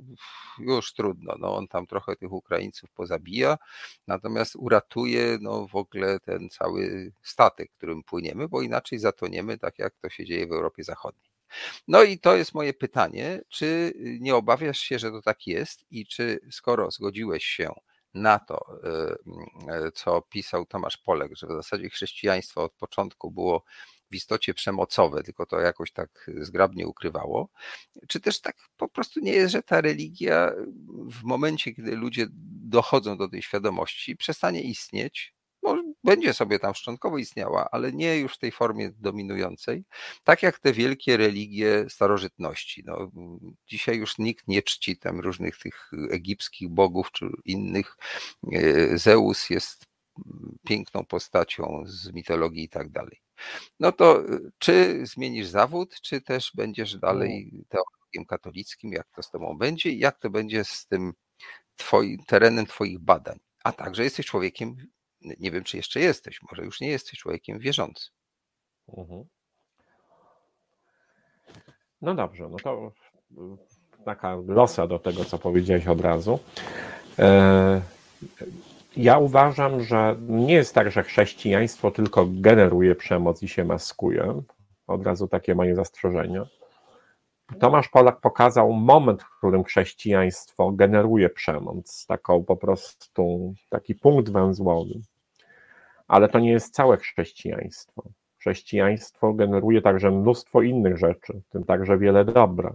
już 0.58 0.92
trudno, 0.92 1.34
no 1.38 1.56
on 1.56 1.68
tam 1.68 1.86
trochę 1.86 2.16
tych 2.16 2.32
Ukraińców 2.32 2.90
pozabija, 2.90 3.58
natomiast 4.06 4.56
uratuje 4.56 5.38
no 5.40 5.66
w 5.68 5.76
ogóle 5.76 6.20
ten 6.20 6.48
cały 6.50 7.12
statek, 7.22 7.70
którym 7.76 8.02
płyniemy, 8.02 8.48
bo 8.48 8.62
inaczej 8.62 8.98
zatoniemy, 8.98 9.58
tak 9.58 9.78
jak 9.78 9.94
to 10.02 10.08
się 10.10 10.24
dzieje 10.24 10.46
w 10.46 10.52
Europie 10.52 10.84
Zachodniej. 10.84 11.30
No 11.88 12.02
i 12.02 12.18
to 12.18 12.36
jest 12.36 12.54
moje 12.54 12.74
pytanie, 12.74 13.40
czy 13.48 13.92
nie 14.20 14.36
obawiasz 14.36 14.78
się, 14.80 14.98
że 14.98 15.10
to 15.10 15.22
tak 15.22 15.46
jest 15.46 15.84
i 15.90 16.06
czy 16.06 16.40
skoro 16.50 16.90
zgodziłeś 16.90 17.44
się 17.44 17.70
na 18.14 18.38
to, 18.38 18.80
y, 18.84 19.88
y, 19.88 19.92
co 19.92 20.22
pisał 20.22 20.66
Tomasz 20.66 20.96
Polek, 20.96 21.36
że 21.36 21.46
w 21.46 21.50
zasadzie 21.50 21.90
chrześcijaństwo 21.90 22.64
od 22.64 22.72
początku 22.72 23.30
było 23.30 23.64
w 24.10 24.14
istocie 24.14 24.54
przemocowe, 24.54 25.22
tylko 25.22 25.46
to 25.46 25.60
jakoś 25.60 25.92
tak 25.92 26.30
zgrabnie 26.40 26.86
ukrywało. 26.86 27.48
Czy 28.08 28.20
też 28.20 28.40
tak 28.40 28.56
po 28.76 28.88
prostu 28.88 29.20
nie 29.20 29.32
jest, 29.32 29.52
że 29.52 29.62
ta 29.62 29.80
religia 29.80 30.52
w 31.10 31.22
momencie, 31.22 31.74
kiedy 31.74 31.96
ludzie 31.96 32.26
dochodzą 32.62 33.16
do 33.16 33.28
tej 33.28 33.42
świadomości, 33.42 34.16
przestanie 34.16 34.62
istnieć, 34.62 35.34
będzie 36.04 36.34
sobie 36.34 36.58
tam 36.58 36.74
szczątkowo 36.74 37.18
istniała, 37.18 37.68
ale 37.70 37.92
nie 37.92 38.18
już 38.18 38.34
w 38.34 38.38
tej 38.38 38.52
formie 38.52 38.90
dominującej, 38.98 39.84
tak 40.24 40.42
jak 40.42 40.58
te 40.58 40.72
wielkie 40.72 41.16
religie 41.16 41.86
starożytności. 41.88 42.82
No, 42.86 43.10
dzisiaj 43.66 43.98
już 43.98 44.18
nikt 44.18 44.48
nie 44.48 44.62
czci 44.62 44.96
tam 44.96 45.20
różnych 45.20 45.58
tych 45.58 45.90
egipskich 46.10 46.68
bogów 46.68 47.12
czy 47.12 47.26
innych. 47.44 47.96
E, 48.52 48.98
Zeus 48.98 49.50
jest 49.50 49.90
piękną 50.66 51.04
postacią 51.04 51.82
z 51.86 52.12
mitologii 52.12 52.64
i 52.64 52.68
tak 52.68 52.90
dalej. 52.90 53.20
No 53.80 53.92
to 53.92 54.20
e, 54.20 54.38
czy 54.58 55.06
zmienisz 55.06 55.46
zawód, 55.46 56.00
czy 56.00 56.20
też 56.20 56.52
będziesz 56.54 56.98
dalej 56.98 57.50
no. 57.52 57.64
teologiem 57.68 58.26
katolickim, 58.26 58.92
jak 58.92 59.10
to 59.10 59.22
z 59.22 59.30
tobą 59.30 59.58
będzie 59.58 59.90
i 59.90 59.98
jak 59.98 60.18
to 60.18 60.30
będzie 60.30 60.64
z 60.64 60.86
tym 60.86 61.12
twoim, 61.76 62.18
terenem 62.26 62.66
twoich 62.66 62.98
badań? 62.98 63.38
A 63.64 63.72
także 63.72 64.04
jesteś 64.04 64.26
człowiekiem 64.26 64.76
nie 65.20 65.50
wiem, 65.50 65.64
czy 65.64 65.76
jeszcze 65.76 66.00
jesteś, 66.00 66.42
może 66.42 66.64
już 66.64 66.80
nie 66.80 66.88
jesteś 66.88 67.18
człowiekiem 67.18 67.58
wierzącym. 67.58 68.12
Mhm. 68.96 69.24
No 72.02 72.14
dobrze, 72.14 72.48
no 72.48 72.56
to 72.56 72.92
taka 74.04 74.36
losa 74.46 74.86
do 74.86 74.98
tego, 74.98 75.24
co 75.24 75.38
powiedziałeś 75.38 75.86
od 75.86 76.00
razu. 76.00 76.38
E, 77.18 77.80
ja 78.96 79.18
uważam, 79.18 79.82
że 79.82 80.16
nie 80.20 80.54
jest 80.54 80.74
tak, 80.74 80.90
że 80.90 81.02
chrześcijaństwo 81.02 81.90
tylko 81.90 82.26
generuje 82.28 82.94
przemoc 82.94 83.42
i 83.42 83.48
się 83.48 83.64
maskuje. 83.64 84.42
Od 84.86 85.06
razu 85.06 85.28
takie 85.28 85.54
moje 85.54 85.74
zastrzeżenia. 85.74 86.46
Tomasz 87.58 87.88
Polak 87.88 88.20
pokazał 88.20 88.72
moment, 88.72 89.22
w 89.22 89.38
którym 89.38 89.64
chrześcijaństwo 89.64 90.72
generuje 90.72 91.28
przemoc, 91.28 92.06
taką 92.06 92.44
po 92.44 92.56
prostu 92.56 93.54
taki 93.68 93.94
punkt 93.94 94.32
węzłowy. 94.32 95.00
Ale 96.10 96.28
to 96.28 96.38
nie 96.38 96.50
jest 96.50 96.74
całe 96.74 96.96
chrześcijaństwo. 96.96 98.02
Chrześcijaństwo 98.38 99.32
generuje 99.32 99.82
także 99.82 100.10
mnóstwo 100.10 100.62
innych 100.62 100.98
rzeczy, 100.98 101.40
w 101.48 101.52
tym 101.52 101.64
także 101.64 101.98
wiele 101.98 102.24
dobra. 102.24 102.72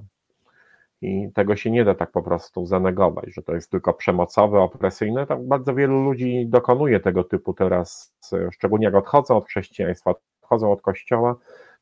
I 1.01 1.29
tego 1.33 1.55
się 1.55 1.71
nie 1.71 1.85
da 1.85 1.95
tak 1.95 2.11
po 2.11 2.23
prostu 2.23 2.65
zanegować, 2.65 3.33
że 3.33 3.41
to 3.41 3.55
jest 3.55 3.71
tylko 3.71 3.93
przemocowe, 3.93 4.59
opresyjne. 4.59 5.27
Tak 5.27 5.47
bardzo 5.47 5.73
wielu 5.73 6.03
ludzi 6.03 6.45
dokonuje 6.47 6.99
tego 6.99 7.23
typu 7.23 7.53
teraz, 7.53 8.13
szczególnie 8.51 8.85
jak 8.85 8.95
odchodzą 8.95 9.37
od 9.37 9.47
chrześcijaństwa, 9.47 10.13
odchodzą 10.41 10.71
od 10.71 10.81
kościoła, 10.81 11.35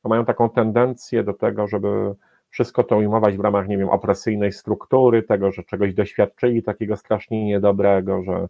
to 0.03 0.09
mają 0.09 0.25
taką 0.25 0.49
tendencję 0.49 1.23
do 1.23 1.33
tego, 1.33 1.67
żeby 1.67 2.15
wszystko 2.49 2.83
to 2.83 2.97
ujmować 2.97 3.37
w 3.37 3.39
ramach, 3.39 3.67
nie 3.67 3.77
wiem, 3.77 3.89
opresyjnej 3.89 4.51
struktury, 4.51 5.23
tego, 5.23 5.51
że 5.51 5.63
czegoś 5.63 5.93
doświadczyli 5.93 6.63
takiego 6.63 6.97
strasznie 6.97 7.45
niedobrego, 7.45 8.23
że 8.23 8.47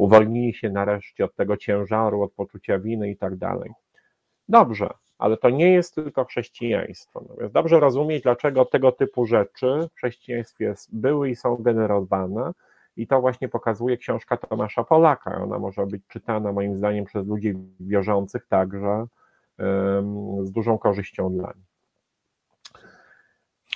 uwolnili 0.00 0.54
się 0.54 0.70
nareszcie 0.70 1.24
od 1.24 1.34
tego 1.34 1.56
ciężaru, 1.56 2.22
od 2.22 2.32
poczucia 2.32 2.78
winy 2.78 3.10
i 3.10 3.16
tak 3.16 3.36
dalej. 3.36 3.70
Dobrze, 4.48 4.90
ale 5.18 5.36
to 5.36 5.50
nie 5.50 5.72
jest 5.72 5.94
tylko 5.94 6.24
chrześcijaństwo. 6.24 7.24
Natomiast 7.28 7.54
dobrze 7.54 7.80
rozumieć, 7.80 8.22
dlaczego 8.22 8.64
tego 8.64 8.92
typu 8.92 9.26
rzeczy 9.26 9.88
w 9.92 9.96
chrześcijaństwie 9.96 10.74
były 10.92 11.30
i 11.30 11.36
są 11.36 11.56
generowane. 11.56 12.52
I 12.96 13.06
to 13.06 13.20
właśnie 13.20 13.48
pokazuje 13.48 13.96
książka 13.96 14.36
Tomasza 14.36 14.84
Polaka. 14.84 15.42
Ona 15.42 15.58
może 15.58 15.86
być 15.86 16.02
czytana, 16.08 16.52
moim 16.52 16.76
zdaniem, 16.76 17.04
przez 17.04 17.26
ludzi 17.26 17.54
wierzących 17.80 18.46
także 18.46 19.06
um, 19.58 20.46
z 20.46 20.50
dużą 20.50 20.78
korzyścią 20.78 21.32
dla 21.32 21.52
nich. 21.56 21.70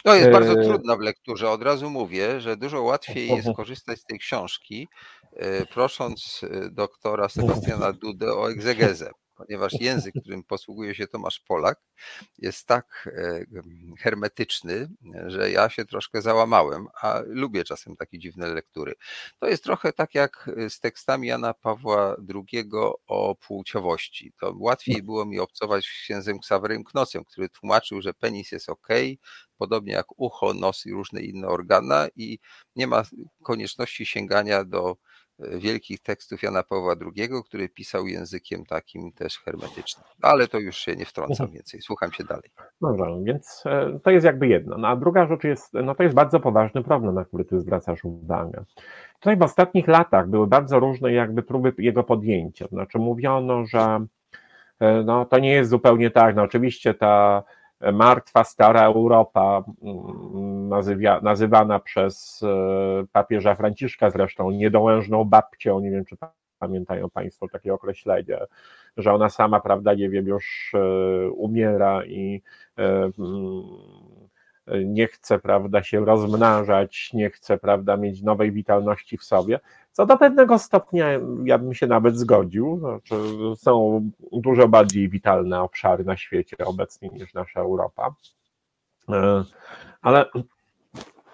To 0.05 0.15
jest 0.15 0.31
bardzo 0.31 0.61
e, 0.61 0.65
trudna 0.65 0.97
w 0.97 1.01
lekturze. 1.01 1.51
Od 1.51 1.63
razu 1.63 1.91
mówię, 1.91 2.41
że 2.41 2.57
dużo 2.57 2.83
łatwiej 2.83 3.29
jest 3.29 3.49
korzystać 3.57 4.01
z 4.01 4.05
tej 4.05 4.19
książki, 4.19 4.89
prosząc 5.71 6.41
e, 6.43 6.71
doktora 6.71 7.29
Sebastiana 7.29 7.93
Dudę 7.93 8.33
o 8.33 8.51
egzegezę 8.51 9.11
ponieważ 9.35 9.73
język, 9.81 10.15
którym 10.21 10.43
posługuje 10.43 10.95
się 10.95 11.07
Tomasz 11.07 11.41
Polak, 11.41 11.81
jest 12.39 12.67
tak 12.67 13.09
e, 13.17 13.45
hermetyczny, 13.99 14.89
że 15.27 15.51
ja 15.51 15.69
się 15.69 15.85
troszkę 15.85 16.23
załamałem, 16.23 16.87
a 17.03 17.21
lubię 17.27 17.65
czasem 17.65 17.97
takie 17.97 18.19
dziwne 18.19 18.49
lektury. 18.49 18.95
To 19.39 19.47
jest 19.47 19.65
trochę 19.65 19.93
tak 19.93 20.15
jak 20.15 20.51
z 20.69 20.81
tekstami 20.81 21.29
Jana 21.29 21.55
Pawła 21.55 22.17
II 22.35 22.71
o 23.07 23.35
płciowości. 23.35 24.33
To 24.41 24.55
łatwiej 24.59 25.03
było 25.03 25.27
mi 25.27 25.41
obcować 25.41 25.85
z 25.85 26.03
księdzem 26.03 26.39
Ksawerym 26.39 26.85
Knocem, 26.85 27.25
który 27.25 27.49
tłumaczył, 27.49 28.03
że 28.03 28.15
penis 28.15 28.53
jest 28.53 28.69
ok, 28.69 28.89
podobnie 29.59 29.93
jak 29.93 30.07
ucho, 30.17 30.55
nos 30.55 30.87
i 30.87 30.93
różne 30.93 31.23
inne 31.23 31.49
organa 31.49 32.09
i 32.17 32.39
nie 32.77 32.87
ma 32.87 33.03
konieczności 33.43 34.07
sięgania 34.07 34.65
do 34.65 34.97
wielkich 35.39 36.03
tekstów 36.03 36.43
Jana 36.43 36.63
Pawła 36.63 36.95
II, 37.01 37.29
który 37.45 37.69
pisał 37.69 38.07
językiem 38.07 38.65
takim 38.65 39.13
też 39.13 39.39
hermetycznym. 39.39 40.07
Ale 40.23 40.49
to 40.49 40.59
już 40.59 40.77
się 40.77 40.97
nie 40.97 41.05
wtrącam 41.05 41.45
mhm. 41.45 41.51
więcej, 41.51 41.83
słucham 41.83 42.13
się 42.13 42.25
dalej. 42.25 42.51
Dobrze, 42.81 43.05
więc 43.25 43.63
e, 43.67 43.99
to 44.03 44.11
jest 44.11 44.27
jakby 44.27 44.49
jedno. 44.49 44.79
No, 44.79 44.89
a 44.89 44.97
druga 44.97 45.27
rzecz 45.27 45.45
jest, 45.45 45.73
no 45.73 45.95
to 45.95 46.03
jest 46.03 46.15
bardzo 46.15 46.41
poważny 46.41 46.83
problem, 46.83 47.15
na 47.15 47.25
który 47.25 47.45
ty 47.45 47.61
zwracasz 47.61 48.05
uwagę. 48.05 48.65
Tutaj 49.21 49.37
w 49.37 49.43
ostatnich 49.43 49.89
latach 49.89 50.29
były 50.29 50.47
bardzo 50.47 50.81
różne 50.81 51.13
jakby 51.13 51.43
próby 51.43 51.73
jego 51.79 52.05
podjęcia. 52.05 52.67
Znaczy 52.69 52.99
mówiono, 52.99 53.67
że 53.67 54.07
no 55.05 55.25
to 55.25 55.39
nie 55.39 55.53
jest 55.53 55.71
zupełnie 55.71 56.11
tak. 56.11 56.37
No 56.37 56.43
oczywiście 56.43 56.95
ta 56.95 57.43
martwa 57.93 58.45
stara 58.45 58.85
Europa, 58.85 59.65
mm, 59.83 60.69
nazywia, 60.69 61.21
nazywana 61.21 61.81
przez 61.81 62.43
e, 62.43 63.07
papieża 63.13 63.55
Franciszka 63.55 64.11
zresztą 64.11 64.51
niedołężną 64.51 65.25
babcią, 65.25 65.81
nie 65.81 65.91
wiem 65.91 66.05
czy 66.05 66.17
pamiętają 66.59 67.11
Państwo 67.11 67.49
takie 67.49 67.75
określenie, 67.75 68.39
że 68.97 69.13
ona 69.13 69.29
sama, 69.29 69.61
prawda, 69.61 69.95
nie 69.95 70.09
wiem, 70.09 70.27
już 70.27 70.73
e, 70.75 71.31
umiera 71.31 72.05
i 72.05 72.43
e, 72.79 72.83
mm, 73.19 73.65
nie 74.85 75.07
chce, 75.07 75.39
prawda, 75.39 75.83
się 75.83 76.05
rozmnażać, 76.05 77.13
nie 77.13 77.31
chce, 77.31 77.59
prawda, 77.59 77.97
mieć 77.97 78.23
nowej 78.23 78.53
witalności 78.53 79.19
w 79.19 79.25
sobie, 79.25 79.61
co 79.93 80.07
do 80.07 80.17
pewnego 80.17 80.59
stopnia 80.59 81.07
ja 81.45 81.59
bym 81.59 81.75
się 81.75 81.87
nawet 81.87 82.17
zgodził. 82.17 82.79
Znaczy, 82.79 83.15
są 83.57 84.01
dużo 84.33 84.69
bardziej 84.69 85.09
witalne 85.09 85.63
obszary 85.63 86.05
na 86.05 86.17
świecie 86.17 86.57
obecnie 86.65 87.09
niż 87.09 87.35
nasza 87.35 87.61
Europa. 87.61 88.15
E, 89.09 89.45
ale 90.03 90.25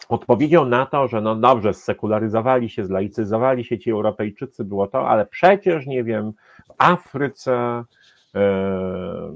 odpowiedzią 0.09 0.65
na 0.65 0.87
to, 0.87 1.09
że 1.09 1.21
no 1.21 1.37
dobrze, 1.37 1.75
sekularyzowali 1.75 2.71
się, 2.71 2.85
zlaicyzowali 2.85 3.65
się 3.65 3.79
ci 3.79 3.91
Europejczycy, 3.91 4.65
było 4.65 4.87
to, 4.87 5.09
ale 5.09 5.27
przecież, 5.27 5.87
nie 5.87 6.05
wiem, 6.05 6.33
w 6.69 6.73
Afryce, 6.79 7.85
e, 8.35 9.33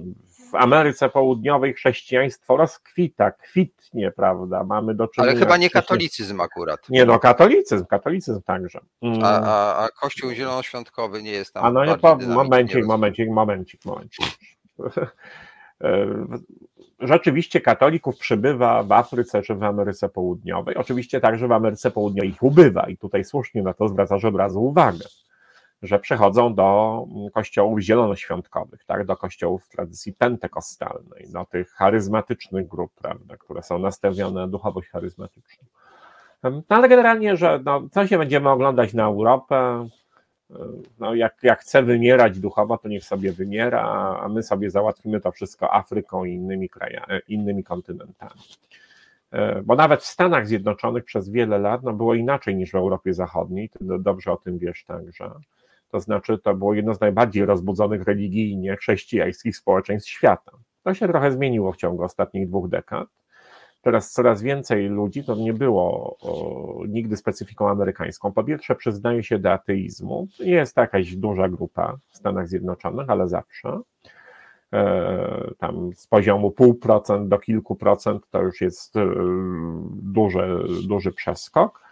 w 0.55 0.57
Ameryce 0.57 1.09
Południowej 1.09 1.75
chrześcijaństwo 1.75 2.57
rozkwita, 2.57 3.31
kwitnie, 3.31 4.11
prawda? 4.11 4.65
Mamy 4.65 4.95
do 4.95 5.09
czynienia. 5.09 5.31
Ale 5.31 5.41
chyba 5.41 5.57
nie 5.57 5.71
katolicyzm 5.71 6.41
akurat. 6.41 6.91
Nie, 6.91 7.05
no 7.05 7.19
katolicyzm, 7.19 7.87
katolicyzm 7.87 8.43
także. 8.43 8.81
Mm. 9.03 9.25
A, 9.25 9.41
a, 9.41 9.85
a 9.85 9.89
Kościół 9.89 10.33
Zielonoświątkowy 10.33 11.23
nie 11.23 11.31
jest 11.31 11.55
tam. 11.55 11.65
A 11.65 11.71
no 11.71 11.85
nie, 11.85 11.99
po, 11.99 12.17
momencik, 12.17 12.87
momencik, 12.87 13.31
momencik, 13.31 13.85
momencik. 13.85 14.27
Rzeczywiście 17.01 17.61
katolików 17.61 18.19
przybywa 18.19 18.83
w 18.83 18.93
Afryce 18.93 19.43
czy 19.43 19.55
w 19.55 19.63
Ameryce 19.63 20.09
Południowej. 20.09 20.77
Oczywiście 20.77 21.21
także 21.21 21.49
w 21.49 21.53
Ameryce 21.53 21.91
Południowej 21.91 22.31
ich 22.31 22.43
ubywa 22.43 22.89
i 22.89 22.97
tutaj 22.97 23.25
słusznie 23.25 23.63
na 23.63 23.75
to 23.75 23.89
zwracasz 23.89 24.25
od 24.25 24.37
razu 24.37 24.65
uwagę 24.65 25.05
że 25.85 25.99
przechodzą 25.99 26.55
do 26.55 27.07
kościołów 27.35 27.81
zielonoświątkowych, 27.81 28.85
tak, 28.85 29.07
do 29.07 29.17
kościołów 29.17 29.65
w 29.65 29.69
tradycji 29.69 30.13
pentekostalnej, 30.13 31.27
do 31.33 31.45
tych 31.45 31.71
charyzmatycznych 31.71 32.69
grup, 32.69 32.93
prawda, 32.95 33.37
które 33.37 33.63
są 33.63 33.79
nastawione 33.79 34.41
na 34.41 34.49
duchowość 34.49 34.89
charyzmatyczną. 34.89 35.65
No, 36.43 36.63
ale 36.69 36.89
generalnie, 36.89 37.37
że 37.37 37.61
no, 37.65 37.83
co 37.91 38.07
się 38.07 38.19
będziemy 38.19 38.51
oglądać 38.51 38.95
na 38.95 39.05
Europę, 39.05 39.89
no, 40.99 41.15
jak, 41.15 41.37
jak 41.43 41.61
chce 41.61 41.83
wymierać 41.83 42.39
duchowo, 42.39 42.79
to 42.79 42.89
niech 42.89 43.05
sobie 43.05 43.33
wymiera, 43.33 43.83
a 44.23 44.29
my 44.29 44.43
sobie 44.43 44.71
załatwimy 44.71 45.21
to 45.21 45.33
wszystko 45.33 45.75
Afryką 45.75 46.25
i 46.25 46.33
innymi 46.33 46.69
krajami, 46.69 47.21
innymi 47.29 47.65
kontynentami. 47.65 48.41
Bo 49.65 49.75
nawet 49.75 50.03
w 50.03 50.07
Stanach 50.07 50.47
Zjednoczonych 50.47 51.05
przez 51.05 51.31
wiele 51.31 51.59
lat 51.59 51.83
no, 51.83 51.93
było 51.93 52.15
inaczej 52.15 52.57
niż 52.57 52.71
w 52.71 52.75
Europie 52.75 53.15
Zachodniej, 53.15 53.69
ty 53.69 53.79
dobrze 53.99 54.33
o 54.33 54.37
tym 54.37 54.59
wiesz 54.59 54.85
także. 54.85 55.31
To 55.95 56.01
znaczy, 56.01 56.39
to 56.39 56.55
było 56.55 56.75
jedno 56.75 56.95
z 56.95 57.01
najbardziej 57.01 57.45
rozbudzonych 57.45 58.03
religijnie 58.03 58.77
chrześcijańskich 58.77 59.57
społeczeństw 59.57 60.11
świata. 60.11 60.53
To 60.83 60.95
się 60.95 61.09
trochę 61.09 61.33
zmieniło 61.33 61.73
w 61.73 61.77
ciągu 61.77 62.03
ostatnich 62.03 62.49
dwóch 62.49 62.69
dekad. 62.69 63.09
Teraz 63.83 64.13
coraz 64.13 64.43
więcej 64.43 64.89
ludzi, 64.89 65.25
to 65.25 65.35
nie 65.35 65.53
było 65.53 66.17
o, 66.21 66.87
nigdy 66.89 67.17
specyfiką 67.17 67.69
amerykańską. 67.69 68.33
Po 68.33 68.45
pierwsze, 68.45 68.75
przyznaje 68.75 69.23
się 69.23 69.39
do 69.39 69.53
ateizmu. 69.53 70.29
Jest 70.39 70.77
jakaś 70.77 71.17
duża 71.17 71.49
grupa 71.49 71.97
w 72.11 72.17
Stanach 72.17 72.49
Zjednoczonych, 72.49 73.11
ale 73.11 73.29
zawsze. 73.29 73.81
E, 74.73 75.51
tam 75.59 75.91
z 75.95 76.07
poziomu 76.07 76.51
pół 76.51 76.75
procent 76.75 77.29
do 77.29 77.39
kilku 77.39 77.77
procent 77.77 78.23
to 78.31 78.43
już 78.43 78.61
jest 78.61 78.97
e, 78.97 79.07
duży, 79.93 80.65
duży 80.89 81.13
przeskok 81.13 81.85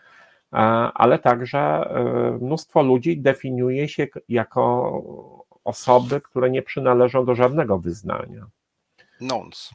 ale 0.95 1.19
także 1.19 1.59
e, 1.59 2.39
mnóstwo 2.41 2.83
ludzi 2.83 3.19
definiuje 3.19 3.89
się 3.89 4.07
jako 4.29 4.93
osoby, 5.65 6.21
które 6.21 6.51
nie 6.51 6.63
przynależą 6.63 7.25
do 7.25 7.35
żadnego 7.35 7.79
wyznania. 7.79 8.47
Nons. 9.21 9.71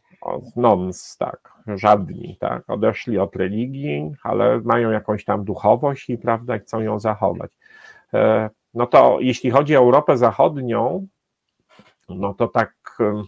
Nons, 0.56 1.18
tak, 1.18 1.54
żadni, 1.68 2.38
tak. 2.40 2.70
Odeszli 2.70 3.20
od 3.20 3.36
religii, 3.36 4.12
ale 4.24 4.62
mają 4.62 4.92
jakąś 4.92 5.26
tam 5.26 5.44
duchowość 5.44 6.10
i 6.10 6.18
prawda, 6.18 6.60
chcą 6.60 6.80
ją 6.80 7.00
zachować. 7.00 7.52
E, 8.14 8.50
no 8.74 8.88
to 8.88 9.18
jeśli 9.22 9.52
chodzi 9.52 9.76
o 9.76 9.80
Europę 9.80 10.18
Zachodnią, 10.18 11.08
no 12.10 12.34
to 12.34 12.48
tak 12.48 12.74
e, 13.00 13.24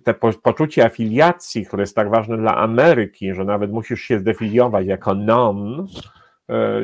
te 0.00 0.14
poczucie 0.42 0.84
afiliacji, 0.84 1.66
które 1.66 1.82
jest 1.82 1.96
tak 1.96 2.10
ważne 2.10 2.36
dla 2.36 2.56
Ameryki, 2.56 3.34
że 3.34 3.44
nawet 3.44 3.72
musisz 3.72 4.00
się 4.00 4.18
zdefiniować 4.18 4.86
jako 4.86 5.14
non, 5.14 5.86
E, 5.86 6.23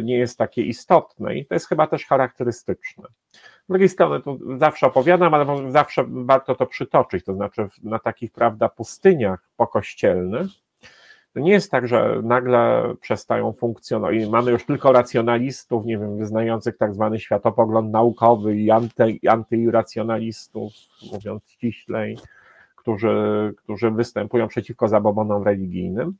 nie 0.02 0.18
jest 0.18 0.38
takie 0.38 0.62
istotne 0.62 1.36
i 1.36 1.46
to 1.46 1.54
jest 1.54 1.68
chyba 1.68 1.86
też 1.86 2.06
charakterystyczne. 2.06 3.08
Z 3.64 3.68
drugiej 3.68 3.88
strony, 3.88 4.20
to 4.22 4.38
zawsze 4.58 4.86
opowiadam, 4.86 5.34
ale 5.34 5.70
zawsze 5.70 6.04
warto 6.08 6.54
to 6.54 6.66
przytoczyć, 6.66 7.24
to 7.24 7.34
znaczy 7.34 7.68
na 7.82 7.98
takich, 7.98 8.32
prawda, 8.32 8.68
pustyniach 8.68 9.48
pokościelnych, 9.56 10.46
to 11.34 11.40
nie 11.40 11.52
jest 11.52 11.70
tak, 11.70 11.88
że 11.88 12.20
nagle 12.22 12.94
przestają 13.00 13.52
funkcjonować. 13.52 14.16
I 14.16 14.30
mamy 14.30 14.50
już 14.50 14.66
tylko 14.66 14.92
racjonalistów, 14.92 15.84
nie 15.84 15.98
wiem, 15.98 16.18
wyznających 16.18 16.76
tak 16.76 16.94
zwany 16.94 17.20
światopogląd 17.20 17.92
naukowy 17.92 18.56
i 18.56 18.70
anty, 18.70 19.18
mówiąc 21.12 21.42
ściślej, 21.50 22.18
którzy, 22.76 23.54
którzy 23.56 23.90
występują 23.90 24.48
przeciwko 24.48 24.88
zabobonom 24.88 25.42
religijnym 25.42 26.14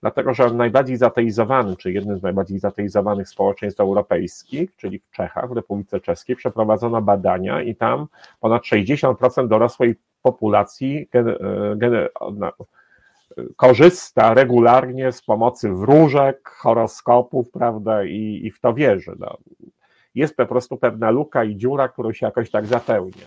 dlatego 0.00 0.34
że 0.34 0.50
najbardziej 0.50 0.96
zateizowanym, 0.96 1.76
czy 1.76 1.92
jednym 1.92 2.18
z 2.18 2.22
najbardziej 2.22 2.58
zateizowanych 2.58 3.28
społeczeństw 3.28 3.80
europejskich, 3.80 4.76
czyli 4.76 4.98
w 4.98 5.10
Czechach, 5.10 5.48
w 5.48 5.52
Republice 5.52 6.00
Czeskiej, 6.00 6.36
przeprowadzono 6.36 7.02
badania 7.02 7.62
i 7.62 7.76
tam 7.76 8.06
ponad 8.40 8.62
60% 8.62 9.48
dorosłej 9.48 9.94
populacji 10.22 11.08
gen, 11.12 11.34
gen, 11.76 12.08
korzysta 13.56 14.34
regularnie 14.34 15.12
z 15.12 15.22
pomocy 15.22 15.68
wróżek, 15.68 16.48
horoskopów, 16.48 17.50
prawda, 17.50 18.04
i, 18.04 18.40
i 18.44 18.50
w 18.50 18.60
to 18.60 18.74
wierzy. 18.74 19.12
No. 19.18 19.36
Jest 20.14 20.36
po 20.36 20.46
prostu 20.46 20.76
pewna 20.76 21.10
luka 21.10 21.44
i 21.44 21.56
dziura, 21.56 21.88
którą 21.88 22.12
się 22.12 22.26
jakoś 22.26 22.50
tak 22.50 22.66
zapełnia. 22.66 23.26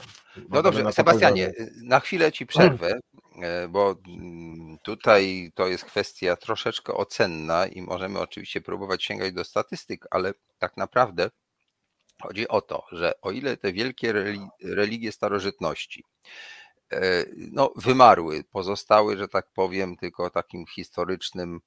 No 0.50 0.62
dobrze, 0.62 0.92
Sebastianie, 0.92 1.54
na 1.84 2.00
chwilę 2.00 2.32
ci 2.32 2.46
przerwę. 2.46 3.00
E, 3.42 3.68
bo 3.68 3.96
mm, 4.08 4.78
tutaj 4.84 5.52
to 5.56 5.68
jest 5.68 5.86
kwestia 5.86 6.36
troszeczkę 6.36 6.94
ocenna 6.94 7.68
i 7.68 7.82
możemy 7.82 8.20
oczywiście 8.20 8.62
próbować 8.62 9.04
sięgać 9.04 9.34
do 9.34 9.44
statystyk, 9.44 10.06
ale 10.12 10.34
tak 10.58 10.78
naprawdę 10.78 11.30
chodzi 12.22 12.48
o 12.48 12.62
to, 12.62 12.86
że 12.92 13.22
o 13.22 13.32
ile 13.32 13.58
te 13.58 13.74
wielkie 13.74 14.14
religie 14.64 15.12
starożytności 15.12 16.04
e, 16.92 17.26
no, 17.38 17.74
wymarły, 17.76 18.44
pozostały, 18.52 19.18
że 19.18 19.28
tak 19.28 19.48
powiem, 19.54 19.98
tylko 19.98 20.30
takim 20.30 20.66
historycznym 20.66 21.60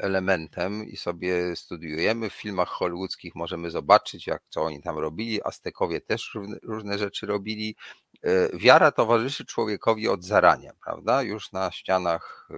elementem 0.00 0.84
i 0.84 0.96
sobie 0.96 1.56
studiujemy. 1.56 2.30
W 2.30 2.34
filmach 2.34 2.68
hollywoodzkich 2.68 3.34
możemy 3.34 3.70
zobaczyć, 3.70 4.26
jak 4.26 4.42
co 4.48 4.62
oni 4.62 4.82
tam 4.82 4.98
robili. 4.98 5.44
Aztekowie 5.44 6.00
też 6.00 6.38
różne 6.62 6.98
rzeczy 6.98 7.26
robili. 7.26 7.76
E, 8.22 8.56
wiara 8.58 8.92
towarzyszy 8.92 9.44
człowiekowi 9.44 10.08
od 10.08 10.24
zarania, 10.24 10.72
prawda? 10.84 11.22
Już 11.22 11.52
na 11.52 11.70
ścianach 11.70 12.48
e, 12.50 12.54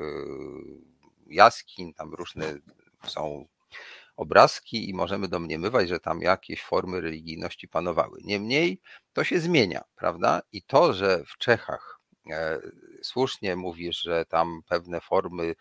jaskiń, 1.27 1.95
tam 1.95 2.15
różne 2.15 2.55
są 3.07 3.47
obrazki 4.17 4.91
i 4.91 4.95
możemy 4.95 5.29
domniemywać, 5.29 5.89
że 5.89 6.01
tam 6.01 6.21
jakieś 6.21 6.63
formy 6.63 7.01
religijności 7.01 7.69
panowały. 7.69 8.19
Niemniej 8.25 8.81
to 9.13 9.25
się 9.25 9.41
zmienia, 9.41 9.85
prawda? 9.97 10.43
I 10.53 10.63
to, 10.63 10.95
że 10.95 11.25
w 11.27 11.39
Czechach 11.39 11.97
słusznie 13.03 13.57
mówisz, 13.57 14.03
że 14.03 14.25
tam 14.25 14.63
pewne 14.69 15.01
formy 15.01 15.55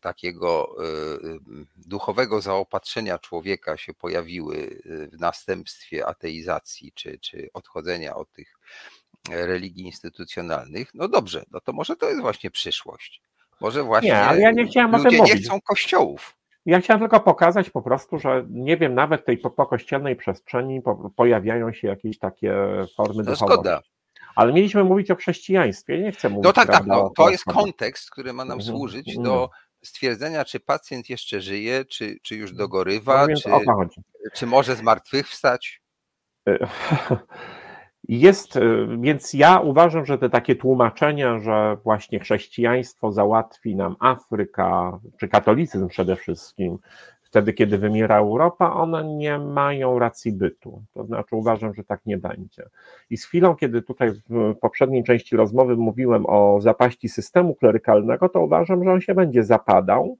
takiego 0.00 0.76
y, 0.78 1.26
y, 1.26 1.38
duchowego 1.76 2.40
zaopatrzenia 2.40 3.18
człowieka 3.18 3.76
się 3.76 3.94
pojawiły 3.94 4.56
y, 4.56 5.08
w 5.12 5.20
następstwie 5.20 6.06
ateizacji 6.06 6.92
czy, 6.94 7.18
czy 7.18 7.48
odchodzenia 7.52 8.16
od 8.16 8.32
tych 8.32 8.58
religii 9.30 9.84
instytucjonalnych, 9.84 10.94
no 10.94 11.08
dobrze, 11.08 11.44
no 11.50 11.60
to 11.60 11.72
może 11.72 11.96
to 11.96 12.08
jest 12.08 12.20
właśnie 12.20 12.50
przyszłość. 12.50 13.22
Może 13.60 13.82
właśnie 13.82 14.10
nie, 14.10 14.24
ale 14.24 14.40
ja 14.40 14.50
nie 14.50 14.66
chciałem 14.66 14.92
ludzie 14.92 15.08
o 15.08 15.10
tym 15.10 15.12
nie 15.12 15.18
mówić. 15.18 15.46
chcą 15.46 15.60
kościołów. 15.60 16.36
Ja 16.66 16.80
chciałem 16.80 17.00
tylko 17.00 17.20
pokazać 17.20 17.70
po 17.70 17.82
prostu, 17.82 18.18
że 18.18 18.46
nie 18.50 18.76
wiem, 18.76 18.94
nawet 18.94 19.22
w 19.22 19.24
tej 19.24 19.38
pokościelnej 19.38 20.16
przestrzeni 20.16 20.82
pojawiają 21.16 21.72
się 21.72 21.88
jakieś 21.88 22.18
takie 22.18 22.54
formy 22.96 23.22
no. 23.22 23.36
Szkoda. 23.36 23.82
Ale 24.36 24.52
mieliśmy 24.52 24.84
mówić 24.84 25.10
o 25.10 25.16
chrześcijaństwie, 25.16 25.98
nie 25.98 26.12
chcę 26.12 26.28
mówić. 26.28 26.44
No 26.44 26.52
tak, 26.52 26.66
tak, 26.66 26.86
no, 26.86 27.12
to 27.16 27.30
jest 27.30 27.44
kontekst, 27.44 28.10
który 28.10 28.32
ma 28.32 28.44
nam 28.44 28.58
mhm, 28.58 28.76
służyć 28.76 29.08
mhm. 29.08 29.24
do 29.24 29.50
stwierdzenia, 29.86 30.44
czy 30.44 30.60
pacjent 30.60 31.10
jeszcze 31.10 31.40
żyje, 31.40 31.84
czy, 31.84 32.16
czy 32.22 32.36
już 32.36 32.52
dogorywa, 32.52 33.26
no 33.26 33.36
czy, 33.36 33.50
czy 34.34 34.46
może 34.46 34.76
zmartwychwstać? 34.76 35.82
Jest, 38.08 38.58
więc 38.98 39.34
ja 39.34 39.60
uważam, 39.60 40.06
że 40.06 40.18
te 40.18 40.30
takie 40.30 40.56
tłumaczenia, 40.56 41.38
że 41.38 41.76
właśnie 41.84 42.20
chrześcijaństwo 42.20 43.12
załatwi 43.12 43.76
nam 43.76 43.96
Afryka, 44.00 44.98
czy 45.20 45.28
katolicyzm 45.28 45.88
przede 45.88 46.16
wszystkim, 46.16 46.78
wtedy, 47.26 47.52
kiedy 47.52 47.78
wymiera 47.78 48.18
Europa, 48.18 48.72
one 48.72 49.04
nie 49.04 49.38
mają 49.38 49.98
racji 49.98 50.32
bytu. 50.32 50.82
To 50.94 51.04
znaczy, 51.04 51.36
uważam, 51.36 51.74
że 51.74 51.84
tak 51.84 52.06
nie 52.06 52.18
będzie. 52.18 52.68
I 53.10 53.16
z 53.16 53.26
chwilą, 53.26 53.56
kiedy 53.56 53.82
tutaj 53.82 54.10
w 54.28 54.54
poprzedniej 54.60 55.04
części 55.04 55.36
rozmowy 55.36 55.76
mówiłem 55.76 56.26
o 56.26 56.60
zapaści 56.60 57.08
systemu 57.08 57.54
klerykalnego, 57.54 58.28
to 58.28 58.40
uważam, 58.40 58.84
że 58.84 58.92
on 58.92 59.00
się 59.00 59.14
będzie 59.14 59.44
zapadał, 59.44 60.18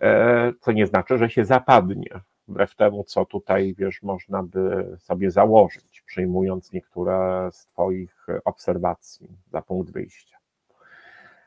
e, 0.00 0.52
co 0.60 0.72
nie 0.72 0.86
znaczy, 0.86 1.18
że 1.18 1.30
się 1.30 1.44
zapadnie. 1.44 2.20
Wbrew 2.48 2.74
temu, 2.74 3.04
co 3.04 3.24
tutaj, 3.24 3.74
wiesz, 3.78 4.02
można 4.02 4.42
by 4.42 4.96
sobie 4.98 5.30
założyć, 5.30 6.02
przyjmując 6.06 6.72
niektóre 6.72 7.48
z 7.52 7.66
Twoich 7.66 8.26
obserwacji 8.44 9.28
za 9.52 9.62
punkt 9.62 9.92
wyjścia. 9.92 10.36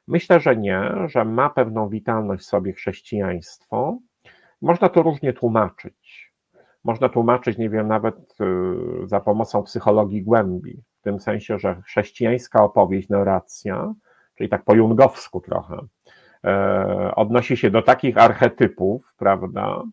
Myślę, 0.07 0.39
że 0.39 0.55
nie, 0.55 0.91
że 1.05 1.25
ma 1.25 1.49
pewną 1.49 1.89
witalność 1.89 2.43
w 2.43 2.47
sobie 2.47 2.73
chrześcijaństwo, 2.73 3.97
można 4.65 4.89
to 4.89 5.03
różnie 5.03 5.33
tłumaczyć. 5.33 6.31
Można 6.83 7.09
tłumaczyć, 7.09 7.57
nie 7.57 7.69
wiem, 7.69 7.87
nawet 7.87 8.15
y, 8.41 9.07
za 9.07 9.19
pomocą 9.19 9.63
psychologii 9.63 10.23
głębi, 10.23 10.81
w 10.99 11.01
tym 11.01 11.19
sensie, 11.19 11.59
że 11.59 11.81
chrześcijańska 11.81 12.63
opowieść, 12.63 13.09
narracja, 13.09 13.93
czyli 14.35 14.49
tak 14.49 14.63
po 14.63 14.75
jungowsku 14.75 15.41
trochę, 15.41 15.77
e, 16.43 17.11
odnosi 17.15 17.57
się 17.57 17.71
do 17.71 17.81
takich 17.81 18.17
archetypów, 18.17 19.13
prawda, 19.17 19.83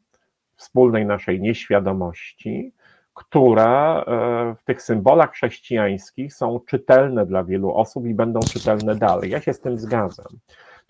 wspólnej 0.57 1.07
naszej 1.07 1.41
nieświadomości, 1.41 2.73
które 3.15 3.65
e, 3.65 4.55
w 4.59 4.65
tych 4.65 4.83
symbolach 4.83 5.33
chrześcijańskich 5.33 6.35
są 6.35 6.61
czytelne 6.61 7.27
dla 7.27 7.45
wielu 7.45 7.75
osób 7.75 8.07
i 8.07 8.15
będą 8.15 8.41
czytelne 8.41 8.95
dalej. 8.95 9.31
Ja 9.31 9.41
się 9.41 9.53
z 9.53 9.61
tym 9.61 9.79
zgadzam. 9.79 10.39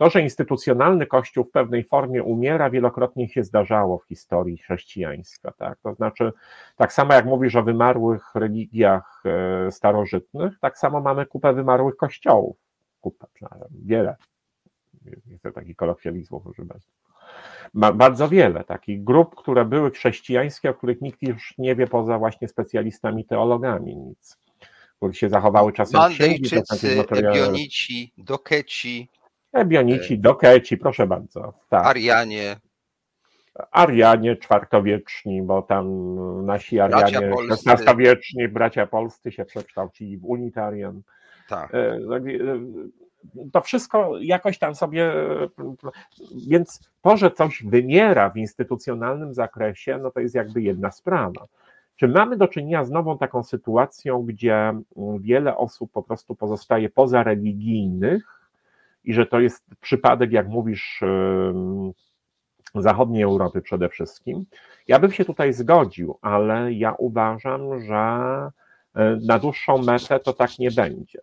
To, 0.02 0.10
że 0.10 0.20
instytucjonalny 0.20 1.06
Kościół 1.06 1.44
w 1.44 1.50
pewnej 1.50 1.84
formie 1.84 2.22
umiera, 2.22 2.70
wielokrotnie 2.70 3.28
się 3.28 3.44
zdarzało 3.44 3.98
w 3.98 4.04
historii 4.04 4.58
chrześcijaństwa. 4.58 5.52
Tak? 5.52 5.78
To 5.82 5.94
znaczy, 5.94 6.32
tak 6.76 6.92
samo 6.92 7.14
jak 7.14 7.24
mówisz 7.24 7.56
o 7.56 7.62
wymarłych 7.62 8.34
religiach 8.34 9.22
e, 9.24 9.72
starożytnych, 9.72 10.58
tak 10.60 10.78
samo 10.78 11.00
mamy 11.00 11.26
kupę 11.26 11.52
wymarłych 11.52 11.96
kościołów. 11.96 12.56
Kupę, 13.00 13.26
wiele. 13.70 14.16
Nie 15.26 15.38
chcę 15.38 15.52
takich 15.52 15.76
kolokwializmów 15.76 16.46
używać. 16.46 16.82
Bardzo 17.74 18.28
wiele 18.28 18.64
takich 18.64 19.04
grup, 19.04 19.34
które 19.34 19.64
były 19.64 19.90
chrześcijańskie, 19.90 20.70
o 20.70 20.74
których 20.74 21.00
nikt 21.00 21.22
już 21.22 21.54
nie 21.58 21.76
wie 21.76 21.86
poza 21.86 22.18
właśnie 22.18 22.48
specjalistami 22.48 23.24
teologami 23.24 23.96
nic, 23.96 24.38
które 24.96 25.14
się 25.14 25.28
zachowały 25.28 25.72
czasem 25.72 26.00
Mandejczycy, 26.00 27.04
Ebionici, 27.10 28.12
Dokeci, 28.18 29.08
Ebionici, 29.52 30.18
Dokeci, 30.18 30.78
proszę 30.78 31.06
bardzo. 31.06 31.52
Tak. 31.68 31.86
Arianie. 31.86 32.56
Arianie 33.70 34.36
czwartowieczni, 34.36 35.42
bo 35.42 35.62
tam 35.62 35.86
nasi 36.46 36.80
Arianie 36.80 37.30
XVI-wieczni, 37.66 38.48
bracia 38.48 38.86
polscy 38.86 39.32
się 39.32 39.44
przekształcili 39.44 40.18
w 40.18 40.24
unitarian. 40.24 41.02
Tak. 41.48 41.74
E, 41.74 41.98
tak 42.10 42.22
e, 42.26 42.32
to 43.52 43.60
wszystko 43.60 44.18
jakoś 44.20 44.58
tam 44.58 44.74
sobie, 44.74 45.12
więc 46.48 46.80
to, 47.02 47.16
że 47.16 47.30
coś 47.30 47.64
wymiera 47.64 48.30
w 48.30 48.36
instytucjonalnym 48.36 49.34
zakresie, 49.34 49.98
no 49.98 50.10
to 50.10 50.20
jest 50.20 50.34
jakby 50.34 50.62
jedna 50.62 50.90
sprawa. 50.90 51.46
Czy 51.96 52.08
mamy 52.08 52.36
do 52.36 52.48
czynienia 52.48 52.84
z 52.84 52.90
nową 52.90 53.18
taką 53.18 53.42
sytuacją, 53.42 54.22
gdzie 54.22 54.72
wiele 55.20 55.56
osób 55.56 55.92
po 55.92 56.02
prostu 56.02 56.34
pozostaje 56.34 56.88
poza 56.90 57.22
religijnych, 57.22 58.41
i 59.04 59.14
że 59.14 59.26
to 59.26 59.40
jest 59.40 59.64
przypadek, 59.80 60.32
jak 60.32 60.48
mówisz, 60.48 61.00
zachodniej 62.74 63.22
Europy 63.22 63.62
przede 63.62 63.88
wszystkim. 63.88 64.44
Ja 64.88 64.98
bym 64.98 65.12
się 65.12 65.24
tutaj 65.24 65.52
zgodził, 65.52 66.18
ale 66.22 66.72
ja 66.72 66.94
uważam, 66.98 67.82
że 67.82 67.96
e, 68.94 69.18
na 69.26 69.38
dłuższą 69.38 69.78
metę 69.78 70.20
to 70.20 70.32
tak 70.32 70.58
nie 70.58 70.70
będzie. 70.70 71.18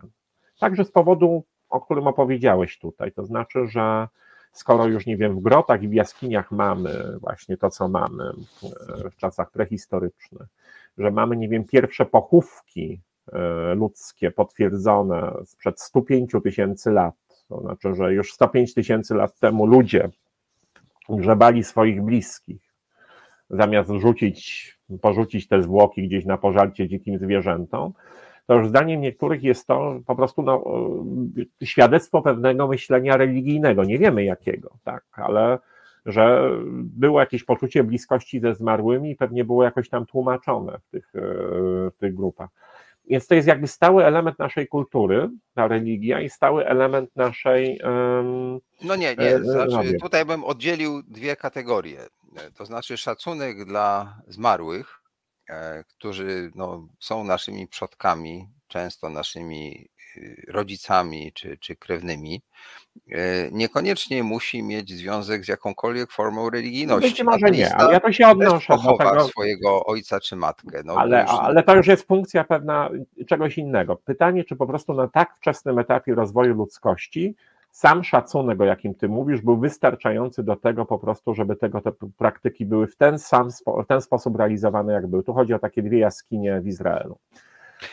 Także 0.59 0.85
z 0.85 0.91
powodu, 0.91 1.43
o 1.69 1.81
którym 1.81 2.07
opowiedziałeś 2.07 2.79
tutaj, 2.79 3.11
to 3.11 3.25
znaczy, 3.25 3.67
że 3.67 4.07
skoro 4.51 4.85
już 4.85 5.05
nie 5.05 5.17
wiem, 5.17 5.35
w 5.35 5.41
grotach 5.41 5.83
i 5.83 5.87
w 5.87 5.93
jaskiniach 5.93 6.51
mamy 6.51 7.17
właśnie 7.21 7.57
to, 7.57 7.69
co 7.69 7.87
mamy 7.87 8.31
w 9.11 9.15
czasach 9.15 9.51
prehistorycznych, 9.51 10.47
że 10.97 11.11
mamy, 11.11 11.37
nie 11.37 11.49
wiem, 11.49 11.63
pierwsze 11.63 12.05
pochówki 12.05 13.01
e, 13.33 13.75
ludzkie 13.75 14.31
potwierdzone 14.31 15.33
sprzed 15.45 15.81
105 15.81 16.31
tysięcy 16.43 16.91
lat, 16.91 17.15
to 17.49 17.61
znaczy, 17.61 17.95
że 17.95 18.13
już 18.13 18.33
105 18.33 18.73
tysięcy 18.73 19.15
lat 19.15 19.39
temu 19.39 19.65
ludzie 19.65 20.09
grzebali 21.09 21.63
swoich 21.63 22.03
bliskich, 22.03 22.61
zamiast 23.49 23.89
rzucić, 23.89 24.77
porzucić 25.01 25.47
te 25.47 25.61
zwłoki 25.61 26.07
gdzieś 26.07 26.25
na 26.25 26.37
pożarcie 26.37 26.87
dzikim 26.87 27.19
zwierzętom, 27.19 27.93
to 28.45 28.55
już 28.55 28.67
zdaniem 28.67 29.01
niektórych 29.01 29.43
jest 29.43 29.67
to 29.67 29.99
po 30.05 30.15
prostu 30.15 30.41
no, 30.41 30.63
świadectwo 31.63 32.21
pewnego 32.21 32.67
myślenia 32.67 33.17
religijnego. 33.17 33.83
Nie 33.83 33.97
wiemy 33.97 34.23
jakiego, 34.23 34.77
tak, 34.83 35.03
ale 35.11 35.59
że 36.05 36.51
było 36.73 37.19
jakieś 37.19 37.43
poczucie 37.43 37.83
bliskości 37.83 38.39
ze 38.39 38.55
zmarłymi 38.55 39.11
i 39.11 39.15
pewnie 39.15 39.45
było 39.45 39.63
jakoś 39.63 39.89
tam 39.89 40.05
tłumaczone 40.05 40.79
w 40.79 40.89
tych, 40.89 41.11
w 41.93 41.97
tych 41.97 42.15
grupach. 42.15 42.49
Więc 43.09 43.27
to 43.27 43.35
jest 43.35 43.47
jakby 43.47 43.67
stały 43.67 44.05
element 44.05 44.39
naszej 44.39 44.67
kultury, 44.67 45.29
ta 45.55 45.67
religia 45.67 46.21
i 46.21 46.29
stały 46.29 46.65
element 46.65 47.15
naszej. 47.15 47.79
Um, 47.83 48.59
no 48.81 48.95
nie, 48.95 49.15
nie. 49.15 49.35
E, 49.35 49.43
znaczy, 49.43 49.97
tutaj 50.01 50.25
bym 50.25 50.43
oddzielił 50.43 51.03
dwie 51.03 51.35
kategorie. 51.35 51.99
To 52.57 52.65
znaczy 52.65 52.97
szacunek 52.97 53.65
dla 53.65 54.17
zmarłych, 54.27 55.01
e, 55.49 55.83
którzy 55.83 56.51
no, 56.55 56.87
są 56.99 57.23
naszymi 57.23 57.67
przodkami, 57.67 58.47
często 58.67 59.09
naszymi 59.09 59.89
rodzicami 60.47 61.31
czy, 61.33 61.57
czy 61.57 61.75
krewnymi, 61.75 62.41
E, 63.11 63.51
niekoniecznie 63.51 64.23
musi 64.23 64.63
mieć 64.63 64.89
związek 64.89 65.45
z 65.45 65.47
jakąkolwiek 65.47 66.11
formą 66.11 66.49
religijności. 66.49 67.09
Być 67.09 67.23
może 67.23 67.51
nie, 67.51 67.75
ale 67.75 67.93
ja 67.93 67.99
to 67.99 68.11
się 68.11 68.27
odnoszę 68.27 68.77
do 68.83 68.97
tego. 68.97 69.23
swojego 69.23 69.85
ojca 69.85 70.19
czy 70.19 70.35
matkę. 70.35 70.81
No, 70.85 70.93
ale, 70.93 71.21
już... 71.21 71.31
ale 71.31 71.63
to 71.63 71.75
już 71.75 71.87
jest 71.87 72.07
funkcja 72.07 72.43
pewna 72.43 72.89
czegoś 73.27 73.57
innego. 73.57 73.95
Pytanie, 73.95 74.43
czy 74.43 74.55
po 74.55 74.67
prostu 74.67 74.93
na 74.93 75.07
tak 75.07 75.35
wczesnym 75.35 75.79
etapie 75.79 76.15
rozwoju 76.15 76.55
ludzkości 76.55 77.35
sam 77.71 78.03
szacunek, 78.03 78.61
o 78.61 78.65
jakim 78.65 78.95
ty 78.95 79.09
mówisz, 79.09 79.41
był 79.41 79.57
wystarczający 79.57 80.43
do 80.43 80.55
tego 80.55 80.85
po 80.85 80.99
prostu, 80.99 81.35
żeby 81.35 81.55
tego 81.55 81.81
te 81.81 81.91
praktyki 82.17 82.65
były 82.65 82.87
w 82.87 82.95
ten 82.95 83.19
sam 83.19 83.49
w 83.83 83.87
ten 83.87 84.01
sposób 84.01 84.35
realizowane, 84.35 84.93
jak 84.93 85.07
były. 85.07 85.23
Tu 85.23 85.33
chodzi 85.33 85.53
o 85.53 85.59
takie 85.59 85.83
dwie 85.83 85.99
jaskinie 85.99 86.61
w 86.61 86.67
Izraelu. 86.67 87.17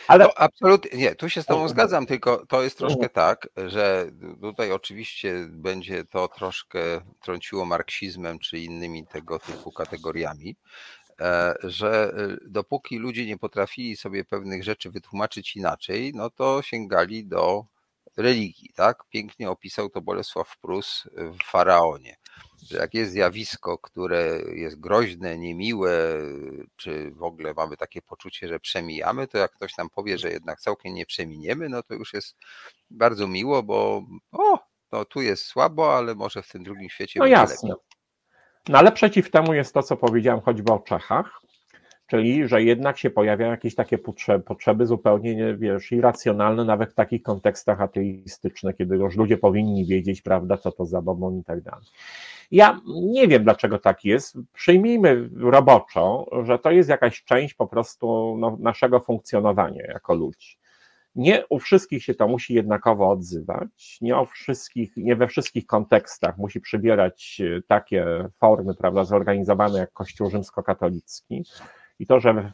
Ale 0.07 0.25
no, 0.25 0.31
absolutnie 0.35 0.99
nie, 0.99 1.15
tu 1.15 1.29
się 1.29 1.41
z 1.41 1.45
Tobą 1.45 1.67
zgadzam, 1.67 2.05
tylko 2.05 2.45
to 2.45 2.63
jest 2.63 2.77
troszkę 2.77 3.09
tak, 3.09 3.49
że 3.67 4.11
tutaj 4.41 4.71
oczywiście 4.71 5.47
będzie 5.49 6.03
to 6.05 6.27
troszkę 6.27 6.79
trąciło 7.21 7.65
marksizmem 7.65 8.39
czy 8.39 8.59
innymi 8.59 9.07
tego 9.07 9.39
typu 9.39 9.71
kategoriami, 9.71 10.55
e, 11.21 11.55
że 11.63 12.13
e, 12.17 12.37
dopóki 12.47 12.97
ludzie 12.97 13.25
nie 13.25 13.37
potrafili 13.37 13.97
sobie 13.97 14.25
pewnych 14.25 14.63
rzeczy 14.63 14.91
wytłumaczyć 14.91 15.55
inaczej, 15.55 16.11
no 16.15 16.29
to 16.29 16.61
sięgali 16.61 17.25
do 17.25 17.65
religii, 18.17 18.69
tak? 18.75 19.03
Pięknie 19.09 19.49
opisał 19.49 19.89
to 19.89 20.01
Bolesław 20.01 20.57
Prus 20.57 21.03
w 21.15 21.43
Faraonie 21.43 22.17
że 22.67 22.77
jak 22.77 22.93
jest 22.93 23.11
zjawisko, 23.11 23.77
które 23.77 24.39
jest 24.55 24.79
groźne, 24.79 25.37
niemiłe, 25.37 25.91
czy 26.75 27.11
w 27.11 27.23
ogóle 27.23 27.53
mamy 27.53 27.77
takie 27.77 28.01
poczucie, 28.01 28.47
że 28.47 28.59
przemijamy, 28.59 29.27
to 29.27 29.37
jak 29.37 29.51
ktoś 29.51 29.77
nam 29.77 29.89
powie, 29.89 30.17
że 30.17 30.29
jednak 30.31 30.59
całkiem 30.59 30.93
nie 30.93 31.05
przeminiemy, 31.05 31.69
no 31.69 31.83
to 31.83 31.93
już 31.93 32.13
jest 32.13 32.37
bardzo 32.89 33.27
miło, 33.27 33.63
bo 33.63 34.03
o, 34.31 34.59
no 34.91 35.05
tu 35.05 35.21
jest 35.21 35.43
słabo, 35.43 35.97
ale 35.97 36.15
może 36.15 36.41
w 36.41 36.49
tym 36.49 36.63
drugim 36.63 36.89
świecie 36.89 37.19
no 37.19 37.25
będzie 37.25 37.35
jasne. 37.35 37.69
lepiej. 37.69 37.83
No 38.69 38.77
ale 38.77 38.91
przeciw 38.91 39.31
temu 39.31 39.53
jest 39.53 39.73
to, 39.73 39.83
co 39.83 39.97
powiedziałem 39.97 40.41
choćby 40.41 40.71
o 40.71 40.79
Czechach, 40.79 41.41
czyli 42.07 42.47
że 42.47 42.63
jednak 42.63 42.97
się 42.97 43.09
pojawiają 43.09 43.51
jakieś 43.51 43.75
takie 43.75 43.97
potrzeby, 43.97 44.43
potrzeby 44.43 44.85
zupełnie, 44.85 45.55
wiesz, 45.59 45.91
irracjonalne, 45.91 46.65
nawet 46.65 46.91
w 46.91 46.95
takich 46.95 47.23
kontekstach 47.23 47.81
ateistycznych, 47.81 48.75
kiedy 48.75 48.95
już 48.95 49.15
ludzie 49.15 49.37
powinni 49.37 49.85
wiedzieć, 49.85 50.21
prawda, 50.21 50.57
co 50.57 50.71
to 50.71 50.85
za 50.85 51.01
bobon 51.01 51.39
i 51.39 51.43
tak 51.43 51.61
dalej. 51.61 51.85
Ja 52.51 52.79
nie 52.87 53.27
wiem, 53.27 53.43
dlaczego 53.43 53.79
tak 53.79 54.05
jest. 54.05 54.37
Przyjmijmy 54.53 55.29
roboczo, 55.35 56.25
że 56.43 56.59
to 56.59 56.71
jest 56.71 56.89
jakaś 56.89 57.23
część 57.23 57.53
po 57.53 57.67
prostu 57.67 58.35
no, 58.39 58.57
naszego 58.59 58.99
funkcjonowania 58.99 59.85
jako 59.87 60.15
ludzi. 60.15 60.57
Nie 61.15 61.43
u 61.49 61.59
wszystkich 61.59 62.03
się 62.03 62.13
to 62.13 62.27
musi 62.27 62.53
jednakowo 62.53 63.09
odzywać, 63.09 63.97
nie, 64.01 64.17
o 64.17 64.25
wszystkich, 64.25 64.97
nie 64.97 65.15
we 65.15 65.27
wszystkich 65.27 65.65
kontekstach 65.65 66.37
musi 66.37 66.61
przybierać 66.61 67.41
takie 67.67 68.29
formy, 68.39 68.75
prawda, 68.75 69.03
zorganizowane 69.03 69.79
jak 69.79 69.93
Kościół 69.93 70.29
rzymskokatolicki. 70.29 71.43
I 71.99 72.07
to, 72.07 72.19
że 72.19 72.51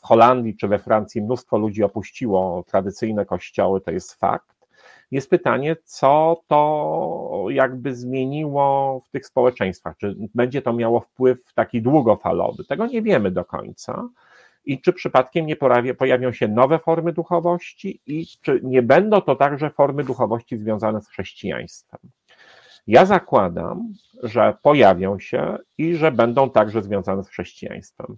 w 0.00 0.02
Holandii 0.02 0.56
czy 0.56 0.68
we 0.68 0.78
Francji 0.78 1.22
mnóstwo 1.22 1.58
ludzi 1.58 1.82
opuściło 1.82 2.64
tradycyjne 2.66 3.26
kościoły, 3.26 3.80
to 3.80 3.90
jest 3.90 4.14
fakt. 4.14 4.59
Jest 5.10 5.30
pytanie, 5.30 5.76
co 5.84 6.42
to 6.46 7.46
jakby 7.50 7.94
zmieniło 7.94 9.00
w 9.06 9.10
tych 9.10 9.26
społeczeństwach? 9.26 9.96
Czy 9.96 10.16
będzie 10.34 10.62
to 10.62 10.72
miało 10.72 11.00
wpływ 11.00 11.38
taki 11.54 11.82
długofalowy? 11.82 12.64
Tego 12.64 12.86
nie 12.86 13.02
wiemy 13.02 13.30
do 13.30 13.44
końca. 13.44 14.08
I 14.64 14.80
czy 14.80 14.92
przypadkiem 14.92 15.46
nie 15.46 15.56
pojawią 15.98 16.32
się 16.32 16.48
nowe 16.48 16.78
formy 16.78 17.12
duchowości, 17.12 18.00
i 18.06 18.26
czy 18.40 18.60
nie 18.62 18.82
będą 18.82 19.20
to 19.20 19.36
także 19.36 19.70
formy 19.70 20.04
duchowości 20.04 20.58
związane 20.58 21.00
z 21.00 21.08
chrześcijaństwem? 21.08 22.00
Ja 22.86 23.04
zakładam, 23.04 23.92
że 24.22 24.54
pojawią 24.62 25.18
się 25.18 25.56
i 25.78 25.94
że 25.94 26.12
będą 26.12 26.50
także 26.50 26.82
związane 26.82 27.24
z 27.24 27.28
chrześcijaństwem. 27.28 28.16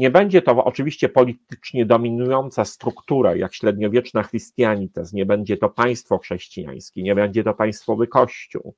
Nie 0.00 0.10
będzie 0.10 0.42
to 0.42 0.64
oczywiście 0.64 1.08
politycznie 1.08 1.86
dominująca 1.86 2.64
struktura, 2.64 3.36
jak 3.36 3.54
średniowieczna 3.54 4.22
chrystianitas, 4.22 5.12
nie 5.12 5.26
będzie 5.26 5.56
to 5.56 5.68
państwo 5.68 6.18
chrześcijańskie, 6.18 7.02
nie 7.02 7.14
będzie 7.14 7.44
to 7.44 7.54
państwowy 7.54 8.06
kościół, 8.06 8.74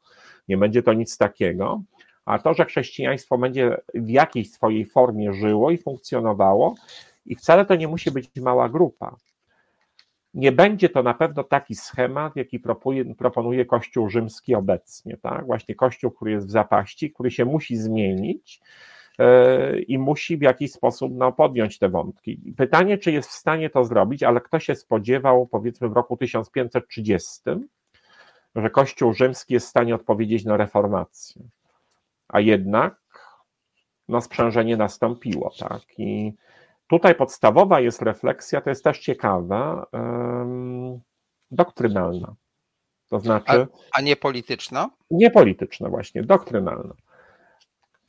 nie 0.49 0.57
będzie 0.57 0.83
to 0.83 0.93
nic 0.93 1.19
takiego, 1.19 1.83
a 2.25 2.39
to, 2.39 2.55
że 2.55 2.65
chrześcijaństwo 2.65 3.39
będzie 3.39 3.77
w 3.95 4.09
jakiejś 4.09 4.51
swojej 4.53 4.87
formie 4.87 5.33
żyło 5.33 5.71
i 5.71 5.79
funkcjonowało, 5.79 6.75
i 7.27 7.37
wcale 7.37 7.65
to 7.65 7.75
nie 7.75 7.89
musi 7.89 8.11
być 8.11 8.31
mała 8.37 8.69
grupa. 8.69 9.17
Nie 10.35 10.53
będzie 10.53 10.89
to 10.89 11.03
na 11.03 11.15
pewno 11.15 11.45
taki 11.45 11.75
schemat, 11.75 12.37
jaki 12.37 12.61
proponuje, 12.61 13.15
proponuje 13.15 13.65
Kościół 13.65 14.09
rzymski 14.09 14.55
obecnie, 14.55 15.17
tak? 15.17 15.47
Właśnie 15.47 15.75
Kościół, 15.75 16.11
który 16.11 16.33
jest 16.33 16.47
w 16.47 16.51
zapaści, 16.51 17.13
który 17.13 17.31
się 17.31 17.45
musi 17.45 17.77
zmienić 17.77 18.61
i 19.87 19.99
musi 19.99 20.37
w 20.37 20.43
jakiś 20.43 20.73
sposób 20.73 21.13
no, 21.15 21.33
podjąć 21.33 21.79
te 21.79 21.89
wątki. 21.89 22.55
Pytanie, 22.57 22.99
czy 22.99 23.13
jest 23.13 23.29
w 23.29 23.33
stanie 23.33 23.71
to 23.71 23.85
zrobić, 23.85 24.23
ale 24.23 24.41
kto 24.41 24.59
się 24.59 24.75
spodziewał, 24.75 25.47
powiedzmy, 25.47 25.89
w 25.89 25.93
roku 25.93 26.17
1530, 26.17 27.41
że 28.55 28.71
Kościół 28.71 29.13
rzymski 29.13 29.55
jest 29.55 29.67
w 29.67 29.71
stanie 29.71 29.95
odpowiedzieć 29.95 30.45
na 30.45 30.57
reformację. 30.57 31.43
A 32.29 32.41
jednak 32.41 32.97
no, 34.09 34.21
sprzężenie 34.21 34.77
nastąpiło, 34.77 35.53
tak? 35.59 35.83
I 35.99 36.33
Tutaj 36.93 37.15
podstawowa 37.15 37.81
jest 37.81 38.03
refleksja, 38.03 38.61
to 38.61 38.71
jest 38.71 38.85
też 38.85 38.99
ciekawe, 38.99 39.83
doktrynalna. 41.51 42.35
To 43.09 43.21
znaczy. 43.21 43.67
A, 43.93 43.99
a 43.99 44.01
nie 44.01 44.17
polityczna? 44.17 44.91
Nie 45.11 45.31
polityczna, 45.31 45.89
właśnie, 45.89 46.23
doktrynalna. 46.23 46.95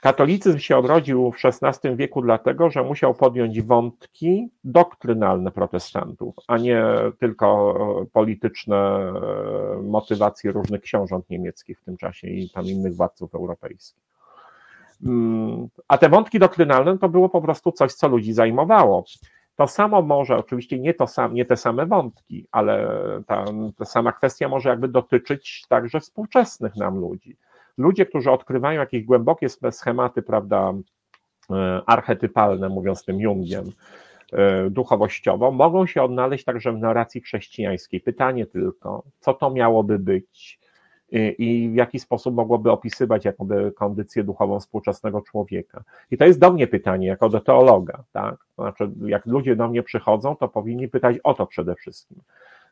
Katolicyzm 0.04 0.60
się 0.60 0.78
odrodził 0.78 1.32
w 1.32 1.46
XVI 1.46 1.96
wieku 1.96 2.22
dlatego, 2.22 2.70
że 2.70 2.84
musiał 2.84 3.14
podjąć 3.14 3.62
wątki 3.62 4.50
doktrynalne 4.64 5.52
protestantów, 5.52 6.36
a 6.48 6.58
nie 6.58 6.84
tylko 7.20 7.76
polityczne 8.14 9.14
motywacje 9.84 10.52
różnych 10.52 10.82
książąt 10.82 11.30
niemieckich 11.30 11.80
w 11.80 11.84
tym 11.84 11.98
czasie 11.98 12.28
i 12.28 12.50
tam 12.50 12.66
innych 12.66 12.96
władców 12.96 13.36
europejskich. 13.36 14.04
Mm, 15.06 15.68
a 15.88 15.98
te 15.98 16.10
wątki 16.10 16.40
doktrynalne 16.40 16.98
to 16.98 17.10
było 17.10 17.30
po 17.30 17.42
prostu 17.42 17.72
coś, 17.72 17.94
co 17.94 18.08
ludzi 18.08 18.34
zajmowało. 18.34 19.04
To 19.56 19.68
samo 19.68 20.02
może, 20.02 20.38
oczywiście 20.38 20.80
nie, 20.80 20.94
to 20.94 21.08
sam, 21.08 21.34
nie 21.34 21.46
te 21.46 21.58
same 21.58 21.86
wątki, 21.86 22.48
ale 22.52 22.88
ta, 23.28 23.46
ta 23.78 23.86
sama 23.86 24.12
kwestia 24.12 24.50
może 24.50 24.70
jakby 24.70 24.88
dotyczyć 24.88 25.66
także 25.70 26.00
współczesnych 26.00 26.76
nam 26.76 27.00
ludzi. 27.00 27.38
Ludzie, 27.78 28.06
którzy 28.06 28.32
odkrywają 28.32 28.80
jakieś 28.80 29.04
głębokie 29.04 29.48
schematy, 29.72 30.22
prawda, 30.22 30.74
e, 31.52 31.82
archetypalne, 31.86 32.70
mówiąc 32.70 33.06
tym 33.06 33.20
Jungiem, 33.20 33.72
e, 34.34 34.70
duchowościowo, 34.70 35.52
mogą 35.52 35.86
się 35.86 36.04
odnaleźć 36.04 36.46
także 36.46 36.72
w 36.72 36.78
narracji 36.78 37.22
chrześcijańskiej. 37.22 38.02
Pytanie 38.02 38.46
tylko, 38.46 39.04
co 39.20 39.34
to 39.34 39.50
miałoby 39.50 40.00
być, 40.00 40.60
i 41.38 41.70
w 41.74 41.76
jaki 41.76 42.00
sposób 42.00 42.36
mogłoby 42.36 42.72
opisywać 42.72 43.26
jakoby 43.26 43.72
kondycję 43.72 44.24
duchową 44.24 44.60
współczesnego 44.60 45.22
człowieka. 45.22 45.84
I 46.12 46.18
to 46.18 46.26
jest 46.26 46.40
do 46.40 46.52
mnie 46.52 46.68
pytanie, 46.68 47.08
jako 47.08 47.30
do 47.30 47.40
teologa, 47.40 48.04
tak? 48.12 48.36
Znaczy, 48.56 48.92
jak 49.06 49.26
ludzie 49.26 49.56
do 49.56 49.68
mnie 49.68 49.84
przychodzą, 49.84 50.36
to 50.36 50.48
powinni 50.48 50.88
pytać 50.88 51.18
o 51.24 51.34
to 51.34 51.48
przede 51.48 51.76
wszystkim. 51.76 52.22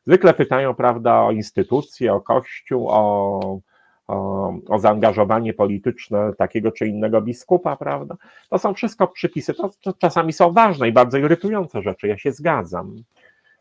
Zwykle 0.07 0.34
pytają, 0.34 0.73
prawda, 0.73 1.22
o 1.22 1.32
instytucje, 1.32 2.14
o 2.14 2.22
kościół, 2.22 2.88
o, 2.90 3.60
o, 4.07 4.53
o 4.69 4.80
zaangażowanie 4.80 5.53
polityczne 5.53 6.34
takiego 6.38 6.72
czy 6.72 6.88
innego 6.88 7.22
biskupa, 7.22 7.76
prawda? 7.76 8.15
To 8.49 8.57
są 8.57 8.73
wszystko 8.73 9.07
przypisy, 9.07 9.53
to, 9.53 9.69
to 9.82 9.94
czasami 9.94 10.34
są 10.34 10.52
ważne 10.52 10.90
i 10.90 10.91
bardzo 10.91 11.18
irytujące 11.18 11.82
rzeczy, 11.82 12.07
ja 12.07 12.18
się 12.18 12.32
zgadzam. 12.32 13.03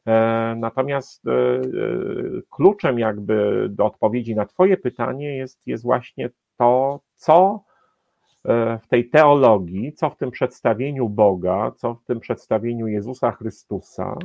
E, 0.06 0.54
natomiast 0.58 1.26
e, 1.26 1.32
e, 1.32 1.62
kluczem 2.50 2.98
jakby 2.98 3.66
do 3.70 3.86
odpowiedzi 3.86 4.34
na 4.34 4.46
Twoje 4.46 4.76
pytanie 4.76 5.36
jest, 5.36 5.66
jest 5.66 5.84
właśnie 5.84 6.30
to, 6.56 7.00
co 7.14 7.60
w 8.82 8.86
tej 8.88 9.08
teologii, 9.08 9.92
co 9.92 10.10
w 10.10 10.16
tym 10.16 10.30
przedstawieniu 10.30 11.08
Boga, 11.08 11.72
co 11.76 11.94
w 11.94 12.04
tym 12.04 12.20
przedstawieniu 12.20 12.86
Jezusa 12.86 13.32
Chrystusa 13.32 14.16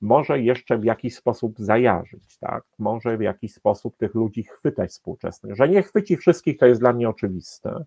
może 0.00 0.40
jeszcze 0.40 0.78
w 0.78 0.84
jakiś 0.84 1.16
sposób 1.16 1.58
zajarzyć, 1.58 2.38
tak? 2.38 2.64
Może 2.78 3.16
w 3.16 3.20
jakiś 3.20 3.54
sposób 3.54 3.96
tych 3.96 4.14
ludzi 4.14 4.42
chwytać 4.42 4.90
współczesnych. 4.90 5.56
Że 5.56 5.68
nie 5.68 5.82
chwyci 5.82 6.16
wszystkich, 6.16 6.58
to 6.58 6.66
jest 6.66 6.80
dla 6.80 6.92
mnie 6.92 7.08
oczywiste 7.08 7.84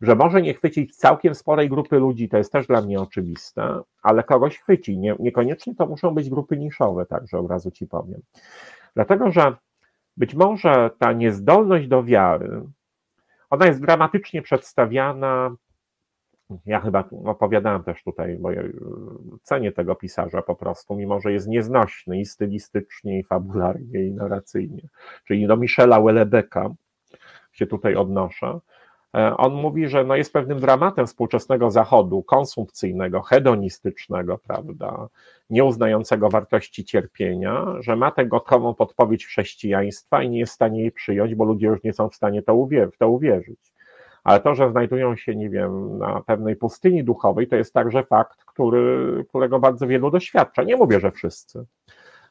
że 0.00 0.14
może 0.14 0.42
nie 0.42 0.54
chwycić 0.54 0.96
całkiem 0.96 1.34
sporej 1.34 1.68
grupy 1.68 1.98
ludzi, 1.98 2.28
to 2.28 2.38
jest 2.38 2.52
też 2.52 2.66
dla 2.66 2.80
mnie 2.80 3.00
oczywiste, 3.00 3.80
ale 4.02 4.22
kogoś 4.22 4.58
chwyci. 4.58 4.98
Nie, 4.98 5.16
niekoniecznie 5.18 5.74
to 5.74 5.86
muszą 5.86 6.14
być 6.14 6.30
grupy 6.30 6.56
niszowe, 6.56 7.06
także 7.06 7.38
od 7.38 7.50
razu 7.50 7.70
ci 7.70 7.86
powiem. 7.86 8.20
Dlatego, 8.94 9.30
że 9.30 9.56
być 10.16 10.34
może 10.34 10.90
ta 10.98 11.12
niezdolność 11.12 11.88
do 11.88 12.04
wiary, 12.04 12.62
ona 13.50 13.66
jest 13.66 13.80
dramatycznie 13.80 14.42
przedstawiana. 14.42 15.50
Ja 16.66 16.80
chyba 16.80 17.08
opowiadałem 17.24 17.82
też 17.82 18.02
tutaj, 18.02 18.36
bo 18.40 18.50
ja 18.50 18.62
cenię 19.42 19.72
tego 19.72 19.94
pisarza 19.94 20.42
po 20.42 20.56
prostu, 20.56 20.96
mimo 20.96 21.20
że 21.20 21.32
jest 21.32 21.48
nieznośny 21.48 22.20
i 22.20 22.24
stylistycznie, 22.24 23.18
i 23.18 23.24
fabularnie, 23.24 24.06
i 24.06 24.12
narracyjnie. 24.12 24.88
Czyli 25.26 25.46
do 25.46 25.56
Michela 25.56 26.00
Welebecka 26.00 26.70
się 27.52 27.66
tutaj 27.66 27.96
odnoszę 27.96 28.60
E, 29.14 29.36
on 29.36 29.52
mówi, 29.54 29.88
że 29.88 30.04
no 30.04 30.16
jest 30.16 30.32
pewnym 30.32 30.60
dramatem 30.60 31.06
współczesnego 31.06 31.70
Zachodu, 31.70 32.22
konsumpcyjnego, 32.22 33.22
hedonistycznego, 33.22 34.38
prawda, 34.38 35.08
nieuznającego 35.50 36.28
wartości 36.28 36.84
cierpienia, 36.84 37.66
że 37.80 37.96
ma 37.96 38.10
tę 38.10 38.26
gotową 38.26 38.74
podpowiedź 38.74 39.26
chrześcijaństwa 39.26 40.22
i 40.22 40.30
nie 40.30 40.38
jest 40.38 40.52
w 40.52 40.54
stanie 40.54 40.80
jej 40.80 40.92
przyjąć, 40.92 41.34
bo 41.34 41.44
ludzie 41.44 41.66
już 41.66 41.82
nie 41.82 41.92
są 41.92 42.08
w 42.08 42.14
stanie 42.14 42.42
to 42.42 42.52
uwier- 42.52 42.90
w 42.92 42.98
to 42.98 43.08
uwierzyć. 43.08 43.72
Ale 44.24 44.40
to, 44.40 44.54
że 44.54 44.70
znajdują 44.70 45.16
się, 45.16 45.36
nie 45.36 45.50
wiem, 45.50 45.98
na 45.98 46.20
pewnej 46.26 46.56
pustyni 46.56 47.04
duchowej, 47.04 47.48
to 47.48 47.56
jest 47.56 47.74
także 47.74 48.02
fakt, 48.04 48.44
który, 48.44 49.24
którego 49.28 49.60
bardzo 49.60 49.86
wielu 49.86 50.10
doświadcza. 50.10 50.62
Nie 50.62 50.76
mówię, 50.76 51.00
że 51.00 51.10
wszyscy. 51.10 51.64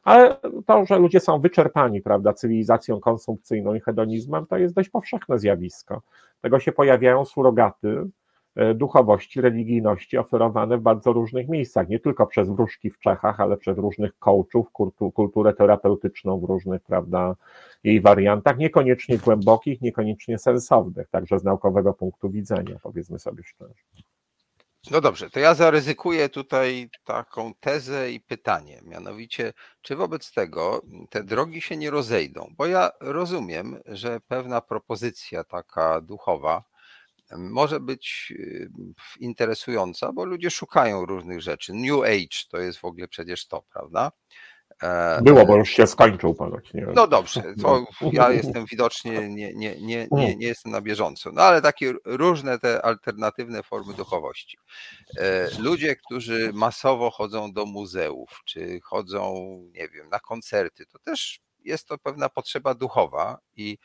Ale 0.04 0.36
to, 0.66 0.84
że 0.86 0.98
ludzie 0.98 1.20
są 1.20 1.40
wyczerpani, 1.40 2.00
prawda, 2.00 2.32
cywilizacją 2.32 3.00
konsumpcyjną 3.00 3.74
i 3.74 3.80
hedonizmem, 3.80 4.46
to 4.46 4.58
jest 4.58 4.74
dość 4.74 4.88
powszechne 4.88 5.38
zjawisko. 5.38 6.02
Tego 6.40 6.60
się 6.60 6.72
pojawiają 6.72 7.24
surogaty 7.24 8.06
duchowości, 8.74 9.40
religijności 9.40 10.18
oferowane 10.18 10.78
w 10.78 10.80
bardzo 10.82 11.12
różnych 11.12 11.48
miejscach, 11.48 11.88
nie 11.88 12.00
tylko 12.00 12.26
przez 12.26 12.48
wróżki 12.48 12.90
w 12.90 12.98
Czechach, 12.98 13.40
ale 13.40 13.56
przez 13.56 13.78
różnych 13.78 14.18
coachów, 14.18 14.66
kulturę 15.14 15.54
terapeutyczną 15.54 16.40
w 16.40 16.44
różnych, 16.44 16.82
prawda, 16.82 17.36
jej 17.84 18.00
wariantach, 18.00 18.58
niekoniecznie 18.58 19.18
głębokich, 19.18 19.80
niekoniecznie 19.80 20.38
sensownych, 20.38 21.08
także 21.08 21.38
z 21.38 21.44
naukowego 21.44 21.94
punktu 21.94 22.30
widzenia, 22.30 22.76
powiedzmy 22.82 23.18
sobie 23.18 23.42
szczerze. 23.42 23.74
No 24.90 25.00
dobrze, 25.00 25.30
to 25.30 25.40
ja 25.40 25.54
zaryzykuję 25.54 26.28
tutaj 26.28 26.90
taką 27.04 27.54
tezę 27.60 28.10
i 28.10 28.20
pytanie, 28.20 28.80
mianowicie, 28.84 29.52
czy 29.82 29.96
wobec 29.96 30.32
tego 30.32 30.82
te 31.10 31.24
drogi 31.24 31.60
się 31.60 31.76
nie 31.76 31.90
rozejdą? 31.90 32.54
Bo 32.58 32.66
ja 32.66 32.90
rozumiem, 33.00 33.76
że 33.86 34.20
pewna 34.28 34.60
propozycja 34.60 35.44
taka 35.44 36.00
duchowa 36.00 36.69
może 37.38 37.80
być 37.80 38.32
y, 38.36 38.70
interesująca, 39.20 40.12
bo 40.12 40.24
ludzie 40.24 40.50
szukają 40.50 41.06
różnych 41.06 41.40
rzeczy. 41.40 41.72
New 41.74 42.00
Age 42.02 42.48
to 42.50 42.58
jest 42.58 42.78
w 42.78 42.84
ogóle 42.84 43.08
przecież 43.08 43.46
to, 43.46 43.62
prawda? 43.72 44.12
E, 44.82 45.20
Było, 45.22 45.46
bo 45.46 45.56
już 45.56 45.70
się 45.70 45.86
skończył 45.86 46.34
ponoć. 46.34 46.74
Nie 46.74 46.86
no 46.94 47.06
dobrze, 47.06 47.42
to 47.62 47.84
no. 48.00 48.10
ja 48.12 48.30
jestem 48.30 48.66
widocznie, 48.66 49.28
nie, 49.28 49.54
nie, 49.54 49.80
nie, 49.80 50.08
nie, 50.10 50.36
nie 50.36 50.46
jestem 50.46 50.72
na 50.72 50.80
bieżąco, 50.80 51.30
no 51.32 51.42
ale 51.42 51.62
takie 51.62 51.94
różne 52.04 52.58
te 52.58 52.82
alternatywne 52.82 53.62
formy 53.62 53.94
duchowości. 53.94 54.58
E, 55.18 55.48
ludzie, 55.58 55.96
którzy 55.96 56.50
masowo 56.54 57.10
chodzą 57.10 57.52
do 57.52 57.66
muzeów, 57.66 58.40
czy 58.44 58.80
chodzą, 58.82 59.34
nie 59.72 59.88
wiem, 59.88 60.08
na 60.08 60.20
koncerty, 60.20 60.86
to 60.86 60.98
też 60.98 61.40
jest 61.64 61.88
to 61.88 61.98
pewna 61.98 62.28
potrzeba 62.28 62.74
duchowa 62.74 63.38
i 63.56 63.78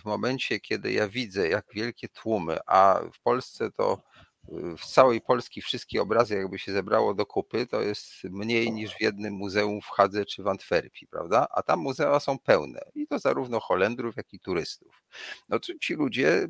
w 0.00 0.04
momencie, 0.04 0.60
kiedy 0.60 0.92
ja 0.92 1.08
widzę, 1.08 1.48
jak 1.48 1.66
wielkie 1.74 2.08
tłumy, 2.08 2.58
a 2.66 3.00
w 3.12 3.20
Polsce 3.20 3.70
to 3.70 4.02
w 4.78 4.86
całej 4.86 5.20
Polski 5.20 5.62
wszystkie 5.62 6.02
obrazy 6.02 6.36
jakby 6.36 6.58
się 6.58 6.72
zebrało 6.72 7.14
do 7.14 7.26
kupy, 7.26 7.66
to 7.66 7.80
jest 7.80 8.24
mniej 8.24 8.72
niż 8.72 8.94
w 8.94 9.00
jednym 9.00 9.34
muzeum 9.34 9.80
w 9.80 9.86
Hadze 9.86 10.24
czy 10.24 10.42
w 10.42 10.48
Antwerpii, 10.48 11.06
prawda? 11.06 11.46
A 11.50 11.62
tam 11.62 11.80
muzea 11.80 12.20
są 12.20 12.38
pełne 12.38 12.80
i 12.94 13.06
to 13.06 13.18
zarówno 13.18 13.60
Holendrów, 13.60 14.16
jak 14.16 14.32
i 14.32 14.40
turystów. 14.40 15.02
No 15.48 15.58
ci 15.80 15.94
ludzie, 15.94 16.48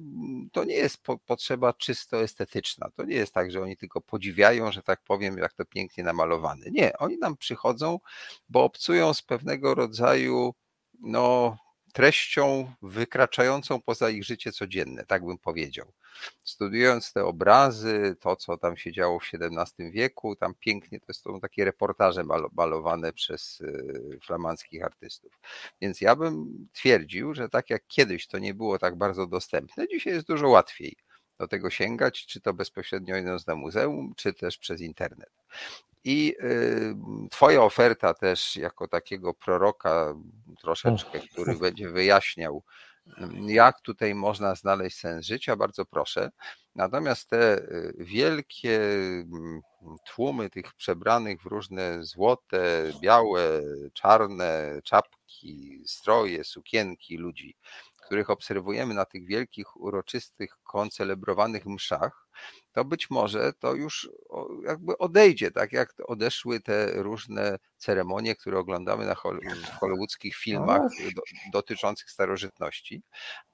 to 0.52 0.64
nie 0.64 0.74
jest 0.74 1.02
po, 1.02 1.18
potrzeba 1.18 1.72
czysto 1.72 2.22
estetyczna. 2.22 2.90
To 2.96 3.04
nie 3.04 3.16
jest 3.16 3.34
tak, 3.34 3.50
że 3.50 3.62
oni 3.62 3.76
tylko 3.76 4.00
podziwiają, 4.00 4.72
że 4.72 4.82
tak 4.82 5.02
powiem, 5.04 5.38
jak 5.38 5.52
to 5.52 5.64
pięknie 5.64 6.04
namalowane. 6.04 6.66
Nie, 6.70 6.98
oni 6.98 7.18
nam 7.18 7.36
przychodzą, 7.36 7.98
bo 8.48 8.64
obcują 8.64 9.14
z 9.14 9.22
pewnego 9.22 9.74
rodzaju 9.74 10.54
no, 11.00 11.56
treścią 11.94 12.72
wykraczającą 12.82 13.80
poza 13.80 14.10
ich 14.10 14.24
życie 14.24 14.52
codzienne, 14.52 15.04
tak 15.06 15.24
bym 15.24 15.38
powiedział. 15.38 15.92
Studiując 16.44 17.12
te 17.12 17.24
obrazy, 17.24 18.16
to 18.20 18.36
co 18.36 18.58
tam 18.58 18.76
się 18.76 18.92
działo 18.92 19.20
w 19.20 19.22
XVII 19.34 19.90
wieku, 19.90 20.36
tam 20.36 20.54
pięknie 20.60 21.00
to 21.00 21.14
są 21.14 21.40
takie 21.40 21.64
reportaże 21.64 22.24
malowane 22.52 23.12
przez 23.12 23.60
y, 23.60 24.18
flamandzkich 24.22 24.84
artystów. 24.84 25.32
Więc 25.80 26.00
ja 26.00 26.16
bym 26.16 26.68
twierdził, 26.72 27.34
że 27.34 27.48
tak 27.48 27.70
jak 27.70 27.86
kiedyś 27.86 28.26
to 28.26 28.38
nie 28.38 28.54
było 28.54 28.78
tak 28.78 28.96
bardzo 28.96 29.26
dostępne, 29.26 29.88
dzisiaj 29.88 30.12
jest 30.12 30.26
dużo 30.26 30.48
łatwiej 30.48 30.96
do 31.38 31.48
tego 31.48 31.70
sięgać, 31.70 32.26
czy 32.26 32.40
to 32.40 32.54
bezpośrednio 32.54 33.16
idąc 33.16 33.44
do 33.44 33.56
muzeum, 33.56 34.12
czy 34.16 34.32
też 34.32 34.58
przez 34.58 34.80
internet. 34.80 35.30
I 36.04 36.34
y, 36.40 36.94
Twoja 37.30 37.62
oferta 37.62 38.14
też 38.14 38.56
jako 38.56 38.88
takiego 38.88 39.34
proroka 39.34 40.14
troszeczkę, 40.60 41.20
który 41.20 41.56
będzie 41.56 41.88
wyjaśniał, 41.88 42.62
jak 43.46 43.80
tutaj 43.80 44.14
można 44.14 44.54
znaleźć 44.54 44.98
sens 44.98 45.26
życia, 45.26 45.56
bardzo 45.56 45.84
proszę. 45.84 46.30
Natomiast 46.74 47.30
te 47.30 47.58
y, 47.58 47.94
wielkie 47.98 48.80
mm, 48.80 49.60
tłumy 50.14 50.50
tych 50.50 50.74
przebranych 50.74 51.42
w 51.42 51.46
różne 51.46 52.04
złote, 52.04 52.92
białe, 53.00 53.62
czarne 53.92 54.80
czapki, 54.84 55.82
stroje, 55.86 56.44
sukienki 56.44 57.16
ludzi, 57.16 57.56
których 58.06 58.30
obserwujemy 58.30 58.94
na 58.94 59.04
tych 59.04 59.26
wielkich, 59.26 59.76
uroczystych, 59.76 60.56
koncelebrowanych 60.62 61.66
mszach, 61.66 62.26
to 62.74 62.84
być 62.84 63.10
może 63.10 63.52
to 63.52 63.74
już 63.74 64.10
jakby 64.64 64.98
odejdzie, 64.98 65.50
tak 65.50 65.72
jak 65.72 65.94
odeszły 66.06 66.60
te 66.60 67.02
różne 67.02 67.58
ceremonie, 67.76 68.36
które 68.36 68.58
oglądamy 68.58 69.06
na 69.06 69.14
w 69.14 69.78
hollywoodzkich 69.80 70.36
filmach 70.36 70.82
do, 71.16 71.22
dotyczących 71.52 72.10
starożytności. 72.10 73.02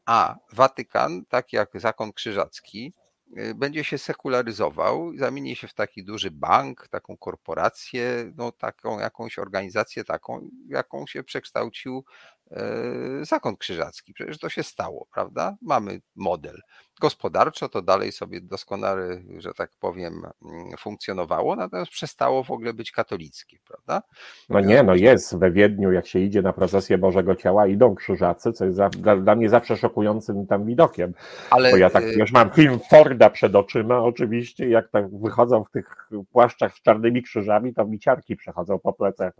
A 0.04 0.36
Watykan, 0.52 1.24
tak 1.28 1.52
jak 1.52 1.70
zakon 1.74 2.12
krzyżacki, 2.12 2.94
y, 3.38 3.54
będzie 3.54 3.84
się 3.84 3.98
sekularyzował, 3.98 5.12
zamieni 5.16 5.56
się 5.56 5.68
w 5.68 5.74
taki 5.74 6.04
duży 6.04 6.30
bank, 6.30 6.88
taką 6.88 7.16
korporację, 7.16 8.32
no 8.36 8.52
taką 8.52 8.98
jakąś 8.98 9.38
organizację 9.38 10.04
taką, 10.04 10.48
jaką 10.68 11.06
się 11.06 11.22
przekształcił 11.22 12.04
E, 12.50 13.24
zakon 13.24 13.56
krzyżacki. 13.56 14.14
Przecież 14.14 14.38
to 14.38 14.48
się 14.48 14.62
stało, 14.62 15.06
prawda? 15.14 15.56
Mamy 15.62 16.00
model. 16.14 16.60
Gospodarczo 17.00 17.68
to 17.68 17.82
dalej 17.82 18.12
sobie 18.12 18.40
doskonale, 18.40 19.22
że 19.38 19.54
tak 19.54 19.70
powiem, 19.80 20.22
mm, 20.42 20.76
funkcjonowało, 20.78 21.56
natomiast 21.56 21.90
przestało 21.90 22.44
w 22.44 22.50
ogóle 22.50 22.74
być 22.74 22.92
katolickie, 22.92 23.58
prawda? 23.68 24.02
No 24.48 24.60
nie, 24.60 24.82
no 24.82 24.94
jest 24.94 25.38
we 25.38 25.50
Wiedniu, 25.50 25.92
jak 25.92 26.06
się 26.06 26.18
idzie 26.18 26.42
na 26.42 26.52
procesję 26.52 26.98
Bożego 26.98 27.36
Ciała, 27.36 27.66
idą 27.66 27.94
krzyżacy, 27.94 28.52
co 28.52 28.64
jest 28.64 28.76
za, 28.76 28.88
dla, 28.88 29.16
dla, 29.16 29.34
mnie 29.34 29.48
zawsze 29.48 29.76
szokującym 29.76 30.46
tam 30.46 30.66
widokiem. 30.66 31.14
Ale... 31.50 31.70
Bo 31.70 31.76
ja 31.76 31.90
tak 31.90 32.04
już 32.16 32.32
mam 32.32 32.50
film 32.50 32.80
Forda 32.90 33.30
przed 33.30 33.54
oczyma, 33.54 33.98
oczywiście, 33.98 34.68
jak 34.68 34.88
tak 34.88 35.18
wychodzą 35.18 35.64
w 35.64 35.70
tych 35.70 36.10
płaszczach 36.32 36.74
z 36.74 36.82
czarnymi 36.82 37.22
krzyżami, 37.22 37.74
to 37.74 37.84
miciarki 37.84 38.36
przechodzą 38.36 38.78
po 38.78 38.92
plecach. 38.92 39.32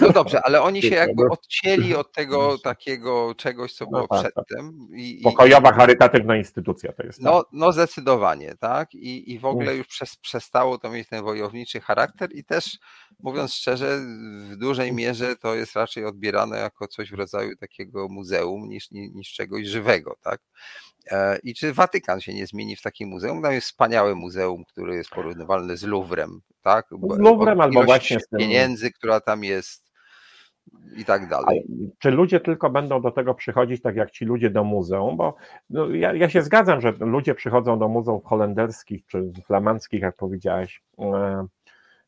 No 0.00 0.10
dobrze, 0.10 0.40
ale 0.44 0.62
oni 0.62 0.82
się 0.82 0.94
jakby 0.94 1.22
odcięli 1.30 1.94
od 1.94 2.04
od 2.04 2.12
tego 2.12 2.58
takiego 2.58 3.34
czegoś, 3.34 3.72
co 3.72 3.84
no 3.84 3.90
było 3.90 4.06
no, 4.10 4.22
tak, 4.22 4.32
przedtem. 4.32 4.88
I, 4.92 5.20
Pokojowa, 5.24 5.72
charytatywna 5.72 6.36
instytucja 6.36 6.53
to 6.96 7.02
jest. 7.06 7.20
No, 7.20 7.42
tak? 7.42 7.52
no 7.52 7.72
zdecydowanie, 7.72 8.54
tak. 8.60 8.94
I, 8.94 9.32
i 9.32 9.38
w 9.38 9.44
ogóle 9.44 9.76
już 9.76 9.86
przez, 9.86 10.16
przestało 10.16 10.78
to 10.78 10.90
mieć 10.90 11.08
ten 11.08 11.24
wojowniczy 11.24 11.80
charakter 11.80 12.30
i 12.32 12.44
też, 12.44 12.78
mówiąc 13.18 13.54
szczerze, 13.54 14.00
w 14.50 14.56
dużej 14.56 14.92
mierze 14.92 15.36
to 15.36 15.54
jest 15.54 15.76
raczej 15.76 16.04
odbierane 16.04 16.58
jako 16.58 16.88
coś 16.88 17.10
w 17.10 17.14
rodzaju 17.14 17.56
takiego 17.56 18.08
muzeum 18.08 18.68
niż, 18.68 18.90
niż 18.90 19.32
czegoś 19.32 19.66
żywego, 19.66 20.16
tak. 20.22 20.40
E, 21.10 21.38
I 21.42 21.54
czy 21.54 21.72
Watykan 21.72 22.20
się 22.20 22.34
nie 22.34 22.46
zmieni 22.46 22.76
w 22.76 22.82
takie 22.82 23.06
muzeum? 23.06 23.42
Tam 23.42 23.52
jest 23.52 23.66
wspaniałe 23.66 24.14
muzeum, 24.14 24.64
które 24.64 24.96
jest 24.96 25.10
porównywalne 25.10 25.76
z 25.76 25.82
Louvrem, 25.82 26.40
tak? 26.62 26.86
Z 26.88 27.18
Louvrem 27.18 27.60
albo 27.60 27.84
właśnie 27.84 28.20
z 28.20 28.28
tym... 28.28 28.38
pieniędzy, 28.38 28.92
która 28.92 29.20
tam 29.20 29.44
jest, 29.44 29.90
i 30.96 31.04
tak 31.04 31.28
dalej. 31.28 31.66
Czy 31.98 32.10
ludzie 32.10 32.40
tylko 32.40 32.70
będą 32.70 33.00
do 33.00 33.10
tego 33.10 33.34
przychodzić 33.34 33.82
tak 33.82 33.96
jak 33.96 34.10
ci 34.10 34.24
ludzie 34.24 34.50
do 34.50 34.64
muzeum? 34.64 35.16
Bo 35.16 35.34
no, 35.70 35.90
ja, 35.90 36.14
ja, 36.14 36.28
się 36.28 36.42
zgadzam, 36.42 36.80
że 36.80 36.92
ludzie 37.00 37.34
przychodzą 37.34 37.78
do 37.78 37.88
muzeum 37.88 38.20
holenderskich 38.24 39.06
czy 39.06 39.32
flamandzkich, 39.46 40.02
jak 40.02 40.16
powiedziałeś, 40.16 40.82
e, 40.98 41.46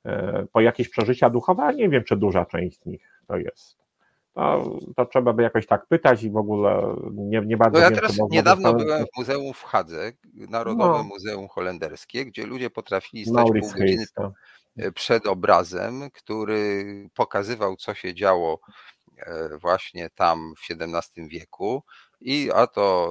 e, 0.04 0.46
po 0.52 0.60
jakieś 0.60 0.88
przeżycia 0.88 1.30
duchowe, 1.30 1.62
a 1.62 1.72
nie 1.72 1.88
wiem, 1.88 2.04
czy 2.04 2.16
duża 2.16 2.46
część 2.46 2.80
z 2.82 2.86
nich 2.86 3.22
to 3.26 3.36
jest. 3.36 3.86
To, 4.34 4.78
to 4.96 5.06
trzeba 5.06 5.32
by 5.32 5.42
jakoś 5.42 5.66
tak 5.66 5.86
pytać 5.86 6.22
i 6.22 6.30
w 6.30 6.36
ogóle 6.36 6.96
nie, 7.12 7.40
nie 7.40 7.56
bardzo. 7.56 7.78
No 7.78 7.84
ja 7.84 7.90
wiem, 7.90 7.98
teraz 7.98 8.18
niedawno 8.30 8.74
byłem 8.74 9.04
w 9.04 9.18
muzeum 9.18 9.52
w 9.54 9.62
Hadze, 9.62 10.12
Narodowym 10.34 10.96
no. 10.96 11.02
Muzeum 11.02 11.48
Holenderskie, 11.48 12.24
gdzie 12.24 12.46
ludzie 12.46 12.70
potrafili 12.70 13.24
stać 13.24 13.34
Maurice 13.34 13.68
pół 13.68 13.80
godziny. 13.80 14.04
Przed 14.94 15.26
obrazem, 15.26 16.10
który 16.10 16.84
pokazywał, 17.14 17.76
co 17.76 17.94
się 17.94 18.14
działo 18.14 18.60
e, 19.18 19.58
właśnie 19.58 20.10
tam 20.10 20.54
w 20.56 20.72
XVII 20.72 21.28
wieku 21.28 21.84
i 22.20 22.50
a 22.54 22.66
to 22.66 23.08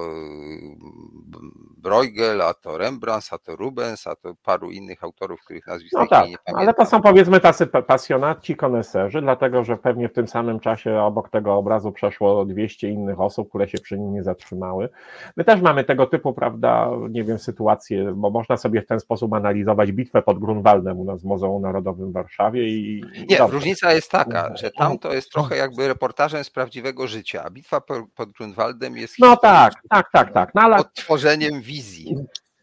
Bruegel, 1.76 2.42
a 2.42 2.54
to 2.54 2.78
Rembrandt, 2.78 3.28
a 3.30 3.38
to 3.38 3.56
Rubens, 3.56 4.06
a 4.06 4.16
to 4.16 4.34
paru 4.44 4.70
innych 4.70 5.04
autorów, 5.04 5.40
których 5.44 5.66
nazwisk 5.66 5.94
no 5.94 6.06
tak, 6.06 6.28
nie 6.28 6.36
pamiętam. 6.44 6.54
Ale 6.56 6.74
to 6.74 6.86
są 6.86 7.02
powiedzmy 7.02 7.40
tacy 7.40 7.66
pasjonaci, 7.66 8.56
koneserzy, 8.56 9.20
dlatego 9.20 9.64
że 9.64 9.76
pewnie 9.76 10.08
w 10.08 10.12
tym 10.12 10.28
samym 10.28 10.60
czasie 10.60 11.00
obok 11.00 11.30
tego 11.30 11.54
obrazu 11.54 11.92
przeszło 11.92 12.44
200 12.44 12.88
innych 12.88 13.20
osób, 13.20 13.48
które 13.48 13.68
się 13.68 13.78
przy 13.78 13.98
nim 13.98 14.14
nie 14.14 14.22
zatrzymały. 14.22 14.88
My 15.36 15.44
też 15.44 15.60
mamy 15.60 15.84
tego 15.84 16.06
typu, 16.06 16.32
prawda, 16.32 16.90
nie 17.10 17.24
wiem, 17.24 17.38
sytuacje, 17.38 18.12
bo 18.12 18.30
można 18.30 18.56
sobie 18.56 18.82
w 18.82 18.86
ten 18.86 19.00
sposób 19.00 19.32
analizować 19.32 19.92
bitwę 19.92 20.22
pod 20.22 20.38
Grunwaldem 20.38 20.98
u 20.98 21.04
nas 21.04 21.22
w 21.22 21.24
Muzeum 21.24 21.62
Narodowym 21.62 22.10
w 22.10 22.12
Warszawie 22.12 22.68
i... 22.68 23.04
Nie, 23.28 23.38
dobrze. 23.38 23.54
różnica 23.54 23.92
jest 23.92 24.10
taka, 24.10 24.56
że 24.56 24.70
tam 24.70 24.98
to 24.98 25.12
jest 25.12 25.32
trochę 25.32 25.56
jakby 25.56 25.88
reportażem 25.88 26.44
z 26.44 26.50
prawdziwego 26.50 27.06
życia, 27.06 27.42
a 27.44 27.50
bitwa 27.50 27.80
pod 28.14 28.32
Grunwaldem 28.32 28.95
jest 28.96 29.18
No 29.18 29.36
tak, 29.36 29.72
tak, 29.90 30.10
tak, 30.12 30.32
tak. 30.32 30.54
No, 30.54 30.62
ale... 30.62 30.76
odtworzeniem 30.76 31.60
wizji. 31.60 32.16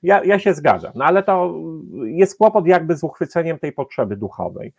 Ja, 0.03 0.23
ja 0.23 0.39
się 0.39 0.53
zgadzam, 0.53 0.91
no 0.95 1.05
ale 1.05 1.23
to 1.23 1.55
jest 2.03 2.37
kłopot 2.37 2.67
jakby 2.67 2.95
z 2.95 3.03
uchwyceniem 3.03 3.59
tej 3.59 3.71
potrzeby 3.71 4.17
duchowej. 4.17 4.73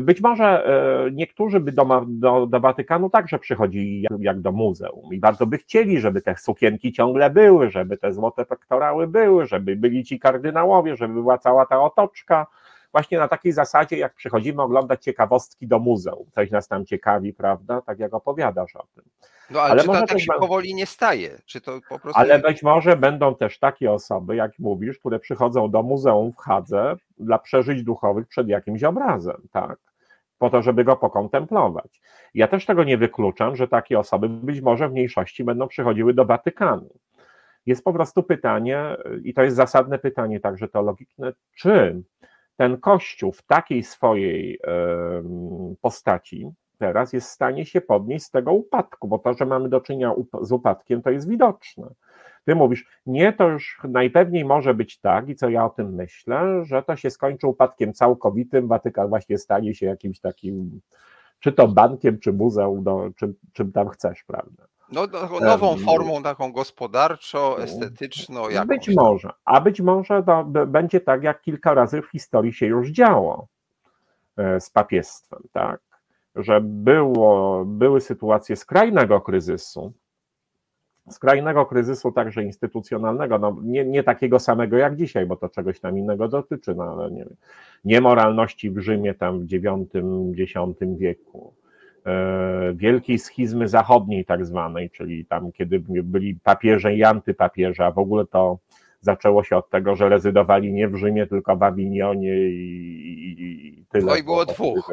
Być 0.00 0.20
może 0.20 0.66
e, 0.66 1.10
niektórzy 1.10 1.60
by 1.60 1.72
do, 1.72 2.04
do, 2.06 2.46
do 2.46 2.60
Watykanu 2.60 3.10
także 3.10 3.38
przychodzili 3.38 4.02
jak, 4.02 4.12
jak, 4.20 4.40
do 4.40 4.52
muzeum 4.52 5.14
i 5.14 5.18
bardzo 5.18 5.46
by 5.46 5.58
chcieli, 5.58 6.00
żeby 6.00 6.22
te 6.22 6.36
sukienki 6.36 6.92
ciągle 6.92 7.30
były, 7.30 7.70
żeby 7.70 7.96
te 7.96 8.12
złote 8.12 8.44
pektorały 8.44 9.06
były, 9.06 9.46
żeby 9.46 9.76
byli 9.76 10.04
ci 10.04 10.18
kardynałowie, 10.18 10.96
żeby 10.96 11.14
była 11.14 11.38
cała 11.38 11.66
ta 11.66 11.82
otoczka, 11.82 12.46
właśnie 12.92 13.18
na 13.18 13.28
takiej 13.28 13.52
zasadzie, 13.52 13.96
jak 13.96 14.14
przychodzimy 14.14 14.62
oglądać 14.62 15.04
ciekawostki 15.04 15.66
do 15.66 15.78
muzeum. 15.78 16.26
Coś 16.34 16.50
nas 16.50 16.68
tam 16.68 16.86
ciekawi, 16.86 17.32
prawda? 17.32 17.82
Tak 17.82 17.98
jak 17.98 18.14
opowiadasz 18.14 18.76
o 18.76 18.86
tym. 18.94 19.04
No 19.50 19.60
ale, 19.60 19.70
ale 19.70 19.82
czy 19.82 19.86
może 19.86 20.06
tak 20.06 20.20
się 20.20 20.32
powoli 20.40 20.74
nie 20.74 20.86
staje? 20.86 21.38
Czy 21.46 21.60
to 21.60 21.80
po 21.88 21.98
prostu... 21.98 22.20
Ale 22.20 22.38
być 22.38 22.62
może 22.62 22.96
będą 22.96 23.34
też 23.34 23.58
takie 23.58 23.92
osoby, 23.92 24.36
jak 24.36 24.58
mówisz, 24.58 24.98
które 24.98 25.18
przychodzą 25.18 25.70
do 25.70 25.82
muzeum 25.82 26.32
w 26.32 26.36
Hadze 26.36 26.96
dla 27.18 27.38
przeżyć 27.38 27.82
duchowych 27.82 28.28
przed 28.28 28.48
jakimś 28.48 28.84
obrazem, 28.84 29.42
tak? 29.52 29.78
Po 30.38 30.50
to, 30.50 30.62
żeby 30.62 30.84
go 30.84 30.96
pokontemplować. 30.96 32.00
Ja 32.34 32.48
też 32.48 32.66
tego 32.66 32.84
nie 32.84 32.98
wykluczam, 32.98 33.56
że 33.56 33.68
takie 33.68 33.98
osoby 33.98 34.28
być 34.28 34.60
może 34.60 34.88
w 34.88 34.92
mniejszości 34.92 35.44
będą 35.44 35.68
przychodziły 35.68 36.14
do 36.14 36.24
Watykanu. 36.24 36.90
Jest 37.66 37.84
po 37.84 37.92
prostu 37.92 38.22
pytanie, 38.22 38.96
i 39.24 39.34
to 39.34 39.42
jest 39.42 39.56
zasadne 39.56 39.98
pytanie 39.98 40.40
także 40.40 40.68
teologiczne, 40.68 41.32
czy 41.54 42.02
ten 42.60 42.80
Kościół 42.80 43.32
w 43.32 43.42
takiej 43.42 43.82
swojej 43.82 44.60
postaci 45.80 46.50
teraz 46.78 47.12
jest 47.12 47.28
w 47.28 47.30
stanie 47.30 47.66
się 47.66 47.80
podnieść 47.80 48.24
z 48.24 48.30
tego 48.30 48.52
upadku, 48.52 49.08
bo 49.08 49.18
to, 49.18 49.34
że 49.34 49.46
mamy 49.46 49.68
do 49.68 49.80
czynienia 49.80 50.14
z 50.42 50.52
upadkiem, 50.52 51.02
to 51.02 51.10
jest 51.10 51.28
widoczne. 51.28 51.90
Ty 52.44 52.54
mówisz, 52.54 53.00
nie, 53.06 53.32
to 53.32 53.48
już 53.48 53.80
najpewniej 53.88 54.44
może 54.44 54.74
być 54.74 55.00
tak, 55.00 55.28
i 55.28 55.36
co 55.36 55.48
ja 55.48 55.64
o 55.64 55.70
tym 55.70 55.94
myślę, 55.94 56.64
że 56.64 56.82
to 56.82 56.96
się 56.96 57.10
skończy 57.10 57.46
upadkiem 57.46 57.92
całkowitym, 57.92 58.68
Watykan 58.68 59.08
właśnie 59.08 59.38
stanie 59.38 59.74
się 59.74 59.86
jakimś 59.86 60.20
takim, 60.20 60.80
czy 61.38 61.52
to 61.52 61.68
bankiem, 61.68 62.18
czy 62.18 62.32
muzeum, 62.32 62.84
no, 62.84 63.10
czym, 63.16 63.34
czym 63.52 63.72
tam 63.72 63.88
chcesz, 63.88 64.24
prawda? 64.24 64.64
No, 64.92 65.06
no 65.12 65.40
nową 65.40 65.76
formą 65.76 66.22
taką 66.22 66.52
gospodarczo, 66.52 67.62
estetyczną. 67.62 68.42
Być 68.66 68.88
może, 68.88 69.32
a 69.44 69.60
być 69.60 69.80
może 69.80 70.22
to 70.22 70.44
będzie 70.66 71.00
tak, 71.00 71.22
jak 71.22 71.42
kilka 71.42 71.74
razy 71.74 72.02
w 72.02 72.10
historii 72.10 72.52
się 72.52 72.66
już 72.66 72.88
działo 72.88 73.46
e, 74.36 74.60
z 74.60 74.70
papiestwem, 74.70 75.42
tak? 75.52 75.80
Że 76.36 76.60
było, 76.60 77.64
były 77.64 78.00
sytuacje 78.00 78.56
skrajnego 78.56 79.20
kryzysu, 79.20 79.92
skrajnego 81.10 81.66
kryzysu 81.66 82.12
także 82.12 82.42
instytucjonalnego, 82.42 83.38
no 83.38 83.56
nie, 83.62 83.84
nie 83.84 84.02
takiego 84.02 84.38
samego 84.38 84.76
jak 84.76 84.96
dzisiaj, 84.96 85.26
bo 85.26 85.36
to 85.36 85.48
czegoś 85.48 85.80
tam 85.80 85.98
innego 85.98 86.28
dotyczy, 86.28 86.74
no 86.74 86.84
ale 86.84 87.10
nie 87.10 87.24
wiem, 87.24 87.36
niemoralności 87.84 88.70
w 88.70 88.78
Rzymie 88.78 89.14
tam 89.14 89.40
w 89.40 89.52
IX, 89.52 89.66
X 90.38 90.54
wieku, 90.98 91.54
wielkiej 92.74 93.18
schizmy 93.18 93.68
zachodniej 93.68 94.24
tak 94.24 94.46
zwanej, 94.46 94.90
czyli 94.90 95.26
tam 95.26 95.52
kiedy 95.52 95.80
byli 95.80 96.34
papieże 96.34 96.94
i 96.94 97.04
antypapieże, 97.04 97.86
a 97.86 97.90
w 97.90 97.98
ogóle 97.98 98.26
to 98.26 98.58
zaczęło 99.00 99.44
się 99.44 99.56
od 99.56 99.70
tego, 99.70 99.96
że 99.96 100.08
rezydowali 100.08 100.72
nie 100.72 100.88
w 100.88 100.96
Rzymie, 100.96 101.26
tylko 101.26 101.56
w 101.56 101.62
Awinionie 101.62 102.34
i, 102.34 103.34
i, 103.38 103.80
i 103.80 103.84
tyle. 103.88 104.04
No 104.04 104.16
i 104.16 104.22
było 104.22 104.46
dwóch. 104.46 104.92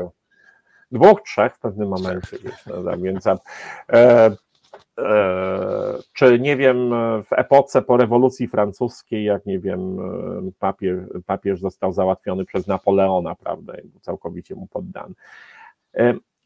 Dwóch, 0.91 1.21
trzech 1.21 1.55
w 1.55 1.59
pewnym 1.59 1.89
momencie, 1.89 2.37
wiesz, 2.43 2.65
no, 2.65 2.83
tak, 2.83 3.01
więc 3.01 3.27
e, 3.27 3.37
E, 4.99 5.97
czy 6.13 6.39
nie 6.39 6.57
wiem, 6.57 6.91
w 7.23 7.33
epoce 7.33 7.81
po 7.81 7.97
rewolucji 7.97 8.47
francuskiej, 8.47 9.23
jak 9.23 9.45
nie 9.45 9.59
wiem, 9.59 9.97
papież, 10.59 10.97
papież 11.25 11.59
został 11.59 11.93
załatwiony 11.93 12.45
przez 12.45 12.67
Napoleona, 12.67 13.35
prawda, 13.35 13.73
całkowicie 14.01 14.55
mu 14.55 14.67
poddany. 14.67 15.13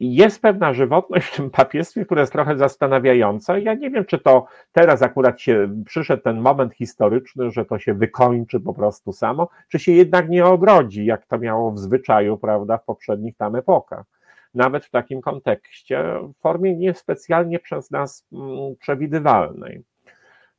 Jest 0.04 0.42
pewna 0.42 0.74
żywotność 0.74 1.28
w 1.28 1.36
tym 1.36 1.50
papiestwie, 1.50 2.06
która 2.06 2.22
jest 2.22 2.34
trochę 2.34 2.58
zastanawiające. 2.58 3.62
Ja 3.62 3.74
nie 3.74 3.90
wiem, 3.90 4.06
czy 4.06 4.20
to 4.20 4.46
teraz 4.72 5.02
akurat 5.02 5.42
się 5.42 5.84
przyszedł 5.86 6.24
ten 6.24 6.42
moment 6.42 6.74
historyczny, 6.74 7.52
że 7.52 7.66
to 7.66 7.80
się 7.80 7.94
wykończy 7.94 8.60
po 8.60 8.74
prostu 8.74 9.12
samo, 9.12 9.50
czy 9.70 9.80
się 9.80 9.92
jednak 9.92 10.30
nie 10.30 10.46
ogrodzi, 10.46 11.06
jak 11.06 11.26
to 11.26 11.40
miało 11.40 11.72
w 11.72 11.80
zwyczaju, 11.80 12.38
prawda, 12.38 12.78
w 12.78 12.86
poprzednich 12.86 13.38
tam 13.38 13.56
epokach 13.56 14.06
nawet 14.54 14.86
w 14.86 14.90
takim 14.90 15.22
kontekście, 15.22 16.04
w 16.38 16.42
formie 16.42 16.76
niespecjalnie 16.76 17.60
przez 17.60 17.92
nas 17.92 18.28
mm, 18.34 18.76
przewidywalnej. 18.80 19.84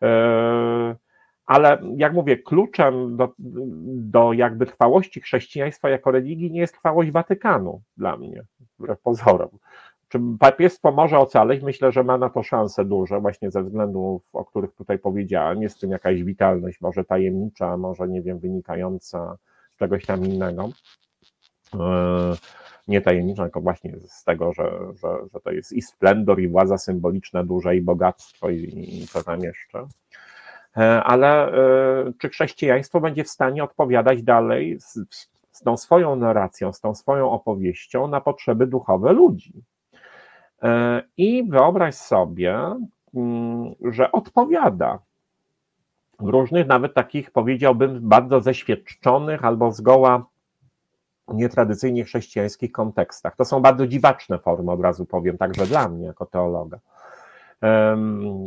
E, 0.03 0.97
ale 1.53 1.79
jak 1.97 2.13
mówię, 2.13 2.37
kluczem 2.37 3.17
do, 3.17 3.33
do 3.39 4.33
jakby 4.33 4.67
trwałości 4.67 5.21
chrześcijaństwa 5.21 5.91
jako 5.91 6.11
religii 6.11 6.51
nie 6.51 6.61
jest 6.61 6.75
trwałość 6.75 7.11
Watykanu 7.11 7.83
dla 7.97 8.17
mnie, 8.17 8.43
wbrew 8.79 9.01
pozorom. 9.01 9.49
Czy 10.09 10.21
papiestwo 10.41 10.93
może 10.93 11.19
ocaleć? 11.19 11.63
Myślę, 11.63 11.93
że 11.93 12.05
ma 12.05 12.19
na 12.19 12.31
to 12.31 12.43
szanse 12.43 12.85
duże, 12.85 13.21
właśnie 13.21 13.51
ze 13.51 13.63
względów, 13.63 14.23
o 14.33 14.45
których 14.45 14.75
tutaj 14.75 14.99
powiedziałem. 14.99 15.63
Jest 15.63 15.77
w 15.77 15.81
tym 15.81 15.91
jakaś 15.91 16.23
witalność, 16.23 16.81
może 16.81 17.05
tajemnicza, 17.05 17.77
może 17.77 18.09
nie 18.09 18.23
wiem, 18.23 18.39
wynikająca 18.39 19.37
z 19.75 19.77
czegoś 19.77 20.07
tam 20.07 20.25
innego. 20.25 20.69
E, 21.75 22.35
nie 22.89 23.01
tajemnicza, 23.01 23.43
tylko 23.43 23.61
właśnie 23.61 23.97
z 24.07 24.25
tego, 24.25 24.53
że, 24.53 24.71
że, 25.03 25.09
że 25.35 25.41
to 25.41 25.51
jest 25.51 25.73
i 25.73 25.83
splendor, 25.83 26.41
i 26.41 26.49
władza 26.49 26.79
symboliczna 26.79 27.45
duża, 27.45 27.73
i 27.73 27.81
bogactwo, 27.81 28.51
i, 28.51 29.01
i 29.03 29.07
co 29.07 29.25
tam 29.25 29.41
jeszcze. 29.41 29.87
E, 30.77 31.03
ale 31.03 31.53
e, 31.53 32.13
czy 32.19 32.29
chrześcijaństwo 32.29 33.01
będzie 33.01 33.25
w 33.25 33.29
stanie 33.31 33.65
odpowiadać 33.65 34.23
dalej 34.23 34.81
z, 34.81 34.99
z 35.53 35.61
tą 35.61 35.77
swoją 35.77 36.17
narracją, 36.17 36.73
z 36.73 36.81
tą 36.81 36.95
swoją 36.95 37.31
opowieścią 37.31 38.09
na 38.09 38.21
potrzeby 38.21 38.67
duchowe 38.67 39.13
ludzi? 39.13 39.53
E, 40.63 41.03
I 41.17 41.49
wyobraź 41.49 41.95
sobie, 41.95 42.59
mm, 43.15 43.75
że 43.81 44.13
odpowiada 44.13 44.99
w 46.21 46.29
różnych, 46.29 46.67
nawet 46.67 46.95
takich 46.95 47.31
powiedziałbym, 47.31 48.09
bardzo 48.09 48.41
zeświadczonych 48.41 49.45
albo 49.45 49.73
zgoła 49.73 50.27
nietradycyjnie 51.29 52.05
chrześcijańskich 52.05 52.73
kontekstach. 52.73 53.37
To 53.37 53.45
są 53.45 53.61
bardzo 53.61 53.87
dziwaczne 53.87 54.39
formy, 54.39 54.73
od 54.73 54.81
razu 54.81 55.05
powiem, 55.05 55.39
także 55.39 55.67
dla 55.67 55.89
mnie 55.89 56.07
jako 56.07 56.27
teologa. 56.27 56.79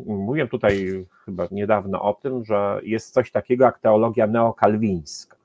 Mówiłem 0.05 0.47
tutaj 0.47 1.05
chyba 1.25 1.47
niedawno 1.51 2.01
o 2.01 2.13
tym, 2.13 2.45
że 2.45 2.79
jest 2.83 3.13
coś 3.13 3.31
takiego 3.31 3.65
jak 3.65 3.79
teologia 3.79 4.27
neokalwińska. 4.27 5.37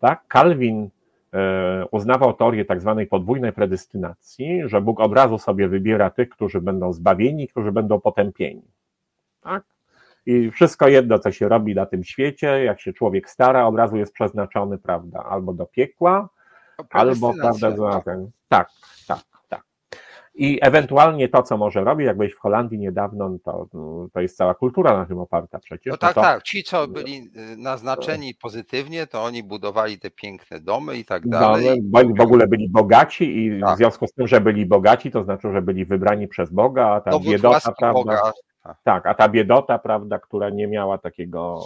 Tak? 0.00 0.22
Kalwin 0.28 0.88
e, 1.32 1.86
uznawał 1.90 2.32
teorię 2.32 2.64
tak 2.64 2.80
zwanej 2.80 3.06
podwójnej 3.06 3.52
predestynacji, 3.52 4.62
że 4.64 4.80
Bóg 4.80 5.00
od 5.00 5.12
razu 5.12 5.38
sobie 5.38 5.68
wybiera 5.68 6.10
tych, 6.10 6.28
którzy 6.28 6.60
będą 6.60 6.92
zbawieni, 6.92 7.48
którzy 7.48 7.72
będą 7.72 8.00
potępieni. 8.00 8.62
Tak? 9.40 9.64
I 10.26 10.50
wszystko 10.50 10.88
jedno, 10.88 11.18
co 11.18 11.32
się 11.32 11.48
robi 11.48 11.74
na 11.74 11.86
tym 11.86 12.04
świecie, 12.04 12.64
jak 12.64 12.80
się 12.80 12.92
człowiek 12.92 13.30
stara, 13.30 13.66
od 13.66 13.76
razu 13.76 13.96
jest 13.96 14.12
przeznaczony, 14.12 14.78
prawda, 14.78 15.24
albo 15.24 15.52
do 15.52 15.66
piekła, 15.66 16.28
Albo, 16.90 17.34
prawda, 17.34 17.76
za 17.76 18.00
ten. 18.00 18.30
Tak, 18.48 18.70
tak, 19.06 19.18
tak. 19.18 19.37
I 20.38 20.58
ewentualnie 20.62 21.28
to, 21.28 21.42
co 21.42 21.56
może 21.56 21.84
robić, 21.84 22.06
jak 22.06 22.16
byłeś 22.16 22.34
w 22.34 22.38
Holandii 22.38 22.78
niedawno, 22.78 23.28
no 23.28 23.38
to, 23.44 23.66
to 24.12 24.20
jest 24.20 24.36
cała 24.36 24.54
kultura 24.54 24.98
na 24.98 25.06
tym 25.06 25.18
oparta 25.18 25.58
przecież. 25.58 25.90
No 25.90 25.96
tak, 25.96 26.16
no 26.16 26.22
to... 26.22 26.28
tak. 26.28 26.42
Ci, 26.42 26.64
co 26.64 26.88
byli 26.88 27.30
y, 27.52 27.56
naznaczeni 27.56 28.34
pozytywnie, 28.34 29.06
to 29.06 29.24
oni 29.24 29.42
budowali 29.42 29.98
te 29.98 30.10
piękne 30.10 30.60
domy 30.60 30.96
i 30.96 31.04
tak 31.04 31.28
dalej. 31.28 31.82
No, 31.92 32.00
w 32.18 32.20
ogóle 32.20 32.46
byli 32.46 32.68
bogaci 32.68 33.46
i 33.46 33.60
tak. 33.60 33.74
w 33.74 33.76
związku 33.78 34.06
z 34.06 34.12
tym, 34.12 34.28
że 34.28 34.40
byli 34.40 34.66
bogaci, 34.66 35.10
to 35.10 35.24
znaczy, 35.24 35.52
że 35.52 35.62
byli 35.62 35.84
wybrani 35.84 36.28
przez 36.28 36.50
Boga, 36.50 36.86
a 36.86 37.00
ta 37.00 37.10
Dowód 37.10 37.28
biedota, 37.28 37.72
prawda? 37.78 37.92
Boga. 37.92 38.32
Tak, 38.84 39.06
a 39.06 39.14
ta 39.14 39.28
biedota, 39.28 39.78
prawda, 39.78 40.18
która 40.18 40.50
nie 40.50 40.66
miała 40.66 40.98
takiego, 40.98 41.60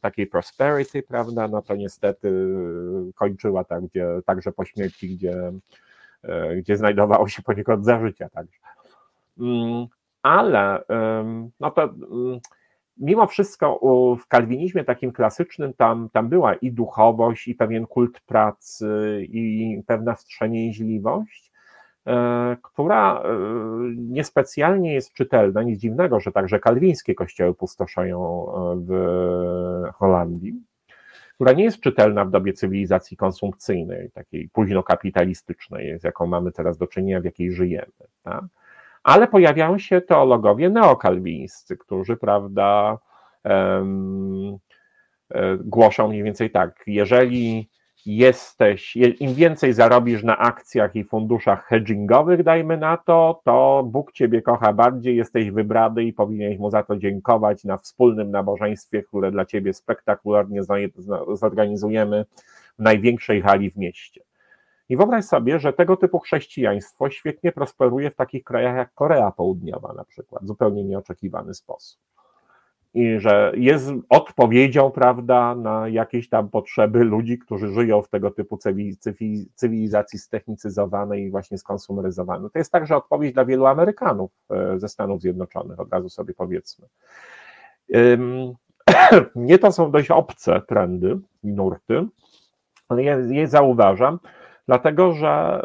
takiej 0.00 0.26
prosperity, 0.26 1.02
prawda, 1.02 1.48
no 1.48 1.62
to 1.62 1.76
niestety 1.76 2.54
kończyła 3.14 3.64
tak, 3.64 3.84
gdzie, 3.84 4.06
także 4.26 4.52
po 4.52 4.64
śmierci, 4.64 5.16
gdzie, 5.16 5.52
gdzie 6.56 6.76
znajdowało 6.76 7.28
się 7.28 7.42
poniekąd 7.42 7.84
za 7.84 8.00
życia 8.00 8.28
także. 8.28 8.58
Mm, 9.40 9.86
ale 10.22 10.84
no 11.60 11.70
to 11.70 11.82
mm, 11.82 12.40
mimo 12.96 13.26
wszystko 13.26 13.80
w 14.20 14.26
kalwinizmie 14.28 14.84
takim 14.84 15.12
klasycznym 15.12 15.74
tam, 15.74 16.08
tam 16.12 16.28
była 16.28 16.54
i 16.54 16.72
duchowość, 16.72 17.48
i 17.48 17.54
pewien 17.54 17.86
kult 17.86 18.20
pracy, 18.20 19.26
i 19.28 19.82
pewna 19.86 20.14
wstrzemięźliwość, 20.14 21.52
E, 22.06 22.56
która 22.62 23.22
e, 23.22 23.24
niespecjalnie 23.96 24.94
jest 24.94 25.12
czytelna, 25.12 25.62
nic 25.62 25.80
dziwnego, 25.80 26.20
że 26.20 26.32
także 26.32 26.60
kalwińskie 26.60 27.14
kościoły 27.14 27.54
pustoszeją 27.54 28.46
e, 28.48 28.76
w 28.86 29.92
Holandii, 29.94 30.62
która 31.42 31.52
nie 31.52 31.64
jest 31.64 31.80
czytelna 31.80 32.24
w 32.24 32.30
dobie 32.30 32.52
cywilizacji 32.52 33.16
konsumpcyjnej, 33.16 34.10
takiej 34.10 34.48
późnokapitalistycznej, 34.48 35.98
z 36.00 36.04
jaką 36.04 36.26
mamy 36.26 36.52
teraz 36.52 36.78
do 36.78 36.86
czynienia, 36.86 37.20
w 37.20 37.24
jakiej 37.24 37.52
żyjemy. 37.52 37.92
Tak? 38.22 38.44
Ale 39.02 39.28
pojawiają 39.28 39.78
się 39.78 40.00
teologowie 40.00 40.70
neokalwińscy, 40.70 41.76
którzy, 41.76 42.16
prawda, 42.16 42.98
um, 43.44 44.58
głoszą 45.64 46.08
mniej 46.08 46.22
więcej 46.22 46.50
tak, 46.50 46.84
jeżeli 46.86 47.68
jesteś, 48.06 48.96
im 48.96 49.34
więcej 49.34 49.72
zarobisz 49.72 50.22
na 50.22 50.38
akcjach 50.38 50.96
i 50.96 51.04
funduszach 51.04 51.66
hedgingowych, 51.66 52.42
dajmy 52.42 52.76
na 52.76 52.96
to, 52.96 53.40
to 53.44 53.84
Bóg 53.86 54.12
Ciebie 54.12 54.42
kocha 54.42 54.72
bardziej, 54.72 55.16
jesteś 55.16 55.50
wybrany 55.50 56.04
i 56.04 56.12
powinieneś 56.12 56.58
Mu 56.58 56.70
za 56.70 56.82
to 56.82 56.96
dziękować 56.96 57.64
na 57.64 57.76
wspólnym 57.76 58.30
nabożeństwie, 58.30 59.02
które 59.02 59.30
dla 59.30 59.44
Ciebie 59.44 59.74
spektakularnie 59.74 60.60
zorganizujemy 61.32 62.24
w 62.78 62.82
największej 62.82 63.42
hali 63.42 63.70
w 63.70 63.76
mieście. 63.76 64.22
I 64.88 64.96
wyobraź 64.96 65.24
sobie, 65.24 65.58
że 65.58 65.72
tego 65.72 65.96
typu 65.96 66.18
chrześcijaństwo 66.18 67.10
świetnie 67.10 67.52
prosperuje 67.52 68.10
w 68.10 68.16
takich 68.16 68.44
krajach 68.44 68.76
jak 68.76 68.94
Korea 68.94 69.30
Południowa 69.30 69.92
na 69.92 70.04
przykład, 70.04 70.46
zupełnie 70.46 70.84
nieoczekiwany 70.84 71.54
sposób 71.54 72.11
i 72.94 73.20
że 73.20 73.52
jest 73.56 73.90
odpowiedzią, 74.08 74.90
prawda, 74.90 75.54
na 75.54 75.88
jakieś 75.88 76.28
tam 76.28 76.48
potrzeby 76.48 77.04
ludzi, 77.04 77.38
którzy 77.38 77.68
żyją 77.68 78.02
w 78.02 78.08
tego 78.08 78.30
typu 78.30 78.58
cywilizacji 79.54 80.18
ztechnicyzowanej 80.18 81.22
i 81.24 81.30
właśnie 81.30 81.58
skonsumeryzowanej. 81.58 82.50
To 82.50 82.58
jest 82.58 82.72
także 82.72 82.96
odpowiedź 82.96 83.34
dla 83.34 83.44
wielu 83.44 83.66
Amerykanów 83.66 84.30
e, 84.50 84.78
ze 84.78 84.88
Stanów 84.88 85.20
Zjednoczonych, 85.20 85.80
od 85.80 85.92
razu 85.92 86.08
sobie 86.08 86.34
powiedzmy. 86.34 86.86
Nie 89.36 89.58
to 89.58 89.72
są 89.72 89.90
dość 89.90 90.10
obce 90.10 90.60
trendy 90.60 91.18
i 91.42 91.52
nurty, 91.52 92.06
ale 92.88 93.02
ja 93.02 93.16
je 93.16 93.48
zauważam, 93.48 94.18
dlatego 94.66 95.12
że 95.12 95.28
e, 95.28 95.62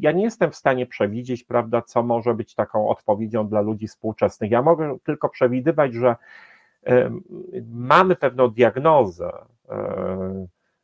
ja 0.00 0.12
nie 0.12 0.22
jestem 0.22 0.50
w 0.50 0.56
stanie 0.56 0.86
przewidzieć, 0.86 1.44
prawda, 1.44 1.82
co 1.82 2.02
może 2.02 2.34
być 2.34 2.54
taką 2.54 2.88
odpowiedzią 2.88 3.48
dla 3.48 3.60
ludzi 3.60 3.88
współczesnych. 3.88 4.50
Ja 4.50 4.62
mogę 4.62 4.98
tylko 5.04 5.28
przewidywać, 5.28 5.94
że 5.94 6.16
mamy 7.70 8.16
pewną 8.16 8.48
diagnozę 8.48 9.32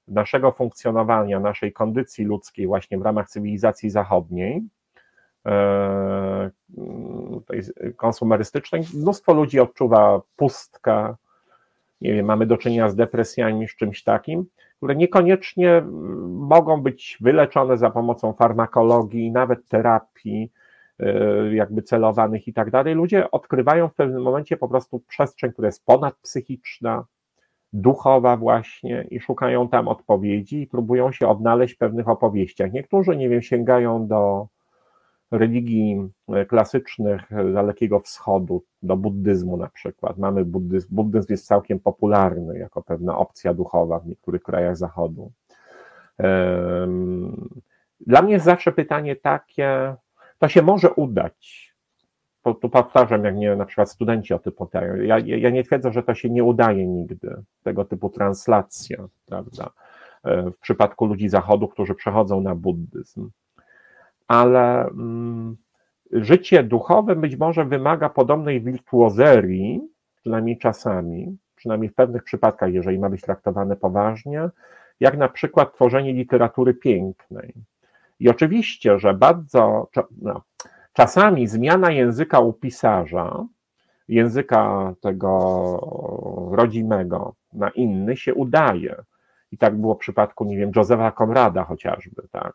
naszego 0.08 0.52
funkcjonowania, 0.52 1.40
naszej 1.40 1.72
kondycji 1.72 2.24
ludzkiej 2.24 2.66
właśnie 2.66 2.98
w 2.98 3.02
ramach 3.02 3.28
cywilizacji 3.28 3.90
zachodniej, 3.90 4.62
e, 5.46 6.50
tej 7.46 7.62
konsumerystycznej. 7.96 8.82
Mnóstwo 8.94 9.34
ludzi 9.34 9.60
odczuwa 9.60 10.20
pustkę, 10.36 11.14
nie 12.00 12.14
wiem, 12.14 12.26
mamy 12.26 12.46
do 12.46 12.56
czynienia 12.56 12.88
z 12.88 12.96
depresjami, 12.96 13.68
z 13.68 13.76
czymś 13.76 14.02
takim, 14.02 14.46
które 14.76 14.96
niekoniecznie 14.96 15.82
mogą 16.28 16.82
być 16.82 17.18
wyleczone 17.20 17.78
za 17.78 17.90
pomocą 17.90 18.32
farmakologii, 18.32 19.32
nawet 19.32 19.68
terapii, 19.68 20.52
e, 20.52 20.63
jakby 21.52 21.82
celowanych 21.82 22.48
i 22.48 22.52
tak 22.52 22.70
dalej. 22.70 22.94
Ludzie 22.94 23.30
odkrywają 23.30 23.88
w 23.88 23.94
pewnym 23.94 24.22
momencie 24.22 24.56
po 24.56 24.68
prostu 24.68 25.00
przestrzeń, 25.00 25.52
która 25.52 25.68
jest 25.68 25.84
ponadpsychiczna, 25.84 27.04
duchowa 27.72 28.36
właśnie 28.36 29.06
i 29.10 29.20
szukają 29.20 29.68
tam 29.68 29.88
odpowiedzi 29.88 30.62
i 30.62 30.66
próbują 30.66 31.12
się 31.12 31.28
odnaleźć 31.28 31.74
w 31.74 31.78
pewnych 31.78 32.08
opowieściach. 32.08 32.72
Niektórzy, 32.72 33.16
nie 33.16 33.28
wiem, 33.28 33.42
sięgają 33.42 34.06
do 34.06 34.46
religii 35.30 36.08
e, 36.28 36.46
klasycznych 36.46 37.20
Dalekiego 37.54 38.00
Wschodu, 38.00 38.64
do 38.82 38.96
buddyzmu 38.96 39.56
na 39.56 39.68
przykład. 39.68 40.18
Mamy 40.18 40.44
buddyzm, 40.44 40.88
buddyzm 40.90 41.26
jest 41.32 41.46
całkiem 41.46 41.80
popularny 41.80 42.58
jako 42.58 42.82
pewna 42.82 43.18
opcja 43.18 43.54
duchowa 43.54 43.98
w 43.98 44.06
niektórych 44.06 44.42
krajach 44.42 44.76
Zachodu. 44.76 45.32
Dla 48.00 48.22
mnie 48.22 48.32
jest 48.32 48.44
zawsze 48.44 48.72
pytanie 48.72 49.16
takie, 49.16 49.94
to 50.38 50.48
się 50.48 50.62
może 50.62 50.90
udać. 50.90 51.74
Tu 52.60 52.68
powtarzam, 52.70 53.24
jak 53.24 53.34
mnie 53.34 53.56
na 53.56 53.64
przykład 53.64 53.90
studenci 53.90 54.34
o 54.34 54.38
tym 54.38 54.52
pytają. 54.52 54.96
Ja, 54.96 55.18
ja 55.18 55.50
nie 55.50 55.64
twierdzę, 55.64 55.92
że 55.92 56.02
to 56.02 56.14
się 56.14 56.30
nie 56.30 56.44
udaje 56.44 56.86
nigdy, 56.86 57.42
tego 57.62 57.84
typu 57.84 58.10
translacja, 58.10 59.08
prawda? 59.26 59.70
E, 60.24 60.50
w 60.50 60.58
przypadku 60.58 61.06
ludzi 61.06 61.28
Zachodu, 61.28 61.68
którzy 61.68 61.94
przechodzą 61.94 62.40
na 62.40 62.54
buddyzm 62.54 63.30
ale 64.28 64.86
mm, 64.86 65.56
życie 66.12 66.62
duchowe 66.62 67.16
być 67.16 67.36
może 67.36 67.64
wymaga 67.64 68.08
podobnej 68.08 68.60
wirtuozerii, 68.60 69.80
przynajmniej 70.16 70.58
czasami, 70.58 71.36
przynajmniej 71.56 71.90
w 71.90 71.94
pewnych 71.94 72.24
przypadkach, 72.24 72.72
jeżeli 72.72 72.98
ma 72.98 73.10
być 73.10 73.20
traktowane 73.20 73.76
poważnie, 73.76 74.48
jak 75.00 75.16
na 75.16 75.28
przykład 75.28 75.74
tworzenie 75.74 76.12
literatury 76.12 76.74
pięknej. 76.74 77.54
I 78.24 78.28
oczywiście, 78.28 78.98
że 78.98 79.14
bardzo 79.14 79.88
no, 80.22 80.42
czasami 80.92 81.46
zmiana 81.46 81.90
języka 81.90 82.40
u 82.40 82.52
pisarza, 82.52 83.44
języka 84.08 84.94
tego 85.00 85.30
rodzimego 86.52 87.34
na 87.52 87.70
inny 87.70 88.16
się 88.16 88.34
udaje. 88.34 88.96
I 89.52 89.58
tak 89.58 89.76
było 89.76 89.94
w 89.94 89.98
przypadku, 89.98 90.44
nie 90.44 90.56
wiem, 90.56 90.70
Józefa 90.76 91.10
Konrada 91.10 91.64
chociażby, 91.64 92.22
tak 92.30 92.54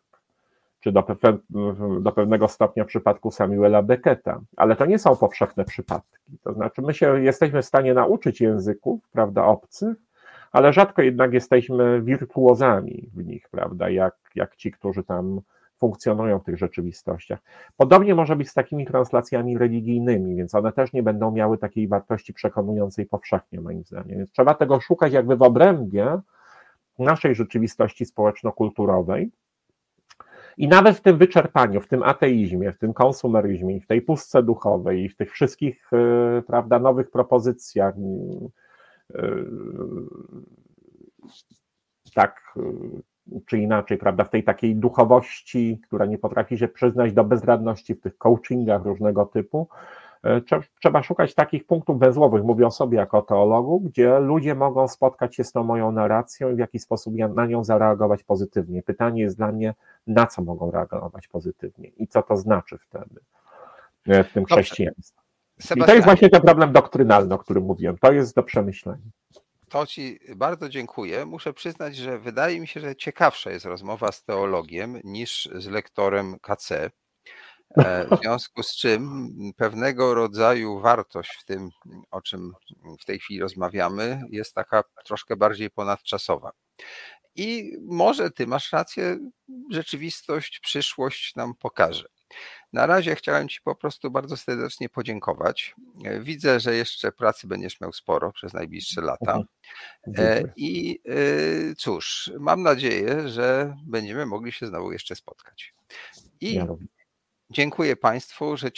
czy 0.80 0.92
do, 0.92 1.04
do 2.02 2.12
pewnego 2.12 2.48
stopnia 2.48 2.84
w 2.84 2.88
przypadku 2.88 3.32
Samuela 3.32 3.82
Becketa, 3.82 4.42
ale 4.58 4.76
to 4.76 4.86
nie 4.86 5.00
są 5.00 5.16
powszechne 5.16 5.66
przypadki. 5.66 6.38
To 6.44 6.54
znaczy, 6.54 6.82
my 6.82 6.94
się 6.94 7.24
jesteśmy 7.24 7.62
w 7.62 7.66
stanie 7.66 7.94
nauczyć 7.94 8.42
języków, 8.42 9.10
prawda, 9.12 9.46
obcych, 9.46 9.98
ale 10.52 10.74
rzadko 10.74 11.02
jednak 11.02 11.34
jesteśmy 11.34 12.02
wirtuozami 12.02 13.10
w 13.14 13.26
nich, 13.26 13.50
prawda, 13.52 13.90
jak, 13.90 14.16
jak 14.36 14.56
ci, 14.56 14.72
którzy 14.72 15.04
tam 15.04 15.42
funkcjonują 15.80 16.40
w 16.40 16.44
tych 16.44 16.58
rzeczywistościach. 16.58 17.40
Podobnie 17.78 18.16
może 18.16 18.36
być 18.36 18.50
z 18.50 18.54
takimi 18.54 18.86
translacjami 18.86 19.58
religijnymi, 19.58 20.36
więc 20.36 20.56
one 20.56 20.72
też 20.72 20.94
nie 20.94 21.04
będą 21.04 21.32
miały 21.32 21.58
takiej 21.58 21.88
wartości 21.88 22.34
przekonującej 22.34 23.06
powszechnie, 23.06 23.62
moim 23.62 23.84
zdaniem. 23.84 24.18
Więc 24.18 24.32
trzeba 24.32 24.54
tego 24.54 24.80
szukać 24.80 25.14
jakby 25.14 25.38
w 25.38 25.42
obrębie 25.42 26.20
naszej 27.00 27.36
rzeczywistości 27.36 28.06
społeczno-kulturowej, 28.06 29.32
i 30.60 30.68
nawet 30.68 30.98
w 30.98 31.02
tym 31.02 31.18
wyczerpaniu, 31.18 31.82
w 31.82 31.88
tym 31.88 32.04
ateizmie, 32.04 32.72
w 32.72 32.78
tym 32.78 32.94
konsumeryzmie, 32.94 33.82
w 33.82 33.88
tej 33.88 34.02
pustce 34.02 34.44
duchowej 34.44 35.10
w 35.10 35.16
tych 35.16 35.32
wszystkich, 35.32 35.90
e, 35.94 36.42
prawda, 36.42 36.80
nowych 36.80 37.12
propozycjach, 37.12 37.96
e, 39.16 39.22
tak 42.16 42.54
e, 42.58 42.62
czy 43.46 43.58
inaczej, 43.58 43.98
prawda, 43.98 44.24
w 44.24 44.30
tej 44.30 44.44
takiej 44.44 44.76
duchowości, 44.76 45.80
która 45.88 46.06
nie 46.06 46.18
potrafi 46.18 46.58
się 46.58 46.68
przyznać 46.68 47.14
do 47.14 47.24
bezradności, 47.24 47.96
w 47.96 48.02
tych 48.02 48.18
coachingach 48.18 48.86
różnego 48.86 49.26
typu, 49.26 49.68
E, 50.24 50.42
trzeba 50.80 51.04
szukać 51.04 51.36
takich 51.36 51.66
punktów 51.66 52.00
węzłowych, 52.00 52.44
mówię 52.44 52.68
o 52.68 52.72
sobie 52.72 52.98
jako 52.98 53.22
teologu, 53.22 53.80
gdzie 53.80 54.20
ludzie 54.20 54.56
mogą 54.56 54.88
spotkać 54.88 55.36
się 55.36 55.44
z 55.44 55.52
tą 55.52 55.64
moją 55.64 55.92
narracją 55.92 56.52
i 56.52 56.56
w 56.56 56.60
jaki 56.60 56.80
sposób 56.80 57.14
na 57.36 57.46
nią 57.46 57.64
zareagować 57.64 58.24
pozytywnie. 58.24 58.84
Pytanie 58.84 59.22
jest 59.22 59.38
dla 59.38 59.52
mnie, 59.52 59.74
na 60.08 60.28
co 60.28 60.42
mogą 60.42 60.72
reagować 60.72 61.28
pozytywnie 61.28 61.88
i 61.88 62.08
co 62.08 62.24
to 62.24 62.38
znaczy 62.38 62.78
wtedy 62.78 63.22
e, 64.08 64.24
w 64.24 64.34
tym 64.34 64.46
chrześcijaństwie. 64.46 65.22
I 65.76 65.82
to 65.82 65.94
jest 65.94 66.06
właśnie 66.06 66.30
ten 66.30 66.42
problem 66.42 66.72
doktrynalny, 66.72 67.34
o 67.34 67.38
którym 67.38 67.64
mówiłem. 67.64 67.98
To 67.98 68.12
jest 68.12 68.36
do 68.36 68.44
przemyślenia. 68.44 69.10
To 69.70 69.88
Ci 69.88 70.20
bardzo 70.36 70.70
dziękuję. 70.70 71.26
Muszę 71.26 71.54
przyznać, 71.54 71.96
że 71.96 72.20
wydaje 72.20 72.60
mi 72.60 72.68
się, 72.68 72.80
że 72.80 72.96
ciekawsza 72.96 73.52
jest 73.52 73.66
rozmowa 73.66 74.12
z 74.12 74.24
teologiem 74.24 75.02
niż 75.04 75.50
z 75.56 75.68
lektorem 75.68 76.40
KC. 76.40 76.72
E, 77.78 78.08
w 78.08 78.10
związku 78.22 78.64
z 78.64 78.76
czym 78.76 79.30
pewnego 79.58 80.14
rodzaju 80.14 80.80
wartość 80.80 81.32
w 81.42 81.46
tym, 81.46 81.70
o 82.12 82.22
czym 82.22 82.54
w 83.02 83.06
tej 83.06 83.20
chwili 83.20 83.40
rozmawiamy, 83.40 84.22
jest 84.30 84.56
taka 84.56 84.84
troszkę 85.06 85.36
bardziej 85.36 85.70
ponadczasowa. 85.70 86.52
I 87.36 87.78
może 87.82 88.32
ty 88.32 88.48
masz 88.48 88.72
rację, 88.72 89.18
rzeczywistość, 89.72 90.60
przyszłość 90.60 91.36
nam 91.36 91.56
pokaże. 91.56 92.06
Na 92.74 92.86
razie 92.86 93.16
chciałem 93.16 93.50
Ci 93.50 93.62
po 93.62 93.76
prostu 93.76 94.12
bardzo 94.12 94.38
serdecznie 94.38 94.90
podziękować. 94.90 95.76
E, 96.06 96.20
widzę, 96.20 96.60
że 96.60 96.76
jeszcze 96.76 97.12
pracy 97.12 97.48
będziesz 97.48 97.82
miał 97.82 97.94
sporo 97.94 98.32
przez 98.32 98.54
najbliższe 98.54 99.02
lata. 99.02 99.44
E, 100.18 100.44
I 100.56 101.00
cóż, 101.78 102.32
mam 102.40 102.64
nadzieję, 102.64 103.30
że 103.30 103.76
będziemy 103.88 104.26
mogli 104.26 104.52
się 104.52 104.68
znowu 104.68 104.92
jeszcze 104.92 105.16
spotkać. 105.16 105.74
I 106.42 106.60
Dziękuję 107.52 107.96
Państwu, 107.96 108.58
że 108.58 108.72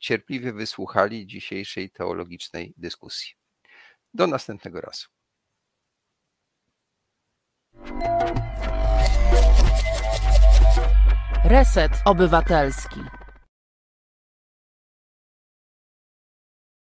cierpliwie, 0.00 0.52
wysłuchali 0.52 1.26
dzisiejszej 1.26 1.90
teologicznej 1.90 2.74
dyskusji. 2.76 3.34
Do 4.14 4.26
następnego 4.26 4.80
razu. 4.80 5.06
Reset 11.48 11.90
Obywatelski. 12.04 13.25